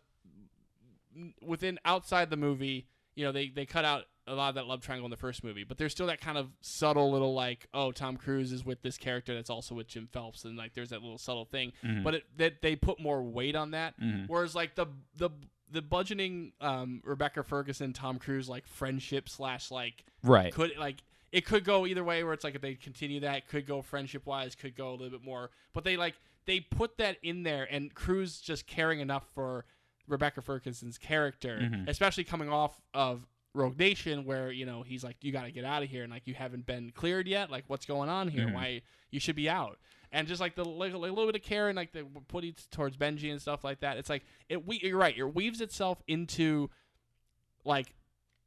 within 1.43 1.79
outside 1.85 2.31
the 2.31 2.37
movie, 2.37 2.87
you 3.15 3.25
know, 3.25 3.33
they 3.33 3.49
they 3.49 3.67
cut 3.67 3.85
out 3.85 4.05
a 4.31 4.35
lot 4.35 4.49
of 4.51 4.55
that 4.55 4.67
love 4.67 4.81
triangle 4.81 5.07
in 5.07 5.11
the 5.11 5.17
first 5.17 5.43
movie, 5.45 5.65
but 5.65 5.77
there's 5.79 5.93
still 5.93 6.07
that 6.07 6.21
kind 6.21 6.39
of 6.39 6.49
subtle 6.61 7.11
little 7.11 7.35
like, 7.35 7.67
oh, 7.75 7.93
Tom 7.93 8.17
Cruise 8.17 8.53
is 8.53 8.65
with 8.65 8.83
this 8.83 8.97
character 8.97 9.35
that's 9.35 9.51
also 9.51 9.75
with 9.75 9.89
Jim 9.89 10.09
Phelps, 10.13 10.45
and 10.45 10.57
like 10.57 10.75
there's 10.75 10.91
that 10.91 11.03
little 11.03 11.19
subtle 11.19 11.45
thing, 11.45 11.73
Mhm. 11.85 12.05
but 12.05 12.15
it, 12.15 12.25
that 12.39 12.63
they 12.63 12.77
put 12.77 13.01
more 13.01 13.23
weight 13.23 13.57
on 13.57 13.73
that, 13.73 13.99
Mhm. 14.01 14.29
whereas 14.29 14.55
like 14.55 14.75
the 14.77 14.87
the 15.17 15.31
the 15.73 15.83
budgeting 15.83 16.53
um, 16.61 17.01
Rebecca 17.05 17.43
Ferguson 17.45 17.93
Tom 17.93 18.19
Cruise 18.19 18.49
like 18.49 18.67
friendship 18.67 19.29
slash 19.29 19.71
like 19.71 20.05
right. 20.25 20.53
could 20.53 20.77
like 20.77 21.03
it 21.31 21.47
could 21.47 21.63
go 21.65 21.87
either 21.87 22.03
way 22.03 22.25
where 22.25 22.33
it's 22.33 22.43
like 22.43 22.57
if 22.57 22.61
they 22.61 22.75
continue 22.75 23.21
that 23.21 23.37
it 23.37 23.47
could 23.49 23.67
go 23.67 23.81
friendship 23.81 24.27
wise 24.27 24.57
could 24.57 24.75
go 24.75 24.91
a 24.91 24.97
little 24.97 25.11
bit 25.11 25.23
more 25.23 25.51
but 25.73 25.85
they 25.85 25.97
like 25.97 26.17
they 26.47 26.59
put 26.59 26.99
that 26.99 27.19
in 27.23 27.45
there 27.45 27.69
and 27.71 27.95
Cruise 27.95 28.41
just 28.41 28.67
caring 28.67 28.99
enough 28.99 29.25
for 29.33 29.65
Rebecca 30.09 30.43
Ferguson's 30.43 30.99
character, 30.99 31.61
Mhm. 31.63 31.87
especially 31.89 32.25
coming 32.25 32.49
off 32.49 32.81
of 32.93 33.29
Rogue 33.55 33.79
Nation, 33.79 34.25
where 34.25 34.51
you 34.51 34.65
know 34.67 34.83
he's 34.83 35.03
like, 35.03 35.17
you 35.23 35.33
got 35.33 35.45
to 35.45 35.51
get 35.51 35.65
out 35.65 35.83
of 35.83 35.89
here, 35.89 36.03
and 36.05 36.13
like 36.13 36.27
you 36.27 36.35
haven't 36.35 36.67
been 36.67 36.93
cleared 36.95 37.27
yet. 37.27 37.51
Like, 37.51 37.65
what's 37.67 37.87
going 37.87 38.09
on 38.09 38.29
here? 38.29 38.47
Mhm. 38.47 38.55
Why 38.55 38.83
you 39.11 39.19
should 39.21 39.37
be 39.37 39.49
out? 39.49 39.79
And 40.13 40.27
just 40.27 40.41
like 40.41 40.55
the 40.57 40.65
like, 40.65 40.93
a 40.93 40.99
little 40.99 41.27
bit 41.27 41.37
of 41.37 41.43
care 41.43 41.69
and 41.69 41.77
like 41.77 41.93
the 41.93 42.05
putting 42.29 42.55
towards 42.71 42.97
Benji 42.97 43.31
and 43.31 43.41
stuff 43.41 43.63
like 43.65 43.81
that. 43.81 43.97
It's 43.97 44.11
like 44.11 44.25
it. 44.49 44.67
We, 44.67 44.81
you're 44.83 44.97
right. 44.99 45.17
It 45.17 45.35
weaves 45.35 45.61
itself 45.61 46.03
into 46.09 46.71
like 47.65 47.95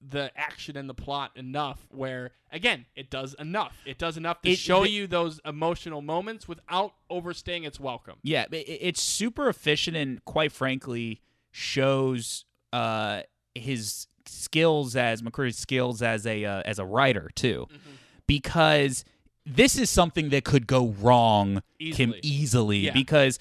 the 0.06 0.30
action 0.36 0.76
and 0.76 0.90
the 0.90 0.94
plot 0.94 1.32
enough 1.36 1.88
where 1.90 2.32
again 2.52 2.86
it 2.94 3.10
does 3.10 3.34
enough 3.36 3.74
it 3.86 3.98
does 3.98 4.18
enough 4.18 4.42
to 4.42 4.50
It- 4.50 4.58
show 4.60 4.84
the- 4.84 4.90
you 4.90 5.08
those 5.08 5.40
emotional 5.46 6.02
moments 6.02 6.46
without 6.46 6.94
overstaying 7.10 7.64
its 7.64 7.80
welcome 7.80 8.16
Yeah, 8.22 8.44
it, 8.52 8.66
it's 8.68 9.02
super 9.02 9.48
efficient 9.48 9.96
and 9.96 10.24
quite 10.26 10.52
frankly 10.52 11.22
shows 11.52 12.44
uh, 12.74 13.22
his 13.56 14.08
skills 14.26 14.96
as 14.96 15.22
McQuarrie's 15.22 15.58
skills 15.58 16.02
as 16.02 16.26
a 16.26 16.46
uh, 16.46 16.62
as 16.66 16.80
a 16.80 16.86
writer 16.86 17.30
too, 17.36 17.68
Mm-hmm. 17.70 17.92
because 18.28 19.04
this 19.46 19.78
is 19.78 19.90
something 19.90 20.30
that 20.30 20.44
could 20.46 20.68
go 20.68 20.88
wrong 21.02 21.62
Kim 21.80 22.14
Easily. 22.14 22.20
easily 22.24 22.78
Yeah. 22.80 22.94
because 22.94 23.40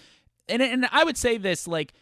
and 0.49 0.61
and 0.63 0.87
I 0.91 1.05
would 1.05 1.17
say 1.17 1.39
this 1.39 1.69
like 1.69 1.93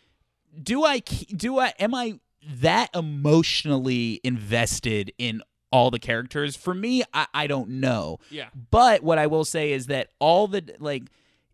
do 0.62 0.84
I 0.84 1.00
do 1.00 1.58
I 1.58 1.74
am 1.78 1.94
I 1.94 2.18
that 2.60 2.88
emotionally 2.94 4.20
invested 4.24 5.12
in 5.18 5.42
all 5.70 5.90
the 5.90 5.98
characters 5.98 6.56
for 6.56 6.72
me 6.74 7.02
I, 7.12 7.26
I 7.34 7.46
don't 7.46 7.68
know 7.68 8.18
yeah 8.30 8.48
but 8.70 9.02
what 9.02 9.18
I 9.18 9.26
will 9.26 9.44
say 9.44 9.72
is 9.72 9.86
that 9.86 10.08
all 10.18 10.48
the 10.48 10.64
like 10.78 11.04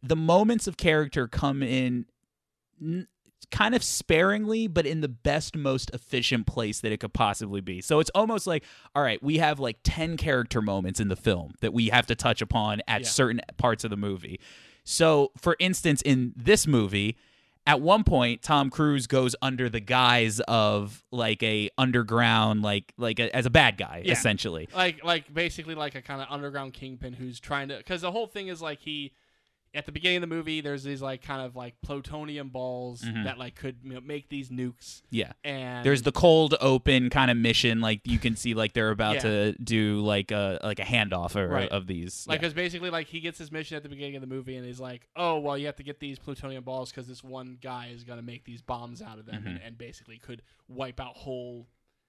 the 0.02 0.16
moments 0.16 0.66
of 0.68 0.76
character 0.76 1.26
come 1.26 1.62
in 1.64 2.06
kind 3.50 3.74
of 3.76 3.84
sparingly 3.84 4.66
but 4.66 4.86
in 4.86 5.00
the 5.02 5.08
best 5.08 5.54
most 5.56 5.90
efficient 5.94 6.46
place 6.46 6.80
that 6.80 6.90
it 6.92 6.98
could 7.00 7.12
possibly 7.12 7.60
be. 7.60 7.80
So 7.80 8.00
it's 8.00 8.10
almost 8.14 8.46
like 8.46 8.64
all 8.94 9.02
right, 9.02 9.22
we 9.22 9.38
have 9.38 9.60
like 9.60 9.78
10 9.84 10.16
character 10.16 10.60
moments 10.60 10.98
in 11.00 11.08
the 11.08 11.16
film 11.16 11.54
that 11.60 11.72
we 11.72 11.88
have 11.88 12.06
to 12.06 12.14
touch 12.14 12.42
upon 12.42 12.82
at 12.88 13.02
Yeah. 13.02 13.06
certain 13.08 13.40
parts 13.56 13.84
of 13.84 13.90
the 13.90 13.96
movie. 13.96 14.40
So 14.84 15.30
for 15.36 15.56
instance 15.60 16.02
in 16.02 16.32
this 16.36 16.66
movie 16.66 17.16
at 17.68 17.80
one 17.80 18.04
point 18.04 18.42
Tom 18.42 18.70
Cruise 18.70 19.06
goes 19.08 19.34
under 19.42 19.68
the 19.68 19.80
guise 19.80 20.40
of 20.40 21.02
like 21.12 21.42
a 21.42 21.68
underground 21.78 22.62
like 22.62 22.92
like 22.96 23.18
a, 23.20 23.34
as 23.34 23.46
a 23.46 23.50
bad 23.50 23.76
guy 23.76 24.02
Yeah. 24.04 24.12
essentially. 24.12 24.68
like 24.74 25.04
like 25.04 25.32
basically 25.32 25.74
like 25.74 25.94
a 25.94 26.02
kind 26.02 26.20
of 26.20 26.26
underground 26.30 26.72
kingpin 26.74 27.12
who's 27.12 27.38
trying 27.40 27.68
to 27.68 27.76
because 27.78 28.00
the 28.00 28.10
whole 28.12 28.26
thing 28.26 28.48
is 28.48 28.60
like 28.62 28.80
he 28.80 29.12
at 29.76 29.86
the 29.86 29.92
beginning 29.92 30.16
of 30.16 30.20
the 30.22 30.26
movie 30.34 30.60
there's 30.60 30.82
these 30.82 31.02
like 31.02 31.22
kind 31.22 31.40
of 31.42 31.54
like 31.54 31.74
plutonium 31.82 32.48
balls 32.48 33.02
Mhm. 33.02 33.24
that 33.24 33.38
like 33.38 33.54
could 33.54 33.76
you 33.84 33.94
know, 33.94 34.00
make 34.00 34.28
these 34.28 34.48
nukes 34.48 35.02
Yeah. 35.10 35.32
and 35.44 35.84
There's 35.84 36.02
the 36.02 36.12
cold 36.12 36.54
open 36.60 37.10
kind 37.10 37.30
of 37.30 37.36
mission, 37.36 37.80
like 37.80 38.00
you 38.04 38.18
can 38.18 38.36
see, 38.36 38.54
like 38.54 38.72
they're 38.72 38.90
about 38.90 39.16
Yeah. 39.16 39.20
to 39.22 39.52
do 39.62 40.00
like 40.00 40.30
a 40.30 40.58
like 40.62 40.78
a 40.80 40.84
handoff 40.84 41.36
or, 41.36 41.46
Right. 41.48 41.68
of 41.68 41.86
these. 41.86 42.26
Like, 42.26 42.36
yeah. 42.36 42.40
because 42.40 42.54
basically, 42.54 42.90
like, 42.90 43.06
he 43.08 43.20
gets 43.20 43.38
his 43.38 43.52
mission 43.52 43.76
at 43.76 43.82
the 43.82 43.88
beginning 43.88 44.16
of 44.16 44.20
the 44.22 44.26
movie, 44.26 44.56
and 44.56 44.66
he's 44.66 44.80
like, 44.80 45.08
"Oh, 45.14 45.38
well, 45.38 45.56
you 45.58 45.66
have 45.66 45.76
to 45.76 45.82
get 45.82 46.00
these 46.00 46.18
plutonium 46.18 46.64
balls 46.64 46.90
because 46.90 47.06
this 47.06 47.22
one 47.22 47.58
guy 47.60 47.88
is 47.88 48.02
gonna 48.04 48.22
make 48.22 48.44
these 48.44 48.62
bombs 48.62 49.02
out 49.02 49.18
of 49.18 49.26
them, 49.26 49.46
and, 49.46 49.58
Mm-hmm. 49.58 49.66
and 49.66 49.78
basically 49.78 50.18
could 50.18 50.42
wipe 50.68 50.98
out 51.00 51.16
whole 51.16 51.68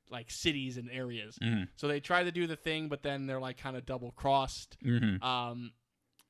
like 0.10 0.31
cities 0.31 0.77
and 0.77 0.89
areas." 0.89 1.38
Mhm. 1.44 1.68
So 1.76 1.88
they 1.89 1.99
try 1.99 2.23
to 2.23 2.31
do 2.31 2.48
the 2.48 2.56
thing, 2.56 2.88
but 2.88 3.03
then 3.03 3.26
they're 3.27 3.41
like 3.41 3.57
kind 3.57 3.76
of 3.76 3.85
double 3.85 4.11
crossed 4.11 4.77
Mhm. 4.81 5.22
um, 5.22 5.73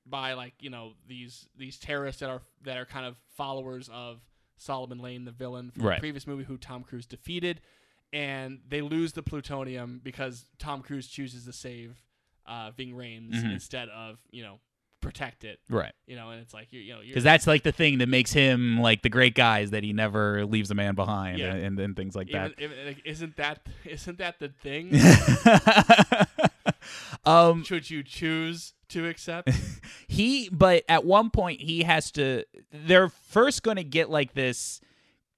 by 0.09 0.34
like 0.34 0.53
you 0.59 0.69
know 0.69 0.93
these 1.07 1.47
these 1.57 1.77
terrorists 1.77 2.19
that 2.21 2.29
are 2.29 2.41
that 2.63 2.77
are 2.77 2.85
kind 2.85 3.05
of 3.05 3.17
followers 3.35 3.89
of 3.91 4.19
Solomon 4.57 4.99
Lane, 4.99 5.25
the 5.25 5.31
villain 5.31 5.71
from 5.71 5.84
Right. 5.85 5.95
the 5.95 5.99
previous 6.01 6.27
movie, 6.27 6.43
who 6.43 6.57
Tom 6.57 6.84
Cruise 6.84 7.05
defeated, 7.05 7.61
and 8.13 8.59
they 8.67 8.81
lose 8.81 9.13
the 9.13 9.23
plutonium 9.23 10.01
because 10.03 10.45
Tom 10.59 10.81
Cruise 10.81 11.07
chooses 11.07 11.45
to 11.45 11.53
save 11.53 12.01
uh, 12.45 12.71
Ving 12.71 12.93
Rhames 12.93 13.34
Mhm. 13.34 13.53
instead 13.53 13.89
of 13.89 14.19
you 14.31 14.43
know 14.43 14.59
protect 14.99 15.43
it. 15.43 15.59
right, 15.69 15.93
You 16.07 16.15
know, 16.15 16.31
and 16.31 16.41
it's 16.41 16.53
like 16.55 16.73
you 16.73 16.79
you 16.79 16.93
know 16.95 17.01
because 17.05 17.23
that's 17.23 17.45
like 17.45 17.61
the 17.63 17.71
thing 17.71 17.99
that 17.99 18.09
makes 18.09 18.34
him 18.34 18.79
like 18.81 19.03
the 19.03 19.09
great 19.09 19.35
guy 19.35 19.59
is 19.59 19.69
that 19.71 19.84
he 19.84 19.93
never 19.93 20.43
leaves 20.45 20.71
a 20.71 20.75
man 20.75 20.95
behind 20.95 21.38
Yeah. 21.38 21.53
and, 21.53 21.63
and, 21.63 21.79
and 21.79 21.95
things 21.95 22.15
like 22.15 22.29
even, 22.29 22.41
that. 22.41 22.53
if- 22.59 22.71
like, 22.88 23.05
isn't 23.05 23.35
that 23.38 23.61
isn't 23.85 24.17
that 24.17 24.39
the 24.39 24.49
thing? 24.49 24.91
um, 27.25 27.63
Should 27.63 27.89
you 27.89 28.03
choose 28.03 28.73
to 28.89 29.07
accept? 29.07 29.49
he 30.07 30.49
but 30.51 30.84
at 30.89 31.05
one 31.05 31.30
point 31.30 31.61
he 31.61 31.84
has 31.84 32.11
to 32.11 32.43
they're 32.72 33.09
first 33.09 33.64
going 33.64 33.77
to 33.77 33.84
get 33.84 34.09
like 34.09 34.34
this 34.34 34.81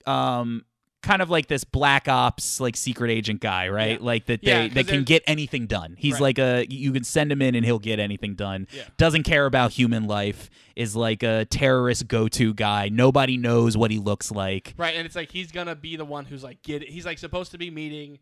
um 0.06 0.64
kind 1.02 1.22
of 1.22 1.30
like 1.30 1.48
this 1.48 1.64
black 1.64 2.10
ops 2.10 2.60
like 2.60 2.76
secret 2.76 3.10
agent 3.10 3.40
guy 3.40 3.70
right 3.70 4.00
Yeah. 4.02 4.06
like 4.06 4.26
that 4.26 4.44
Yeah, 4.44 4.64
they 4.64 4.84
that 4.84 4.88
can 4.88 5.04
get 5.06 5.24
anything 5.28 5.66
done 5.66 5.96
he's 5.98 6.16
Right. 6.16 6.22
like 6.22 6.40
a 6.40 6.66
you 6.70 6.92
can 6.92 7.06
send 7.06 7.32
him 7.32 7.42
in 7.42 7.56
and 7.56 7.66
he'll 7.66 7.80
get 7.80 8.00
anything 8.00 8.36
done 8.36 8.68
Yeah. 8.76 8.84
doesn't 8.98 9.24
care 9.24 9.46
about 9.46 9.72
human 9.72 10.08
life 10.08 10.50
is 10.76 10.98
like 10.98 11.24
a 11.24 11.46
terrorist 11.46 12.08
go-to 12.10 12.54
guy 12.54 12.90
nobody 12.90 13.38
knows 13.38 13.78
what 13.78 13.92
he 13.92 13.98
looks 13.98 14.30
like 14.30 14.74
Right, 14.78 14.96
and 14.96 15.06
it's 15.06 15.16
like 15.16 15.32
he's 15.32 15.52
gonna 15.54 15.76
be 15.76 15.96
the 15.96 16.06
one 16.06 16.26
who's 16.26 16.44
like 16.44 16.62
get. 16.64 16.84
He's 16.84 17.06
like 17.06 17.18
supposed 17.18 17.52
to 17.52 17.58
be 17.58 17.72
meeting 17.72 18.20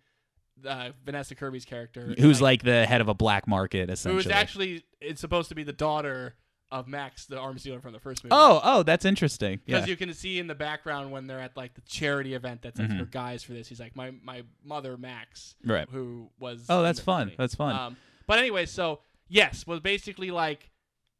uh, 0.65 0.89
Vanessa 1.05 1.35
Kirby's 1.35 1.65
character, 1.65 2.13
who's 2.17 2.41
like 2.41 2.63
the 2.63 2.85
head 2.85 3.01
of 3.01 3.07
a 3.09 3.13
black 3.13 3.47
market 3.47 3.87
who 3.89 3.93
essentially 3.93 4.19
is 4.19 4.27
actually 4.31 4.83
it's 5.01 5.21
supposed 5.21 5.49
to 5.49 5.55
be 5.55 5.63
the 5.63 5.73
daughter 5.73 6.35
of 6.69 6.87
Max, 6.87 7.25
the 7.25 7.37
arms 7.39 7.63
dealer 7.63 7.79
from 7.79 7.93
the 7.93 7.99
first 7.99 8.23
movie. 8.23 8.33
oh 8.35 8.59
oh 8.63 8.83
that's 8.83 9.05
interesting 9.05 9.61
because 9.65 9.83
yeah 9.83 9.89
you 9.89 9.95
can 9.95 10.13
see 10.13 10.37
in 10.37 10.47
the 10.47 10.55
background 10.55 11.11
when 11.11 11.25
they're 11.27 11.39
at 11.39 11.55
like 11.55 11.73
the 11.75 11.81
charity 11.81 12.33
event 12.33 12.61
that's 12.61 12.77
like 12.79 12.89
Mhm. 12.89 12.99
for 12.99 13.05
guys 13.05 13.41
for 13.43 13.53
this. 13.53 13.67
He's 13.69 13.79
like 13.79 13.95
my 13.95 14.11
my 14.23 14.43
mother 14.65 14.97
Max, 14.97 15.55
right 15.63 15.87
who 15.89 16.29
was 16.39 16.65
Oh, 16.69 16.81
that's 16.83 16.99
fun. 16.99 17.27
movie. 17.27 17.35
That's 17.37 17.55
fun. 17.55 17.75
Um, 17.75 17.97
but 18.25 18.39
anyway, 18.39 18.65
so 18.65 18.99
yes, 19.29 19.65
was 19.65 19.79
basically 19.79 20.29
like 20.31 20.69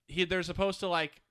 he 0.08 0.26
they're 0.26 0.44
supposed 0.44 0.80
to 0.82 0.88
like 0.90 1.22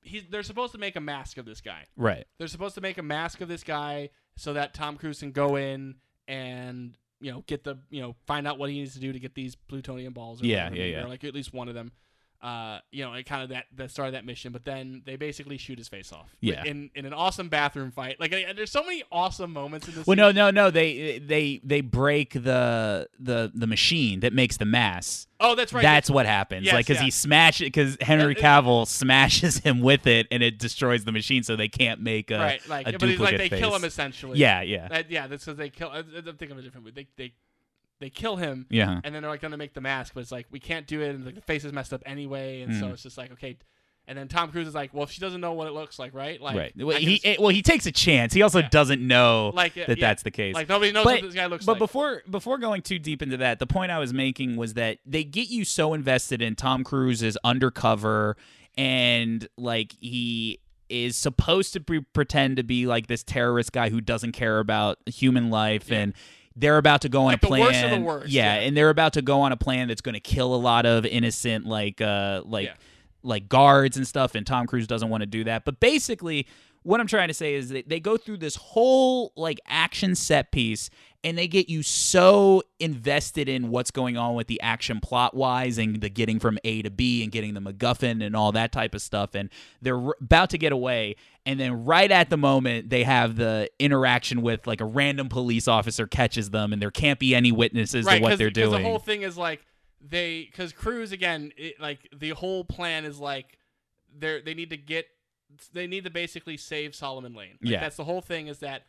he 0.00 0.20
they're 0.20 0.44
supposed 0.44 0.70
to 0.72 0.78
make 0.78 0.94
a 0.94 1.00
mask 1.00 1.36
of 1.36 1.44
this 1.44 1.60
guy. 1.60 1.86
right 1.96 2.24
They're 2.38 2.46
supposed 2.46 2.76
to 2.76 2.80
make 2.80 2.98
a 2.98 3.02
mask 3.02 3.40
of 3.40 3.48
this 3.48 3.64
guy 3.64 4.10
so 4.36 4.52
that 4.52 4.74
Tom 4.74 4.96
Cruise 4.96 5.18
can 5.18 5.32
go 5.32 5.56
in 5.56 5.96
and 6.28 6.96
you 7.20 7.32
know 7.32 7.42
get 7.46 7.64
the 7.64 7.76
you 7.90 8.00
know 8.00 8.14
find 8.26 8.46
out 8.46 8.58
what 8.58 8.70
he 8.70 8.78
needs 8.78 8.94
to 8.94 9.00
do 9.00 9.12
to 9.12 9.18
get 9.18 9.34
these 9.34 9.54
plutonium 9.54 10.12
balls. 10.12 10.42
Or 10.42 10.46
Yeah, 10.46 10.64
whatever, 10.64 10.76
yeah, 10.76 10.96
yeah. 10.98 11.04
Or 11.04 11.08
like 11.08 11.24
at 11.24 11.34
least 11.34 11.52
one 11.52 11.68
of 11.68 11.74
them. 11.74 11.92
Uh, 12.42 12.78
you 12.90 13.04
know, 13.04 13.14
kind 13.24 13.42
of 13.42 13.48
that 13.48 13.64
that 13.76 13.90
started 13.90 14.14
that 14.14 14.24
mission, 14.24 14.52
but 14.52 14.64
then 14.64 15.02
they 15.04 15.16
basically 15.16 15.56
shoot 15.56 15.78
his 15.78 15.88
face 15.88 16.12
off. 16.12 16.34
Yeah. 16.40 16.64
In 16.64 16.90
in 16.94 17.06
an 17.06 17.12
awesome 17.12 17.48
bathroom 17.48 17.90
fight. 17.90 18.20
Like 18.20 18.30
there's 18.30 18.70
so 18.70 18.84
many 18.84 19.02
awesome 19.10 19.52
moments 19.52 19.88
in 19.88 19.94
this. 19.94 20.06
Well, 20.06 20.16
scene. 20.16 20.34
no, 20.34 20.50
no, 20.50 20.50
no. 20.50 20.70
They 20.70 21.18
they 21.18 21.60
they 21.64 21.80
break 21.80 22.34
the 22.34 23.08
the 23.18 23.50
the 23.54 23.66
machine 23.66 24.20
that 24.20 24.32
makes 24.32 24.58
the 24.58 24.64
mass. 24.64 25.26
Oh, 25.38 25.54
that's 25.54 25.72
right. 25.72 25.82
That's 25.82 26.08
what 26.08 26.24
happens. 26.26 26.64
Yes, 26.64 26.74
like, 26.74 26.86
because 26.86 27.00
yeah. 27.00 27.06
he 27.06 27.10
smash 27.10 27.58
because 27.58 27.96
Henry 28.00 28.34
Cavill 28.34 28.86
smashes 28.86 29.58
him 29.64 29.80
with 29.80 30.06
it, 30.06 30.26
and 30.30 30.42
it 30.42 30.58
destroys 30.58 31.04
the 31.04 31.12
machine, 31.12 31.42
so 31.42 31.56
they 31.56 31.68
can't 31.68 32.00
make 32.00 32.30
a 32.30 32.38
right. 32.38 32.68
Like, 32.68 32.86
a 32.88 32.92
but 32.92 33.08
it's 33.08 33.20
like 33.20 33.30
duplicate 33.30 33.50
they 33.50 33.58
kill 33.58 33.74
him 33.74 33.84
essentially. 33.84 34.38
Yeah, 34.38 34.62
yeah, 34.62 35.02
yeah. 35.08 35.26
That's 35.26 35.44
because 35.44 35.58
they 35.58 35.70
kill. 35.70 35.90
I'm 35.90 36.04
thinking 36.04 36.52
of 36.52 36.58
a 36.58 36.62
different. 36.62 36.86
way. 36.86 36.92
They 36.94 37.08
they 37.16 37.32
they 38.00 38.10
kill 38.10 38.36
him. 38.36 38.66
yeah. 38.70 39.00
and 39.04 39.14
then 39.14 39.22
they're 39.22 39.30
like 39.30 39.40
gonna 39.40 39.56
make 39.56 39.74
the 39.74 39.80
mask, 39.80 40.12
but 40.14 40.20
it's 40.20 40.32
like 40.32 40.46
we 40.50 40.60
can't 40.60 40.86
do 40.86 41.00
it, 41.02 41.14
and 41.14 41.24
like 41.24 41.34
the 41.34 41.40
face 41.40 41.64
is 41.64 41.72
messed 41.72 41.92
up 41.92 42.02
anyway, 42.06 42.60
and 42.62 42.74
so 42.74 42.86
Mhm. 42.86 42.92
it's 42.92 43.02
just 43.02 43.16
like 43.18 43.32
okay. 43.32 43.56
And 44.08 44.16
then 44.16 44.28
Tom 44.28 44.52
Cruise 44.52 44.68
is 44.68 44.74
like, 44.74 44.94
well, 44.94 45.02
if 45.02 45.10
she 45.10 45.20
doesn't 45.20 45.40
know 45.40 45.54
what 45.54 45.66
it 45.66 45.72
looks 45.72 45.98
like, 45.98 46.14
right? 46.14 46.40
Like, 46.40 46.56
right. 46.56 46.72
Well, 46.76 46.96
he 46.96 47.14
s- 47.16 47.20
it- 47.24 47.40
well 47.40 47.48
he 47.48 47.60
takes 47.60 47.86
a 47.86 47.90
chance. 47.90 48.32
He 48.32 48.40
also 48.40 48.60
Yeah. 48.60 48.68
doesn't 48.68 49.04
know 49.04 49.50
like 49.52 49.76
uh, 49.76 49.86
that 49.88 49.98
yeah, 49.98 50.06
that's 50.06 50.22
the 50.22 50.30
case. 50.30 50.54
Like 50.54 50.68
nobody 50.68 50.92
knows 50.92 51.02
But- 51.04 51.14
what 51.14 51.22
this 51.22 51.34
guy 51.34 51.46
looks 51.46 51.64
But 51.64 51.72
like. 51.72 51.78
But 51.80 51.84
before 51.86 52.22
before 52.30 52.58
going 52.58 52.82
too 52.82 53.00
deep 53.00 53.20
into 53.20 53.36
that, 53.38 53.58
the 53.58 53.66
point 53.66 53.90
I 53.90 53.98
was 53.98 54.12
making 54.14 54.54
was 54.56 54.74
that 54.74 54.98
they 55.04 55.24
get 55.24 55.48
you 55.48 55.64
so 55.64 55.92
invested 55.92 56.40
in 56.40 56.54
Tom 56.54 56.84
Cruise 56.84 57.20
is 57.20 57.36
undercover 57.42 58.36
and 58.78 59.48
like 59.56 59.94
he 60.00 60.60
is 60.88 61.16
supposed 61.16 61.72
to 61.72 61.80
be, 61.80 62.00
pretend 62.00 62.58
to 62.58 62.62
be 62.62 62.86
like 62.86 63.08
this 63.08 63.24
terrorist 63.24 63.72
guy 63.72 63.90
who 63.90 64.00
doesn't 64.00 64.32
care 64.32 64.60
about 64.60 64.98
human 65.06 65.50
life 65.50 65.90
Yeah. 65.90 65.98
and 65.98 66.14
they're 66.56 66.78
about 66.78 67.02
to 67.02 67.08
go 67.08 67.20
on 67.22 67.26
Like 67.26 67.36
a 67.38 67.40
the 67.42 67.46
plan. 67.46 67.60
worst 67.60 67.84
of 67.84 67.90
the 67.90 68.00
worst, 68.00 68.28
yeah, 68.28 68.54
yeah. 68.54 68.66
and 68.66 68.76
they're 68.76 68.90
about 68.90 69.12
to 69.14 69.22
go 69.22 69.40
on 69.42 69.52
a 69.52 69.56
plan 69.56 69.88
that's 69.88 70.00
going 70.00 70.14
to 70.14 70.20
kill 70.20 70.54
a 70.54 70.56
lot 70.56 70.86
of 70.86 71.04
innocent 71.04 71.66
like 71.66 72.00
uh 72.00 72.42
like 72.46 72.66
Yeah. 72.66 72.74
like 73.22 73.48
guards 73.48 73.96
and 73.96 74.06
stuff 74.06 74.34
and 74.34 74.46
Tom 74.46 74.66
Cruise 74.66 74.86
doesn't 74.86 75.08
want 75.08 75.20
to 75.22 75.26
do 75.26 75.44
that. 75.44 75.64
But 75.64 75.80
basically 75.80 76.46
what 76.86 77.00
I'm 77.00 77.08
trying 77.08 77.26
to 77.28 77.34
say 77.34 77.54
is 77.54 77.70
that 77.70 77.88
they 77.88 77.98
go 77.98 78.16
through 78.16 78.36
this 78.36 78.54
whole 78.54 79.32
like 79.34 79.58
action 79.66 80.14
set 80.14 80.52
piece 80.52 80.88
and 81.24 81.36
they 81.36 81.48
get 81.48 81.68
you 81.68 81.82
so 81.82 82.62
invested 82.78 83.48
in 83.48 83.70
what's 83.70 83.90
going 83.90 84.16
on 84.16 84.36
with 84.36 84.46
the 84.46 84.60
action 84.60 85.00
plot 85.00 85.34
wise 85.34 85.78
and 85.78 86.00
the 86.00 86.08
getting 86.08 86.38
from 86.38 86.60
A 86.62 86.82
to 86.82 86.90
B 86.90 87.24
and 87.24 87.32
getting 87.32 87.54
the 87.54 87.60
MacGuffin 87.60 88.24
and 88.24 88.36
all 88.36 88.52
that 88.52 88.70
type 88.70 88.94
of 88.94 89.02
stuff. 89.02 89.34
And 89.34 89.50
they're 89.82 89.98
r- 89.98 90.14
about 90.20 90.50
to 90.50 90.58
get 90.58 90.70
away. 90.70 91.16
And 91.44 91.58
then 91.58 91.84
right 91.84 92.10
at 92.10 92.30
the 92.30 92.36
moment, 92.36 92.88
they 92.88 93.02
have 93.02 93.34
the 93.34 93.68
interaction 93.80 94.40
with 94.40 94.68
like 94.68 94.80
a 94.80 94.84
random 94.84 95.28
police 95.28 95.66
officer 95.66 96.06
catches 96.06 96.50
them 96.50 96.72
and 96.72 96.80
there 96.80 96.92
can't 96.92 97.18
be 97.18 97.34
any 97.34 97.50
witnesses 97.50 98.06
right, 98.06 98.18
to 98.18 98.22
what 98.22 98.38
they're 98.38 98.48
doing. 98.48 98.70
the 98.70 98.88
whole 98.88 99.00
thing 99.00 99.22
is 99.22 99.36
like 99.36 99.66
they 100.00 100.44
because 100.48 100.72
Cruise 100.72 101.10
again, 101.10 101.50
it, 101.56 101.80
like 101.80 102.08
the 102.16 102.30
whole 102.30 102.64
plan 102.64 103.04
is 103.04 103.18
like 103.18 103.58
they're 104.16 104.40
they 104.40 104.54
need 104.54 104.70
to 104.70 104.76
get 104.76 105.06
they 105.72 105.86
need 105.86 106.04
to 106.04 106.10
basically 106.10 106.56
save 106.56 106.94
Solomon 106.94 107.34
Lane. 107.34 107.58
Like, 107.62 107.72
Yeah. 107.72 107.80
that's 107.80 107.96
the 107.96 108.04
whole 108.04 108.20
thing 108.20 108.46
is 108.48 108.58
that 108.60 108.84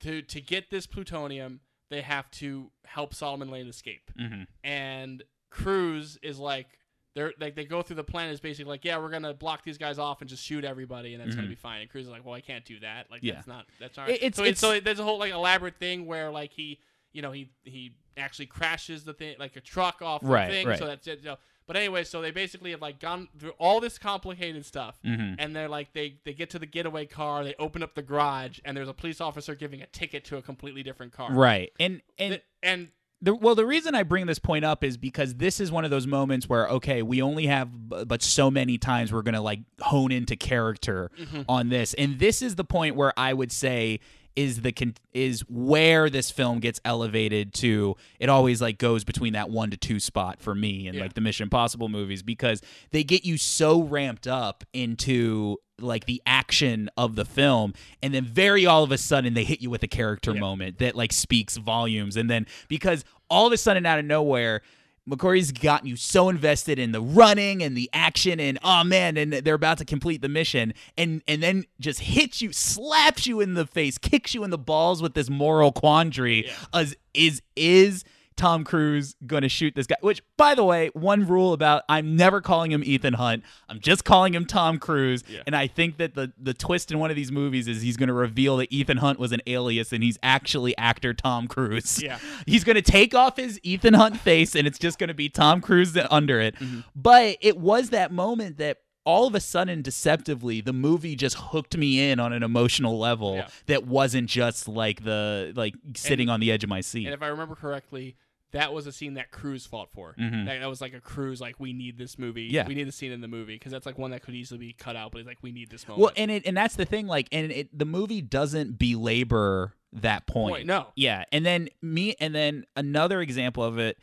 to 0.00 0.22
to 0.22 0.40
get 0.40 0.70
this 0.70 0.86
plutonium, 0.86 1.60
they 1.90 2.00
have 2.02 2.30
to 2.32 2.70
help 2.84 3.14
Solomon 3.14 3.50
Lane 3.50 3.66
escape. 3.68 4.10
Mhm. 4.18 4.46
And 4.64 5.22
Cruise 5.50 6.18
is 6.22 6.38
like 6.38 6.78
they're 7.14 7.34
like 7.38 7.54
they 7.54 7.64
go 7.66 7.82
through 7.82 7.96
the 7.96 8.04
plan 8.04 8.30
is 8.30 8.40
basically 8.40 8.70
like 8.70 8.84
yeah 8.86 8.96
we're 8.96 9.10
gonna 9.10 9.34
block 9.34 9.62
these 9.64 9.76
guys 9.76 9.98
off 9.98 10.22
and 10.22 10.30
just 10.30 10.42
shoot 10.42 10.64
everybody 10.64 11.12
and 11.14 11.22
that's 11.22 11.36
gonna 11.36 11.46
be 11.46 11.54
fine 11.54 11.82
and 11.82 11.90
Cruise 11.90 12.06
is 12.06 12.10
like 12.10 12.24
well 12.24 12.34
I 12.34 12.40
can't 12.40 12.64
do 12.64 12.80
that 12.80 13.10
like 13.10 13.20
Mm-hmm. 13.20 13.26
Yeah. 13.28 13.34
that's 13.34 13.46
not 13.46 13.66
that's 13.78 13.96
not 13.98 14.08
It- 14.08 14.22
it's- 14.22 14.36
so, 14.36 14.44
it's, 14.44 14.60
so 14.60 14.80
there's 14.80 14.98
a 14.98 15.04
whole 15.04 15.18
like 15.18 15.32
elaborate 15.32 15.76
thing 15.76 16.06
where 16.06 16.30
like 16.30 16.52
he 16.54 16.80
you 17.12 17.20
know 17.20 17.30
he 17.30 17.50
he 17.64 17.96
actually 18.16 18.46
crashes 18.46 19.04
the 19.04 19.12
thing 19.12 19.36
like 19.38 19.56
a 19.56 19.60
truck 19.60 20.00
off 20.00 20.22
Right, 20.24 20.46
the 20.46 20.52
thing 20.52 20.66
right. 20.68 20.78
so 20.78 20.86
that's 20.86 21.06
it 21.06 21.18
you 21.18 21.26
know. 21.26 21.36
But 21.66 21.76
anyway 21.76 22.04
so 22.04 22.20
they 22.20 22.30
basically 22.30 22.70
have 22.70 22.80
like 22.82 22.98
gone 23.00 23.28
through 23.38 23.52
all 23.58 23.80
this 23.80 23.98
complicated 23.98 24.64
stuff 24.66 24.98
Mhm. 25.04 25.36
and 25.38 25.54
they're 25.54 25.68
like 25.68 25.92
they 25.92 26.16
they 26.24 26.32
get 26.34 26.50
to 26.50 26.58
the 26.58 26.66
getaway 26.66 27.06
car 27.06 27.44
they 27.44 27.54
open 27.58 27.82
up 27.82 27.94
the 27.94 28.02
garage 28.02 28.58
and 28.64 28.76
there's 28.76 28.88
a 28.88 28.94
police 28.94 29.20
officer 29.20 29.54
giving 29.54 29.80
a 29.82 29.86
ticket 29.86 30.24
to 30.26 30.36
a 30.36 30.42
completely 30.42 30.82
different 30.82 31.12
car 31.12 31.32
Right. 31.32 31.72
And 31.80 32.02
and 32.18 32.32
Th- 32.32 32.42
and 32.62 32.88
the, 33.24 33.32
well, 33.36 33.54
the 33.54 33.64
reason 33.64 33.94
I 33.94 34.02
bring 34.02 34.26
this 34.26 34.40
point 34.40 34.64
up 34.64 34.82
is 34.82 34.96
because 34.96 35.36
this 35.36 35.60
is 35.60 35.70
one 35.70 35.84
of 35.84 35.92
those 35.92 36.08
moments 36.08 36.48
where 36.48 36.68
okay, 36.68 37.02
we 37.02 37.22
only 37.22 37.46
have 37.46 37.88
b- 37.88 38.04
but 38.04 38.20
so 38.20 38.50
many 38.50 38.78
times 38.78 39.12
we're 39.12 39.22
gonna 39.22 39.40
like 39.40 39.60
hone 39.80 40.10
into 40.10 40.34
character 40.34 41.08
on 41.48 41.68
this, 41.68 41.94
and 41.94 42.18
this 42.18 42.42
is 42.42 42.56
the 42.56 42.64
point 42.64 42.96
where 42.96 43.12
I 43.16 43.32
would 43.32 43.52
say 43.52 44.00
is 44.36 44.62
the 44.62 44.72
con- 44.72 44.94
is 45.12 45.40
where 45.48 46.08
this 46.10 46.30
film 46.30 46.60
gets 46.60 46.80
elevated 46.84 47.52
to. 47.54 47.96
It 48.18 48.28
always 48.28 48.60
like 48.62 48.78
goes 48.78 49.04
between 49.04 49.32
that 49.34 49.50
one 49.50 49.70
to 49.70 49.76
two 49.76 50.00
spot 50.00 50.40
for 50.40 50.54
me 50.54 50.86
and 50.86 50.96
Yeah. 50.96 51.02
like 51.02 51.14
the 51.14 51.20
Mission 51.20 51.44
Impossible 51.44 51.88
movies 51.88 52.22
because 52.22 52.62
they 52.90 53.04
get 53.04 53.24
you 53.24 53.36
so 53.36 53.82
ramped 53.82 54.26
up 54.26 54.64
into 54.72 55.58
like 55.78 56.04
the 56.06 56.22
action 56.26 56.88
of 56.96 57.16
the 57.16 57.24
film 57.24 57.72
and 58.02 58.14
then 58.14 58.24
very 58.24 58.64
all 58.66 58.84
of 58.84 58.92
a 58.92 58.98
sudden 58.98 59.34
they 59.34 59.42
hit 59.44 59.60
you 59.60 59.68
with 59.68 59.82
a 59.82 59.88
character 59.88 60.32
Yeah. 60.32 60.40
moment 60.40 60.78
that 60.78 60.94
like 60.94 61.12
speaks 61.12 61.56
volumes 61.56 62.16
and 62.16 62.30
then 62.30 62.46
because 62.68 63.04
all 63.28 63.46
of 63.46 63.52
a 63.52 63.56
sudden 63.56 63.84
out 63.84 63.98
of 63.98 64.04
nowhere 64.04 64.62
McQuarrie's 65.08 65.50
gotten 65.50 65.88
you 65.88 65.96
so 65.96 66.28
invested 66.28 66.78
in 66.78 66.92
the 66.92 67.00
running 67.00 67.62
and 67.62 67.76
the 67.76 67.90
action 67.92 68.38
and 68.38 68.58
oh 68.62 68.84
man 68.84 69.16
and 69.16 69.32
they're 69.32 69.54
about 69.54 69.78
to 69.78 69.84
complete 69.84 70.22
the 70.22 70.28
mission 70.28 70.72
and 70.96 71.22
and 71.26 71.42
then 71.42 71.64
just 71.80 71.98
hits 72.00 72.40
you 72.40 72.52
slaps 72.52 73.26
you 73.26 73.40
in 73.40 73.54
the 73.54 73.66
face 73.66 73.98
kicks 73.98 74.32
you 74.32 74.44
in 74.44 74.50
the 74.50 74.58
balls 74.58 75.02
with 75.02 75.14
this 75.14 75.28
moral 75.28 75.72
quandary 75.72 76.46
Yeah. 76.46 76.52
as 76.72 76.94
is 77.14 77.42
is 77.56 78.04
Tom 78.36 78.64
Cruise 78.64 79.14
going 79.26 79.42
to 79.42 79.48
shoot 79.48 79.74
this 79.74 79.86
guy 79.86 79.96
which 80.00 80.22
by 80.36 80.54
the 80.54 80.64
way 80.64 80.90
one 80.94 81.26
rule 81.26 81.52
about 81.52 81.82
I'm 81.88 82.16
never 82.16 82.40
calling 82.40 82.70
him 82.72 82.82
Ethan 82.84 83.14
Hunt 83.14 83.44
I'm 83.68 83.80
just 83.80 84.04
calling 84.04 84.34
him 84.34 84.44
Tom 84.46 84.78
Cruise 84.78 85.22
Yeah. 85.28 85.42
and 85.46 85.54
I 85.56 85.66
think 85.66 85.98
that 85.98 86.14
the 86.14 86.32
the 86.38 86.54
twist 86.54 86.90
in 86.90 86.98
one 86.98 87.10
of 87.10 87.16
these 87.16 87.30
movies 87.32 87.68
is 87.68 87.82
he's 87.82 87.96
going 87.96 88.08
to 88.08 88.12
reveal 88.14 88.56
that 88.58 88.72
Ethan 88.72 88.98
Hunt 88.98 89.18
was 89.18 89.32
an 89.32 89.40
alias 89.46 89.92
and 89.92 90.02
he's 90.02 90.18
actually 90.22 90.76
actor 90.78 91.14
Tom 91.14 91.46
Cruise 91.48 92.02
Yeah. 92.02 92.18
He's 92.46 92.64
going 92.64 92.76
to 92.76 92.82
take 92.82 93.14
off 93.14 93.36
his 93.36 93.58
Ethan 93.62 93.94
Hunt 93.94 94.18
face 94.18 94.54
and 94.54 94.66
it's 94.66 94.78
just 94.78 94.98
going 94.98 95.08
to 95.08 95.14
be 95.14 95.28
Tom 95.28 95.60
Cruise 95.60 95.96
under 96.10 96.40
it. 96.40 96.56
Mm-hmm. 96.56 96.80
But 96.96 97.36
it 97.40 97.56
was 97.56 97.90
that 97.90 98.12
moment 98.12 98.58
that 98.58 98.78
all 99.04 99.26
of 99.26 99.34
a 99.34 99.40
sudden 99.40 99.82
deceptively 99.82 100.60
the 100.60 100.72
movie 100.72 101.16
just 101.16 101.36
hooked 101.36 101.76
me 101.76 102.10
in 102.10 102.20
on 102.20 102.32
an 102.32 102.42
emotional 102.42 102.98
level 102.98 103.36
Yeah. 103.36 103.48
that 103.66 103.86
wasn't 103.86 104.28
just 104.28 104.68
like 104.68 105.04
the 105.04 105.52
like 105.56 105.74
sitting 105.94 106.28
on 106.28 106.40
the 106.40 106.52
edge 106.52 106.62
of 106.64 106.70
my 106.70 106.80
seat. 106.80 107.06
And 107.06 107.14
if 107.14 107.22
I 107.22 107.26
remember 107.28 107.54
correctly, 107.54 108.16
that 108.52 108.72
was 108.74 108.86
a 108.86 108.92
scene 108.92 109.14
that 109.14 109.30
Cruise 109.30 109.64
fought 109.66 109.90
for. 109.90 110.14
Mhm. 110.20 110.44
That, 110.44 110.60
that 110.60 110.68
was 110.68 110.80
like 110.82 110.92
a 110.92 111.00
Cruise, 111.00 111.40
like 111.40 111.58
we 111.58 111.72
need 111.72 111.96
this 111.98 112.18
movie. 112.18 112.44
Yeah. 112.44 112.66
we 112.68 112.74
need 112.74 112.86
the 112.86 112.92
scene 112.92 113.10
in 113.10 113.20
the 113.22 113.28
movie 113.28 113.54
because 113.54 113.72
that's 113.72 113.86
like 113.86 113.96
one 113.98 114.10
that 114.10 114.22
could 114.22 114.34
easily 114.34 114.58
be 114.58 114.72
cut 114.74 114.94
out. 114.94 115.10
But 115.12 115.18
he's 115.18 115.26
like, 115.26 115.38
we 115.42 115.52
need 115.52 115.70
this 115.70 115.88
moment. 115.88 116.02
Well, 116.02 116.12
and 116.16 116.30
it 116.30 116.46
and 116.46 116.56
that's 116.56 116.76
the 116.76 116.84
thing 116.84 117.06
like 117.06 117.28
and 117.32 117.50
it 117.50 117.76
the 117.76 117.86
movie 117.86 118.20
doesn't 118.20 118.78
belabor 118.78 119.74
that 119.94 120.26
point. 120.26 120.54
Point, 120.54 120.66
no. 120.66 120.86
Yeah, 120.96 121.24
and 121.32 121.44
then 121.44 121.68
me 121.80 122.14
and 122.20 122.34
then 122.34 122.64
another 122.76 123.20
example 123.20 123.64
of 123.64 123.78
it 123.78 123.98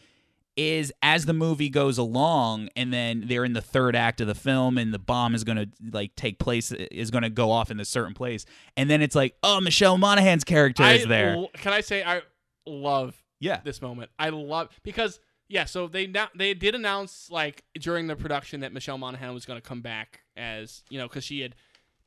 is 0.60 0.92
as 1.02 1.26
the 1.26 1.34
movie 1.34 1.70
goes 1.70 1.98
along 1.98 2.68
and 2.76 2.92
then 2.94 3.24
they're 3.28 3.46
in 3.46 3.54
the 3.54 3.62
third 3.62 3.96
act 3.96 4.20
of 4.20 4.28
the 4.28 4.36
film 4.36 4.78
and 4.78 4.94
the 4.94 5.00
bomb 5.00 5.34
is 5.34 5.44
going 5.46 5.58
to 5.58 5.68
like 5.94 6.14
take 6.16 6.38
place 6.38 6.72
is 6.74 7.10
going 7.12 7.22
to 7.24 7.30
go 7.30 7.50
off 7.50 7.72
in 7.72 7.78
this 7.78 7.88
certain 7.88 8.14
place 8.14 8.46
and 8.76 8.90
then 8.90 9.02
it's 9.02 9.16
like 9.16 9.36
oh 9.42 9.62
Michelle 9.62 9.98
Monaghan's 9.98 10.44
character 10.44 10.84
I 10.84 10.94
is 10.94 11.06
there. 11.08 11.46
can 11.54 11.72
I 11.72 11.80
say 11.82 12.04
I 12.04 12.22
love 12.66 13.16
Yeah. 13.40 13.62
this 13.64 13.82
moment? 13.82 14.12
I 14.20 14.30
love 14.30 14.70
because 14.84 15.20
yeah. 15.48 15.66
So 15.66 15.88
they 15.88 16.06
now 16.08 16.28
they 16.36 16.54
did 16.54 16.76
announce 16.76 17.30
like 17.32 17.64
during 17.80 18.08
the 18.08 18.16
production 18.16 18.60
that 18.60 18.74
Michelle 18.74 18.98
Monaghan 18.98 19.34
was 19.34 19.46
going 19.46 19.60
to 19.62 19.68
come 19.68 19.82
back 19.82 20.22
as 20.36 20.84
you 20.90 21.00
know 21.00 21.08
because 21.08 21.24
she 21.24 21.40
had 21.40 21.56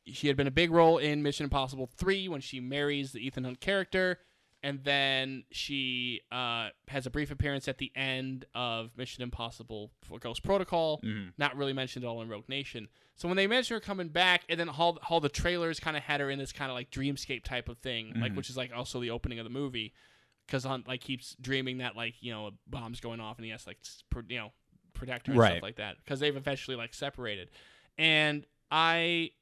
she 0.07 0.27
had 0.27 0.37
been 0.37 0.47
a 0.47 0.53
big 0.53 0.71
role 0.71 0.99
in 0.99 1.23
Mission 1.23 1.45
Impossible 1.45 1.89
three 1.97 2.29
when 2.29 2.41
she 2.41 2.61
marries 2.61 3.13
the 3.13 3.19
Ethan 3.27 3.45
Hunt 3.45 3.61
character. 3.61 4.19
And 4.65 4.85
then 4.85 5.43
she 5.51 6.21
uh, 6.31 6.69
has 6.89 7.05
a 7.07 7.11
brief 7.11 7.31
appearance 7.33 7.67
at 7.67 7.79
the 7.79 7.91
end 7.97 8.45
of 8.55 8.97
Mission 8.97 9.23
Impossible 9.23 9.91
for 10.03 10.19
Ghost 10.21 10.43
Protocol. 10.45 11.01
Mhm. 11.03 11.33
Not 11.37 11.57
really 11.57 11.73
mentioned 11.73 12.05
at 12.05 12.09
all 12.09 12.23
in 12.23 12.29
Rogue 12.29 12.49
Nation. 12.49 12.89
So 13.17 13.27
when 13.29 13.37
they 13.37 13.47
mentioned 13.49 13.75
her 13.77 13.81
coming 13.85 14.09
back, 14.09 14.43
and 14.49 14.61
then 14.61 14.69
all, 14.69 14.99
all 15.11 15.19
the 15.21 15.29
trailers 15.29 15.81
kind 15.81 15.97
of 15.97 16.05
had 16.05 16.21
her 16.21 16.31
in 16.31 16.39
this 16.39 16.53
kind 16.53 16.71
of 16.71 16.77
like 16.77 16.91
dreamscape 16.91 17.43
type 17.43 17.69
of 17.69 17.79
thing, 17.79 18.13
like 18.21 18.33
Mhm. 18.33 18.37
which 18.37 18.51
is 18.51 18.57
like 18.57 18.73
also 18.73 19.01
the 19.01 19.11
opening 19.11 19.39
of 19.41 19.45
the 19.45 19.51
movie, 19.51 19.93
because 20.47 20.63
Hunt 20.65 20.87
like 20.87 21.01
keeps 21.01 21.35
dreaming 21.41 21.79
that 21.79 21.97
like 21.97 22.15
you 22.23 22.33
know 22.33 22.47
a 22.47 22.51
bomb's 22.69 23.01
going 23.01 23.21
off 23.21 23.39
and 23.39 23.45
he 23.45 23.51
has 23.51 23.65
to, 23.65 23.71
like 23.71 23.79
you 24.31 24.39
know 24.39 24.53
protect 24.95 25.27
her 25.27 25.33
and 25.33 25.41
Right. 25.41 25.53
stuff 25.55 25.63
like 25.63 25.77
that 25.77 25.97
because 25.99 26.21
they've 26.21 26.37
eventually 26.37 26.77
like 26.77 26.95
separated, 26.95 27.51
and 27.99 28.47
I 28.71 29.33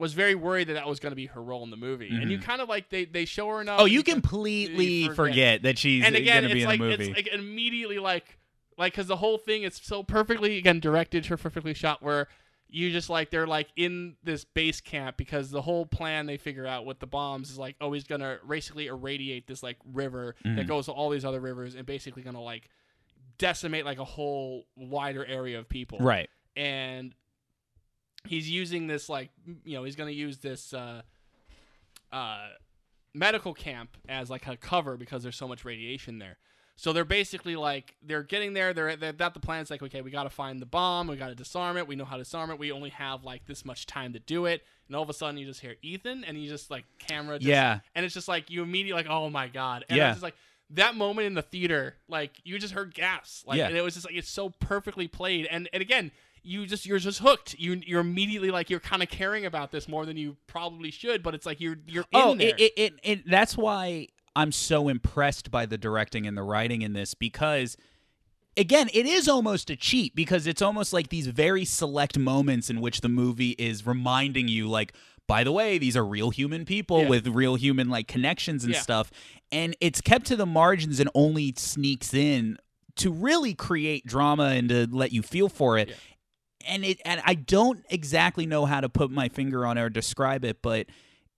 was 0.00 0.14
very 0.14 0.34
worried 0.34 0.66
that 0.68 0.72
that 0.74 0.88
was 0.88 0.98
going 0.98 1.12
to 1.12 1.16
be 1.16 1.26
her 1.26 1.42
role 1.42 1.62
in 1.62 1.70
the 1.70 1.76
movie, 1.76 2.08
and 2.08 2.30
you 2.30 2.38
Mhm. 2.38 2.42
kind 2.42 2.60
of 2.60 2.68
like 2.68 2.88
they 2.90 3.04
they 3.04 3.24
show 3.26 3.48
her 3.50 3.60
enough. 3.60 3.80
Oh, 3.80 3.84
you 3.84 4.02
completely 4.02 5.04
forget. 5.04 5.16
forget. 5.16 5.62
that 5.62 5.78
she's 5.78 6.04
and 6.04 6.16
again, 6.16 6.42
going 6.42 6.48
to 6.48 6.54
be 6.54 6.60
it's 6.60 6.64
in 6.64 6.68
like 6.68 6.80
the 6.80 6.86
movie. 6.88 7.04
it's 7.10 7.16
like 7.16 7.26
immediately 7.28 7.98
like 7.98 8.38
like 8.78 8.92
because 8.94 9.06
the 9.06 9.16
whole 9.16 9.38
thing 9.38 9.62
is 9.62 9.76
so 9.80 10.02
perfectly 10.02 10.56
again 10.58 10.80
directed, 10.80 11.26
her 11.26 11.36
perfectly 11.36 11.74
shot 11.74 12.02
where 12.02 12.26
you 12.72 12.90
just 12.92 13.10
like 13.10 13.30
they're 13.30 13.46
like 13.48 13.68
in 13.76 14.16
this 14.22 14.44
base 14.44 14.80
camp 14.80 15.16
because 15.16 15.50
the 15.50 15.60
whole 15.62 15.84
plan 15.84 16.26
they 16.26 16.36
figure 16.38 16.66
out 16.66 16.86
with 16.86 17.00
the 17.00 17.06
bombs 17.06 17.50
is 17.50 17.58
like 17.58 17.74
oh 17.80 17.92
he's 17.92 18.04
gonna 18.04 18.38
basically 18.48 18.86
irradiate 18.86 19.46
this 19.48 19.60
like 19.62 19.76
river 19.92 20.36
that 20.44 20.50
Mhm. 20.64 20.68
goes 20.68 20.86
to 20.86 20.92
all 20.92 21.10
these 21.10 21.24
other 21.24 21.40
rivers 21.40 21.74
and 21.74 21.84
basically 21.84 22.22
gonna 22.22 22.40
like 22.40 22.70
decimate 23.38 23.84
like 23.84 23.98
a 23.98 24.04
whole 24.04 24.66
wider 24.76 25.24
area 25.24 25.58
of 25.58 25.68
people 25.68 25.98
right. 25.98 26.28
and 26.56 27.14
he's 28.26 28.48
using 28.50 28.86
this 28.86 29.08
like 29.08 29.30
you 29.64 29.74
know 29.76 29.84
he's 29.84 29.96
going 29.96 30.08
to 30.08 30.14
use 30.14 30.38
this 30.38 30.72
uh, 30.74 31.02
uh, 32.12 32.48
medical 33.14 33.54
camp 33.54 33.96
as 34.08 34.30
like 34.30 34.46
a 34.46 34.56
cover 34.56 34.96
because 34.96 35.22
there's 35.22 35.36
so 35.36 35.48
much 35.48 35.64
radiation 35.64 36.18
there 36.18 36.36
so 36.76 36.92
they're 36.92 37.04
basically 37.04 37.56
like 37.56 37.96
they're 38.02 38.22
getting 38.22 38.52
there 38.52 38.72
they're, 38.72 38.94
they're 38.96 39.12
that 39.12 39.34
the 39.34 39.40
plan's 39.40 39.70
like 39.70 39.82
okay 39.82 40.00
we 40.00 40.10
got 40.10 40.22
to 40.24 40.30
find 40.30 40.60
the 40.62 40.66
bomb 40.66 41.08
we 41.08 41.16
got 41.16 41.28
to 41.28 41.34
disarm 41.34 41.76
it 41.76 41.86
we 41.88 41.96
know 41.96 42.04
how 42.04 42.16
to 42.16 42.22
disarm 42.22 42.50
it 42.50 42.58
we 42.58 42.70
only 42.70 42.90
have 42.90 43.24
like 43.24 43.44
this 43.46 43.64
much 43.64 43.84
time 43.86 44.12
to 44.12 44.18
do 44.20 44.46
it 44.46 44.62
and 44.86 44.94
all 44.96 45.02
of 45.02 45.10
a 45.10 45.12
sudden 45.12 45.36
you 45.36 45.44
just 45.46 45.60
hear 45.60 45.74
ethan 45.82 46.22
and 46.24 46.40
you 46.40 46.48
just 46.48 46.70
like 46.70 46.84
camera 46.98 47.38
just, 47.38 47.48
Yeah. 47.48 47.80
and 47.94 48.04
it's 48.04 48.14
just 48.14 48.28
like 48.28 48.48
you 48.50 48.62
immediately 48.62 49.02
like 49.02 49.10
oh 49.10 49.28
my 49.28 49.48
god 49.48 49.84
and 49.88 49.96
Yeah. 49.96 50.12
it's 50.12 50.22
like 50.22 50.36
that 50.70 50.94
moment 50.94 51.26
in 51.26 51.34
the 51.34 51.42
theater 51.42 51.96
like 52.06 52.30
you 52.44 52.56
just 52.60 52.74
heard 52.74 52.94
gasps 52.94 53.44
like 53.44 53.58
Yeah. 53.58 53.66
and 53.66 53.76
it 53.76 53.82
was 53.82 53.94
just 53.94 54.06
like 54.06 54.14
it's 54.14 54.30
so 54.30 54.50
perfectly 54.50 55.08
played 55.08 55.46
and 55.46 55.68
and 55.72 55.80
again 55.82 56.12
you 56.42 56.66
just 56.66 56.86
you're 56.86 56.98
just 56.98 57.18
hooked 57.20 57.54
you 57.58 57.80
you're 57.86 58.00
immediately 58.00 58.50
like 58.50 58.70
you're 58.70 58.80
kind 58.80 59.02
of 59.02 59.08
caring 59.08 59.44
about 59.46 59.70
this 59.72 59.88
more 59.88 60.06
than 60.06 60.16
you 60.16 60.36
probably 60.46 60.90
should 60.90 61.22
but 61.22 61.34
it's 61.34 61.44
like 61.46 61.60
you're 61.60 61.76
you're 61.86 62.04
Oh, 62.12 62.32
in 62.32 62.38
there 62.38 62.48
it, 62.48 62.60
it, 62.60 62.72
it, 62.76 63.00
it 63.02 63.30
that's 63.30 63.56
why 63.56 64.08
I'm 64.34 64.52
so 64.52 64.88
impressed 64.88 65.50
by 65.50 65.66
the 65.66 65.76
directing 65.76 66.26
and 66.26 66.36
the 66.36 66.42
writing 66.42 66.82
in 66.82 66.92
this 66.92 67.14
because 67.14 67.76
again, 68.56 68.88
it 68.92 69.06
is 69.06 69.28
almost 69.28 69.70
a 69.70 69.76
cheat 69.76 70.14
because 70.14 70.46
it's 70.46 70.62
almost 70.62 70.92
like 70.92 71.08
these 71.08 71.26
very 71.26 71.64
select 71.64 72.18
moments 72.18 72.68
in 72.70 72.80
which 72.80 73.00
the 73.00 73.08
movie 73.08 73.50
is 73.52 73.86
reminding 73.86 74.48
you 74.48 74.68
like 74.68 74.92
by 75.26 75.44
the 75.44 75.52
way, 75.52 75.78
these 75.78 75.96
are 75.96 76.04
real 76.04 76.30
human 76.30 76.64
people 76.64 77.02
Yeah. 77.02 77.08
with 77.08 77.28
real 77.28 77.54
human 77.54 77.88
like 77.88 78.08
connections 78.08 78.64
and 78.64 78.74
Yeah. 78.74 78.80
stuff. 78.80 79.12
And 79.52 79.76
it's 79.80 80.00
kept 80.00 80.26
to 80.26 80.36
the 80.36 80.46
margins 80.46 80.98
and 80.98 81.08
only 81.14 81.54
sneaks 81.56 82.12
in 82.12 82.58
to 82.96 83.12
really 83.12 83.54
create 83.54 84.04
drama 84.04 84.46
and 84.46 84.68
to 84.70 84.88
let 84.90 85.12
you 85.12 85.22
feel 85.22 85.48
for 85.48 85.78
it. 85.78 85.90
Yeah. 85.90 85.94
And 86.66 86.84
it 86.84 87.00
and 87.04 87.22
I 87.24 87.34
don't 87.34 87.84
exactly 87.90 88.46
know 88.46 88.66
how 88.66 88.80
to 88.80 88.88
put 88.88 89.10
my 89.10 89.28
finger 89.28 89.64
on 89.66 89.78
it 89.78 89.82
or 89.82 89.88
describe 89.90 90.44
it, 90.44 90.60
but 90.62 90.86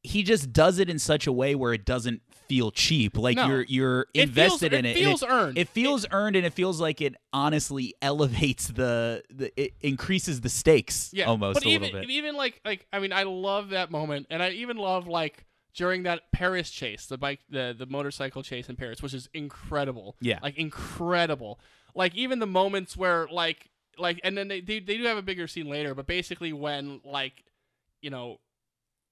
he 0.02 0.22
just 0.24 0.52
does 0.52 0.78
it 0.80 0.90
in 0.90 0.98
such 0.98 1.26
a 1.28 1.32
way 1.32 1.54
where 1.54 1.72
it 1.72 1.84
doesn't 1.84 2.22
feel 2.48 2.72
cheap. 2.72 3.16
Like 3.16 3.36
No. 3.36 3.46
you're 3.46 3.62
you're 3.62 4.00
It 4.14 4.30
feels- 4.30 4.60
invested 4.62 4.72
in 4.72 4.84
it 4.84 4.96
it. 4.96 5.04
feels 5.04 5.22
earned. 5.22 5.56
It 5.58 5.68
feels 5.68 6.04
earned, 6.10 6.34
and 6.34 6.44
it 6.44 6.52
feels 6.52 6.80
like 6.80 7.00
it 7.00 7.14
honestly 7.32 7.94
elevates 8.02 8.66
the, 8.66 9.22
the 9.30 9.52
it 9.56 9.74
increases 9.80 10.40
the 10.40 10.48
stakes 10.48 11.10
yeah 11.12 11.26
almost 11.26 11.54
but 11.54 11.64
a 11.64 11.68
even 11.68 11.82
little 11.82 12.00
bit. 12.00 12.10
even 12.10 12.34
like 12.36 12.60
like 12.64 12.86
i 12.92 12.98
mean 12.98 13.12
i 13.12 13.22
love 13.22 13.70
that 13.70 13.90
moment 13.90 14.26
and 14.28 14.42
i 14.42 14.50
even 14.50 14.76
love 14.76 15.06
like 15.06 15.46
during 15.74 16.02
that 16.02 16.30
paris 16.32 16.68
chase 16.70 17.06
the 17.06 17.16
bike 17.16 17.40
the 17.48 17.74
the 17.78 17.86
motorcycle 17.86 18.42
chase 18.42 18.68
in 18.68 18.76
paris 18.76 19.00
which 19.02 19.14
is 19.14 19.28
incredible 19.32 20.16
Yeah. 20.20 20.38
like 20.42 20.58
incredible 20.58 21.58
like 21.94 22.14
even 22.14 22.38
the 22.38 22.46
moments 22.46 22.96
where 22.96 23.26
like 23.30 23.70
like 23.98 24.20
and 24.24 24.36
then 24.36 24.48
they, 24.48 24.60
they 24.60 24.80
they 24.80 24.96
do 24.96 25.04
have 25.04 25.18
a 25.18 25.22
bigger 25.22 25.46
scene 25.46 25.68
later 25.68 25.94
but 25.94 26.06
basically 26.06 26.52
when 26.52 27.00
like 27.04 27.44
you 28.00 28.10
know 28.10 28.38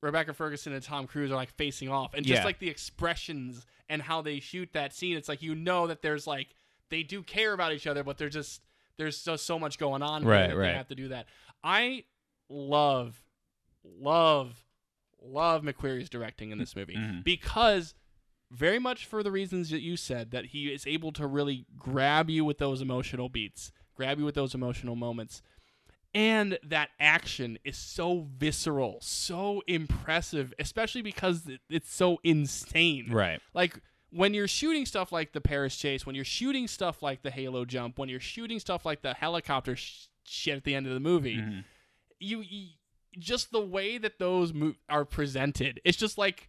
Rebecca 0.03 0.33
Ferguson 0.33 0.73
and 0.73 0.83
Tom 0.83 1.07
Cruise 1.07 1.31
are 1.31 1.35
like 1.35 1.51
facing 1.57 1.91
off, 1.91 2.15
and 2.15 2.25
just 2.25 2.41
Yeah. 2.41 2.45
like 2.47 2.59
the 2.59 2.71
expressions 2.71 3.67
and 3.91 4.01
how 4.01 4.23
they 4.23 4.41
shoot 4.41 4.71
that 4.73 4.95
scene, 4.95 5.15
it's 5.15 5.29
like 5.29 5.43
you 5.43 5.55
know 5.55 5.87
that 5.89 6.01
there's 6.01 6.27
like 6.27 6.55
they 6.89 7.03
do 7.03 7.23
care 7.23 7.53
about 7.53 7.73
each 7.75 7.87
other, 7.87 8.03
but 8.03 8.17
they're 8.17 8.31
just 8.31 8.63
there's 8.97 9.23
just 9.23 9.45
so 9.45 9.59
much 9.59 9.79
going 9.79 10.03
on. 10.03 10.23
here 10.23 10.31
Right, 10.31 10.47
that 10.49 10.57
right. 10.57 10.69
They 10.69 10.77
have 10.79 10.89
to 10.89 10.95
do 10.95 11.09
that. 11.09 11.27
I 11.63 12.05
love, 12.49 13.23
love, 13.85 14.65
love 15.23 15.63
McQuarrie's 15.63 16.09
directing 16.11 16.51
in 16.51 16.59
this 16.59 16.75
movie 16.75 16.97
Mhm. 16.97 17.23
because 17.25 17.95
very 18.51 18.79
much 18.79 19.05
for 19.05 19.23
the 19.23 19.31
reasons 19.31 19.71
that 19.71 19.81
you 19.81 19.97
said 19.97 20.31
that 20.33 20.47
he 20.47 20.73
is 20.73 20.87
able 20.87 21.13
to 21.13 21.27
really 21.27 21.67
grab 21.77 22.29
you 22.31 22.45
with 22.45 22.59
those 22.59 22.81
emotional 22.81 23.29
beats, 23.29 23.71
grab 24.01 24.19
you 24.19 24.25
with 24.25 24.35
those 24.35 24.55
emotional 24.55 24.97
moments. 24.97 25.43
And 26.15 26.59
that 26.65 26.89
action 26.99 27.59
is 27.65 27.77
so 27.77 28.27
visceral, 28.37 28.99
so 29.01 29.63
impressive, 29.67 30.53
especially 30.59 31.03
because 31.03 31.49
it's 31.69 31.93
so 31.95 32.19
insane. 32.25 33.13
Right. 33.13 33.41
Like 33.55 33.79
when 34.11 34.33
you're 34.35 34.49
shooting 34.49 34.87
stuff 34.87 35.13
like 35.13 35.33
the 35.33 35.41
Paris 35.41 35.77
chase, 35.77 36.05
when 36.07 36.17
you're 36.17 36.25
shooting 36.25 36.67
stuff 36.67 37.03
like 37.03 37.23
the 37.23 37.31
Halo 37.31 37.65
jump, 37.65 37.99
when 37.99 38.09
you're 38.09 38.19
shooting 38.19 38.59
stuff 38.59 38.85
like 38.85 39.03
the 39.03 39.15
helicopter 39.15 39.77
sh- 39.77 40.07
shit 40.25 40.57
at 40.57 40.65
the 40.65 40.75
end 40.75 40.87
of 40.89 40.95
the 40.95 41.01
movie, 41.01 41.37
Mhm. 41.37 41.65
you, 42.19 42.41
you 42.41 42.69
just 43.19 43.53
the 43.53 43.61
way 43.61 43.97
that 43.99 44.19
those 44.19 44.53
mo- 44.53 44.75
are 44.89 45.05
presented, 45.05 45.81
it's 45.85 45.99
just 45.99 46.19
like 46.19 46.49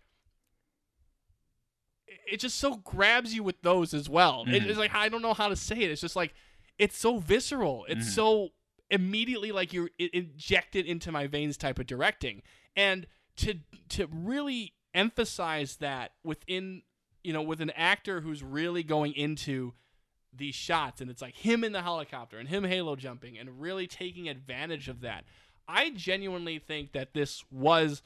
it 2.27 2.39
just 2.39 2.57
so 2.57 2.75
grabs 2.77 3.33
you 3.33 3.43
with 3.43 3.61
those 3.61 3.93
as 3.93 4.09
well. 4.09 4.43
It- 4.47 4.63
Mhm. 4.63 4.69
it's 4.69 4.79
like 4.79 4.93
I 4.95 5.07
don't 5.09 5.21
know 5.21 5.33
how 5.33 5.49
to 5.49 5.55
say 5.55 5.77
it. 5.81 5.91
It's 5.91 6.01
just 6.01 6.15
like 6.15 6.33
it's 6.81 6.97
so 6.97 7.19
visceral. 7.19 7.85
It's 7.87 8.01
mm-hmm. 8.01 8.09
so 8.09 8.49
immediately 8.89 9.51
like 9.51 9.71
you're 9.71 9.91
injected 9.99 10.87
into 10.87 11.11
my 11.11 11.27
veins 11.27 11.55
type 11.55 11.77
of 11.77 11.85
directing. 11.85 12.41
And 12.75 13.05
to 13.37 13.59
to 13.89 14.07
really 14.11 14.73
emphasize 14.95 15.77
that 15.77 16.13
within 16.23 16.81
you 17.23 17.33
know 17.33 17.43
with 17.43 17.61
an 17.61 17.69
actor 17.75 18.21
who's 18.21 18.41
really 18.41 18.81
going 18.81 19.13
into 19.13 19.73
these 20.33 20.55
shots 20.55 21.01
and 21.01 21.11
it's 21.11 21.21
like 21.21 21.35
him 21.35 21.63
in 21.63 21.71
the 21.71 21.81
helicopter 21.81 22.37
and 22.39 22.49
him 22.49 22.63
halo 22.63 22.95
jumping 22.95 23.37
and 23.37 23.61
really 23.61 23.85
taking 23.85 24.27
advantage 24.27 24.89
of 24.89 25.01
that. 25.01 25.23
I 25.67 25.91
genuinely 25.91 26.57
think 26.57 26.93
that 26.93 27.13
this 27.13 27.45
was 27.51 28.01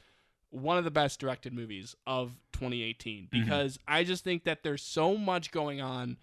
one 0.50 0.78
of 0.78 0.84
the 0.84 0.92
best 0.92 1.20
directed 1.20 1.54
movies 1.54 1.96
of 2.06 2.34
2018 2.52 3.24
mm-hmm. 3.24 3.42
because 3.42 3.80
I 3.88 4.04
just 4.04 4.26
think 4.26 4.44
that 4.44 4.64
there's 4.64 4.84
so 4.84 5.16
much 5.16 5.52
going 5.52 5.80
on 5.80 6.18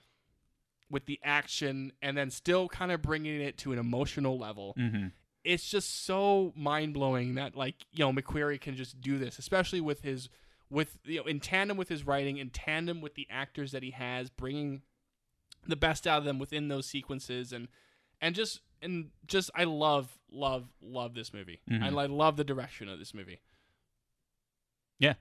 with 0.92 1.06
the 1.06 1.18
action 1.24 1.90
and 2.02 2.16
then 2.16 2.30
still 2.30 2.68
kind 2.68 2.92
of 2.92 3.00
bringing 3.02 3.40
it 3.40 3.56
to 3.58 3.72
an 3.72 3.78
emotional 3.78 4.38
level. 4.38 4.76
Mm-hmm. 4.78 5.06
It's 5.42 5.68
just 5.68 6.04
so 6.04 6.52
mind 6.54 6.94
blowing 6.94 7.34
that 7.34 7.56
like 7.56 7.74
you 7.90 8.04
know 8.04 8.12
McQuarrie 8.12 8.60
can 8.60 8.76
just 8.76 9.00
do 9.00 9.18
this, 9.18 9.38
especially 9.38 9.80
with 9.80 10.02
his 10.02 10.28
with 10.70 10.98
you 11.04 11.18
know 11.18 11.24
in 11.24 11.40
tandem 11.40 11.76
with 11.76 11.88
his 11.88 12.06
writing, 12.06 12.36
in 12.36 12.50
tandem 12.50 13.00
with 13.00 13.14
the 13.14 13.26
actors 13.28 13.72
that 13.72 13.82
he 13.82 13.90
has, 13.90 14.30
bringing 14.30 14.82
the 15.66 15.74
best 15.74 16.06
out 16.06 16.18
of 16.18 16.24
them 16.24 16.38
within 16.38 16.68
those 16.68 16.86
sequences 16.86 17.52
and 17.52 17.66
and 18.20 18.34
just 18.34 18.60
and 18.80 19.10
just 19.26 19.50
I 19.54 19.64
love 19.64 20.18
love 20.30 20.68
love 20.80 21.14
this 21.14 21.32
movie. 21.32 21.60
Mhm. 21.68 21.82
I, 21.82 22.02
I 22.02 22.06
love 22.06 22.36
the 22.36 22.44
direction 22.44 22.88
of 22.88 22.98
this 22.98 23.14
movie. 23.14 23.40
Yeah. 24.98 25.14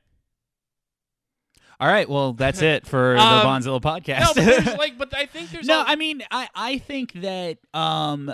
All 1.81 1.87
right. 1.87 2.07
Well, 2.07 2.33
that's 2.33 2.61
it 2.61 2.85
for 2.85 3.15
the 3.15 3.21
Um, 3.21 3.45
Bondzilla 3.45 3.81
podcast. 3.81 4.19
No, 4.21 4.27
but 4.35 4.45
there's 4.45 4.77
like, 4.77 4.97
but 4.99 5.13
I 5.15 5.25
think 5.25 5.49
there's 5.51 5.65
no, 5.67 5.79
al- 5.79 5.85
I 5.87 5.95
mean, 5.95 6.21
I 6.31 6.47
I 6.55 6.77
think 6.77 7.13
that 7.13 7.57
um 7.73 8.33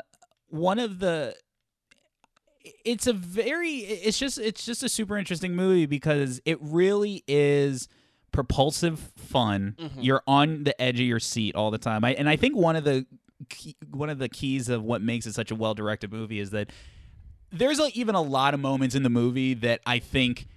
one 0.50 0.78
of 0.80 1.00
the 1.00 1.36
it's 2.84 3.08
a 3.08 3.14
very 3.14 3.76
it's 3.78 4.20
just 4.20 4.38
it's 4.38 4.66
just 4.66 4.84
a 4.84 4.90
super 4.90 5.18
interesting 5.18 5.56
movie 5.56 5.86
because 5.86 6.42
it 6.46 6.58
really 6.62 7.24
is 7.28 7.88
propulsive 8.34 9.00
fun. 9.16 9.76
Mm-hmm. 9.80 10.02
You're 10.02 10.22
on 10.28 10.64
the 10.66 10.80
edge 10.82 11.00
of 11.00 11.06
your 11.06 11.20
seat 11.22 11.56
all 11.56 11.72
the 11.72 11.78
time. 11.78 12.04
I 12.04 12.14
and 12.14 12.28
I 12.30 12.36
think 12.36 12.56
one 12.56 12.76
of 12.76 12.84
the 12.84 13.06
key, 13.50 13.78
one 13.90 14.10
of 14.10 14.20
the 14.20 14.28
keys 14.28 14.68
of 14.68 14.84
what 14.84 15.02
makes 15.02 15.26
it 15.26 15.34
such 15.34 15.52
a 15.52 15.56
well 15.56 15.74
directed 15.74 16.12
movie 16.12 16.40
is 16.40 16.50
that 16.52 16.70
there's 17.52 17.80
like 17.80 17.96
even 17.96 18.16
a 18.16 18.22
lot 18.22 18.54
of 18.54 18.60
moments 18.60 18.94
in 18.96 19.04
the 19.04 19.10
movie 19.10 19.54
that 19.54 19.80
I 19.86 20.00
think 20.00 20.48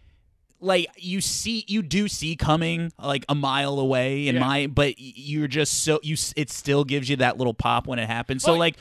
like 0.60 0.86
you 0.96 1.20
see 1.20 1.64
you 1.68 1.82
do 1.82 2.06
see 2.08 2.36
coming 2.36 2.92
like 3.02 3.24
a 3.28 3.34
mile 3.34 3.78
away 3.80 4.28
in 4.28 4.34
Yeah. 4.36 4.40
my 4.40 4.66
but 4.66 4.94
you're 4.98 5.48
just 5.48 5.82
so 5.84 6.00
you 6.02 6.16
it 6.36 6.50
still 6.50 6.84
gives 6.84 7.08
you 7.08 7.16
that 7.16 7.38
little 7.38 7.54
pop 7.54 7.86
when 7.86 7.98
it 7.98 8.06
happens 8.06 8.42
so 8.42 8.54
like 8.54 8.76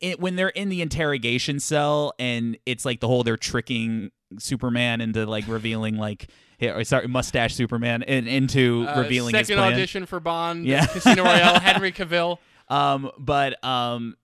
it, 0.00 0.20
when 0.20 0.36
they're 0.36 0.48
in 0.48 0.68
the 0.68 0.80
interrogation 0.80 1.58
cell 1.60 2.12
and 2.18 2.56
it's 2.66 2.84
like 2.84 3.00
the 3.00 3.08
whole 3.08 3.24
they're 3.24 3.36
tricking 3.36 4.10
superman 4.38 5.00
into 5.00 5.26
like 5.26 5.46
revealing 5.48 5.96
like 5.96 6.28
hey, 6.58 6.68
or 6.70 6.82
sorry 6.84 7.06
mustache 7.08 7.54
superman 7.54 8.02
and 8.04 8.26
into 8.28 8.86
uh, 8.88 9.00
revealing 9.00 9.34
his 9.34 9.46
second 9.48 9.60
plan 9.60 9.72
audition 9.74 10.06
for 10.06 10.20
Bond, 10.20 10.64
Yeah. 10.66 10.86
Casino 10.86 11.24
Royale, 11.24 11.60
Henry 11.60 11.92
Cavill. 11.98 12.38
um, 12.68 13.10
but 13.18 13.62
um, 13.64 14.16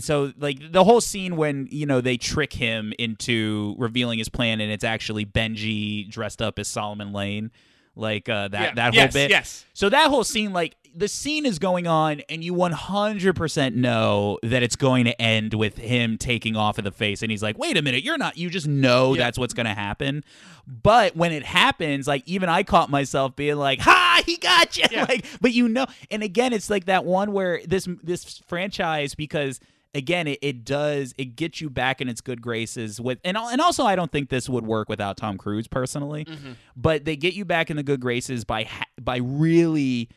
so 0.00 0.32
like 0.38 0.72
the 0.72 0.84
whole 0.84 1.00
scene 1.00 1.36
when 1.36 1.68
you 1.70 1.86
know 1.86 2.00
they 2.00 2.16
trick 2.16 2.52
him 2.52 2.92
into 2.98 3.74
revealing 3.78 4.18
his 4.18 4.28
plan, 4.28 4.60
and 4.60 4.70
it's 4.70 4.84
actually 4.84 5.24
Benji 5.24 6.08
dressed 6.08 6.42
up 6.42 6.58
as 6.58 6.68
Solomon 6.68 7.12
Lane, 7.12 7.50
like 7.96 8.28
uh, 8.28 8.48
that 8.48 8.60
Yeah. 8.62 8.74
that 8.74 8.94
yes, 8.94 9.02
whole 9.14 9.22
bit. 9.22 9.30
Yes. 9.30 9.64
So 9.74 9.88
that 9.88 10.08
whole 10.10 10.24
scene, 10.24 10.52
like 10.52 10.76
the 10.96 11.08
scene 11.08 11.44
is 11.44 11.58
going 11.58 11.86
on, 11.88 12.20
and 12.28 12.44
you 12.44 12.54
100% 12.54 13.74
know 13.74 14.38
that 14.44 14.62
it's 14.62 14.76
going 14.76 15.04
to 15.06 15.20
end 15.20 15.52
with 15.54 15.76
him 15.76 16.16
taking 16.18 16.54
off 16.56 16.78
of 16.78 16.84
the 16.84 16.92
face, 16.92 17.22
and 17.22 17.30
he's 17.30 17.42
like, 17.42 17.58
"Wait 17.58 17.76
a 17.76 17.82
minute, 17.82 18.04
you're 18.04 18.18
not." 18.18 18.36
You 18.36 18.48
just 18.50 18.66
know 18.68 19.14
Yeah. 19.14 19.24
that's 19.24 19.38
what's 19.38 19.54
going 19.54 19.66
to 19.66 19.74
happen. 19.74 20.24
But 20.66 21.16
when 21.16 21.32
it 21.32 21.44
happens, 21.44 22.06
like 22.06 22.22
even 22.26 22.48
I 22.48 22.62
caught 22.62 22.90
myself 22.90 23.34
being 23.36 23.56
like, 23.56 23.80
"Ha, 23.80 24.22
he 24.24 24.36
got 24.36 24.76
you!" 24.76 24.84
Yeah. 24.90 25.04
Like, 25.08 25.26
but 25.40 25.52
you 25.52 25.68
know, 25.68 25.86
and 26.10 26.22
again, 26.22 26.52
it's 26.52 26.70
like 26.70 26.84
that 26.86 27.04
one 27.04 27.32
where 27.32 27.60
this 27.66 27.88
this 28.02 28.38
franchise 28.46 29.14
because. 29.14 29.60
Again, 29.94 30.26
it, 30.26 30.38
it 30.42 30.64
does 30.64 31.14
it 31.18 31.36
gets 31.36 31.60
you 31.60 31.70
back 31.70 32.00
in 32.00 32.08
its 32.08 32.20
good 32.20 32.42
graces 32.42 33.00
with 33.00 33.18
and 33.24 33.36
and 33.36 33.60
also 33.60 33.84
I 33.84 33.96
don't 33.96 34.10
think 34.10 34.28
this 34.28 34.48
would 34.48 34.66
work 34.66 34.88
without 34.88 35.16
Tom 35.16 35.38
Cruise 35.38 35.68
personally, 35.68 36.24
mm-hmm. 36.24 36.52
but 36.76 37.04
they 37.04 37.16
get 37.16 37.34
you 37.34 37.44
back 37.44 37.70
in 37.70 37.76
the 37.76 37.82
good 37.82 38.00
graces 38.00 38.44
by 38.44 38.64
ha- 38.64 38.86
by 39.00 39.18
really 39.18 40.08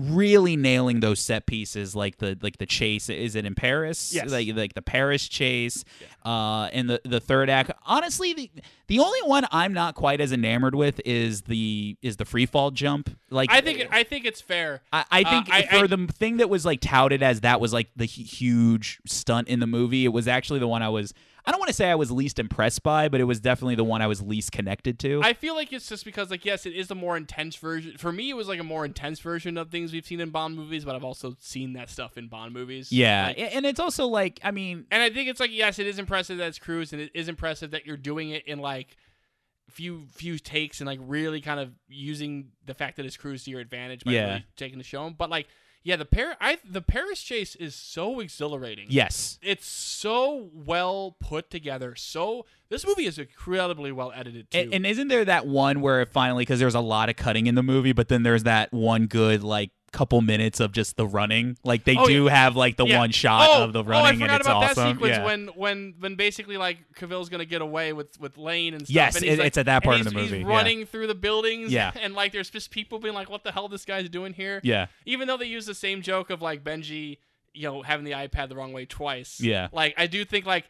really 0.00 0.56
nailing 0.56 1.00
those 1.00 1.20
set 1.20 1.46
pieces 1.46 1.94
like 1.94 2.18
the 2.18 2.38
like 2.42 2.58
the 2.58 2.66
chase 2.66 3.08
is 3.08 3.34
it 3.34 3.44
in 3.44 3.54
Paris 3.54 4.12
Yes. 4.14 4.30
like 4.30 4.48
like 4.54 4.74
the 4.74 4.82
Paris 4.82 5.28
chase 5.28 5.84
uh 6.24 6.68
and 6.72 6.88
the 6.88 7.00
the 7.04 7.20
third 7.20 7.50
act 7.50 7.70
honestly 7.84 8.32
the 8.32 8.50
the 8.86 8.98
only 8.98 9.20
one 9.22 9.44
I'm 9.52 9.72
not 9.72 9.94
quite 9.94 10.20
as 10.20 10.32
enamored 10.32 10.74
with 10.74 11.00
is 11.04 11.42
the 11.42 11.96
is 12.02 12.16
the 12.16 12.24
free 12.24 12.46
fall 12.46 12.70
jump 12.70 13.10
like 13.30 13.50
I 13.52 13.60
think 13.60 13.86
I 13.92 14.02
think 14.04 14.24
it's 14.24 14.40
fair. 14.40 14.82
I, 14.92 15.04
I 15.10 15.22
Uh, 15.22 15.30
think 15.30 15.50
I- 15.52 15.62
for 15.66 15.84
I- 15.84 15.86
the 15.86 16.06
thing 16.12 16.38
that 16.38 16.48
was 16.48 16.64
like 16.64 16.80
touted 16.80 17.22
as 17.22 17.42
that 17.42 17.60
was 17.60 17.72
like 17.72 17.88
the 17.96 18.06
huge 18.06 19.00
stunt 19.06 19.48
in 19.48 19.60
the 19.60 19.66
movie, 19.66 20.04
it 20.04 20.08
was 20.12 20.26
actually 20.28 20.58
the 20.60 20.68
one 20.68 20.82
I 20.82 20.88
was. 20.88 21.12
I 21.46 21.50
don't 21.50 21.58
want 21.60 21.68
to 21.68 21.74
say 21.74 21.90
I 21.90 21.94
was 21.94 22.10
least 22.10 22.38
impressed 22.38 22.82
by, 22.82 23.08
but 23.08 23.20
it 23.20 23.24
was 23.24 23.40
definitely 23.40 23.74
the 23.74 23.84
one 23.84 24.02
I 24.02 24.06
was 24.06 24.20
least 24.22 24.52
connected 24.52 24.98
to. 25.00 25.20
I 25.22 25.32
feel 25.32 25.54
like 25.54 25.72
it's 25.72 25.88
just 25.88 26.04
because, 26.04 26.30
like, 26.30 26.44
yes, 26.44 26.66
it 26.66 26.74
is 26.74 26.90
a 26.90 26.94
more 26.94 27.16
intense 27.16 27.56
version. 27.56 27.96
For 27.96 28.12
me, 28.12 28.30
it 28.30 28.34
was 28.34 28.48
like 28.48 28.60
a 28.60 28.64
more 28.64 28.84
intense 28.84 29.20
version 29.20 29.56
of 29.56 29.70
things 29.70 29.92
we've 29.92 30.04
seen 30.06 30.20
in 30.20 30.30
Bond 30.30 30.56
movies, 30.56 30.84
but 30.84 30.94
I've 30.94 31.04
also 31.04 31.36
seen 31.40 31.72
that 31.74 31.88
stuff 31.90 32.18
in 32.18 32.28
Bond 32.28 32.52
movies. 32.52 32.92
yeah, 32.92 33.28
Like, 33.28 33.38
and 33.54 33.64
it's 33.66 33.80
also 33.80 34.06
like 34.06 34.40
I 34.44 34.50
mean, 34.50 34.86
and 34.90 35.02
I 35.02 35.10
think 35.10 35.28
it's 35.28 35.40
like, 35.40 35.52
yes, 35.52 35.78
it 35.78 35.86
is 35.86 35.98
impressive 35.98 36.38
that 36.38 36.48
it's 36.48 36.58
Cruise, 36.58 36.92
and 36.92 37.00
it 37.00 37.10
is 37.14 37.28
impressive 37.28 37.70
that 37.72 37.86
you're 37.86 37.96
doing 37.96 38.30
it 38.30 38.46
in 38.46 38.58
like 38.58 38.96
few 39.70 40.06
few 40.12 40.38
takes 40.38 40.80
and 40.80 40.86
like 40.88 40.98
really 41.02 41.40
kind 41.40 41.60
of 41.60 41.70
using 41.88 42.48
the 42.66 42.74
fact 42.74 42.96
that 42.96 43.06
it's 43.06 43.16
Cruise 43.16 43.44
to 43.44 43.50
your 43.50 43.60
advantage 43.60 44.04
by 44.04 44.12
Yeah. 44.12 44.26
really 44.26 44.44
taking 44.56 44.78
the 44.78 44.84
show. 44.84 45.08
But 45.10 45.30
like, 45.30 45.46
yeah, 45.82 45.96
the 45.96 46.04
Par- 46.04 46.36
I 46.40 46.58
the 46.68 46.82
Paris 46.82 47.22
chase 47.22 47.54
is 47.56 47.74
so 47.74 48.20
exhilarating. 48.20 48.86
yes, 48.90 49.38
It's 49.42 49.66
so 49.66 50.50
well 50.52 51.16
put 51.20 51.50
together. 51.50 51.94
So 51.96 52.46
this 52.68 52.86
movie 52.86 53.06
is 53.06 53.18
incredibly 53.18 53.90
well 53.92 54.12
edited 54.14 54.50
too. 54.50 54.58
and, 54.58 54.74
and 54.74 54.86
isn't 54.86 55.08
there 55.08 55.24
that 55.24 55.46
one 55.46 55.80
where 55.80 56.00
it 56.02 56.08
finally 56.10 56.42
because 56.42 56.60
there's 56.60 56.74
a 56.74 56.80
lot 56.80 57.08
of 57.08 57.16
cutting 57.16 57.46
in 57.46 57.54
the 57.54 57.62
movie, 57.62 57.92
but 57.92 58.08
then 58.08 58.22
there's 58.22 58.44
that 58.44 58.72
one 58.72 59.06
good 59.06 59.42
like 59.42 59.70
couple 59.92 60.20
minutes 60.20 60.60
of 60.60 60.70
just 60.72 60.96
the 60.96 61.06
running. 61.06 61.56
Like 61.64 61.84
they 61.84 61.96
Oh, 61.96 62.06
do 62.06 62.26
have 62.26 62.54
like 62.56 62.76
the 62.76 62.86
Yeah. 62.86 62.98
one 62.98 63.10
shot 63.10 63.48
oh, 63.50 63.64
of 63.64 63.72
the 63.72 63.80
Oh, 63.82 63.86
I 63.88 63.90
running, 63.90 64.20
forgot 64.20 64.30
and 64.34 64.40
it's 64.40 64.46
about 64.48 64.62
awesome. 64.64 64.84
that 64.84 64.92
sequence 64.94 65.16
yeah. 65.16 65.24
when 65.24 65.46
when 65.48 65.94
when 65.98 66.14
basically 66.14 66.56
like 66.56 66.78
Cavill's 66.94 67.28
gonna 67.28 67.44
get 67.44 67.60
away 67.60 67.92
with 67.92 68.18
with 68.20 68.38
Lane 68.38 68.74
and 68.74 68.86
stuff. 68.86 68.94
Yes, 68.94 69.16
and 69.16 69.24
it- 69.24 69.38
like- 69.38 69.48
it's 69.48 69.58
at 69.58 69.66
that 69.66 69.82
part 69.82 69.98
of 69.98 70.04
the 70.04 70.12
movie, 70.12 70.38
He's 70.38 70.46
yeah. 70.46 70.48
running 70.48 70.86
through 70.86 71.08
the 71.08 71.14
buildings. 71.14 71.72
Yeah. 71.72 71.90
and 72.00 72.14
like 72.14 72.30
there's 72.32 72.50
just 72.50 72.70
people 72.70 72.98
being 73.00 73.14
like, 73.14 73.28
"What 73.28 73.42
the 73.44 73.50
hell 73.52 73.66
this 73.68 73.84
guy's 73.84 74.08
doing 74.08 74.32
here?" 74.32 74.60
yeah, 74.62 74.86
Even 75.06 75.26
though 75.26 75.36
they 75.36 75.46
use 75.46 75.66
the 75.66 75.74
same 75.74 76.02
joke 76.02 76.30
of 76.30 76.40
like 76.40 76.62
Benji, 76.62 77.18
you 77.52 77.64
know, 77.68 77.82
having 77.82 78.04
the 78.04 78.12
iPad 78.12 78.48
the 78.48 78.54
wrong 78.56 78.72
way 78.72 78.86
twice. 78.86 79.40
Yeah. 79.40 79.68
like 79.72 79.94
I 79.98 80.06
do 80.06 80.24
think 80.24 80.46
like. 80.46 80.66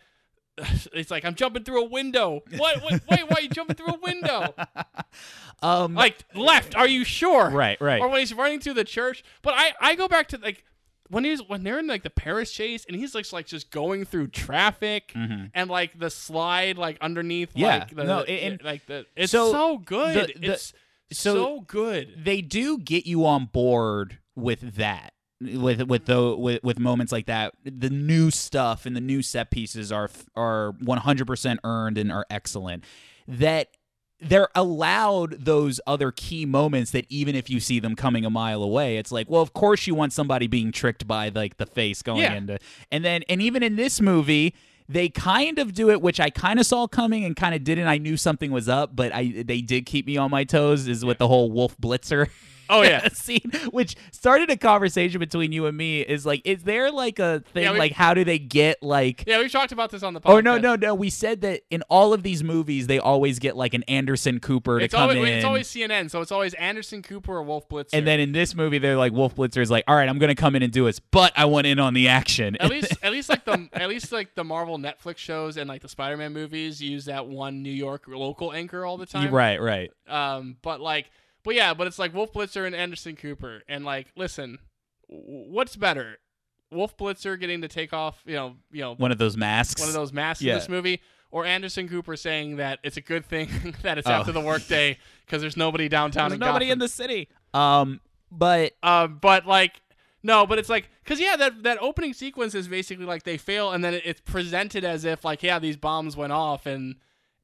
It's 0.93 1.10
like 1.10 1.24
I'm 1.24 1.35
jumping 1.35 1.64
through 1.64 1.82
a 1.85 1.89
window. 1.89 2.40
What? 2.56 2.82
what 2.82 2.93
wait, 3.09 3.20
why 3.28 3.36
are 3.36 3.40
you 3.40 3.48
jumping 3.48 3.77
through 3.77 3.94
a 3.94 3.98
window? 4.02 4.55
um, 5.62 5.94
Like 5.94 6.16
left? 6.35 6.74
Are 6.77 6.86
you 6.89 7.05
sure? 7.05 7.51
Right, 7.51 7.81
right. 7.81 8.01
Or 8.01 8.09
when 8.09 8.20
he's 8.20 8.35
running 8.35 8.60
through 8.60 8.74
the 8.74 8.85
church. 8.85 9.22
But 9.43 9.55
I, 9.56 9.72
I 9.81 9.94
go 9.94 10.09
back 10.09 10.28
to 10.28 10.39
like 10.39 10.64
when 11.09 11.24
he's 11.24 11.40
when 11.43 11.62
they're 11.64 11.78
in 11.78 11.86
like 11.86 12.02
the 12.02 12.10
Paris 12.10 12.52
chase 12.52 12.85
and 12.86 12.97
he's 12.97 13.14
like 13.14 13.31
like 13.32 13.47
just 13.47 13.70
going 13.70 14.05
through 14.05 14.28
traffic 14.28 15.12
and 15.14 15.70
like 15.70 15.98
the 15.98 16.10
slide 16.10 16.78
like 16.78 16.98
underneath 17.01 17.51
Mm-hmm. 17.51 17.59
Yeah. 17.60 17.78
like 17.78 17.94
the, 17.94 18.05
No, 18.05 18.20
and- 18.22 18.62
like 18.62 18.86
the 18.86 19.06
it's 19.16 19.32
so 19.32 19.51
so, 19.52 19.78
good 19.78 20.35
the- 20.35 20.39
the- 20.40 20.52
it's 20.52 20.72
so- 21.12 21.35
so, 21.35 21.60
good 21.62 22.14
they 22.24 22.40
do 22.43 22.78
get 22.78 23.06
you 23.06 23.27
on 23.27 23.47
board 23.47 24.18
with 24.36 24.77
that 24.77 25.12
with 25.40 25.82
with 25.84 26.04
the 26.06 26.36
with, 26.36 26.62
with 26.62 26.78
moments 26.78 27.12
like 27.12 27.26
that 27.26 27.54
the 27.64 27.88
new 27.90 28.30
stuff 28.30 28.84
and 28.86 28.94
the 28.94 29.00
new 29.00 29.22
set 29.22 29.50
pieces 29.50 29.90
are 29.90 30.10
are 30.36 30.74
100% 30.82 31.58
earned 31.64 31.98
and 31.98 32.12
are 32.12 32.26
excellent. 32.30 32.84
That 33.26 33.68
they're 34.22 34.48
allowed 34.54 35.44
those 35.46 35.80
other 35.86 36.12
key 36.12 36.44
moments 36.44 36.90
that 36.90 37.06
even 37.08 37.34
if 37.34 37.48
you 37.48 37.58
see 37.58 37.80
them 37.80 37.96
coming 37.96 38.26
a 38.26 38.28
mile 38.30 38.62
away 38.62 38.98
it's 38.98 39.10
like 39.10 39.30
well 39.30 39.40
of 39.40 39.54
course 39.54 39.86
you 39.86 39.94
want 39.94 40.12
somebody 40.12 40.46
being 40.46 40.72
tricked 40.72 41.06
by 41.08 41.30
like 41.30 41.56
the 41.56 41.64
face 41.64 42.02
going 42.02 42.20
Yeah. 42.20 42.34
into 42.34 42.58
and 42.92 43.02
then 43.02 43.22
and 43.30 43.40
even 43.40 43.62
in 43.62 43.76
this 43.76 43.98
movie 43.98 44.54
they 44.90 45.08
kind 45.08 45.58
of 45.58 45.72
do 45.72 45.88
it 45.88 46.02
which 46.02 46.20
i 46.20 46.28
kind 46.28 46.60
of 46.60 46.66
saw 46.66 46.86
coming 46.86 47.24
and 47.24 47.34
kind 47.34 47.54
of 47.54 47.64
didn't. 47.64 47.86
I 47.86 47.96
knew 47.96 48.18
something 48.18 48.50
was 48.50 48.68
up 48.68 48.94
but 48.94 49.10
i 49.14 49.42
they 49.46 49.62
did 49.62 49.86
keep 49.86 50.06
me 50.06 50.18
on 50.18 50.30
my 50.30 50.44
toes 50.44 50.86
is 50.86 51.02
with 51.02 51.16
the 51.16 51.28
whole 51.28 51.50
wolf 51.50 51.78
blitzer 51.78 52.28
Oh, 52.70 52.82
yeah. 52.82 53.09
scene 53.12 53.51
which 53.70 53.97
started 54.12 54.51
a 54.51 54.56
conversation 54.56 55.18
between 55.18 55.52
you 55.52 55.66
and 55.66 55.76
me 55.76 56.01
is 56.01 56.24
like 56.24 56.42
is 56.44 56.62
there 56.62 56.90
like 56.90 57.18
a 57.18 57.40
thing 57.52 57.64
Yeah, 57.64 57.72
we- 57.72 57.78
like 57.78 57.92
how 57.92 58.14
do 58.14 58.24
they 58.24 58.38
get 58.38 58.82
like 58.82 59.24
yeah 59.26 59.38
we've 59.38 59.52
talked 59.52 59.72
about 59.72 59.90
this 59.90 60.02
on 60.02 60.14
the 60.14 60.20
podcast 60.20 60.30
Oh 60.30 60.40
no 60.40 60.59
no 60.59 60.76
no! 60.76 60.94
We 60.94 61.10
said 61.10 61.40
that 61.42 61.62
in 61.70 61.82
all 61.90 62.12
of 62.12 62.22
these 62.22 62.42
movies, 62.44 62.86
they 62.86 62.98
always 62.98 63.38
get 63.38 63.56
like 63.56 63.74
an 63.74 63.82
Anderson 63.84 64.38
Cooper 64.40 64.78
to 64.78 64.84
it's 64.84 64.94
come 64.94 65.02
always 65.10 65.18
in, 65.18 65.24
it's 65.26 65.44
always 65.44 65.68
CNN 65.68 66.10
so 66.10 66.20
it's 66.20 66.32
always 66.32 66.55
Anderson 66.55 67.02
Cooper 67.02 67.32
or 67.36 67.42
Wolf 67.42 67.68
Blitzer 67.68 67.90
and 67.92 68.06
then 68.06 68.20
in 68.20 68.32
this 68.32 68.55
movie, 68.55 68.78
they're 68.78 68.97
like 68.97 69.12
Wolf 69.12 69.34
Blitzer 69.34 69.60
is 69.60 69.70
like, 69.70 69.84
"All 69.88 69.97
right, 69.97 70.09
I'm 70.09 70.18
going 70.18 70.28
to 70.28 70.34
come 70.34 70.55
in 70.55 70.62
and 70.62 70.72
do 70.72 70.86
this, 70.86 71.01
but 71.01 71.32
I 71.36 71.44
want 71.47 71.66
in 71.66 71.78
on 71.78 71.94
the 71.94 72.09
action." 72.09 72.56
at 72.56 72.70
least 72.70 72.92
at 73.02 73.12
least 73.12 73.28
like 73.28 73.44
the 73.44 73.68
at 73.72 73.88
least 73.88 74.12
like 74.12 74.34
the 74.34 74.44
Marvel 74.44 74.78
Netflix 74.78 75.18
shows 75.18 75.56
and 75.56 75.68
like 75.68 75.82
the 75.82 75.88
Spider-Man 75.88 76.32
movies 76.32 76.80
use 76.80 77.06
that 77.06 77.26
one 77.26 77.62
New 77.62 77.72
York 77.72 78.05
local 78.06 78.52
anchor 78.52 78.84
all 78.86 78.97
the 78.97 79.06
time 79.06 79.32
right, 79.32 79.60
right. 79.60 79.90
Um, 80.09 80.56
but 80.62 80.80
like, 80.80 81.10
but 81.44 81.54
yeah, 81.54 81.74
but 81.74 81.86
it's 81.86 81.98
like 81.98 82.14
Wolf 82.14 82.32
Blitzer 82.32 82.66
and 82.66 82.74
Anderson 82.74 83.16
Cooper, 83.16 83.62
and 83.68 83.84
like, 83.84 84.08
listen, 84.16 84.58
what's 85.08 85.76
better, 85.76 86.18
Wolf 86.70 86.96
Blitzer 86.96 87.38
getting 87.38 87.62
to 87.62 87.68
take 87.68 87.92
off, 87.92 88.22
you 88.26 88.34
know, 88.36 88.56
you 88.70 88.80
know, 88.80 88.94
One 88.94 89.12
of 89.12 89.18
those 89.18 89.36
masks. 89.36 89.80
one 89.80 89.88
of 89.88 89.94
those 89.94 90.12
masks 90.12 90.42
Yeah. 90.42 90.52
in 90.54 90.58
this 90.60 90.68
movie, 90.68 91.00
or 91.30 91.44
Anderson 91.44 91.88
Cooper 91.88 92.16
saying 92.16 92.56
that 92.56 92.78
it's 92.82 92.96
a 92.96 93.00
good 93.00 93.24
thing 93.24 93.48
that 93.82 93.98
it's 93.98 94.06
Oh. 94.08 94.12
after 94.12 94.32
the 94.32 94.40
workday 94.40 94.98
because 95.26 95.40
there's 95.40 95.56
nobody 95.56 95.88
downtown. 95.88 96.30
There's 96.30 96.36
in 96.40 96.40
nobody 96.46 96.66
Gotham. 96.66 96.72
in 96.72 96.78
the 96.80 96.88
city. 96.88 97.28
Um, 97.54 98.00
but 98.30 98.72
Um, 98.82 99.18
but 99.20 99.46
like, 99.46 99.80
no, 100.22 100.46
but 100.46 100.58
it's 100.58 100.68
like, 100.68 100.88
cause 101.04 101.18
yeah, 101.18 101.34
that 101.36 101.62
that 101.64 101.78
opening 101.80 102.12
sequence 102.12 102.54
is 102.54 102.68
basically 102.68 103.06
like 103.06 103.22
they 103.24 103.36
fail, 103.38 103.72
and 103.72 103.82
then 103.82 103.94
it, 103.94 104.02
it's 104.04 104.20
presented 104.20 104.84
as 104.84 105.04
if 105.04 105.24
like, 105.24 105.42
yeah, 105.42 105.58
these 105.58 105.76
bombs 105.76 106.16
went 106.16 106.32
off, 106.32 106.66
and 106.66 106.96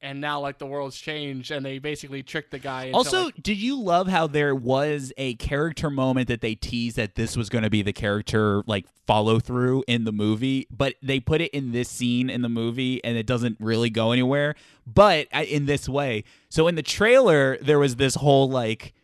and 0.06 0.20
now 0.20 0.38
like 0.38 0.58
the 0.58 0.66
world's 0.66 0.96
changed, 0.96 1.50
and 1.50 1.66
they 1.66 1.80
basically 1.80 2.22
tricked 2.22 2.52
the 2.52 2.60
guy. 2.60 2.84
Into, 2.84 2.96
also, 2.96 3.24
like, 3.24 3.42
did 3.42 3.58
you 3.58 3.80
love 3.80 4.06
how 4.06 4.28
there 4.28 4.54
was 4.54 5.12
a 5.16 5.34
character 5.34 5.90
moment 5.90 6.28
that 6.28 6.40
they 6.40 6.54
teased 6.54 6.96
that 6.96 7.16
this 7.16 7.36
was 7.36 7.48
going 7.48 7.64
to 7.64 7.70
be 7.70 7.82
the 7.82 7.92
character 7.92 8.62
like 8.66 8.86
follow 9.06 9.40
through 9.40 9.82
in 9.88 10.04
the 10.04 10.12
movie, 10.12 10.68
but 10.70 10.94
they 11.02 11.18
put 11.18 11.40
it 11.40 11.50
in 11.50 11.72
this 11.72 11.88
scene 11.88 12.30
in 12.30 12.42
the 12.42 12.48
movie 12.48 13.02
and 13.02 13.16
it 13.18 13.26
doesn't 13.26 13.56
really 13.58 13.90
go 13.90 14.12
anywhere. 14.12 14.54
But 14.86 15.26
in 15.32 15.66
this 15.66 15.88
way, 15.88 16.22
so 16.48 16.68
in 16.68 16.76
the 16.76 16.82
trailer 16.82 17.58
there 17.58 17.80
was 17.80 17.96
this 17.96 18.14
whole 18.14 18.48
like. 18.48 18.94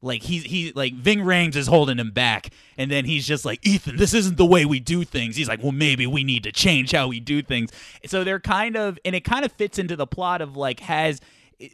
Like 0.00 0.22
he's 0.22 0.44
he 0.44 0.72
like 0.76 0.94
Ving 0.94 1.18
Rhames 1.20 1.56
is 1.56 1.66
holding 1.66 1.98
him 1.98 2.12
back, 2.12 2.50
and 2.76 2.88
then 2.90 3.04
he's 3.04 3.26
just 3.26 3.44
like 3.44 3.66
Ethan, 3.66 3.96
this 3.96 4.14
isn't 4.14 4.36
the 4.36 4.46
way 4.46 4.64
we 4.64 4.78
do 4.78 5.02
things. 5.04 5.34
He's 5.34 5.48
like, 5.48 5.60
well, 5.62 5.72
maybe 5.72 6.06
we 6.06 6.22
need 6.22 6.44
to 6.44 6.52
change 6.52 6.92
how 6.92 7.08
we 7.08 7.18
do 7.18 7.42
things. 7.42 7.70
So 8.06 8.22
they're 8.22 8.38
kind 8.38 8.76
of, 8.76 8.98
and 9.04 9.16
it 9.16 9.24
kind 9.24 9.44
of 9.44 9.50
fits 9.52 9.76
into 9.78 9.96
the 9.96 10.06
plot 10.06 10.40
of 10.40 10.56
like 10.56 10.78
has 10.80 11.20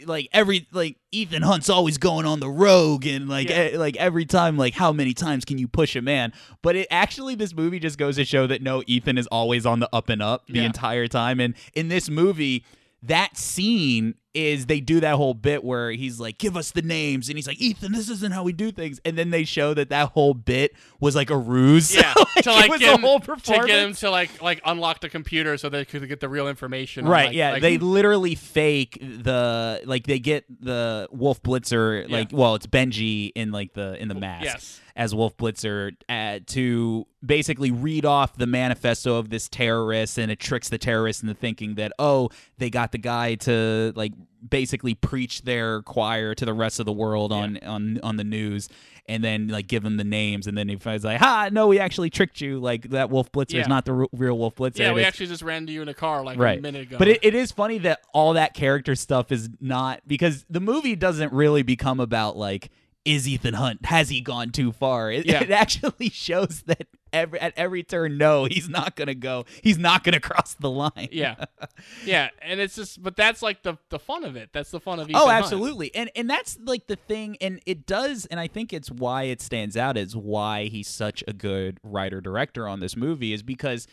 like 0.07 0.29
every 0.33 0.67
like 0.73 0.97
Ethan 1.13 1.43
Hunt's 1.43 1.69
always 1.69 1.99
going 1.99 2.25
on 2.25 2.41
the 2.41 2.49
rogue 2.49 3.07
and 3.07 3.29
like 3.29 3.51
Yeah. 3.51 3.69
e- 3.73 3.77
like 3.77 3.97
every 3.97 4.25
time 4.25 4.57
like 4.57 4.73
how 4.73 4.91
many 4.93 5.13
times 5.13 5.45
can 5.45 5.59
you 5.59 5.69
push 5.69 5.95
a 5.95 6.01
man 6.01 6.33
but 6.63 6.75
it 6.75 6.89
actually 6.91 7.35
this 7.35 7.55
movie 7.55 7.79
just 7.79 7.99
goes 7.99 8.17
to 8.17 8.25
show 8.25 8.47
that 8.47 8.63
no 8.63 8.83
Ethan 8.87 9.19
is 9.19 9.27
always 9.27 9.67
on 9.67 9.81
the 9.81 9.89
up 9.93 10.09
and 10.09 10.23
up 10.23 10.47
the 10.47 10.61
Yeah. 10.61 10.63
entire 10.65 11.07
time 11.07 11.39
and 11.39 11.53
in 11.75 11.89
this 11.89 12.09
movie 12.09 12.65
that 13.03 13.37
scene 13.37 14.15
is 14.35 14.67
they 14.67 14.81
do 14.81 15.01
that 15.01 15.15
whole 15.15 15.33
bit 15.35 15.63
where 15.65 15.91
he's 15.93 16.19
like 16.21 16.39
give 16.39 16.57
us 16.57 16.73
the 16.73 16.83
names 16.83 17.29
and 17.29 17.39
he's 17.39 17.47
like 17.47 17.61
Ethan 17.61 17.93
this 17.93 18.09
isn't 18.09 18.33
how 18.33 18.43
we 18.43 18.53
do 18.53 18.73
things 18.73 19.01
and 19.05 19.17
then 19.17 19.31
they 19.31 19.45
show 19.45 19.73
that 19.75 19.89
that 19.91 20.11
whole 20.11 20.35
bit 20.35 20.75
was 21.01 21.15
like 21.15 21.31
a 21.31 21.37
ruse 21.37 21.95
Yeah, 21.95 22.13
Like, 22.35 22.45
to 22.45 22.51
like 22.53 22.71
was 22.71 22.81
get 22.81 22.99
a 22.99 23.01
whole 23.01 23.21
him, 23.21 23.37
to 23.37 23.53
get 23.67 23.69
him 23.87 23.95
to 23.95 24.11
like 24.11 24.43
like 24.43 24.61
unlock 24.65 25.01
the 25.01 25.09
computer 25.09 25.57
so 25.57 25.69
they 25.69 25.85
could 25.85 26.07
get 26.09 26.21
the 26.21 26.29
real 26.29 26.49
information. 26.49 27.05
on, 27.05 27.11
Right, 27.11 27.27
like- 27.27 27.37
yeah. 27.37 27.53
like- 27.53 27.63
they 27.63 27.79
literally 27.79 28.35
fake 28.35 28.99
the 29.01 29.81
like 29.85 30.07
they 30.07 30.19
get 30.19 30.45
the 30.61 31.09
Wolf 31.13 31.43
Blitzer 31.43 32.09
like 32.11 32.29
well, 32.33 32.55
it's 32.57 32.67
Benji 32.67 33.31
in 33.35 33.53
like 33.53 33.73
the 33.75 34.01
in 34.01 34.09
the 34.09 34.15
mask 34.15 34.45
yes. 34.45 34.81
as 34.97 35.15
Wolf 35.15 35.37
Blitzer 35.37 35.93
uh, 36.09 36.41
to 36.47 37.07
basically 37.25 37.71
read 37.71 38.05
off 38.05 38.37
the 38.37 38.47
manifesto 38.47 39.17
of 39.17 39.31
this 39.31 39.49
terrorist 39.49 40.19
and 40.19 40.31
it 40.31 40.39
tricks 40.41 40.69
the 40.69 40.79
terrorist 40.79 41.23
into 41.23 41.35
thinking 41.35 41.77
that 41.77 41.93
oh, 41.99 42.31
they 42.59 42.71
got 42.71 42.93
the 42.93 42.99
guy 42.99 43.35
to 43.37 43.93
like 43.97 44.13
basically 44.49 44.95
preach 44.95 45.43
their 45.43 45.83
choir 45.83 46.35
to 46.35 46.45
the 46.45 46.55
rest 46.55 46.81
of 46.81 46.87
the 46.87 46.93
world 46.93 47.33
on 47.33 47.59
on 47.65 47.99
on 48.03 48.17
the 48.17 48.25
news 48.25 48.69
and 49.07 49.23
then 49.23 49.49
like 49.49 49.67
give 49.67 49.83
them 49.83 49.97
the 49.97 50.05
names 50.05 50.47
and 50.47 50.57
then 50.57 50.69
he 50.69 50.77
finds 50.77 51.05
like 51.05 51.19
ha 51.19 51.49
no 51.53 51.67
we 51.67 51.79
actually 51.79 52.11
tricked 52.11 52.41
you 52.41 52.59
like 52.59 52.91
that 52.91 53.11
wolf 53.11 53.31
blitzer 53.33 53.55
Yeah. 53.55 53.61
is 53.63 53.69
not 53.69 53.85
the 53.85 53.93
r- 53.93 54.09
real 54.13 54.37
wolf 54.39 54.55
blitzer 54.57 54.79
yeah, 54.81 54.93
we 54.93 55.01
it's- 55.01 55.09
actually 55.09 55.27
just 55.27 55.43
ran 55.43 55.67
to 55.67 55.73
you 55.73 55.83
in 55.83 55.89
a 55.89 55.95
car 55.95 56.23
like 56.23 56.39
right. 56.39 56.59
a 56.59 56.63
minute 56.63 56.83
ago. 56.83 56.97
But 56.99 57.09
it, 57.09 57.21
it 57.23 57.35
is 57.35 57.53
funny 57.53 57.79
that 57.79 58.01
all 58.13 58.35
that 58.35 58.55
character 58.55 58.95
stuff 58.95 59.33
is 59.33 59.49
not 59.61 60.01
because 60.07 60.45
the 60.51 60.61
movie 60.61 60.97
doesn't 60.97 61.33
really 61.33 61.63
become 61.63 62.01
about 62.01 62.37
like 62.37 62.71
is 63.05 63.29
Ethan 63.29 63.55
Hunt 63.55 63.85
has 63.87 64.09
he 64.09 64.21
gone 64.21 64.51
too 64.51 64.73
far? 64.73 65.11
It, 65.13 65.27
Yeah. 65.27 65.43
it 65.43 65.51
actually 65.51 66.09
shows 66.13 66.63
that 66.67 66.87
every 67.13 67.39
at 67.39 67.53
every 67.57 67.83
turn, 67.83 68.17
no, 68.19 68.47
he's 68.47 68.69
not 68.69 68.97
gonna 68.97 69.15
go. 69.15 69.45
He's 69.63 69.79
not 69.79 70.05
gonna 70.05 70.21
cross 70.29 70.55
the 70.55 70.71
line. 70.71 71.09
yeah, 71.13 71.45
yeah, 72.05 72.31
and 72.41 72.61
it's 72.61 72.75
just, 72.77 73.03
but 73.03 73.15
that's 73.17 73.43
like 73.43 73.63
the 73.63 73.77
the 73.91 73.99
fun 73.99 74.25
of 74.25 74.37
it. 74.37 74.51
That's 74.53 74.71
the 74.71 74.81
fun 74.81 75.01
of 75.01 75.07
oh, 75.07 75.11
Ethan 75.11 75.21
Oh, 75.23 75.27
Hunt. 75.27 75.45
absolutely. 75.45 75.95
And 75.95 76.11
and 76.17 76.29
that's 76.31 76.59
like 76.65 76.87
the 76.87 76.97
thing 76.97 77.37
and 77.41 77.61
it 77.67 77.87
does 77.87 78.27
and 78.27 78.41
I 78.41 78.47
think 78.49 78.73
it's 78.73 78.91
why 78.91 79.25
it 79.25 79.41
stands 79.43 79.77
out 79.77 79.97
is 79.99 80.17
why 80.17 80.65
he's 80.67 80.89
such 80.89 81.23
a 81.29 81.33
good 81.33 81.79
writer 81.83 82.21
director 82.21 82.67
on 82.67 82.81
this 82.81 82.97
movie 82.97 83.33
is 83.33 83.43
because 83.43 83.87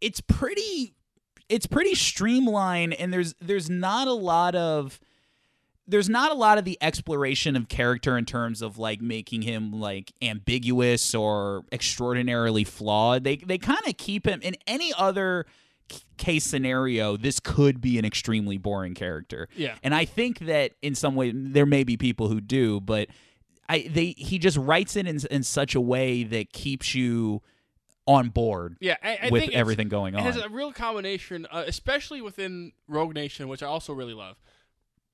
it's 0.00 0.20
pretty 0.20 0.94
it's 1.48 1.66
pretty 1.66 1.94
streamlined 1.94 2.94
and 2.94 3.12
there's 3.12 3.34
there's 3.40 3.70
not 3.70 4.08
a 4.08 4.12
lot 4.12 4.54
of 4.54 4.98
there's 5.86 6.08
not 6.08 6.30
a 6.32 6.34
lot 6.34 6.56
of 6.58 6.64
the 6.64 6.78
exploration 6.80 7.56
of 7.56 7.68
character 7.68 8.16
in 8.16 8.24
terms 8.24 8.62
of 8.62 8.78
like 8.78 9.00
making 9.00 9.42
him 9.42 9.72
like 9.72 10.12
ambiguous 10.22 11.14
or 11.14 11.64
extraordinarily 11.72 12.64
flawed. 12.64 13.24
They 13.24 13.36
they 13.36 13.58
kind 13.58 13.86
of 13.86 13.96
keep 13.96 14.26
him 14.26 14.40
in 14.42 14.56
any 14.66 14.92
other 14.96 15.46
case 16.16 16.44
scenario 16.44 17.14
this 17.18 17.38
could 17.40 17.80
be 17.82 17.98
an 17.98 18.04
extremely 18.06 18.56
boring 18.56 18.94
character. 18.94 19.48
Yeah. 19.54 19.74
And 19.82 19.94
I 19.94 20.06
think 20.06 20.38
that 20.40 20.72
in 20.80 20.94
some 20.94 21.14
way 21.14 21.30
there 21.34 21.66
may 21.66 21.84
be 21.84 21.98
people 21.98 22.28
who 22.28 22.40
do, 22.40 22.80
but 22.80 23.08
I 23.68 23.88
they 23.92 24.14
he 24.16 24.38
just 24.38 24.56
writes 24.56 24.96
it 24.96 25.06
in 25.06 25.20
in 25.30 25.42
such 25.42 25.74
a 25.74 25.80
way 25.80 26.24
that 26.24 26.52
keeps 26.52 26.94
you 26.94 27.42
on 28.06 28.28
board 28.28 28.76
Yeah, 28.80 28.96
I, 29.02 29.18
I 29.24 29.28
with 29.30 29.48
everything 29.50 29.88
going 29.88 30.14
It 30.14 30.18
on. 30.18 30.24
has 30.24 30.36
a 30.36 30.48
real 30.50 30.72
combination, 30.72 31.46
uh, 31.50 31.64
especially 31.66 32.20
within 32.20 32.72
Rogue 32.86 33.14
Nation, 33.14 33.48
which 33.48 33.62
I 33.62 33.66
also 33.66 33.92
really 33.94 34.12
love. 34.12 34.36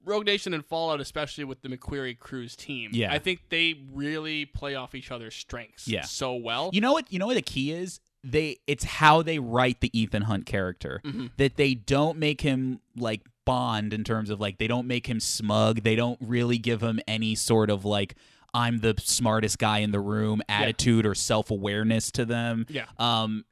Rogue 0.05 0.27
Nation 0.27 0.55
and 0.55 0.64
Fallout, 0.64 1.01
especially 1.01 1.44
with 1.44 1.62
the 1.62 1.68
McQuarrie 1.68 2.18
Cruise 2.18 2.56
team. 2.56 2.90
Yeah. 2.93 3.12
I 3.12 3.18
think 3.18 3.40
they 3.51 3.74
really 3.93 4.47
play 4.47 4.74
off 4.74 4.94
each 4.94 5.10
other's 5.10 5.35
strengths 5.35 5.86
Yeah. 5.86 6.02
so 6.02 6.35
well. 6.35 6.70
You 6.72 6.81
know 6.81 6.93
what? 6.93 7.12
You 7.12 7.18
know 7.18 7.27
what 7.27 7.35
the 7.35 7.43
key 7.43 7.72
is? 7.72 8.01
They 8.22 8.59
it's 8.66 8.85
how 8.85 9.22
they 9.22 9.39
write 9.39 9.81
the 9.81 9.90
Ethan 9.98 10.22
Hunt 10.22 10.47
character. 10.47 11.01
Mm-hmm. 11.05 11.27
That 11.39 11.56
they 11.56 11.74
don't 11.74 12.18
make 12.18 12.40
him 12.43 12.81
like 12.97 13.22
Bond 13.47 13.93
in 13.94 14.05
terms 14.05 14.31
of 14.31 14.40
like 14.40 14.59
they 14.59 14.66
don't 14.66 14.86
make 14.86 15.06
him 15.06 15.20
smug. 15.20 15.82
They 15.82 15.97
don't 15.97 16.18
really 16.20 16.59
give 16.59 16.82
him 16.82 17.01
any 17.09 17.35
sort 17.35 17.70
of 17.70 17.85
like 17.85 18.14
I'm 18.52 18.81
the 18.81 18.94
smartest 18.98 19.59
guy 19.59 19.78
in 19.78 19.90
the 19.93 20.01
room 20.01 20.43
attitude 20.48 21.06
or 21.06 21.14
self 21.14 21.51
awareness 21.51 22.10
to 22.12 22.24
them. 22.24 22.66
Yeah. 22.68 22.85
Um, 22.98 23.44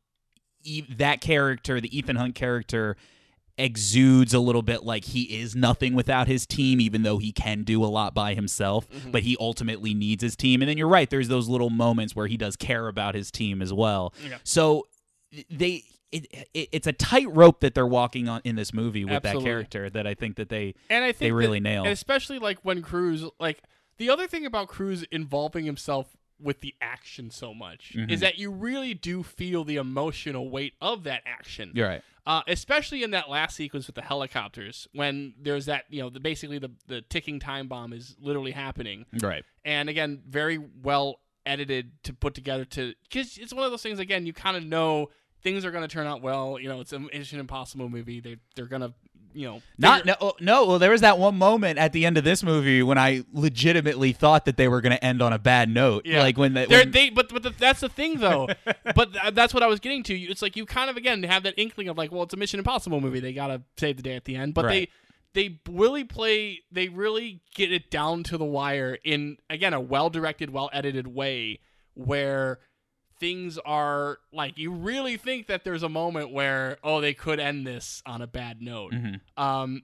e- 0.65 0.85
that 0.97 1.21
character, 1.21 1.81
the 1.81 1.97
Ethan 1.97 2.17
Hunt 2.17 2.35
character, 2.35 2.97
exudes 3.59 4.33
a 4.33 4.39
little 4.41 4.63
bit 4.63 4.85
like 4.85 5.05
he 5.05 5.41
is 5.41 5.55
nothing 5.57 5.95
without 5.95 6.27
his 6.29 6.47
team, 6.47 6.81
even 6.81 7.03
though 7.03 7.19
he 7.19 7.33
can 7.33 7.65
do 7.65 7.85
a 7.85 7.87
lot 7.87 8.15
by 8.15 8.35
himself. 8.35 8.89
Mm-hmm. 8.91 9.11
But 9.11 9.23
he 9.23 9.37
ultimately 9.41 9.95
needs 9.95 10.23
his 10.23 10.37
team. 10.37 10.63
And 10.63 10.69
then 10.69 10.79
you're 10.79 10.89
right. 10.89 11.11
There's 11.11 11.29
those 11.29 11.49
little 11.49 11.71
moments 11.71 12.15
where 12.17 12.27
he 12.27 12.37
does 12.37 12.57
care 12.57 12.89
about 12.89 13.15
his 13.15 13.31
team 13.31 13.61
as 13.61 13.73
well. 13.73 14.15
Yeah. 14.29 14.39
So 14.45 14.87
they. 15.51 15.83
It, 16.11 16.27
it, 16.55 16.71
it's 16.73 16.87
a 16.87 16.93
tightrope 16.95 17.61
that 17.61 17.75
they're 17.75 17.87
walking 17.87 18.31
on 18.31 18.41
in 18.43 18.57
this 18.57 18.73
movie 18.73 19.05
with 19.05 19.13
Absolutely. 19.13 19.43
that 19.43 19.47
character 19.47 19.91
that 19.91 20.07
I 20.07 20.15
think 20.15 20.37
that 20.37 20.49
they 20.49 20.75
and 20.89 21.05
I 21.05 21.09
think 21.09 21.19
they 21.19 21.33
really 21.33 21.59
that- 21.59 21.65
nail. 21.65 21.83
And 21.85 21.93
especially 21.93 22.39
like 22.39 22.61
when 22.63 22.81
Cruise, 22.81 23.25
like 23.39 23.63
the 23.99 24.09
other 24.09 24.27
thing 24.27 24.47
about 24.47 24.69
Cruise 24.69 25.03
involving 25.13 25.67
himself 25.67 26.07
with 26.41 26.61
the 26.63 26.75
action 26.81 27.31
so 27.31 27.53
much 27.53 27.93
Mm-hmm. 27.95 28.09
is 28.11 28.21
that 28.21 28.39
you 28.39 28.51
really 28.51 28.95
do 28.95 29.23
feel 29.23 29.65
the 29.65 29.77
emotional 29.77 30.49
weight 30.49 30.73
of 30.81 31.05
that 31.05 31.21
action. 31.27 31.73
You're 31.75 31.89
right. 31.89 32.03
Uh, 32.29 32.43
especially 32.47 33.03
in 33.03 33.13
that 33.13 33.31
last 33.31 33.57
sequence 33.57 33.87
with 33.87 33.97
the 33.97 34.03
helicopters 34.03 34.87
when 34.93 35.33
there's 35.41 35.65
that 35.65 35.85
you 35.89 36.03
know 36.03 36.11
the 36.11 36.21
basically 36.21 36.59
the 36.59 36.71
the 36.87 37.01
ticking 37.01 37.41
time 37.41 37.69
bomb 37.69 37.95
is 37.95 38.17
literally 38.21 38.51
happening. 38.51 39.07
Right. 39.23 39.45
and 39.65 39.89
again 39.89 40.21
very 40.29 40.59
well 40.59 41.21
edited 41.47 41.91
to 42.03 42.13
put 42.13 42.35
together 42.35 42.67
to 42.67 42.93
because 43.09 43.39
it's 43.39 43.55
one 43.55 43.65
of 43.65 43.71
those 43.71 43.83
things 43.83 43.99
again 43.99 44.27
you 44.27 44.35
kind 44.35 44.59
of 44.59 44.63
know 44.63 45.09
things 45.43 45.65
are 45.65 45.71
going 45.71 45.83
to 45.83 45.89
turn 45.89 46.07
out 46.07 46.21
well. 46.21 46.59
You 46.61 46.69
know 46.69 46.81
it's, 46.81 46.93
an 46.93 47.09
impossible 47.33 47.89
movie. 47.89 48.21
They 48.21 48.37
they're 48.55 48.67
going 48.67 48.83
to 48.83 48.93
you 49.39 49.47
know 49.47 49.63
Not 49.79 50.05
no 50.05 50.15
oh, 50.21 50.33
no. 50.41 50.67
Well, 50.67 50.79
there 50.79 50.91
was 50.91 51.01
that 51.03 51.19
one 51.19 51.37
moment 51.39 51.79
at 51.79 51.93
the 51.93 52.05
end 52.05 52.19
of 52.19 52.25
this 52.25 52.43
movie 52.43 52.83
when 52.83 52.99
I 52.99 53.23
legitimately 53.33 54.13
thought 54.13 54.45
that 54.47 54.57
they 54.57 54.67
were 54.69 54.81
going 54.81 54.93
to 54.97 55.05
end 55.05 55.23
on 55.23 55.33
a 55.33 55.39
bad 55.39 55.69
note. 55.69 56.05
Yeah. 56.07 56.23
Like 56.23 56.37
when, 56.37 56.55
the, 56.55 56.67
when 56.67 56.91
they 56.91 57.11
but 57.11 57.29
but 57.29 57.43
the, 57.43 57.51
that's 57.51 57.81
the 57.81 57.89
thing 57.89 58.19
though 58.19 58.49
but 58.95 59.13
th- 59.13 59.35
that's 59.35 59.55
what 59.55 59.63
i 59.63 59.67
was 59.67 59.81
getting 59.81 60.03
to 60.05 60.15
it's 60.19 60.43
like 60.43 60.57
you 60.57 60.67
kind 60.67 60.91
of 60.91 60.97
again 60.97 61.23
have 61.23 61.43
that 61.45 61.55
inkling 61.57 61.89
of 61.89 61.97
like 61.97 62.11
well 62.11 62.23
it's 62.25 62.35
a 62.35 62.37
mission 62.37 62.59
impossible 62.59 63.01
movie 63.01 63.21
they 63.21 63.33
gotta 63.33 63.63
save 63.77 63.97
the 63.97 64.03
day 64.03 64.17
at 64.17 64.25
the 64.25 64.37
end 64.37 64.55
but 64.55 64.65
Right. 64.65 64.91
they 65.35 65.49
they 65.49 65.61
really 65.73 66.05
play 66.05 66.61
they 66.73 66.89
really 66.89 67.41
get 67.55 67.73
it 67.73 67.91
down 67.91 68.23
to 68.25 68.39
the 68.39 68.45
wire 68.45 68.99
in 69.05 69.37
again 69.49 69.73
a 69.75 69.81
well 69.81 70.11
directed 70.11 70.51
well 70.51 70.69
edited 70.73 71.07
way 71.07 71.61
where 71.95 72.59
things 73.21 73.59
are 73.65 74.19
like 74.33 74.57
you 74.59 74.71
really 74.73 75.17
think 75.17 75.47
that 75.49 75.65
there's 75.65 75.83
a 75.83 75.89
moment 75.89 76.31
where 76.31 76.79
oh 76.85 77.01
they 77.01 77.15
could 77.15 77.41
end 77.41 77.67
this 77.67 78.03
on 78.07 78.23
a 78.23 78.27
bad 78.27 78.63
note. 78.63 78.93
Mhm. 78.93 79.21
um 79.37 79.83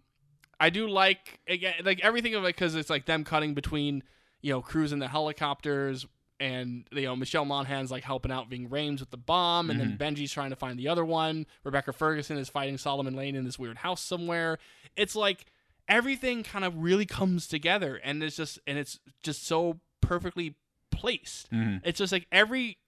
i 0.60 0.70
do 0.70 0.88
like 0.88 1.40
again 1.48 1.74
like 1.84 2.00
everything 2.00 2.34
of 2.34 2.44
it 2.44 2.48
because 2.54 2.74
it's 2.74 2.88
like 2.90 3.06
them 3.06 3.24
cutting 3.24 3.54
between 3.54 4.02
you 4.40 4.52
know 4.52 4.60
cruising 4.62 5.00
the 5.00 5.08
helicopters 5.08 6.06
and 6.40 6.84
you 6.92 7.02
know 7.02 7.16
michelle 7.16 7.44
monaghan's 7.44 7.90
like 7.90 8.04
helping 8.04 8.30
out 8.32 8.48
ving 8.48 8.68
Rhames 8.68 9.00
with 9.00 9.10
the 9.10 9.16
bomb 9.16 9.70
and 9.70 9.78
then 9.80 9.96
benji's 9.98 10.32
trying 10.32 10.50
to 10.50 10.56
find 10.56 10.78
the 10.78 10.88
other 10.88 11.04
one. 11.04 11.46
Rebecca 11.64 11.92
ferguson 11.92 12.36
is 12.38 12.48
fighting 12.48 12.76
solomon 12.78 13.14
lane 13.14 13.34
in 13.36 13.44
this 13.44 13.58
weird 13.58 13.78
house 13.78 14.00
somewhere. 14.02 14.58
It's 14.96 15.14
like 15.16 15.46
everything 15.88 16.42
kind 16.42 16.64
of 16.64 16.76
really 16.78 17.06
comes 17.06 17.46
together 17.46 18.00
and 18.02 18.22
it's 18.22 18.36
just 18.36 18.58
and 18.66 18.78
it's 18.78 18.98
just 19.22 19.46
so 19.46 19.80
perfectly 20.00 20.56
placed. 20.90 21.50
Mhm. 21.52 21.80
it's 21.84 21.98
just 21.98 22.12
like 22.12 22.26
every 22.32 22.78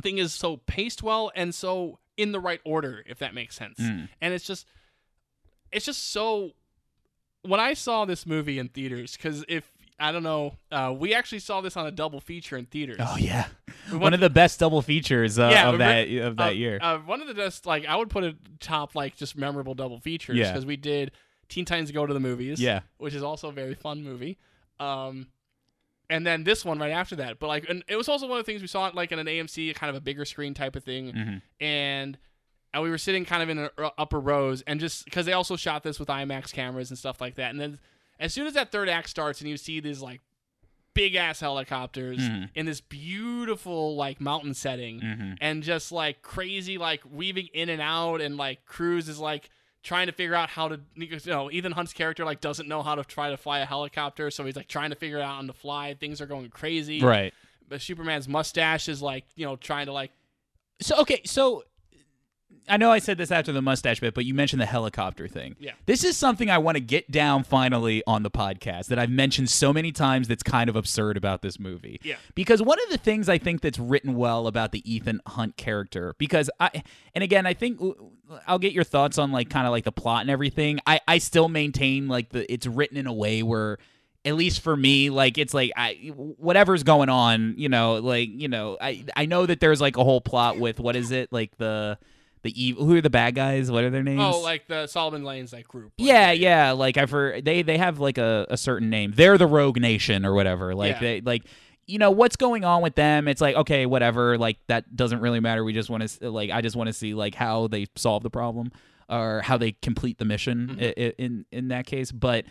thing 0.00 0.18
is 0.18 0.32
so 0.32 0.56
paced 0.58 1.02
well 1.02 1.30
and 1.34 1.54
so 1.54 1.98
in 2.16 2.32
the 2.32 2.40
right 2.40 2.60
order 2.64 3.02
if 3.06 3.18
that 3.18 3.34
makes 3.34 3.54
sense 3.56 3.78
Mm. 3.78 4.08
and 4.20 4.34
it's 4.34 4.46
just 4.46 4.66
it's 5.72 5.84
just 5.86 6.10
so 6.12 6.52
when 7.42 7.60
i 7.60 7.74
saw 7.74 8.04
this 8.04 8.26
movie 8.26 8.58
in 8.58 8.68
theaters 8.68 9.16
because 9.16 9.44
if 9.48 9.70
i 9.98 10.12
don't 10.12 10.22
know 10.22 10.54
uh, 10.72 10.94
we 10.96 11.14
actually 11.14 11.38
saw 11.38 11.60
this 11.60 11.76
on 11.76 11.86
a 11.86 11.90
double 11.90 12.20
feature 12.20 12.56
in 12.56 12.66
theaters 12.66 12.98
oh 13.00 13.16
yeah, 13.18 13.46
We 13.92 13.98
one 13.98 14.12
of 14.14 14.20
the 14.20 14.30
best 14.30 14.58
double 14.60 14.82
features 14.82 15.38
uh, 15.38 15.48
Yeah, 15.52 15.70
of 15.70 15.78
that 15.78 16.08
of 16.08 16.36
that 16.36 16.48
uh, 16.48 16.50
year. 16.50 16.78
uh, 16.82 16.98
one 16.98 17.20
of 17.22 17.28
the 17.28 17.34
best, 17.34 17.66
like 17.66 17.86
i 17.86 17.96
would 17.96 18.10
put 18.10 18.24
it 18.24 18.36
top 18.60 18.94
like 18.94 19.16
just 19.16 19.36
memorable 19.36 19.74
double 19.74 19.98
features 20.00 20.36
Yeah. 20.36 20.50
because 20.52 20.66
we 20.66 20.76
did 20.76 21.12
teen 21.48 21.64
titans 21.64 21.90
go 21.90 22.06
to 22.06 22.12
the 22.14 22.20
movies 22.20 22.60
Yeah. 22.60 22.80
which 22.98 23.14
is 23.14 23.22
also 23.22 23.48
a 23.48 23.52
very 23.52 23.74
fun 23.74 24.02
movie 24.04 24.38
um 24.78 25.28
and 26.10 26.26
then 26.26 26.44
this 26.44 26.64
one 26.64 26.78
right 26.78 26.90
after 26.92 27.16
that 27.16 27.38
but 27.38 27.46
like 27.46 27.66
and 27.68 27.82
it 27.88 27.96
was 27.96 28.08
also 28.08 28.26
one 28.28 28.38
of 28.38 28.44
the 28.44 28.50
things 28.52 28.60
we 28.60 28.68
saw 28.68 28.86
it 28.88 28.94
like 28.94 29.10
in 29.12 29.18
an 29.18 29.26
amc 29.26 29.74
kind 29.74 29.88
of 29.88 29.96
a 29.96 30.00
bigger 30.00 30.24
screen 30.26 30.52
type 30.52 30.76
of 30.76 30.84
thing 30.84 31.12
Mhm. 31.12 31.42
and 31.60 32.18
and 32.74 32.82
we 32.82 32.90
were 32.90 32.98
sitting 32.98 33.24
kind 33.24 33.42
of 33.42 33.48
in 33.48 33.56
the 33.56 33.72
uh, 33.82 33.90
upper 33.98 34.20
rows 34.20 34.62
and 34.66 34.78
just 34.80 35.04
because 35.06 35.24
they 35.26 35.32
also 35.32 35.56
shot 35.56 35.82
this 35.82 35.98
with 35.98 36.08
imax 36.08 36.52
cameras 36.52 36.90
and 36.90 36.98
stuff 36.98 37.20
like 37.20 37.36
that 37.36 37.50
and 37.50 37.60
then 37.60 37.78
as 38.18 38.34
soon 38.34 38.46
as 38.46 38.52
that 38.54 38.70
third 38.70 38.88
act 38.88 39.08
starts 39.08 39.40
and 39.40 39.48
you 39.48 39.56
see 39.56 39.80
these 39.80 40.02
like 40.02 40.20
big 40.92 41.14
ass 41.14 41.38
helicopters 41.40 42.18
Mhm. 42.18 42.50
in 42.54 42.66
this 42.66 42.80
beautiful 42.80 43.94
like 43.96 44.20
mountain 44.20 44.54
setting 44.54 45.00
Mhm. 45.00 45.36
and 45.40 45.62
just 45.62 45.92
like 45.92 46.20
crazy 46.22 46.78
like 46.78 47.02
weaving 47.10 47.48
in 47.54 47.68
and 47.68 47.80
out 47.80 48.20
and 48.20 48.36
like 48.36 48.66
Cruise 48.66 49.08
is 49.08 49.18
like 49.20 49.50
trying 49.82 50.06
to 50.06 50.12
figure 50.12 50.34
out 50.34 50.50
how 50.50 50.68
to 50.68 50.80
you 50.94 51.18
know 51.26 51.50
Ethan 51.50 51.72
Hunt's 51.72 51.92
character 51.92 52.24
like 52.24 52.40
doesn't 52.40 52.68
know 52.68 52.82
how 52.82 52.94
to 52.94 53.04
try 53.04 53.30
to 53.30 53.36
fly 53.36 53.60
a 53.60 53.66
helicopter 53.66 54.30
so 54.30 54.44
he's 54.44 54.56
like 54.56 54.68
trying 54.68 54.90
to 54.90 54.96
figure 54.96 55.18
it 55.18 55.22
out 55.22 55.38
on 55.38 55.46
the 55.46 55.54
fly 55.54 55.94
things 55.94 56.20
are 56.20 56.26
going 56.26 56.48
crazy 56.50 57.00
right. 57.02 57.32
but 57.68 57.80
Superman's 57.80 58.28
mustache 58.28 58.88
is 58.88 59.00
like 59.00 59.24
you 59.36 59.46
know 59.46 59.56
trying 59.56 59.86
to 59.86 59.92
like 59.92 60.12
So 60.82 60.96
okay, 61.00 61.20
so 61.24 61.64
I 62.68 62.76
know 62.76 62.90
I 62.90 62.98
said 62.98 63.18
this 63.18 63.30
after 63.30 63.52
the 63.52 63.62
mustache 63.62 64.00
bit, 64.00 64.14
but 64.14 64.24
you 64.24 64.34
mentioned 64.34 64.62
the 64.62 64.66
helicopter 64.66 65.26
thing. 65.26 65.56
Yeah. 65.58 65.72
This 65.86 66.04
is 66.04 66.16
something 66.16 66.50
I 66.50 66.58
want 66.58 66.76
to 66.76 66.80
get 66.80 67.10
down 67.10 67.42
finally 67.42 68.02
on 68.06 68.22
the 68.22 68.30
podcast 68.30 68.86
that 68.86 68.98
I've 68.98 69.10
mentioned 69.10 69.50
so 69.50 69.72
many 69.72 69.92
times 69.92 70.28
that's 70.28 70.42
kind 70.42 70.70
of 70.70 70.76
absurd 70.76 71.16
about 71.16 71.42
this 71.42 71.58
movie. 71.58 72.00
Yeah. 72.02 72.16
Because 72.34 72.62
one 72.62 72.78
of 72.82 72.90
the 72.90 72.98
things 72.98 73.28
I 73.28 73.38
think 73.38 73.60
that's 73.60 73.78
written 73.78 74.14
well 74.14 74.46
about 74.46 74.72
the 74.72 74.90
Ethan 74.90 75.20
Hunt 75.26 75.56
character, 75.56 76.14
because 76.18 76.48
I, 76.60 76.82
and 77.14 77.24
again, 77.24 77.46
I 77.46 77.54
think 77.54 77.80
I'll 78.46 78.58
get 78.58 78.72
your 78.72 78.84
thoughts 78.84 79.18
on 79.18 79.32
like 79.32 79.50
kind 79.50 79.66
of 79.66 79.72
like 79.72 79.84
the 79.84 79.92
plot 79.92 80.22
and 80.22 80.30
everything. 80.30 80.80
I, 80.86 81.00
I 81.08 81.18
still 81.18 81.48
maintain 81.48 82.08
like 82.08 82.30
the, 82.30 82.50
it's 82.52 82.66
written 82.66 82.96
in 82.96 83.06
a 83.06 83.12
way 83.12 83.42
where 83.42 83.78
at 84.24 84.34
least 84.34 84.60
for 84.60 84.76
me 84.76 85.08
like 85.08 85.38
it's 85.38 85.54
like 85.54 85.70
i 85.76 85.94
whatever's 86.14 86.82
going 86.82 87.08
on 87.08 87.54
you 87.56 87.70
know 87.70 87.94
like 87.94 88.28
you 88.30 88.48
know 88.48 88.76
i 88.78 89.02
i 89.16 89.24
know 89.24 89.46
that 89.46 89.60
there's 89.60 89.80
like 89.80 89.96
a 89.96 90.04
whole 90.04 90.20
plot 90.20 90.58
with 90.58 90.78
what 90.78 90.94
is 90.94 91.10
it 91.10 91.32
like 91.32 91.56
the 91.56 91.96
the 92.42 92.62
evil 92.64 92.84
who 92.86 92.96
are 92.96 93.00
the 93.00 93.10
bad 93.10 93.34
guys? 93.34 93.70
What 93.70 93.84
are 93.84 93.90
their 93.90 94.02
names? 94.02 94.20
oh 94.22 94.40
like 94.40 94.66
the 94.68 94.86
Solomon 94.86 95.24
Lane's 95.24 95.52
like 95.52 95.68
group. 95.68 95.92
Like, 95.98 96.08
yeah 96.08 96.32
yeah 96.32 96.72
like 96.72 96.96
i've 96.96 97.10
heard 97.10 97.44
they 97.44 97.62
they 97.62 97.76
have 97.78 97.98
like 98.00 98.18
a, 98.18 98.46
a 98.50 98.56
certain 98.56 98.90
name. 98.90 99.12
They're 99.14 99.38
the 99.38 99.46
rogue 99.46 99.78
nation 99.80 100.24
or 100.24 100.34
whatever. 100.34 100.74
Like 100.74 100.94
Yeah. 100.94 101.00
they 101.00 101.20
like 101.20 101.42
you 101.86 101.98
know 101.98 102.10
what's 102.12 102.36
going 102.36 102.64
on 102.64 102.82
with 102.82 102.94
them? 102.94 103.26
It's 103.28 103.40
like 103.40 103.56
okay 103.56 103.84
whatever 103.86 104.38
like 104.38 104.58
that 104.68 104.94
doesn't 104.96 105.20
really 105.20 105.40
matter. 105.40 105.64
We 105.64 105.72
just 105.72 105.90
want 105.90 106.08
to 106.08 106.30
like 106.30 106.50
i 106.50 106.60
just 106.60 106.76
want 106.76 106.86
to 106.88 106.92
see 106.92 107.14
like 107.14 107.34
how 107.34 107.66
they 107.68 107.86
solve 107.96 108.22
the 108.22 108.30
problem 108.30 108.70
or 109.08 109.40
how 109.42 109.56
they 109.58 109.72
complete 109.72 110.18
the 110.18 110.24
mission 110.24 110.76
Mm-hmm. 110.78 110.80
i 110.82 111.06
i 111.06 111.12
in 111.18 111.44
in 111.50 111.68
that 111.68 111.86
case. 111.86 112.12
But 112.12 112.44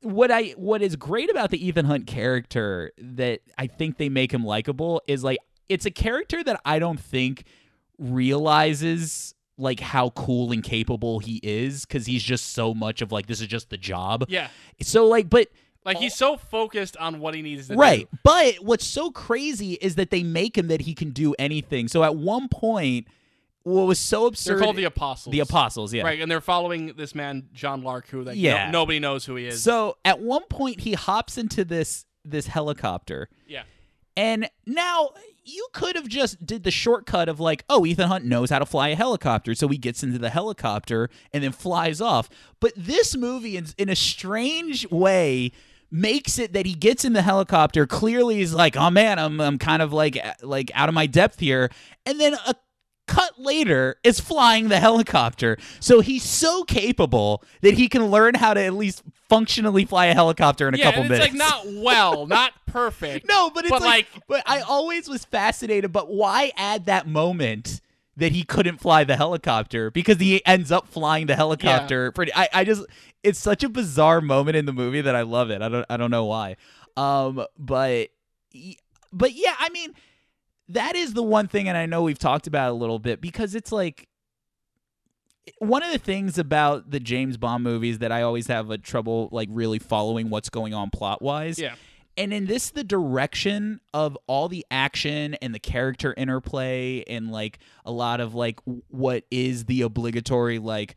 what 0.00 0.30
I 0.30 0.50
what 0.56 0.80
is 0.80 0.94
great 0.94 1.28
about 1.28 1.50
the 1.50 1.66
Ethan 1.66 1.84
Hunt 1.86 2.06
character 2.06 2.92
that 2.98 3.40
I 3.58 3.66
think 3.66 3.98
they 3.98 4.08
make 4.08 4.32
him 4.32 4.44
likable 4.44 5.02
is 5.08 5.24
like 5.24 5.38
it's 5.68 5.84
a 5.86 5.90
character 5.90 6.42
that 6.44 6.60
I 6.64 6.78
don't 6.78 7.00
think 7.00 7.44
realizes 7.98 9.34
like 9.56 9.80
how 9.80 10.10
cool 10.10 10.52
and 10.52 10.62
capable 10.62 11.18
he 11.18 11.40
is 11.42 11.84
cuz 11.84 12.06
he's 12.06 12.22
just 12.22 12.52
so 12.52 12.72
much 12.74 13.02
of 13.02 13.10
like 13.10 13.26
this 13.26 13.40
is 13.40 13.46
just 13.48 13.70
the 13.70 13.76
job. 13.76 14.24
yeah 14.28 14.48
So 14.80 15.06
like 15.06 15.28
but 15.28 15.48
like 15.84 15.96
he's 15.98 16.14
so 16.14 16.36
focused 16.36 16.96
on 16.98 17.18
what 17.18 17.34
he 17.34 17.42
needs 17.42 17.68
to 17.68 17.74
right. 17.74 18.08
do 18.10 18.18
But 18.22 18.56
what's 18.56 18.86
so 18.86 19.10
crazy 19.10 19.72
is 19.74 19.94
that 19.96 20.10
they 20.10 20.22
make 20.22 20.56
him 20.58 20.68
that 20.68 20.82
he 20.82 20.94
can 20.94 21.10
do 21.10 21.34
anything. 21.38 21.88
So 21.88 22.04
at 22.04 22.14
one 22.16 22.48
point 22.48 23.06
what 23.64 23.86
was 23.86 23.98
so 23.98 24.26
absurd 24.26 24.54
they're 24.58 24.64
called 24.64 24.76
the 24.76 24.84
apostles 24.84 25.32
the 25.32 25.40
apostles, 25.40 25.92
yeah. 25.92 26.02
right 26.04 26.20
and 26.20 26.30
they're 26.30 26.40
following 26.40 26.94
this 26.96 27.14
man 27.14 27.48
John 27.52 27.82
Lark 27.82 28.08
who 28.08 28.22
like 28.22 28.36
Yeah. 28.36 28.66
no- 28.66 28.80
nobody 28.80 28.98
knows 29.00 29.24
who 29.24 29.34
he 29.36 29.46
is 29.46 29.62
So 29.62 29.96
at 30.04 30.20
one 30.20 30.44
point 30.44 30.80
he 30.80 30.92
hops 30.92 31.36
into 31.36 31.64
this 31.64 32.04
this 32.24 32.46
helicopter 32.46 33.28
yeah 33.46 33.62
And 34.18 34.50
now 34.66 35.10
you 35.44 35.68
could 35.72 35.94
have 35.94 36.08
just 36.08 36.44
did 36.44 36.64
the 36.64 36.72
shortcut 36.72 37.28
of 37.28 37.38
like, 37.38 37.64
oh, 37.70 37.86
Ethan 37.86 38.08
Hunt 38.08 38.24
knows 38.24 38.50
how 38.50 38.58
to 38.58 38.66
fly 38.66 38.88
a 38.88 38.96
helicopter, 38.96 39.54
so 39.54 39.68
he 39.68 39.78
gets 39.78 40.02
into 40.02 40.18
the 40.18 40.28
helicopter 40.28 41.08
and 41.32 41.44
then 41.44 41.52
flies 41.52 42.00
off. 42.00 42.28
But 42.58 42.72
this 42.76 43.16
movie, 43.16 43.56
in, 43.56 43.66
in 43.78 43.88
a 43.88 43.94
strange 43.94 44.90
way, 44.90 45.52
makes 45.92 46.36
it 46.36 46.52
that 46.52 46.66
he 46.66 46.74
gets 46.74 47.04
in 47.04 47.12
the 47.12 47.22
helicopter. 47.22 47.86
Clearly, 47.86 48.40
is 48.40 48.52
like, 48.52 48.76
oh 48.76 48.90
man, 48.90 49.20
I'm 49.20 49.40
I'm 49.40 49.56
kind 49.56 49.82
of 49.82 49.92
like 49.92 50.18
like 50.42 50.72
out 50.74 50.88
of 50.88 50.96
my 50.96 51.06
depth 51.06 51.38
here, 51.38 51.70
and 52.04 52.18
then 52.20 52.34
a 52.34 52.56
cut 53.08 53.38
later 53.40 53.96
is 54.04 54.20
flying 54.20 54.68
the 54.68 54.78
helicopter. 54.78 55.56
So 55.80 56.00
he's 56.00 56.22
so 56.22 56.62
capable 56.64 57.42
that 57.62 57.74
he 57.74 57.88
can 57.88 58.06
learn 58.06 58.34
how 58.34 58.54
to 58.54 58.60
at 58.62 58.74
least 58.74 59.02
functionally 59.28 59.84
fly 59.84 60.06
a 60.06 60.14
helicopter 60.14 60.68
in 60.68 60.74
a 60.74 60.78
yeah 60.78 60.84
couple 60.84 61.02
and 61.02 61.10
it's 61.12 61.18
minutes. 61.34 61.40
like 61.40 61.66
not 61.66 61.82
well 61.84 62.26
not 62.38 62.52
perfect 62.66 63.26
No, 63.28 63.50
but 63.50 63.64
it's 63.64 63.70
But, 63.70 63.82
like, 63.82 64.06
like- 64.14 64.22
but 64.28 64.42
I 64.46 64.60
always 64.60 65.08
was 65.08 65.24
fascinated. 65.24 65.92
But 65.92 66.08
why 66.10 66.52
add 66.56 66.86
that 66.86 67.06
moment 67.08 67.80
that 68.16 68.32
he 68.32 68.42
couldn't 68.42 68.78
fly 68.78 69.04
the 69.04 69.16
helicopter 69.16 69.90
because 69.90 70.18
he 70.18 70.44
ends 70.46 70.70
up 70.72 70.88
flying 70.88 71.26
the 71.26 71.36
helicopter? 71.36 72.06
yeah. 72.06 72.10
Pretty. 72.10 72.32
I, 72.34 72.48
I 72.52 72.64
just, 72.64 72.84
it's 73.22 73.38
such 73.38 73.62
a 73.64 73.68
bizarre 73.68 74.20
moment 74.20 74.56
in 74.56 74.66
the 74.66 74.72
movie 74.72 75.00
that 75.02 75.14
I 75.14 75.22
love 75.22 75.50
it. 75.50 75.62
I 75.62 75.68
don't, 75.68 75.86
I 75.88 75.96
don't 75.96 76.10
know 76.10 76.24
why. 76.24 76.56
Um, 76.96 77.44
but, 77.58 78.08
but 79.12 79.32
yeah, 79.34 79.54
I 79.58 79.68
mean, 79.70 79.94
that 80.68 80.96
is 80.96 81.14
the 81.14 81.22
one 81.22 81.48
thing, 81.48 81.68
and 81.68 81.76
I 81.76 81.86
know 81.86 82.02
we've 82.02 82.18
talked 82.18 82.46
about 82.46 82.70
a 82.70 82.74
little 82.74 82.98
bit 82.98 83.20
because 83.20 83.54
it's 83.54 83.72
like 83.72 84.08
one 85.58 85.82
of 85.82 85.92
the 85.92 85.98
things 85.98 86.38
about 86.38 86.90
the 86.90 87.00
James 87.00 87.36
Bond 87.36 87.64
movies 87.64 87.98
that 87.98 88.12
I 88.12 88.22
always 88.22 88.46
have 88.48 88.70
a 88.70 88.78
trouble 88.78 89.28
like 89.32 89.48
really 89.50 89.78
following 89.78 90.30
what's 90.30 90.48
going 90.48 90.74
on 90.74 90.90
plot 90.90 91.22
wise 91.22 91.58
yeah. 91.58 91.74
and 92.16 92.32
in 92.32 92.46
this 92.46 92.70
the 92.70 92.84
direction 92.84 93.80
of 93.94 94.16
all 94.26 94.48
the 94.48 94.64
action 94.70 95.34
and 95.40 95.54
the 95.54 95.58
character 95.58 96.14
interplay 96.16 97.02
and 97.06 97.30
like 97.30 97.58
a 97.84 97.92
lot 97.92 98.20
of 98.20 98.34
like 98.34 98.60
what 98.88 99.24
is 99.30 99.64
the 99.64 99.82
obligatory 99.82 100.58
like 100.58 100.96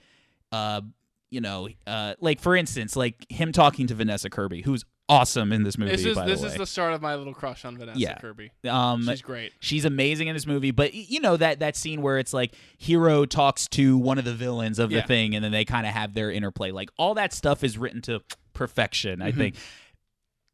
uh 0.52 0.82
you 1.30 1.42
know 1.42 1.70
uh 1.88 2.16
like 2.20 2.40
for 2.42 2.56
instance 2.56 2.96
like 2.96 3.26
him 3.30 3.52
talking 3.52 3.88
to 3.88 3.96
Vanessa 3.96 4.30
Kirby 4.30 4.62
who's 4.62 4.84
awesome 5.12 5.52
in 5.52 5.64
this 5.64 5.78
movie. 5.78 5.92
This 5.92 6.06
is 6.06 6.16
by 6.16 6.26
this 6.26 6.42
the 6.42 6.48
is 6.48 6.56
the 6.56 6.66
start 6.66 6.94
of 6.94 7.02
my 7.02 7.16
little 7.16 7.34
crush 7.34 7.66
on 7.66 7.78
Vanessa 7.78 8.00
Yeah. 8.00 8.18
Kirby. 8.18 8.52
um, 8.68 9.06
She's 9.06 9.22
great. 9.22 9.52
She's 9.60 9.86
amazing 9.86 10.28
in 10.28 10.34
this 10.34 10.48
movie, 10.48 10.72
but 10.72 10.94
you 10.94 11.20
know 11.20 11.36
that 11.38 11.60
that 11.60 11.76
scene 11.76 12.02
where 12.02 12.18
it's 12.18 12.34
like 12.34 12.54
hero 12.78 13.26
talks 13.26 13.68
to 13.70 13.98
one 13.98 14.18
of 14.18 14.26
the 14.26 14.34
villains 14.34 14.80
of 14.80 14.90
the 14.90 15.02
thing, 15.02 15.36
and 15.36 15.44
then 15.44 15.52
they 15.52 15.66
kind 15.66 15.86
of 15.86 15.94
have 15.94 16.14
their 16.14 16.32
interplay. 16.32 16.72
Like 16.72 16.90
all 16.98 17.14
that 17.16 17.34
stuff 17.34 17.64
is 17.64 17.78
written 17.78 18.02
to 18.04 18.22
perfection. 18.54 19.20
Mm-hmm. 19.20 19.28
I 19.28 19.32
think 19.32 19.56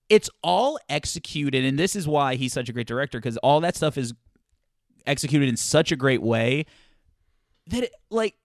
it's 0.10 0.30
all 0.42 0.80
executed, 0.90 1.64
and 1.64 1.78
this 1.78 1.96
is 1.96 2.08
why 2.08 2.36
he's 2.36 2.54
such 2.54 2.68
a 2.70 2.74
great 2.74 2.88
director 2.88 3.20
because 3.20 3.38
all 3.38 3.60
that 3.62 3.76
stuff 3.76 3.98
is 3.98 4.14
executed 5.06 5.48
in 5.50 5.58
such 5.58 5.92
a 5.92 5.96
great 5.96 6.22
way 6.22 6.66
that 7.68 7.84
it, 7.84 7.94
like. 8.10 8.36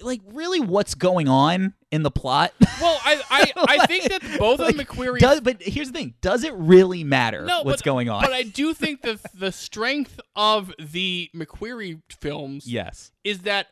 Like 0.00 0.20
really, 0.26 0.60
what's 0.60 0.94
going 0.94 1.28
on 1.28 1.74
in 1.90 2.02
the 2.02 2.10
plot? 2.10 2.52
Well, 2.80 2.98
I 3.04 3.22
I, 3.30 3.52
I 3.80 3.86
think 3.86 4.04
that 4.04 4.22
both 4.38 4.60
of 4.60 4.66
the 4.66 4.76
Like, 4.76 4.88
McQuarrie 4.88 5.18
does, 5.18 5.40
but 5.40 5.62
here's 5.62 5.90
the 5.90 5.98
thing: 5.98 6.14
does 6.20 6.44
it 6.44 6.54
really 6.54 7.04
matter 7.04 7.44
no, 7.44 7.62
what's 7.62 7.82
but, 7.82 7.86
going 7.86 8.08
on? 8.08 8.22
But 8.22 8.32
I 8.32 8.42
do 8.42 8.74
think 8.74 9.02
that 9.02 9.20
the 9.34 9.52
strength 9.52 10.20
of 10.34 10.72
the 10.78 11.30
McQuarrie 11.34 12.00
films 12.20 12.66
yes, 12.66 13.12
is 13.22 13.40
that 13.40 13.68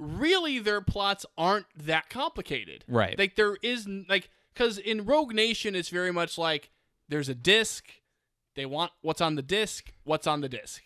really 0.00 0.58
their 0.58 0.80
plots 0.80 1.26
aren't 1.36 1.66
that 1.76 2.08
complicated. 2.08 2.84
Right. 2.88 3.18
Like 3.18 3.36
there 3.36 3.56
is 3.62 3.86
like 4.08 4.30
because 4.54 4.78
in 4.78 5.04
Rogue 5.04 5.34
Nation 5.34 5.74
it's 5.74 5.90
very 5.90 6.12
much 6.12 6.38
like 6.38 6.70
there's 7.08 7.28
a 7.28 7.34
disc, 7.34 7.84
they 8.56 8.66
want 8.66 8.92
what's 9.02 9.20
on 9.20 9.34
the 9.34 9.42
disc, 9.42 9.92
what's 10.04 10.26
on 10.26 10.40
the 10.40 10.48
disc. 10.48 10.82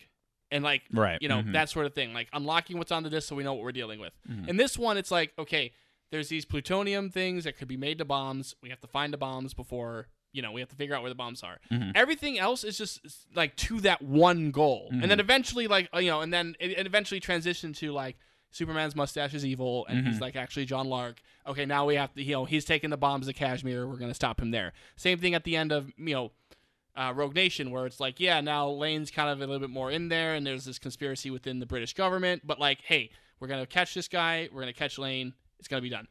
And 0.55 0.65
like 0.65 0.83
Right, 0.93 1.19
you 1.21 1.29
know, 1.29 1.43
mhm. 1.43 1.53
that 1.53 1.69
sort 1.69 1.85
of 1.85 1.95
thing. 1.95 2.15
Like 2.15 2.29
unlocking 2.33 2.79
what's 2.79 2.93
on 2.93 3.03
the 3.03 3.11
disc 3.11 3.29
so 3.29 3.37
we 3.37 3.45
know 3.45 3.53
what 3.53 3.63
we're 3.63 3.73
dealing 3.73 4.01
with. 4.01 4.13
In 4.49 4.57
this 4.57 4.79
one 4.79 4.97
it's 4.97 5.11
like, 5.11 5.33
okay, 5.39 5.73
there's 6.11 6.29
these 6.29 6.45
plutonium 6.45 7.11
things 7.11 7.45
that 7.45 7.59
could 7.59 7.69
be 7.69 7.77
made 7.77 7.99
to 7.99 8.05
bombs. 8.05 8.55
We 8.63 8.71
have 8.71 8.81
to 8.81 8.87
find 8.87 9.13
the 9.13 9.19
bombs 9.19 9.53
before 9.53 10.07
you 10.35 10.43
know, 10.43 10.51
we 10.51 10.61
have 10.61 10.69
to 10.69 10.75
figure 10.77 10.97
out 10.97 11.03
where 11.03 11.11
the 11.11 11.15
bombs 11.15 11.43
are. 11.45 11.59
Everything 11.95 12.39
else 12.41 12.65
is 12.65 12.77
just 12.77 13.01
like 13.37 13.55
to 13.57 13.81
that 13.83 14.03
one 14.03 14.51
goal, 14.51 14.89
and 14.91 15.09
then 15.11 15.21
eventually, 15.21 15.69
like 15.69 15.89
uh, 15.95 15.99
you 15.99 16.11
know, 16.11 16.23
and 16.23 16.33
then 16.33 16.57
it, 16.59 16.73
it 16.73 16.87
eventually 16.87 17.21
transitioned 17.21 17.77
to 17.77 17.93
like 17.93 18.17
Superman's 18.51 18.97
mustache 18.97 19.33
is 19.35 19.45
evil, 19.47 19.87
and 19.89 20.07
he's 20.07 20.21
like 20.21 20.37
actually 20.37 20.65
John 20.65 20.89
Lark. 20.89 21.21
Okay, 21.47 21.67
now 21.67 21.87
we 21.87 21.97
have 21.97 22.13
to, 22.15 22.23
you 22.23 22.33
know, 22.33 22.45
he's 22.45 22.65
taking 22.65 22.91
the 22.91 22.97
bombs 22.97 23.27
to 23.27 23.33
Kashmir. 23.33 23.87
We're 23.87 23.97
gonna 23.97 24.15
stop 24.15 24.41
him 24.41 24.51
there. 24.51 24.73
Same 24.97 25.19
thing 25.19 25.35
at 25.35 25.45
the 25.45 25.57
end 25.57 25.73
of 25.73 25.91
you 25.97 26.15
know. 26.15 26.33
Uh, 26.97 27.13
Rogue 27.15 27.35
Nation, 27.35 27.71
where 27.73 27.87
it's 27.87 27.99
like, 27.99 28.21
yeah, 28.21 28.41
now 28.41 28.69
Lane's 28.69 29.11
kind 29.11 29.29
of 29.29 29.39
a 29.39 29.47
little 29.47 29.59
bit 29.59 29.71
more 29.71 29.91
in 29.91 30.09
there, 30.09 30.35
and 30.35 30.47
there's 30.47 30.65
this 30.65 30.79
conspiracy 30.79 31.29
within 31.31 31.59
the 31.59 31.67
British 31.67 31.93
government. 31.93 32.43
But 32.47 32.61
like, 32.61 32.83
hey, 32.83 33.11
we're 33.41 33.49
gonna 33.49 33.67
catch 33.67 33.95
this 33.95 34.07
guy. 34.07 34.49
We're 34.53 34.61
gonna 34.61 34.73
catch 34.73 34.97
Lane. 34.99 35.35
It's 35.59 35.67
gonna 35.67 35.83
be 35.83 35.89
done. 35.91 36.07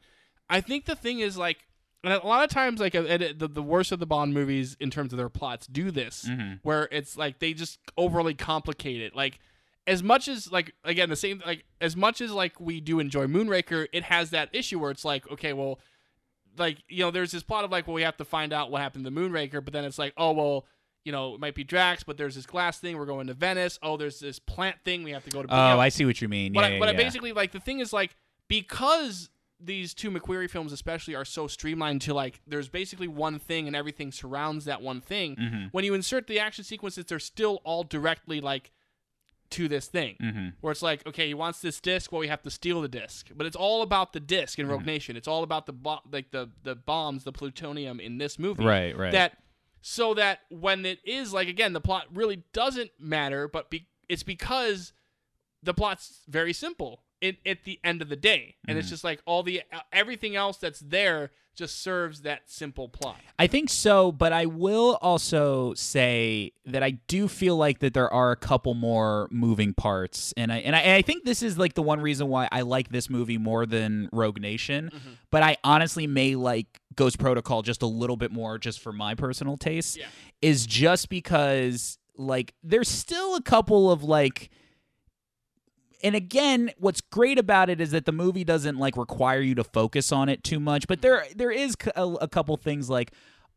I 0.50 0.60
think 0.60 0.84
the 0.84 0.94
thing 0.94 1.20
is 1.20 1.38
like, 1.38 1.66
and 2.02 2.12
a 2.12 2.26
lot 2.26 2.44
of 2.44 2.50
times, 2.50 2.80
like 2.80 2.92
the 2.92 3.48
the 3.50 3.62
worst 3.62 3.92
of 3.92 3.98
the 3.98 4.04
Bond 4.06 4.34
movies 4.34 4.76
in 4.78 4.90
terms 4.90 5.12
of 5.14 5.16
their 5.16 5.30
plots 5.30 5.66
do 5.66 5.90
this, 5.90 6.28
where 6.62 6.86
it's 6.92 7.16
like 7.16 7.38
they 7.38 7.54
just 7.54 7.78
overly 7.96 8.34
complicate 8.34 9.00
it. 9.00 9.16
Like 9.16 9.38
as 9.86 10.02
much 10.02 10.28
as 10.28 10.52
like 10.52 10.74
again 10.84 11.08
the 11.08 11.16
same 11.16 11.42
like 11.46 11.64
as 11.80 11.96
much 11.96 12.20
as 12.20 12.30
like 12.30 12.60
we 12.60 12.78
do 12.80 13.00
enjoy 13.00 13.26
Moonraker, 13.26 13.86
it 13.92 14.02
has 14.04 14.30
that 14.30 14.50
issue 14.52 14.78
where 14.78 14.90
it's 14.90 15.04
like, 15.04 15.30
okay, 15.30 15.54
well, 15.54 15.80
like 16.58 16.76
you 16.90 17.02
know, 17.04 17.10
there's 17.10 17.32
this 17.32 17.42
plot 17.42 17.64
of 17.64 17.70
like, 17.70 17.86
well, 17.86 17.94
we 17.94 18.02
have 18.02 18.18
to 18.18 18.24
find 18.26 18.52
out 18.52 18.70
what 18.70 18.82
happened 18.82 19.06
to 19.06 19.10
Moonraker, 19.10 19.64
but 19.64 19.72
then 19.72 19.86
it's 19.86 19.98
like, 19.98 20.12
oh 20.18 20.32
well. 20.32 20.66
You 21.04 21.12
know, 21.12 21.34
it 21.34 21.40
might 21.40 21.54
be 21.54 21.64
Drax, 21.64 22.02
but 22.02 22.16
there's 22.16 22.34
this 22.34 22.46
glass 22.46 22.78
thing. 22.78 22.96
We're 22.96 23.04
going 23.04 23.26
to 23.26 23.34
Venice. 23.34 23.78
Oh, 23.82 23.96
there's 23.98 24.20
this 24.20 24.38
plant 24.38 24.76
thing. 24.84 25.02
We 25.04 25.10
have 25.10 25.24
to 25.24 25.30
go 25.30 25.42
to. 25.42 25.48
Oh, 25.50 25.78
I 25.78 25.90
see 25.90 26.04
what 26.06 26.20
you 26.22 26.28
mean. 26.28 26.52
but, 26.54 26.60
Yeah, 26.60 26.66
I, 26.66 26.70
yeah, 26.70 26.78
but 26.78 26.88
I 26.88 26.92
basically 26.94 27.32
like 27.32 27.52
the 27.52 27.60
thing 27.60 27.80
is 27.80 27.92
like 27.92 28.16
because 28.48 29.28
these 29.60 29.94
two 29.94 30.10
McQuarrie 30.10 30.50
films 30.50 30.72
especially 30.72 31.14
are 31.14 31.24
so 31.24 31.46
streamlined 31.46 32.00
to 32.02 32.12
like 32.14 32.40
there's 32.46 32.68
basically 32.68 33.08
one 33.08 33.38
thing 33.38 33.66
and 33.66 33.76
everything 33.76 34.12
surrounds 34.12 34.64
that 34.64 34.80
one 34.82 35.00
thing. 35.00 35.36
Mm-hmm. 35.36 35.64
When 35.72 35.84
you 35.84 35.94
insert 35.94 36.26
the 36.26 36.38
action 36.40 36.64
sequences, 36.64 37.04
they're 37.06 37.18
still 37.18 37.60
all 37.64 37.84
directly 37.84 38.40
like 38.40 38.72
to 39.50 39.68
this 39.68 39.86
thing. 39.86 40.16
Mm-hmm. 40.22 40.48
Where 40.60 40.72
it's 40.72 40.82
like, 40.82 41.06
okay, 41.06 41.28
he 41.28 41.34
wants 41.34 41.60
this 41.60 41.80
disc, 41.80 42.10
well 42.12 42.20
we 42.20 42.28
have 42.28 42.42
to 42.42 42.50
steal 42.50 42.80
the 42.80 42.88
disc. 42.88 43.28
But 43.36 43.46
it's 43.46 43.56
all 43.56 43.82
about 43.82 44.12
the 44.12 44.20
disc 44.20 44.58
in 44.58 44.66
Rogue 44.66 44.80
Mm-hmm. 44.80 44.86
Nation. 44.86 45.16
It's 45.16 45.28
all 45.28 45.42
about 45.42 45.66
the 45.66 45.72
bo- 45.72 46.00
like 46.10 46.30
the 46.30 46.50
the 46.62 46.74
bombs, 46.74 47.24
the 47.24 47.32
plutonium 47.32 48.00
in 48.00 48.18
this 48.18 48.38
movie. 48.38 48.64
Right, 48.64 48.96
right. 48.96 49.12
That 49.12 49.38
so 49.86 50.14
that 50.14 50.38
when 50.48 50.86
it 50.86 50.98
is 51.04 51.34
like 51.34 51.46
again 51.46 51.74
the 51.74 51.80
plot 51.80 52.06
really 52.10 52.42
doesn't 52.54 52.90
matter, 52.98 53.46
but 53.46 53.68
be, 53.68 53.86
it's 54.08 54.22
because 54.22 54.94
the 55.62 55.74
plot's 55.74 56.20
very 56.26 56.54
simple 56.54 57.02
it, 57.20 57.36
at 57.44 57.64
the 57.64 57.78
end 57.84 58.00
of 58.00 58.08
the 58.08 58.16
day 58.16 58.56
and 58.66 58.76
Mm-hmm. 58.76 58.78
it's 58.80 58.88
just 58.88 59.04
like 59.04 59.20
all 59.26 59.42
the 59.42 59.60
uh, 59.70 59.80
everything 59.92 60.36
else 60.36 60.56
that's 60.56 60.80
there 60.80 61.32
just 61.54 61.82
serves 61.82 62.22
that 62.22 62.42
simple 62.46 62.88
plot 62.88 63.16
I 63.38 63.48
think 63.48 63.68
so, 63.68 64.12
but 64.12 64.32
I 64.32 64.46
will 64.46 64.96
also 65.02 65.74
say 65.74 66.52
that 66.66 66.84
I 66.84 66.92
do 67.08 67.26
feel 67.26 67.56
like 67.56 67.80
that 67.80 67.92
there 67.92 68.12
are 68.12 68.30
a 68.30 68.36
couple 68.36 68.74
more 68.74 69.28
moving 69.30 69.74
parts, 69.74 70.32
and 70.36 70.52
I 70.52 70.58
and 70.58 70.76
I, 70.76 70.80
and 70.80 70.92
I 70.92 71.02
think 71.02 71.24
this 71.24 71.42
is 71.42 71.58
like 71.58 71.74
the 71.74 71.82
one 71.82 72.00
reason 72.00 72.28
why 72.28 72.48
I 72.52 72.60
like 72.60 72.90
this 72.90 73.10
movie 73.10 73.38
more 73.38 73.66
than 73.66 74.08
Rogue 74.12 74.40
Nation. 74.40 74.90
Mm-hmm. 74.94 75.10
But 75.30 75.42
I 75.42 75.56
honestly 75.64 76.06
may 76.06 76.36
like 76.36 76.80
Ghost 76.94 77.18
Protocol 77.18 77.62
just 77.62 77.82
a 77.82 77.86
little 77.86 78.16
bit 78.16 78.30
more, 78.30 78.56
just 78.56 78.80
for 78.80 78.92
my 78.92 79.16
personal 79.16 79.56
taste. 79.56 79.96
Yeah. 79.96 80.06
Is 80.40 80.64
just 80.64 81.08
because 81.08 81.98
like 82.16 82.54
there's 82.62 82.88
still 82.88 83.34
a 83.34 83.42
couple 83.42 83.90
of 83.90 84.04
like 84.04 84.50
and 86.04 86.14
again 86.14 86.70
what's 86.78 87.00
great 87.00 87.38
about 87.38 87.68
it 87.68 87.80
is 87.80 87.90
that 87.90 88.04
the 88.04 88.12
movie 88.12 88.44
doesn't 88.44 88.78
like 88.78 88.96
require 88.96 89.40
you 89.40 89.56
to 89.56 89.64
focus 89.64 90.12
on 90.12 90.28
it 90.28 90.44
too 90.44 90.60
much 90.60 90.86
but 90.86 91.02
there 91.02 91.26
there 91.34 91.50
is 91.50 91.76
a 91.96 92.28
couple 92.28 92.56
things 92.56 92.88
like 92.88 93.10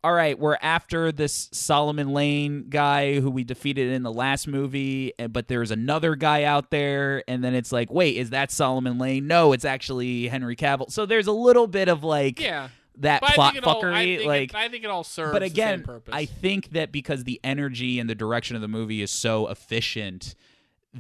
all 0.04 0.14
right 0.14 0.40
we're 0.40 0.58
after 0.62 1.12
this 1.12 1.50
solomon 1.52 2.14
lane 2.14 2.68
guy 2.70 3.20
who 3.20 3.30
we 3.30 3.44
defeated 3.44 3.92
in 3.92 4.04
the 4.04 4.12
last 4.12 4.48
movie 4.48 5.12
eh, 5.20 5.28
but 5.28 5.48
there's 5.48 5.72
another 5.72 6.16
guy 6.16 6.44
out 6.44 6.72
there. 6.72 7.24
And 7.28 7.44
then 7.44 7.54
it's 7.54 7.72
like 7.72 7.92
wait 7.92 8.18
is 8.18 8.30
that 8.30 8.52
solomon 8.52 8.98
lane? 8.98 9.28
No 9.28 9.54
it's 9.54 9.66
actually 9.66 10.28
henry 10.28 10.56
cavill. 10.56 10.92
So 10.92 11.06
there's 11.06 11.28
a 11.28 11.32
little 11.32 11.68
bit 11.68 11.90
of 11.90 12.04
like 12.04 12.40
yeah. 12.40 12.70
that 12.98 13.22
but 13.22 13.32
plot 13.32 13.56
it 13.56 13.64
all, 13.64 13.84
I 13.84 13.84
fuckery 13.84 14.18
think 14.18 14.28
like 14.28 14.50
it, 14.52 14.56
I 14.56 14.70
think 14.70 14.84
it 14.84 14.90
all 14.90 15.04
serves 15.04 15.34
but 15.34 15.40
the 15.40 15.48
again, 15.48 15.80
same 15.80 15.86
purpose. 15.86 16.14
I 16.14 16.26
think 16.26 16.70
that 16.70 16.92
because 16.92 17.24
the 17.24 17.40
energy 17.44 18.00
and 18.00 18.10
the 18.10 18.16
direction 18.16 18.56
of 18.56 18.62
the 18.62 18.68
movie 18.68 19.02
is 19.02 19.12
so 19.12 19.48
efficient 19.48 20.36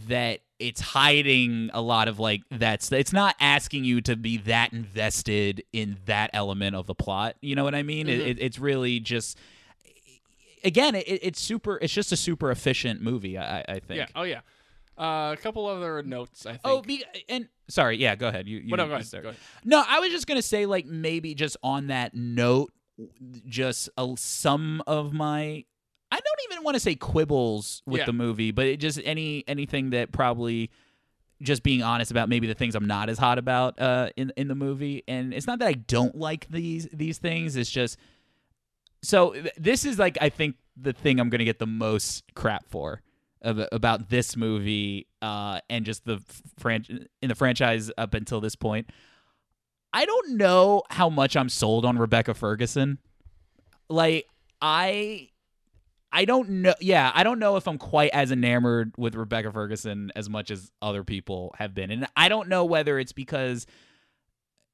that 0.07 0.41
it's 0.59 0.81
hiding 0.81 1.69
a 1.73 1.81
lot 1.81 2.07
of 2.07 2.19
like 2.19 2.41
that's 2.49 2.91
it's 2.91 3.13
not 3.13 3.35
asking 3.39 3.83
you 3.83 4.01
to 4.01 4.15
be 4.15 4.37
that 4.37 4.73
invested 4.73 5.63
in 5.71 5.97
that 6.05 6.29
element 6.33 6.75
of 6.75 6.87
the 6.87 6.95
plot. 6.95 7.35
You 7.41 7.55
know 7.55 7.63
what 7.63 7.75
I 7.75 7.83
mean? 7.83 8.07
Mm-hmm. 8.07 8.21
It, 8.21 8.27
it, 8.27 8.39
it's 8.41 8.59
really 8.59 8.99
just 8.99 9.37
again, 10.63 10.95
it, 10.95 11.05
it's 11.07 11.39
super. 11.39 11.77
It's 11.81 11.93
just 11.93 12.11
a 12.11 12.17
super 12.17 12.51
efficient 12.51 13.01
movie. 13.01 13.37
I, 13.37 13.63
I 13.67 13.79
think. 13.79 13.97
yeah 13.99 14.07
oh 14.15 14.23
yeah 14.23 14.41
uh, 14.97 15.31
a 15.31 15.37
couple 15.37 15.67
other 15.67 16.01
notes 16.01 16.47
i 16.47 16.51
think 16.51 16.61
Oh, 16.65 16.81
be, 16.81 17.03
and 17.29 17.47
sorry, 17.69 17.97
yeah, 17.97 18.15
go 18.15 18.27
ahead. 18.29 18.47
You, 18.47 18.57
you 18.57 18.71
Well, 18.71 18.77
no, 18.77 18.87
go 18.87 18.95
ahead, 18.95 19.11
go 19.11 19.29
ahead. 19.29 19.35
No, 19.63 19.83
I 19.87 19.99
was 19.99 20.09
just 20.09 20.25
gonna 20.25 20.41
say, 20.41 20.65
like, 20.65 20.85
maybe 20.87 21.35
just 21.35 21.55
on 21.61 21.87
that 21.87 22.15
note, 22.15 22.71
just 23.45 23.89
a, 23.95 24.13
some 24.17 24.81
of 24.87 25.13
my, 25.13 25.65
I 26.57 26.59
don't 26.59 26.65
want 26.65 26.75
to 26.75 26.79
say 26.79 26.95
quibbles 26.95 27.83
with 27.85 27.99
Yeah. 27.99 28.05
the 28.05 28.13
movie, 28.13 28.49
but 28.51 28.65
it 28.65 28.77
just 28.77 28.99
any 29.03 29.43
anything 29.47 29.91
that 29.91 30.11
probably 30.11 30.71
just 31.43 31.61
being 31.61 31.83
honest 31.83 32.09
about 32.09 32.29
maybe 32.29 32.47
the 32.47 32.55
things 32.55 32.73
I'm 32.73 32.87
not 32.87 33.09
as 33.09 33.19
hot 33.19 33.37
about 33.37 33.79
uh, 33.79 34.09
in 34.17 34.33
in 34.37 34.47
the 34.47 34.55
movie, 34.55 35.03
and 35.07 35.35
it's 35.35 35.45
not 35.45 35.59
that 35.59 35.67
I 35.67 35.73
don't 35.73 36.15
like 36.15 36.47
these 36.49 36.87
these 36.91 37.19
things. 37.19 37.55
It's 37.55 37.69
just 37.69 37.97
so 39.03 39.33
th- 39.33 39.53
this 39.55 39.85
is 39.85 39.99
like 39.99 40.17
I 40.19 40.29
think 40.29 40.55
the 40.75 40.93
thing 40.93 41.19
I'm 41.19 41.29
gonna 41.29 41.45
get 41.45 41.59
the 41.59 41.67
most 41.67 42.23
crap 42.33 42.67
for 42.69 43.03
ab- 43.43 43.67
about 43.71 44.09
this 44.09 44.35
movie 44.35 45.05
uh, 45.21 45.59
and 45.69 45.85
just 45.85 46.05
the 46.05 46.23
fran- 46.57 47.07
in 47.21 47.29
the 47.29 47.35
franchise 47.35 47.91
up 47.99 48.15
until 48.15 48.41
this 48.41 48.55
point. 48.55 48.89
I 49.93 50.05
don't 50.05 50.37
know 50.37 50.81
how 50.89 51.09
much 51.09 51.37
I'm 51.37 51.49
sold 51.49 51.85
on 51.85 51.99
Rebecca 51.99 52.33
Ferguson. 52.33 52.97
Like 53.89 54.27
I 54.59 55.29
I 56.11 56.25
don't 56.25 56.49
know 56.49 56.73
yeah, 56.79 57.11
I 57.13 57.23
don't 57.23 57.39
know 57.39 57.57
if 57.57 57.67
I'm 57.67 57.77
quite 57.77 58.11
as 58.11 58.31
enamored 58.31 58.93
with 58.97 59.15
Rebecca 59.15 59.51
Ferguson 59.51 60.11
as 60.15 60.29
much 60.29 60.51
as 60.51 60.71
other 60.81 61.03
people 61.03 61.53
have 61.57 61.73
been. 61.73 61.91
And 61.91 62.07
I 62.15 62.29
don't 62.29 62.47
know 62.47 62.65
whether 62.65 62.97
it's 62.97 63.11
because 63.11 63.67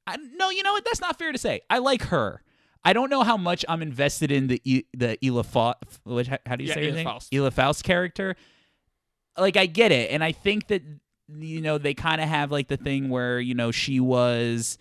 I 0.06 0.16
no, 0.16 0.50
you 0.50 0.62
know 0.62 0.72
what? 0.72 0.84
That's 0.84 1.00
not 1.00 1.18
fair 1.18 1.32
to 1.32 1.38
say. 1.38 1.62
I 1.68 1.78
like 1.78 2.02
her. 2.04 2.42
I 2.84 2.92
don't 2.92 3.08
know 3.08 3.22
how 3.22 3.36
much 3.36 3.64
I'm 3.68 3.82
invested 3.82 4.30
in 4.30 4.46
the 4.48 4.86
the 4.92 5.18
Ela 5.24 5.42
Fa- 5.42 5.76
which 6.04 6.28
how, 6.28 6.56
do 6.56 6.64
you 6.64 6.68
Yeah, 6.68 6.74
say 6.74 6.90
her 6.90 6.96
name? 6.96 7.18
Ela 7.32 7.50
Faust 7.50 7.82
character. 7.82 8.36
Like 9.38 9.56
I 9.56 9.66
get 9.66 9.90
it, 9.90 10.10
and 10.10 10.22
I 10.22 10.32
think 10.32 10.68
that 10.68 10.82
you 11.28 11.60
know 11.62 11.78
they 11.78 11.94
kind 11.94 12.20
of 12.20 12.28
have 12.28 12.52
like 12.52 12.68
the 12.68 12.76
thing 12.76 13.08
where 13.08 13.40
you 13.40 13.54
know 13.54 13.70
she 13.70 13.98
was, 14.00 14.78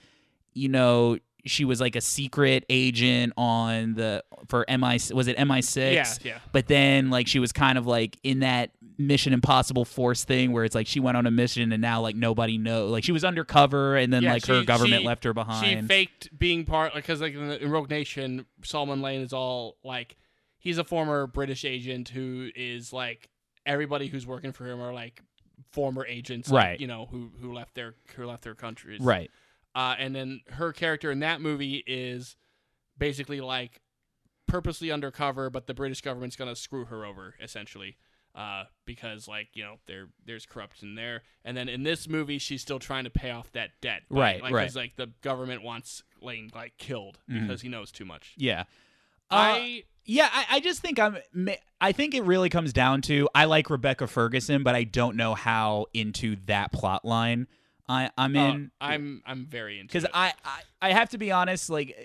you 0.54 0.68
know 0.70 1.18
she 1.46 1.66
was 1.66 1.82
like 1.82 1.96
a 1.96 2.02
secret 2.02 2.66
agent 2.70 3.34
on 3.36 3.96
the 3.96 4.24
for 4.48 4.66
MI 4.70 4.98
was 5.14 5.28
it 5.28 5.38
MI6? 5.38 5.94
Yeah, 5.94 6.14
yeah. 6.24 6.38
But 6.52 6.68
then 6.68 7.10
like 7.10 7.28
she 7.28 7.40
was 7.40 7.52
kind 7.52 7.78
of 7.78 7.86
like 7.86 8.18
in 8.24 8.40
that 8.40 8.72
Mission 8.98 9.34
Impossible 9.34 9.86
Force 9.86 10.24
thing 10.24 10.52
where 10.52 10.64
it's 10.64 10.76
like 10.76 10.88
she 10.88 11.00
went 11.00 11.18
on 11.18 11.26
a 11.26 11.32
mission 11.32 11.72
and 11.74 11.82
now 11.82 12.02
like 12.02 12.16
nobody 12.16 12.58
know 12.58 12.88
like 12.88 13.04
she 13.04 13.12
was 13.12 13.26
undercover 13.26 13.98
and 13.98 14.14
then 14.14 14.24
Yeah, 14.24 14.34
like 14.34 14.46
her 14.46 14.64
government 14.64 15.02
she- 15.02 15.08
left 15.08 15.24
her 15.26 15.34
behind. 15.34 15.66
She 15.84 15.88
faked 15.88 16.38
being 16.38 16.64
part 16.66 16.94
because 16.94 17.20
like 17.22 17.34
in, 17.34 17.48
the, 17.50 17.62
in 17.64 17.70
Rogue 17.72 17.90
Nation, 17.90 18.46
Solomon 18.64 19.02
Lane 19.02 19.22
is 19.22 19.34
all 19.34 19.78
like 19.84 20.16
he's 20.60 20.78
a 20.78 20.84
former 20.84 21.28
British 21.28 21.66
agent 21.66 22.10
who 22.10 22.50
is 22.56 22.94
like 22.94 23.30
everybody 23.66 24.08
who's 24.08 24.26
working 24.26 24.52
for 24.54 24.66
him 24.66 24.82
are 24.82 24.94
like 24.94 25.22
former 25.72 26.06
agents, 26.06 26.50
like, 26.50 26.64
Right. 26.66 26.80
You 26.80 26.88
know 26.88 27.08
who 27.12 27.32
who 27.42 27.54
left 27.54 27.76
their 27.76 27.96
who 28.16 28.26
left 28.26 28.44
their 28.44 28.56
countries, 28.56 29.02
right. 29.02 29.30
Uh, 29.76 29.96
and 29.98 30.16
then 30.16 30.42
her 30.52 30.72
character 30.74 31.10
in 31.12 31.20
that 31.20 31.42
movie 31.42 31.84
is 31.88 32.36
basically 32.98 33.42
like 33.42 33.82
purposely 34.48 34.92
undercover, 34.92 35.50
but 35.50 35.68
the 35.68 35.74
British 35.74 36.02
government's 36.02 36.36
gonna 36.36 36.56
screw 36.56 36.86
her 36.86 37.06
over 37.06 37.36
essentially. 37.42 37.98
Uh, 38.36 38.64
because 38.86 39.28
like 39.28 39.50
you 39.54 39.64
know 39.64 39.76
there 39.86 40.08
there's 40.26 40.46
corruption 40.48 40.96
there, 40.96 41.22
and 41.46 41.56
then 41.56 41.70
in 41.70 41.84
this 41.84 42.08
movie 42.10 42.40
she's 42.40 42.64
still 42.64 42.80
trying 42.80 43.04
to 43.04 43.12
pay 43.12 43.30
off 43.30 43.52
that 43.52 43.70
debt, 43.80 44.02
by- 44.10 44.20
Right, 44.20 44.42
Like, 44.42 44.54
right. 44.54 44.64
'cause, 44.66 44.76
like 44.76 44.96
the 44.96 45.12
government 45.22 45.62
wants 45.62 46.02
Lane 46.20 46.50
like 46.56 46.76
killed 46.80 47.20
Mhm. 47.30 47.42
because 47.42 47.62
he 47.62 47.70
knows 47.70 47.92
too 47.92 48.06
much. 48.06 48.34
Yeah. 48.38 48.62
Uh, 49.30 49.36
I 49.36 49.84
Yeah, 50.06 50.30
I, 50.34 50.46
I 50.56 50.60
just 50.62 50.82
think 50.82 50.98
I'm. 51.00 51.18
I 51.80 51.92
think 51.92 52.14
it 52.16 52.24
really 52.24 52.50
comes 52.50 52.74
down 52.74 53.02
to 53.04 53.30
I 53.36 53.46
like 53.46 53.70
Rebecca 53.70 54.08
Ferguson, 54.08 54.64
but 54.64 54.74
I 54.76 54.84
don't 54.84 55.16
know 55.16 55.36
how 55.36 55.86
into 55.94 56.36
that 56.48 56.72
plot 56.72 57.06
line 57.06 57.48
I, 57.88 58.10
I'm 58.18 58.36
uh, 58.36 58.48
in. 58.48 58.72
I'm 58.80 59.22
I'm 59.26 59.46
very 59.46 59.80
into 59.80 59.88
because 59.88 60.06
it. 60.06 60.12
I, 60.14 60.34
I 60.46 60.62
I 60.82 60.94
have 60.94 61.10
to 61.10 61.18
be 61.18 61.32
honest. 61.32 61.70
Like 61.70 61.96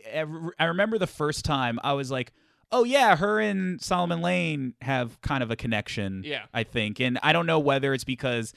I 0.58 0.64
remember 0.64 0.98
the 0.98 1.06
first 1.06 1.44
time 1.44 1.78
I 1.84 1.92
was 1.92 2.10
like, 2.10 2.32
oh 2.72 2.84
yeah, 2.84 3.16
her 3.16 3.40
and 3.40 3.80
Solomon 3.80 4.20
Lane 4.20 4.74
have 4.82 5.20
kind 5.20 5.42
of 5.42 5.50
a 5.50 5.56
connection. 5.56 6.22
Yeah. 6.24 6.44
I 6.52 6.64
think, 6.64 7.00
and 7.00 7.18
I 7.22 7.32
don't 7.32 7.46
know 7.46 7.58
whether 7.60 7.94
it's 7.94 8.04
because 8.04 8.52